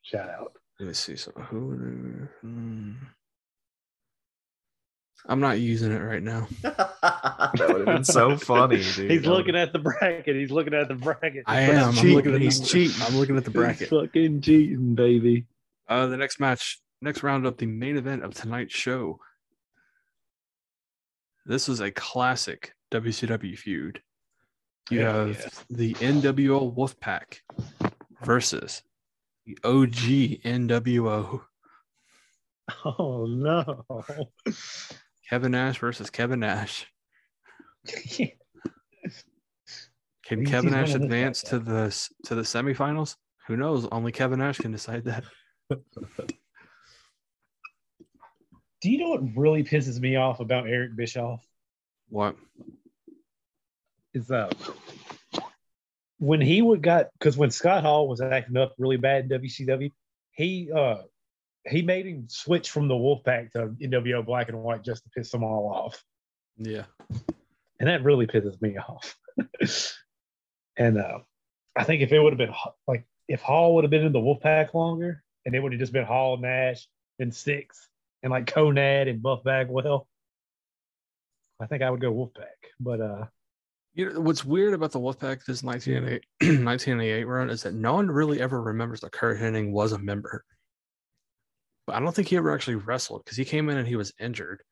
Shout 0.02 0.28
out. 0.30 0.52
Let 0.78 0.86
me 0.86 0.94
see. 0.94 1.16
So 1.16 1.30
who? 1.32 2.26
hmm. 2.40 2.92
I'm 5.26 5.40
not 5.40 5.60
using 5.60 5.92
it 5.92 5.98
right 5.98 6.22
now. 6.22 6.48
that 6.62 7.52
would 7.58 7.76
have 7.78 7.84
been 7.86 8.04
so 8.04 8.36
funny, 8.36 8.76
dude. 8.94 9.10
He's 9.10 9.26
looking 9.26 9.54
at 9.56 9.72
the 9.72 9.78
bracket. 9.78 10.34
He's 10.36 10.50
looking 10.50 10.74
at 10.74 10.88
the 10.88 10.94
bracket. 10.94 11.44
I 11.46 11.62
He's 11.62 11.74
am. 11.74 11.88
I'm 11.88 11.94
cheating. 11.94 12.16
looking 12.16 12.34
at 12.34 12.40
He's 12.40 12.60
cheating. 12.68 13.02
I'm 13.02 13.16
looking 13.16 13.36
at 13.36 13.44
the 13.44 13.50
He's 13.50 13.56
bracket. 13.60 13.88
fucking 13.90 14.40
cheating, 14.40 14.94
baby. 14.94 15.46
Uh, 15.88 16.06
the 16.06 16.16
next 16.16 16.40
match, 16.40 16.80
next 17.02 17.22
round 17.22 17.46
up, 17.46 17.58
the 17.58 17.66
main 17.66 17.96
event 17.96 18.24
of 18.24 18.34
tonight's 18.34 18.74
show. 18.74 19.18
This 21.46 21.68
was 21.68 21.80
a 21.80 21.90
classic 21.90 22.74
WCW 22.92 23.56
feud. 23.58 24.02
You 24.90 25.00
Hell 25.00 25.26
have 25.26 25.38
yeah. 25.38 25.48
the 25.70 25.94
NWO 25.94 26.74
Wolfpack 26.74 27.40
versus 28.22 28.82
the 29.46 29.56
OG 29.64 30.42
NWO 30.44 31.40
Oh 32.84 33.26
no. 33.26 33.84
Kevin 35.30 35.52
Nash 35.52 35.78
versus 35.78 36.10
Kevin 36.10 36.40
Nash. 36.40 36.86
Can 40.24 40.40
He's- 40.40 40.50
Kevin 40.50 40.72
Nash 40.72 40.88
one 40.88 40.96
of 40.96 41.00
the 41.00 41.06
advance 41.06 41.42
to 41.42 41.60
the 41.60 42.10
to 42.24 42.34
the 42.34 42.42
semifinals? 42.42 43.14
Who 43.46 43.56
knows? 43.56 43.86
Only 43.92 44.10
Kevin 44.10 44.40
Nash 44.40 44.58
can 44.58 44.72
decide 44.72 45.04
that. 45.04 45.22
Do 48.80 48.90
you 48.90 48.98
know 48.98 49.10
what 49.10 49.36
really 49.36 49.62
pisses 49.62 50.00
me 50.00 50.16
off 50.16 50.40
about 50.40 50.68
Eric 50.68 50.96
Bischoff? 50.96 51.44
What? 52.08 52.34
Is 54.14 54.32
uh 54.32 54.50
when 56.18 56.40
he 56.40 56.60
would 56.60 56.82
got 56.82 57.06
because 57.18 57.36
when 57.36 57.52
Scott 57.52 57.84
Hall 57.84 58.08
was 58.08 58.20
acting 58.20 58.56
up 58.56 58.74
really 58.78 58.96
bad 58.96 59.30
in 59.30 59.40
WCW, 59.40 59.92
he 60.32 60.70
uh 60.72 61.02
he 61.68 61.82
made 61.82 62.06
him 62.06 62.26
switch 62.28 62.70
from 62.70 62.88
the 62.88 62.94
Wolfpack 62.94 63.52
to 63.52 63.68
NWO 63.82 64.24
Black 64.24 64.48
and 64.48 64.62
White 64.62 64.82
just 64.82 65.04
to 65.04 65.10
piss 65.10 65.30
them 65.30 65.44
all 65.44 65.68
off. 65.68 66.02
Yeah. 66.56 66.84
and 67.78 67.88
that 67.88 68.02
really 68.04 68.26
pisses 68.26 68.60
me 68.60 68.76
off. 68.76 69.16
and 70.76 70.98
uh, 70.98 71.18
I 71.76 71.84
think 71.84 72.02
if 72.02 72.12
it 72.12 72.20
would 72.20 72.32
have 72.32 72.38
been 72.38 72.54
like 72.86 73.04
if 73.28 73.40
Hall 73.40 73.74
would 73.74 73.84
have 73.84 73.90
been 73.90 74.04
in 74.04 74.12
the 74.12 74.18
Wolfpack 74.18 74.74
longer, 74.74 75.22
and 75.46 75.54
it 75.54 75.60
would 75.60 75.72
have 75.72 75.80
just 75.80 75.92
been 75.92 76.04
Hall, 76.04 76.36
Nash, 76.36 76.86
and 77.18 77.32
Syxx, 77.32 77.88
and 78.22 78.30
like 78.30 78.46
Konnan 78.46 79.08
and 79.08 79.22
Buff 79.22 79.44
Bagwell, 79.44 80.06
I 81.60 81.66
think 81.66 81.82
I 81.82 81.90
would 81.90 82.00
go 82.00 82.12
Wolfpack. 82.12 82.70
But 82.80 83.00
uh, 83.00 83.26
You 83.94 84.12
know, 84.12 84.20
what's 84.20 84.44
weird 84.44 84.74
about 84.74 84.92
the 84.92 85.00
Wolfpack 85.00 85.44
this 85.44 85.62
1988, 85.62 86.22
1988 86.40 87.24
run 87.26 87.50
is 87.50 87.62
that 87.62 87.74
no 87.74 87.94
one 87.94 88.10
really 88.10 88.40
ever 88.40 88.60
remembers 88.60 89.00
that 89.00 89.12
Curt 89.12 89.38
Hennig 89.38 89.70
was 89.70 89.92
a 89.92 89.98
member. 89.98 90.44
But 91.86 91.96
I 91.96 92.00
don't 92.00 92.14
think 92.14 92.28
he 92.28 92.36
ever 92.36 92.54
actually 92.54 92.76
wrestled 92.76 93.24
because 93.24 93.36
he 93.36 93.44
came 93.44 93.68
in 93.68 93.78
and 93.78 93.88
he 93.88 93.96
was 93.96 94.12
injured. 94.20 94.62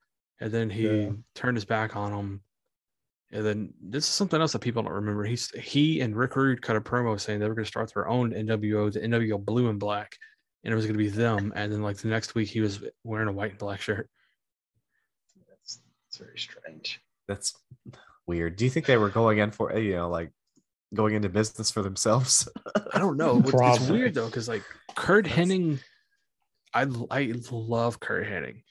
And 0.40 0.52
then 0.52 0.70
he 0.70 0.86
Yeah. 0.88 1.10
turned 1.34 1.56
his 1.56 1.64
back 1.64 1.96
on 1.96 2.12
him. 2.12 2.40
And 3.32 3.44
then 3.44 3.74
this 3.80 4.04
is 4.04 4.10
something 4.10 4.40
else 4.40 4.52
that 4.52 4.60
people 4.60 4.82
don't 4.82 4.92
remember. 4.92 5.24
He's 5.24 5.50
he 5.50 6.00
and 6.00 6.16
Rick 6.16 6.36
Rude 6.36 6.62
cut 6.62 6.76
a 6.76 6.80
promo 6.80 7.18
saying 7.20 7.40
they 7.40 7.48
were 7.48 7.54
going 7.54 7.64
to 7.64 7.68
start 7.68 7.92
their 7.92 8.08
own 8.08 8.32
NWO, 8.32 8.92
the 8.92 9.00
NWO 9.00 9.44
Blue 9.44 9.68
and 9.68 9.78
Black, 9.80 10.16
and 10.64 10.72
it 10.72 10.76
was 10.76 10.86
going 10.86 10.96
to 10.96 11.02
be 11.04 11.10
them. 11.10 11.52
And 11.56 11.70
then 11.72 11.82
like 11.82 11.96
the 11.98 12.08
next 12.08 12.34
week, 12.34 12.48
he 12.48 12.60
was 12.60 12.82
wearing 13.04 13.28
a 13.28 13.32
white 13.32 13.50
and 13.50 13.58
black 13.58 13.80
shirt. 13.80 14.08
that's, 15.48 15.80
that's 16.06 16.16
very 16.18 16.38
strange. 16.38 17.00
That's 17.26 17.54
weird. 18.26 18.56
Do 18.56 18.64
you 18.64 18.70
think 18.70 18.86
they 18.86 18.96
were 18.96 19.10
going 19.10 19.38
in 19.38 19.50
for 19.50 19.76
you 19.76 19.96
know 19.96 20.08
like 20.08 20.30
going 20.94 21.14
into 21.14 21.28
business 21.28 21.70
for 21.70 21.82
themselves? 21.82 22.48
I 22.94 22.98
don't 22.98 23.16
know. 23.18 23.40
It's- 23.40 23.80
It's 23.80 23.90
weird 23.90 24.14
though, 24.14 24.26
because 24.26 24.48
like 24.48 24.62
Curt 24.94 25.24
That's- 25.24 25.46
Hennig, 25.48 25.80
I 26.74 26.86
I 27.10 27.32
love 27.50 28.00
Curt 28.00 28.26
Hennig, 28.26 28.62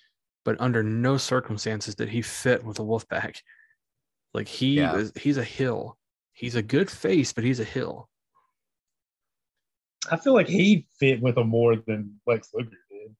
but 0.45 0.59
under 0.59 0.83
no 0.83 1.17
circumstances 1.17 1.95
did 1.95 2.09
he 2.09 2.21
fit 2.21 2.63
with 2.63 2.77
the 2.77 2.83
Wolfpack. 2.85 3.37
Like 4.33 4.47
he 4.47 4.75
Yeah. 4.75 4.95
is, 4.95 5.11
he's 5.15 5.37
a 5.37 5.43
heel. 5.43 5.97
He's 6.33 6.55
a 6.55 6.61
good 6.61 6.89
face, 6.91 7.33
but 7.33 7.43
he's 7.43 7.59
a 7.59 7.63
heel. 7.63 8.09
I 10.11 10.17
feel 10.17 10.33
like 10.33 10.47
he 10.47 10.85
fit 10.99 11.21
with 11.21 11.35
them 11.35 11.49
more 11.49 11.75
than 11.75 12.19
Lex 12.25 12.49
Luger 12.53 12.69
did. 12.89 13.15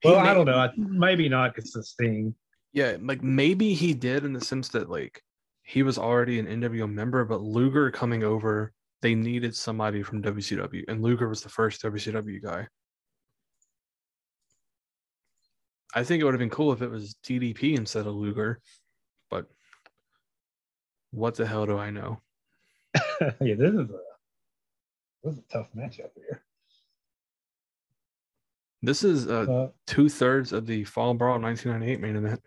He 0.00 0.08
Well, 0.08 0.18
I 0.18 0.34
don't 0.34 0.46
know. 0.46 0.58
I, 0.58 0.70
maybe 0.76 1.28
not 1.28 1.54
because 1.54 1.74
of 1.74 1.86
Sting. 1.86 2.34
Yeah, 2.72 2.96
like 3.00 3.22
maybe 3.22 3.74
he 3.74 3.94
did 3.94 4.24
in 4.24 4.32
the 4.32 4.40
sense 4.40 4.68
that 4.70 4.90
like 4.90 5.22
he 5.62 5.82
was 5.82 5.96
already 5.98 6.38
an 6.38 6.46
NWO 6.46 6.90
member, 6.90 7.24
but 7.24 7.40
Luger 7.40 7.90
coming 7.90 8.22
over, 8.22 8.72
they 9.00 9.14
needed 9.14 9.56
somebody 9.56 10.02
from 10.02 10.22
WCW, 10.22 10.84
and 10.88 11.02
Luger 11.02 11.28
was 11.28 11.40
the 11.40 11.48
first 11.48 11.82
WCW 11.82 12.42
guy. 12.42 12.66
I 15.94 16.02
think 16.02 16.20
it 16.20 16.24
would 16.24 16.34
have 16.34 16.40
been 16.40 16.50
cool 16.50 16.72
if 16.72 16.82
it 16.82 16.90
was 16.90 17.14
DDP 17.24 17.76
instead 17.76 18.06
of 18.06 18.14
Luger, 18.14 18.60
but 19.30 19.46
what 21.12 21.36
the 21.36 21.46
hell 21.46 21.66
do 21.66 21.78
I 21.78 21.90
know? 21.90 22.20
yeah, 23.40 23.54
this 23.54 23.74
is 23.74 23.90
a 23.90 24.00
this 25.22 25.32
is 25.34 25.38
a 25.38 25.52
tough 25.52 25.68
matchup 25.76 26.10
here. 26.16 26.42
This 28.82 29.04
is 29.04 29.28
uh, 29.28 29.46
Uh, 29.48 29.68
two 29.86 30.08
thirds 30.08 30.52
of 30.52 30.66
the 30.66 30.84
Fall 30.84 31.14
Brawl 31.14 31.40
1998 31.40 32.00
main 32.00 32.16
event. 32.16 32.42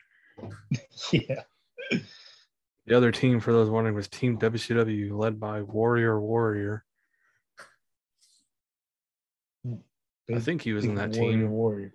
yeah. 1.12 1.44
The 2.86 2.96
other 2.96 3.12
team, 3.12 3.40
for 3.40 3.52
those 3.52 3.70
wondering, 3.70 3.96
was 3.96 4.08
Team 4.08 4.38
WCW, 4.38 5.18
led 5.18 5.40
by 5.40 5.62
Warrior 5.62 6.22
Warrior. 6.22 6.86
I 10.34 10.40
think 10.40 10.62
he 10.62 10.74
was 10.74 10.86
in 10.86 10.96
that 10.96 11.16
Warrior, 11.16 11.32
team. 11.32 11.50
Warrior. 11.50 11.92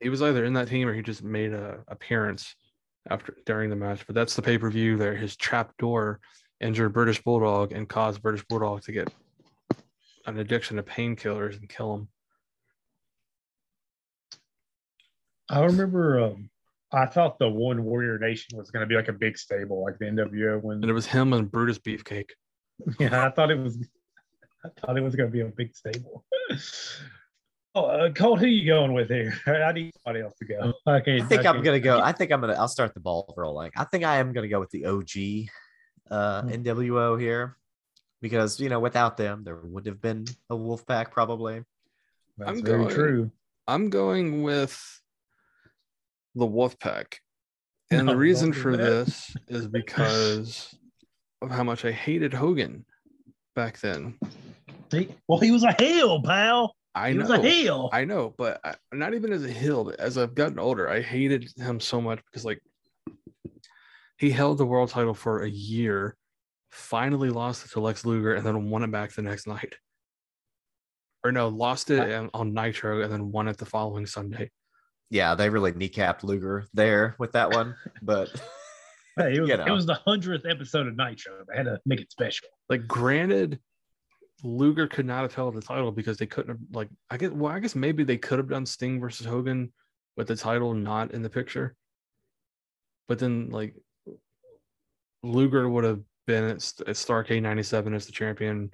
He 0.00 0.08
was 0.08 0.22
either 0.22 0.44
in 0.44 0.52
that 0.54 0.68
team 0.68 0.88
or 0.88 0.94
he 0.94 1.02
just 1.02 1.22
made 1.22 1.52
a 1.52 1.78
appearance 1.88 2.54
after 3.08 3.36
during 3.46 3.70
the 3.70 3.76
match. 3.76 4.06
But 4.06 4.14
that's 4.14 4.36
the 4.36 4.42
pay 4.42 4.58
per 4.58 4.70
view 4.70 4.96
there. 4.96 5.14
His 5.14 5.36
trap 5.36 5.72
door 5.78 6.20
injured 6.60 6.92
British 6.92 7.22
Bulldog 7.22 7.72
and 7.72 7.88
caused 7.88 8.22
British 8.22 8.44
Bulldog 8.48 8.82
to 8.82 8.92
get 8.92 9.12
an 10.26 10.38
addiction 10.38 10.76
to 10.76 10.82
painkillers 10.82 11.58
and 11.58 11.68
kill 11.68 11.94
him. 11.94 12.08
I 15.48 15.64
remember. 15.64 16.20
Um, 16.20 16.50
I 16.92 17.06
thought 17.06 17.38
the 17.38 17.48
One 17.48 17.84
Warrior 17.84 18.18
Nation 18.18 18.56
was 18.56 18.70
going 18.70 18.80
to 18.80 18.86
be 18.86 18.94
like 18.94 19.08
a 19.08 19.12
big 19.12 19.36
stable, 19.36 19.82
like 19.82 19.98
the 19.98 20.06
NWO. 20.06 20.62
When 20.62 20.78
And 20.78 20.90
it 20.90 20.92
was 20.92 21.06
him 21.06 21.32
and 21.32 21.50
Brutus 21.50 21.78
Beefcake. 21.78 22.30
yeah, 22.98 23.26
I 23.26 23.30
thought 23.30 23.50
it 23.50 23.58
was. 23.58 23.78
I 24.64 24.68
thought 24.80 24.96
it 24.96 25.02
was 25.02 25.14
going 25.14 25.28
to 25.28 25.32
be 25.32 25.42
a 25.42 25.46
big 25.46 25.74
stable. 25.74 26.24
oh, 27.76 27.84
uh, 27.86 28.10
Colt, 28.12 28.40
who 28.40 28.46
you 28.46 28.66
going 28.66 28.92
with 28.92 29.08
here? 29.08 29.34
I 29.46 29.72
need 29.72 29.92
somebody 30.02 30.24
else 30.24 30.34
to 30.38 30.44
go. 30.46 30.72
I, 30.86 30.96
I 30.96 31.00
think 31.20 31.46
I'm 31.46 31.62
gonna 31.62 31.78
go. 31.80 32.00
I 32.00 32.12
think 32.12 32.32
I'm 32.32 32.40
gonna. 32.40 32.54
I'll 32.54 32.68
start 32.68 32.94
the 32.94 33.00
ball 33.00 33.32
rolling. 33.36 33.70
I 33.76 33.84
think 33.84 34.04
I 34.04 34.16
am 34.16 34.32
gonna 34.32 34.48
go 34.48 34.58
with 34.60 34.70
the 34.70 34.86
OG 34.86 35.48
uh, 36.10 36.42
Hmm. 36.42 36.48
NWO 36.48 37.20
here, 37.20 37.56
because 38.22 38.58
you 38.60 38.68
know 38.68 38.80
without 38.80 39.16
them 39.16 39.44
there 39.44 39.56
would 39.56 39.86
have 39.86 40.00
been 40.00 40.24
a 40.50 40.54
Wolfpack 40.56 41.10
probably. 41.10 41.62
That's 42.38 42.50
I'm 42.50 42.64
very 42.64 42.78
going- 42.84 42.94
true. 42.94 43.30
I'm 43.68 43.90
going 43.90 44.42
with 44.42 44.80
the 46.34 46.46
Wolfpack. 46.46 47.14
And 47.92 48.06
No, 48.06 48.12
the 48.12 48.18
reason 48.18 48.52
for 48.52 48.76
that. 48.76 48.82
this 48.82 49.36
is 49.48 49.68
because 49.68 50.76
of 51.40 51.50
how 51.52 51.62
much 51.62 51.84
I 51.84 51.92
hated 51.92 52.34
Hogan 52.34 52.84
back 53.54 53.78
then. 53.80 54.18
See? 54.90 55.08
Well, 55.28 55.38
he 55.38 55.50
was 55.52 55.62
a 55.62 55.72
heel, 55.78 56.20
pal. 56.22 56.75
I 56.96 57.10
he 57.10 57.14
know. 57.18 57.22
was 57.22 57.30
a 57.30 57.42
heel. 57.42 57.90
I 57.92 58.04
know, 58.04 58.34
but 58.38 58.58
I, 58.64 58.74
not 58.92 59.12
even 59.14 59.32
as 59.32 59.44
a 59.44 59.50
heel. 59.50 59.84
but 59.84 60.00
As 60.00 60.16
I've 60.16 60.34
gotten 60.34 60.58
older, 60.58 60.88
I 60.88 61.00
hated 61.02 61.48
him 61.56 61.78
so 61.78 62.00
much 62.00 62.20
because, 62.24 62.44
like, 62.44 62.60
he 64.18 64.30
held 64.30 64.56
the 64.58 64.64
world 64.66 64.88
title 64.88 65.12
for 65.14 65.42
a 65.42 65.48
year, 65.48 66.16
finally 66.70 67.28
lost 67.28 67.66
it 67.66 67.72
to 67.72 67.80
Lex 67.80 68.06
Luger, 68.06 68.34
and 68.34 68.46
then 68.46 68.70
won 68.70 68.82
it 68.82 68.90
back 68.90 69.12
the 69.12 69.20
next 69.22 69.46
night. 69.46 69.74
Or 71.22 71.32
no, 71.32 71.48
lost 71.48 71.90
it 71.90 72.12
on- 72.12 72.30
on 72.32 72.54
Nitro 72.54 73.02
and 73.02 73.12
then 73.12 73.30
won 73.30 73.46
it 73.48 73.58
the 73.58 73.66
following 73.66 74.06
Sunday. 74.06 74.50
Yeah, 75.10 75.34
they 75.34 75.50
really 75.50 75.72
kneecapped 75.72 76.22
Luger 76.24 76.66
there 76.72 77.14
with 77.18 77.32
that 77.32 77.50
one, 77.50 77.76
but 78.02 78.30
Hey, 79.18 79.34
it 79.36 79.40
was, 79.40 79.48
you 79.50 79.54
it 79.56 79.70
was 79.70 79.86
the 79.86 79.94
hundredth 79.94 80.46
episode 80.46 80.86
of 80.86 80.96
Nitro. 80.96 81.44
They 81.48 81.56
had 81.56 81.66
to 81.66 81.78
make 81.84 82.00
it 82.00 82.10
special. 82.10 82.48
Like, 82.68 82.86
granted, 82.86 83.60
Luger 84.42 84.86
could 84.86 85.06
not 85.06 85.22
have 85.22 85.34
held 85.34 85.54
the 85.54 85.60
title 85.60 85.90
because 85.90 86.18
they 86.18 86.26
couldn't 86.26 86.50
have, 86.50 86.58
like, 86.72 86.88
I 87.10 87.16
guess, 87.16 87.30
well, 87.30 87.52
I 87.52 87.58
guess 87.58 87.74
maybe 87.74 88.04
they 88.04 88.18
could 88.18 88.38
have 88.38 88.48
done 88.48 88.66
Sting 88.66 89.00
versus 89.00 89.26
Hogan 89.26 89.72
with 90.16 90.28
the 90.28 90.36
title 90.36 90.74
not 90.74 91.12
in 91.12 91.22
the 91.22 91.30
picture. 91.30 91.74
But 93.08 93.18
then, 93.18 93.50
like, 93.50 93.74
Luger 95.22 95.68
would 95.68 95.84
have 95.84 96.00
been 96.26 96.44
at, 96.44 96.52
at 96.52 96.96
Starcade 96.96 97.42
97 97.42 97.94
as 97.94 98.06
the 98.06 98.12
champion 98.12 98.70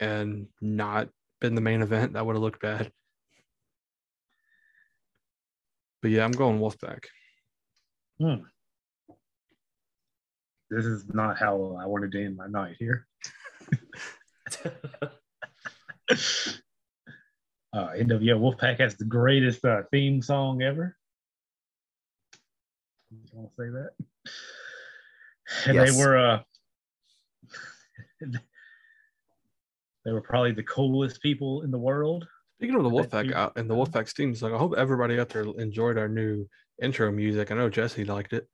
and 0.00 0.48
not 0.60 1.08
been 1.40 1.54
the 1.54 1.60
main 1.60 1.82
event. 1.82 2.14
That 2.14 2.26
would 2.26 2.36
have 2.36 2.42
looked 2.42 2.60
bad. 2.60 2.90
But 6.02 6.10
yeah, 6.10 6.24
I'm 6.24 6.32
going 6.32 6.58
Wolfpack. 6.58 7.04
Hmm. 8.20 8.44
This 10.70 10.84
is 10.84 11.06
not 11.08 11.38
how 11.38 11.78
I 11.80 11.86
wanted 11.86 12.12
to 12.12 12.24
end 12.24 12.36
my 12.36 12.46
night 12.46 12.76
here. 12.78 13.06
Uh, 17.72 17.88
NWO 17.96 18.38
Wolfpack 18.38 18.78
has 18.78 18.94
the 18.94 19.04
greatest 19.04 19.64
uh, 19.64 19.82
theme 19.90 20.22
song 20.22 20.62
ever. 20.62 20.96
You 23.10 23.18
want 23.32 23.50
to 23.50 23.56
say 23.60 23.68
that? 23.70 23.90
And 25.66 25.74
Yes. 25.74 25.90
they 25.96 26.04
were 26.04 26.16
uh, 26.16 26.40
they 30.04 30.12
were 30.12 30.20
probably 30.20 30.52
the 30.52 30.62
coolest 30.62 31.20
people 31.20 31.62
in 31.62 31.72
the 31.72 31.78
world. 31.78 32.28
Speaking 32.58 32.76
of 32.76 32.84
the 32.84 32.90
Wolfpack 32.90 33.26
you- 33.26 33.34
out 33.34 33.54
and 33.56 33.68
the 33.68 33.74
Wolfpack 33.74 34.14
teams, 34.14 34.40
like 34.40 34.52
I 34.52 34.56
hope 34.56 34.74
everybody 34.76 35.18
out 35.18 35.30
there 35.30 35.42
enjoyed 35.58 35.98
our 35.98 36.08
new 36.08 36.46
intro 36.80 37.10
music. 37.10 37.50
I 37.50 37.56
know 37.56 37.68
Jesse 37.68 38.04
liked 38.04 38.34
it. 38.34 38.46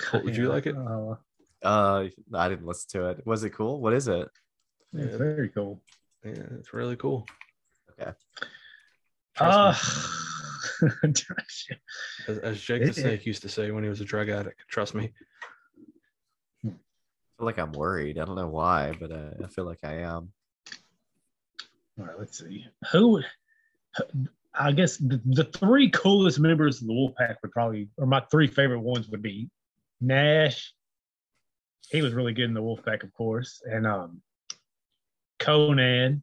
Colt, 0.00 0.24
would 0.24 0.34
you 0.36 0.48
like 0.48 0.64
it? 0.66 0.74
Uh, 0.74 1.16
uh, 1.62 2.08
I 2.34 2.48
didn't 2.48 2.64
listen 2.66 2.88
to 2.92 3.08
it. 3.10 3.26
Was 3.26 3.44
it 3.44 3.50
cool? 3.50 3.82
What 3.82 3.92
is 3.92 4.08
it? 4.08 4.26
It's 4.94 5.12
Yeah. 5.12 5.18
very 5.18 5.48
cool. 5.50 5.80
Yeah, 6.24 6.32
it's 6.58 6.72
really 6.72 6.96
cool. 6.96 7.26
Okay. 8.00 8.12
Uh, 9.40 9.74
as, 12.26 12.38
as 12.38 12.60
Jake 12.60 12.82
the 12.82 12.88
it- 12.88 12.94
Snake 12.94 13.26
used 13.26 13.42
to 13.42 13.48
say 13.48 13.70
when 13.70 13.82
he 13.84 13.88
was 13.90 14.00
a 14.00 14.04
drug 14.04 14.28
addict. 14.28 14.62
Trust 14.68 14.94
me. 14.94 15.12
I 16.64 16.70
feel 16.70 17.46
like 17.46 17.58
I'm 17.58 17.72
worried. 17.72 18.18
I 18.18 18.24
don't 18.24 18.34
know 18.36 18.48
why, 18.48 18.96
but 18.98 19.12
uh, 19.12 19.30
I 19.44 19.46
feel 19.48 19.64
like 19.64 19.78
I 19.84 19.98
am. 19.98 20.32
All 21.98 22.04
right, 22.06 22.18
let's 22.18 22.38
see. 22.38 22.66
Who 22.90 23.08
would, 23.08 23.26
I 24.54 24.72
guess 24.72 24.96
the, 24.96 25.20
the 25.24 25.44
three 25.44 25.88
coolest 25.90 26.40
members 26.40 26.80
of 26.80 26.88
the 26.88 26.92
Wolfpack 26.94 27.36
would 27.42 27.52
probably, 27.52 27.88
or 27.96 28.06
my 28.06 28.20
three 28.30 28.48
favorite 28.48 28.80
ones 28.80 29.08
would 29.08 29.22
be 29.22 29.48
Nash. 30.00 30.72
He 31.90 32.02
was 32.02 32.12
really 32.12 32.32
good 32.32 32.44
in 32.46 32.54
the 32.54 32.62
Wolfpack, 32.62 33.02
of 33.04 33.12
course, 33.14 33.62
and 33.64 33.86
um, 33.86 34.20
Konnan. 35.48 36.20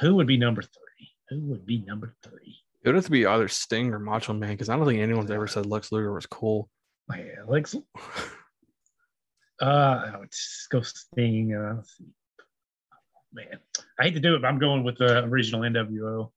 Who 0.00 0.14
would 0.14 0.26
be 0.26 0.36
number 0.36 0.62
three? 0.62 1.10
Who 1.30 1.40
would 1.46 1.66
be 1.66 1.78
number 1.78 2.14
three? 2.22 2.56
It 2.82 2.88
would 2.88 2.94
have 2.94 3.04
to 3.04 3.10
be 3.10 3.26
either 3.26 3.48
Sting 3.48 3.92
or 3.92 3.98
Macho 3.98 4.32
Man 4.32 4.50
because 4.50 4.68
I 4.68 4.76
don't 4.76 4.86
think 4.86 5.00
anyone's 5.00 5.30
ever 5.30 5.48
said 5.48 5.66
Lex 5.66 5.90
Luger 5.90 6.12
was 6.12 6.26
cool. 6.26 6.70
Yeah, 7.10 7.42
Lex. 7.46 7.74
Uh, 9.58 10.10
I 10.12 10.18
would 10.18 10.30
just 10.30 10.68
go 10.68 10.82
Sting. 10.82 11.54
Uh, 11.54 11.76
let's 11.76 11.96
see. 11.96 12.04
Man, 13.32 13.58
I 13.98 14.02
hate 14.04 14.12
to 14.12 14.20
do 14.20 14.34
it, 14.34 14.42
but 14.42 14.48
I'm 14.48 14.58
going 14.58 14.84
with 14.84 14.98
the 14.98 15.24
original 15.24 15.62
NWO. 15.62 16.30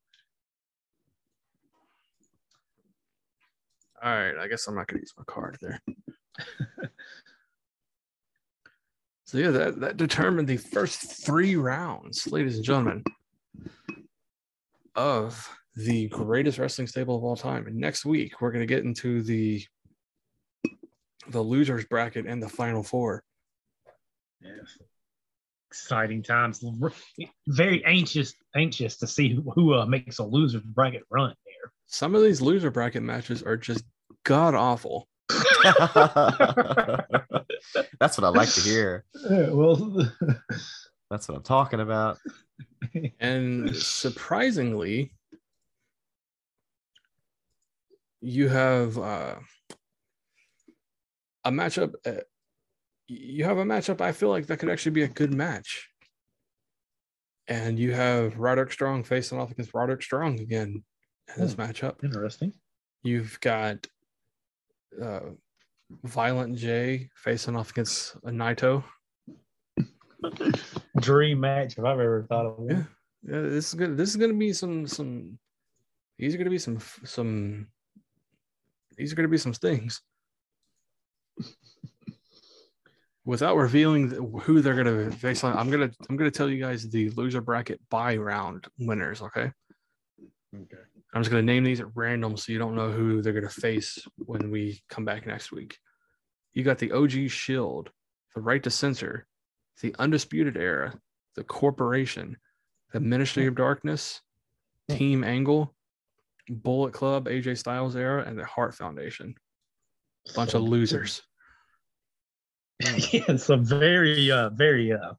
All 4.01 4.15
right, 4.15 4.37
I 4.39 4.47
guess 4.47 4.65
I'm 4.67 4.75
not 4.75 4.87
gonna 4.87 5.01
use 5.01 5.11
my 5.17 5.25
card 5.25 5.57
there. 5.61 5.81
so 9.29 9.37
yeah, 9.37 9.51
that, 9.51 9.79
that 9.81 9.97
determined 9.97 10.47
the 10.47 10.57
first 10.57 11.23
three 11.23 11.55
rounds, 11.55 12.25
ladies 12.31 12.55
and 12.55 12.65
gentlemen, 12.65 13.03
of 14.95 15.47
the 15.75 16.07
greatest 16.07 16.57
wrestling 16.57 16.87
stable 16.87 17.15
of 17.15 17.23
all 17.23 17.35
time. 17.35 17.67
And 17.67 17.75
next 17.75 18.05
week 18.05 18.41
we're 18.41 18.51
gonna 18.51 18.65
get 18.65 18.85
into 18.85 19.21
the 19.21 19.63
the 21.27 21.39
losers 21.39 21.85
bracket 21.85 22.25
and 22.25 22.41
the 22.41 22.49
final 22.49 22.81
four. 22.81 23.23
Yes. 24.41 24.79
Exciting 25.69 26.23
times. 26.23 26.65
Very 27.47 27.85
anxious, 27.85 28.33
anxious 28.55 28.97
to 28.97 29.05
see 29.05 29.35
who, 29.35 29.43
who 29.51 29.75
uh, 29.75 29.85
makes 29.85 30.17
a 30.17 30.23
loser 30.23 30.59
bracket 30.65 31.03
run 31.11 31.35
there. 31.45 31.71
Some 31.85 32.15
of 32.15 32.23
these 32.23 32.41
loser 32.41 32.71
bracket 32.71 33.03
matches 33.03 33.43
are 33.43 33.57
just 33.57 33.83
god 34.23 34.55
awful. 34.55 35.07
That's 37.99 38.17
what 38.17 38.25
I 38.25 38.29
like 38.29 38.49
to 38.53 38.61
hear. 38.61 39.05
Uh, 39.15 39.47
well, 39.51 40.11
That's 41.09 41.27
what 41.27 41.37
I'm 41.37 41.43
talking 41.43 41.79
about. 41.79 42.17
And 43.19 43.75
surprisingly, 43.75 45.13
you 48.21 48.47
have 48.49 48.97
uh, 48.97 49.35
a 51.45 51.51
matchup. 51.51 51.93
Uh, 52.05 52.21
you 53.07 53.43
have 53.45 53.57
a 53.57 53.63
matchup. 53.63 54.01
I 54.01 54.11
feel 54.11 54.29
like 54.29 54.47
that 54.47 54.57
could 54.59 54.69
actually 54.69 54.91
be 54.91 55.03
a 55.03 55.07
good 55.07 55.33
match. 55.33 55.89
And 57.47 57.79
you 57.79 57.91
have 57.93 58.37
Roderick 58.37 58.71
Strong 58.71 59.05
facing 59.05 59.39
off 59.39 59.49
against 59.51 59.73
Roderick 59.73 60.03
Strong 60.03 60.39
again 60.39 60.83
in 61.35 61.41
this 61.41 61.53
Hmm. 61.53 61.61
matchup. 61.61 62.03
interesting. 62.03 62.53
You've 63.03 63.39
got 63.39 63.87
uh, 65.01 65.31
Violent 66.03 66.55
J 66.55 67.09
facing 67.15 67.55
off 67.55 67.71
against 67.71 68.15
a 68.23 68.29
Naito. 68.29 68.83
Dream 70.99 71.39
match 71.39 71.77
if 71.77 71.83
I've 71.83 71.99
ever 71.99 72.25
thought 72.29 72.45
of 72.45 72.57
one. 72.59 72.69
Yeah. 72.69 72.83
Yeah, 73.23 73.41
this 73.41 73.69
is 73.69 73.73
good. 73.73 73.97
This 73.97 74.09
is 74.09 74.15
gonna 74.15 74.33
be 74.33 74.53
some 74.53 74.87
some. 74.87 75.37
These 76.17 76.33
are 76.33 76.37
gonna 76.37 76.49
be 76.49 76.57
some 76.57 76.79
some. 77.03 77.67
These 78.97 79.11
are 79.11 79.15
gonna 79.15 79.27
be 79.27 79.37
some 79.37 79.53
stings. 79.53 80.01
Without 83.25 83.57
revealing 83.57 84.09
who 84.41 84.61
they're 84.61 84.75
gonna 84.75 85.11
face 85.11 85.43
on, 85.43 85.57
I'm 85.57 85.69
gonna 85.69 85.91
I'm 86.09 86.15
gonna 86.17 86.31
tell 86.31 86.49
you 86.49 86.61
guys 86.61 86.87
the 86.89 87.09
loser 87.11 87.41
bracket 87.41 87.79
by 87.89 88.15
round 88.17 88.67
winners. 88.79 89.21
Okay, 89.21 89.51
Okay. 90.55 90.83
I'm 91.13 91.21
just 91.21 91.31
gonna 91.31 91.43
name 91.43 91.63
these 91.63 91.79
at 91.79 91.95
random 91.95 92.37
so 92.37 92.51
you 92.51 92.59
don't 92.59 92.75
know 92.75 92.91
who 92.91 93.21
they're 93.21 93.33
gonna 93.33 93.49
face 93.49 93.97
when 94.17 94.51
we 94.51 94.81
come 94.89 95.05
back 95.05 95.25
next 95.25 95.51
week. 95.51 95.77
You 96.53 96.63
got 96.63 96.77
the 96.77 96.91
OG 96.91 97.29
Shield, 97.29 97.89
the 98.35 98.41
Right 98.41 98.61
to 98.63 98.69
Censor, 98.69 99.25
the 99.81 99.95
Undisputed 99.97 100.57
Era, 100.57 100.93
the 101.35 101.43
Corporation, 101.43 102.37
the 102.93 102.99
Ministry 102.99 103.47
of 103.47 103.55
Darkness, 103.55 104.21
Team 104.89 105.23
Angle, 105.23 105.73
Bullet 106.49 106.93
Club, 106.93 107.27
AJ 107.27 107.57
Styles 107.57 107.95
Era, 107.95 108.23
and 108.25 108.37
the 108.37 108.45
Hart 108.45 108.75
Foundation. 108.75 109.35
A 110.29 110.33
bunch 110.33 110.53
of 110.53 110.61
losers. 110.61 111.21
yeah, 113.11 113.35
some 113.35 113.63
very, 113.63 114.31
uh, 114.31 114.49
very 114.49 114.91
uh, 114.91 115.13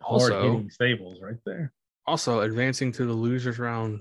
hard 0.00 0.32
hitting 0.32 0.70
stables 0.70 1.20
right 1.20 1.38
there. 1.44 1.72
also 2.06 2.40
advancing 2.40 2.92
to 2.92 3.06
the 3.06 3.12
losers 3.12 3.58
round, 3.58 4.00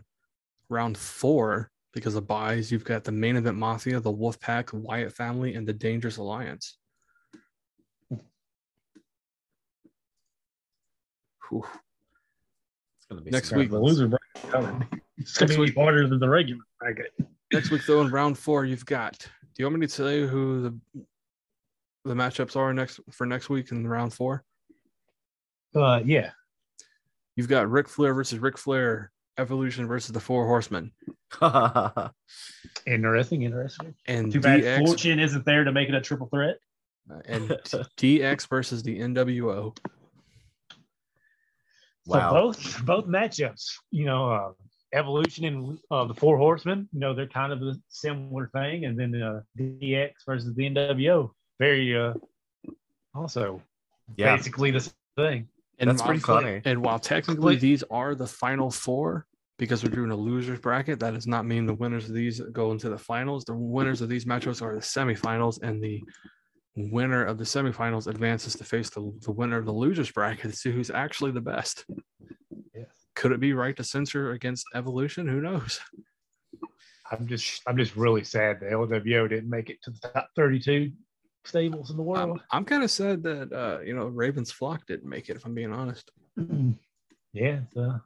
round 0.70 0.98
four 0.98 1.72
because 1.94 2.16
of 2.16 2.28
buys. 2.28 2.72
You've 2.72 2.84
got 2.84 3.04
the 3.04 3.12
main 3.12 3.36
event 3.36 3.58
mafia, 3.58 4.00
the 4.00 4.12
Wolfpack, 4.14 4.74
Wyatt 4.74 5.14
family, 5.14 5.56
and 5.56 5.68
the 5.68 5.74
Dangerous 5.74 6.18
Alliance. 6.18 6.78
Whew. 11.50 11.64
It's 12.98 13.06
gonna 13.10 13.22
be 13.22 13.32
Next 13.32 13.52
week- 13.52 13.70
The 13.70 13.76
battles. 13.78 14.00
loser 14.00 14.08
bracket 14.08 14.52
coming. 14.52 15.02
It's 15.18 15.38
gonna 15.38 15.50
Next 15.50 15.56
be 15.58 15.62
week- 15.62 15.76
harder 15.76 16.08
than 16.08 16.20
the 16.20 16.30
regular 16.30 16.62
bracket. 16.80 17.14
Next 17.54 17.70
week, 17.72 17.86
though, 17.86 18.02
in 18.02 18.10
round 18.12 18.38
four, 18.38 18.66
you've 18.66 18.86
got. 18.86 19.20
Do 19.20 19.64
you 19.64 19.66
want 19.66 19.80
me 19.80 19.88
to 19.88 19.96
tell 19.96 20.12
you 20.12 20.28
who 20.28 20.62
the 20.64 21.06
the 22.04 22.14
matchups 22.14 22.56
are 22.56 22.72
next 22.74 23.00
for 23.12 23.26
next 23.26 23.50
week 23.50 23.72
in 23.72 23.88
round 23.88 24.14
four? 24.14 24.44
Uh, 25.76 26.02
yeah. 26.06 26.32
You've 27.36 27.48
got 27.48 27.70
Ric 27.70 27.88
Flair 27.90 28.14
versus 28.14 28.40
Ric 28.40 28.58
Flair, 28.58 29.12
Evolution 29.38 29.88
versus 29.88 30.12
the 30.12 30.20
Four 30.20 30.46
Horsemen, 30.48 30.92
Interesting, 32.88 33.42
interesting. 33.44 33.96
and 34.08 34.32
Too 34.32 34.40
bad 34.40 34.62
DX 34.62 34.86
Fortune 34.86 35.20
isn't 35.20 35.46
there 35.46 35.64
to 35.64 35.72
make 35.72 35.90
it 35.90 35.96
a 35.96 36.02
triple 36.02 36.28
threat. 36.28 36.58
and 37.26 37.50
DX 37.98 38.48
versus 38.48 38.84
the 38.84 39.00
NWO. 39.00 39.76
wow. 42.06 42.30
So 42.30 42.32
both 42.32 42.86
both 42.86 43.06
matchups, 43.08 43.72
you 43.92 44.06
know, 44.06 44.32
uh, 44.32 44.52
Evolution 44.94 45.46
and 45.46 45.78
uh, 45.92 46.06
the 46.06 46.14
Four 46.14 46.38
Horsemen, 46.38 46.88
you 46.94 47.00
know, 47.00 47.14
they're 47.14 47.28
kind 47.28 47.52
of 47.52 47.62
a 47.62 47.76
similar 47.90 48.50
thing, 48.54 48.86
and 48.86 48.98
then 48.98 49.22
uh, 49.22 49.42
DX 49.60 50.12
versus 50.26 50.54
the 50.56 50.70
NWO, 50.70 51.32
very 51.60 51.98
uh, 51.98 52.14
also 53.14 53.62
yeah, 54.16 54.36
basically 54.36 54.72
the 54.72 54.80
same 54.80 54.94
thing. 55.18 55.48
And 55.80 55.90
that's 55.90 56.02
pretty 56.02 56.20
funny. 56.20 56.62
And 56.66 56.82
while 56.84 57.00
technically 57.00 57.56
these 57.56 57.84
are 57.90 58.16
the 58.16 58.28
final 58.28 58.72
four, 58.72 59.28
because 59.58 59.84
we're 59.84 59.90
doing 59.90 60.12
a 60.12 60.16
losers 60.16 60.60
bracket, 60.60 61.00
that 61.00 61.14
does 61.14 61.28
not 61.28 61.46
mean 61.46 61.66
the 61.66 61.74
winners 61.74 62.10
of 62.10 62.16
these 62.16 62.40
go 62.52 62.72
into 62.72 62.90
the 62.90 62.98
finals. 62.98 63.46
The 63.46 63.54
winners 63.54 64.02
of 64.02 64.10
these 64.10 64.26
matchups 64.26 64.62
are 64.62 64.76
the 64.76 64.82
semifinals, 64.82 65.62
and 65.62 65.82
the 65.82 66.04
winner 66.76 67.24
of 67.24 67.38
the 67.38 67.44
semifinals 67.44 68.08
advances 68.08 68.56
to 68.56 68.64
face 68.64 68.90
the, 68.90 69.14
the 69.22 69.32
winner 69.32 69.58
of 69.58 69.66
the 69.66 69.72
losers 69.72 70.12
bracket 70.12 70.52
to 70.52 70.58
see 70.58 70.72
who's 70.72 70.92
actually 70.92 71.32
the 71.32 71.42
best. 71.42 71.86
Yes. 72.74 72.88
Could 73.16 73.32
it 73.32 73.40
be 73.40 73.54
right 73.54 73.76
to 73.78 73.84
censor 73.84 74.32
against 74.32 74.66
evolution? 74.76 75.28
Who 75.28 75.40
knows? 75.40 75.80
I'm 77.12 77.28
just 77.28 77.62
I'm 77.68 77.78
just 77.78 77.96
really 77.96 78.24
sad 78.24 78.60
the 78.60 78.66
LWO 78.66 79.30
didn't 79.30 79.50
make 79.50 79.70
it 79.70 79.78
to 79.84 79.92
the 79.92 80.10
top 80.10 80.30
32 80.36 80.92
stables 81.48 81.92
in 81.92 81.98
the 81.98 82.04
world. 82.04 82.40
I'm, 82.52 82.60
I'm 82.60 82.66
kind 82.66 82.84
of 82.84 82.92
sad 82.92 83.24
that 83.24 83.52
uh, 83.54 83.80
you 83.82 83.96
know 83.96 84.06
Ravens 84.08 84.52
flock 84.52 84.86
didn't 84.86 85.10
make 85.10 85.30
it. 85.30 85.36
If 85.38 85.46
I'm 85.46 85.54
being 85.54 85.74
honest, 85.74 86.12
yeah, 87.34 87.60
it's, 87.64 87.78
uh, 87.78 88.00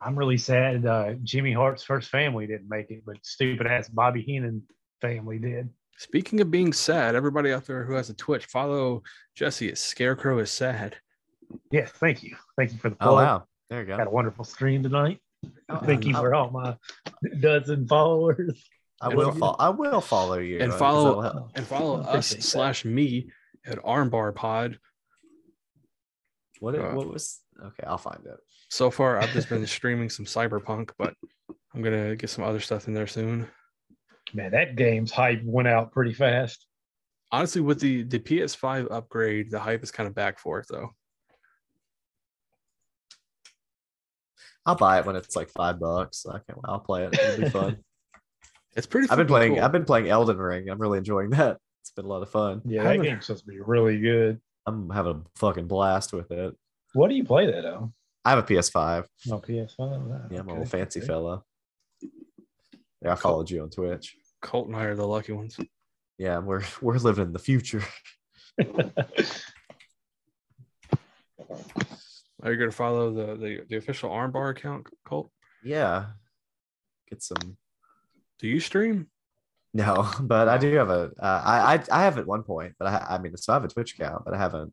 I'm 0.00 0.16
really 0.16 0.36
sad. 0.38 0.84
Uh, 0.86 1.14
Jimmy 1.22 1.52
Hart's 1.52 1.82
first 1.82 2.10
family 2.10 2.46
didn't 2.46 2.68
make 2.68 2.90
it, 2.90 3.02
but 3.06 3.16
stupid 3.22 3.66
ass 3.66 3.88
Bobby 3.88 4.22
Heenan 4.22 4.62
family 5.00 5.38
did. 5.38 5.68
speaking 5.98 6.40
of 6.40 6.50
being 6.50 6.72
sad, 6.72 7.14
everybody 7.14 7.52
out 7.52 7.64
there 7.66 7.84
who 7.84 7.94
has 7.94 8.10
a 8.10 8.14
Twitch, 8.14 8.46
follow 8.46 9.02
Jesse. 9.34 9.68
at 9.70 9.78
Scarecrow 9.78 10.38
is 10.38 10.50
sad. 10.50 10.96
Yes, 11.70 11.90
thank 11.92 12.22
you, 12.22 12.36
thank 12.56 12.72
you 12.72 12.78
for 12.78 12.90
the 12.90 12.96
Oh 13.00 13.14
wow, 13.14 13.44
there 13.70 13.80
you 13.80 13.86
Got 13.86 13.98
go. 13.98 14.04
a 14.04 14.10
wonderful 14.10 14.44
stream 14.44 14.82
tonight. 14.82 15.20
Oh, 15.68 15.76
Thank 15.84 16.06
you 16.06 16.16
I- 16.16 16.20
for 16.20 16.34
all 16.34 16.50
my 16.50 16.76
dozen 17.40 17.86
followers. 17.86 18.64
I 19.00 19.08
will 19.08 19.32
follow. 19.32 19.56
I 19.58 19.68
will 19.70 20.00
follow 20.00 20.38
you 20.38 20.60
And 20.60 20.64
uh, 20.72 20.78
'cause 20.78 20.78
follow- 20.78 21.50
and 21.54 21.66
follow 21.66 22.00
us 22.00 22.28
slash 22.28 22.84
me 22.84 23.30
at 23.66 23.78
Armbar 23.78 24.34
Pod. 24.34 24.78
What? 26.60 26.74
uh, 26.78 26.92
what 26.92 27.08
was? 27.12 27.40
Okay, 27.62 27.84
I'll 27.86 27.98
find 27.98 28.24
it. 28.24 28.38
So 28.70 28.90
far, 28.90 29.18
I've 29.18 29.32
just 29.32 29.48
been 29.48 29.66
streaming 29.78 30.08
some 30.10 30.24
Cyberpunk, 30.24 30.90
but 30.98 31.14
I'm 31.74 31.82
gonna 31.82 32.16
get 32.16 32.30
some 32.30 32.44
other 32.44 32.60
stuff 32.60 32.88
in 32.88 32.94
there 32.94 33.06
soon. 33.06 33.48
Man, 34.32 34.52
that 34.52 34.76
game's 34.76 35.10
hype 35.12 35.42
went 35.44 35.68
out 35.68 35.92
pretty 35.92 36.14
fast. 36.14 36.66
Honestly, 37.30 37.60
with 37.60 37.80
the 37.80 38.04
the 38.04 38.18
PS5 38.18 38.90
upgrade, 38.90 39.50
the 39.50 39.58
hype 39.60 39.82
is 39.82 39.90
kind 39.90 40.06
of 40.06 40.14
back 40.14 40.38
for 40.38 40.60
it 40.60 40.66
though. 40.70 40.90
I'll 44.66 44.76
buy 44.76 44.98
it 44.98 45.04
when 45.06 45.16
it's 45.16 45.36
like 45.36 45.50
five 45.50 45.78
bucks. 45.78 46.24
I 46.26 46.38
can't. 46.38 46.58
I'll 46.64 46.80
play 46.80 47.04
it. 47.04 47.18
It'll 47.18 47.44
be 47.44 47.50
fun. 47.50 47.78
It's 48.76 48.86
pretty. 48.86 49.08
I've 49.10 49.18
been 49.18 49.26
playing. 49.26 49.54
cool. 49.56 49.64
I've 49.64 49.72
been 49.72 49.84
playing 49.84 50.08
Elden 50.08 50.36
Ring. 50.38 50.68
I'm 50.68 50.78
really 50.78 50.98
enjoying 50.98 51.30
that. 51.30 51.58
It's 51.82 51.90
been 51.90 52.04
a 52.04 52.08
lot 52.08 52.22
of 52.22 52.30
fun. 52.30 52.62
Yeah, 52.64 52.80
I 52.80 52.84
that 52.84 52.90
haven't- 52.92 53.06
game's 53.06 53.26
supposed 53.26 53.44
to 53.44 53.50
be 53.50 53.60
really 53.60 54.00
good. 54.00 54.40
I'm 54.66 54.88
having 54.90 55.12
a 55.12 55.38
fucking 55.38 55.66
blast 55.68 56.12
with 56.12 56.30
it. 56.30 56.54
What 56.94 57.08
do 57.08 57.14
you 57.14 57.24
play 57.24 57.46
that 57.46 57.64
on? 57.66 57.92
I 58.24 58.30
have 58.30 58.38
a 58.38 58.42
PS5. 58.42 59.04
No 59.26 59.38
PS5. 59.38 60.30
Yeah, 60.30 60.40
I'm 60.40 60.48
a 60.48 60.52
Okay, 60.52 60.52
little 60.52 60.64
fancy 60.66 61.00
okay. 61.00 61.06
fella. 61.06 61.42
Yeah, 63.02 63.12
I 63.12 63.14
followed 63.16 63.50
you 63.50 63.62
on 63.62 63.68
Twitch. 63.70 64.16
Colt 64.40 64.68
and 64.68 64.76
I 64.76 64.84
are 64.84 64.94
the 64.94 65.06
lucky 65.06 65.32
ones. 65.32 65.58
Yeah, 66.18 66.38
we're 66.38 66.62
we're 66.80 66.96
living 66.96 67.26
in 67.26 67.32
the 67.32 67.38
future. 67.38 67.82
Are 72.42 72.52
you 72.52 72.58
gonna 72.58 72.70
follow 72.70 73.12
the 73.12 73.36
the, 73.36 73.60
the 73.68 73.76
official 73.76 74.10
Armbar 74.10 74.50
account, 74.50 74.86
Colt? 75.06 75.30
Yeah, 75.62 76.06
get 77.08 77.22
some. 77.22 77.56
Do 78.40 78.48
you 78.48 78.60
stream? 78.60 79.08
No, 79.72 80.08
but 80.20 80.48
I 80.48 80.58
do 80.58 80.72
have 80.76 80.90
a. 80.90 81.10
Uh, 81.20 81.42
I, 81.44 81.74
I 81.74 81.82
I 82.00 82.02
have 82.04 82.18
at 82.18 82.26
one 82.26 82.42
point, 82.42 82.74
but 82.78 82.86
I 82.88 83.14
I 83.14 83.18
mean, 83.18 83.36
so 83.36 83.52
I 83.52 83.56
have 83.56 83.64
a 83.64 83.68
Twitch 83.68 83.94
account, 83.94 84.24
but 84.24 84.34
I 84.34 84.38
haven't 84.38 84.72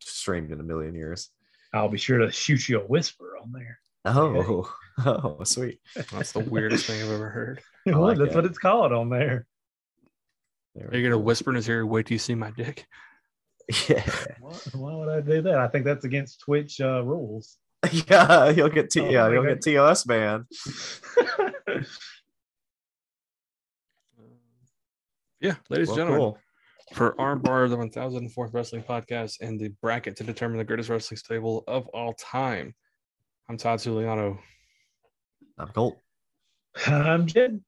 streamed 0.00 0.50
in 0.52 0.60
a 0.60 0.64
million 0.64 0.94
years. 0.94 1.30
I'll 1.72 1.88
be 1.88 1.98
sure 1.98 2.18
to 2.18 2.30
shoot 2.30 2.68
you 2.68 2.80
a 2.80 2.84
whisper 2.86 3.36
on 3.42 3.52
there. 3.52 3.78
Oh, 4.04 4.70
oh, 5.06 5.42
sweet. 5.44 5.80
That's 6.12 6.32
the 6.32 6.40
weirdest 6.40 6.86
thing 6.86 7.02
I've 7.02 7.10
ever 7.10 7.28
heard. 7.30 7.60
Well, 7.86 8.00
like 8.00 8.16
that's 8.18 8.30
it. 8.32 8.34
what 8.34 8.44
it's 8.46 8.56
called 8.58 8.92
on 8.94 9.10
there. 9.10 9.46
There 10.74 10.88
Are 10.88 10.96
you 10.96 11.02
gonna 11.02 11.18
whisper 11.18 11.50
in 11.50 11.56
his 11.56 11.68
ear? 11.68 11.84
Wait 11.84 12.06
till 12.06 12.14
you 12.14 12.18
see 12.18 12.34
my 12.34 12.50
dick. 12.50 12.86
Yeah, 13.88 14.04
Why, 14.40 14.52
why 14.74 14.94
would 14.94 15.08
I 15.08 15.20
do 15.20 15.42
that? 15.42 15.58
I 15.58 15.68
think 15.68 15.84
that's 15.84 16.04
against 16.04 16.40
Twitch 16.40 16.80
uh, 16.80 17.02
rules. 17.02 17.56
yeah, 17.92 18.48
you'll 18.50 18.68
get 18.70 18.90
T- 18.90 19.00
Oh 19.00 19.08
yeah, 19.10 19.22
my 19.28 19.32
you'll 19.34 19.42
God. 19.44 19.60
get 19.62 19.74
TOS 19.74 20.06
man. 20.06 20.46
Yeah, 25.40 25.56
ladies 25.70 25.88
Well, 25.88 25.98
and 25.98 26.08
gentlemen, 26.08 26.20
cool. 26.20 26.38
for 26.94 27.14
Armbar, 27.16 27.64
of 27.64 27.70
the 27.70 27.76
1004th 27.76 28.54
Wrestling 28.54 28.82
Podcast, 28.82 29.40
and 29.40 29.58
the 29.60 29.68
bracket 29.82 30.16
to 30.16 30.24
determine 30.24 30.58
the 30.58 30.64
greatest 30.64 30.88
wrestling 30.88 31.18
stable 31.18 31.64
of 31.66 31.86
all 31.88 32.14
time. 32.14 32.74
I'm 33.48 33.56
Todd 33.56 33.78
Suliano, 33.80 34.38
I'm 35.58 35.68
Colt. 35.68 35.98
I'm 36.86 37.26
Jed. 37.26 37.60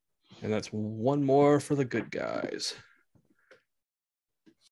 and 0.43 0.53
that's 0.53 0.69
one 0.69 1.23
more 1.23 1.61
for 1.61 1.75
the 1.75 1.85
good 1.85 2.11
guys. 2.11 2.75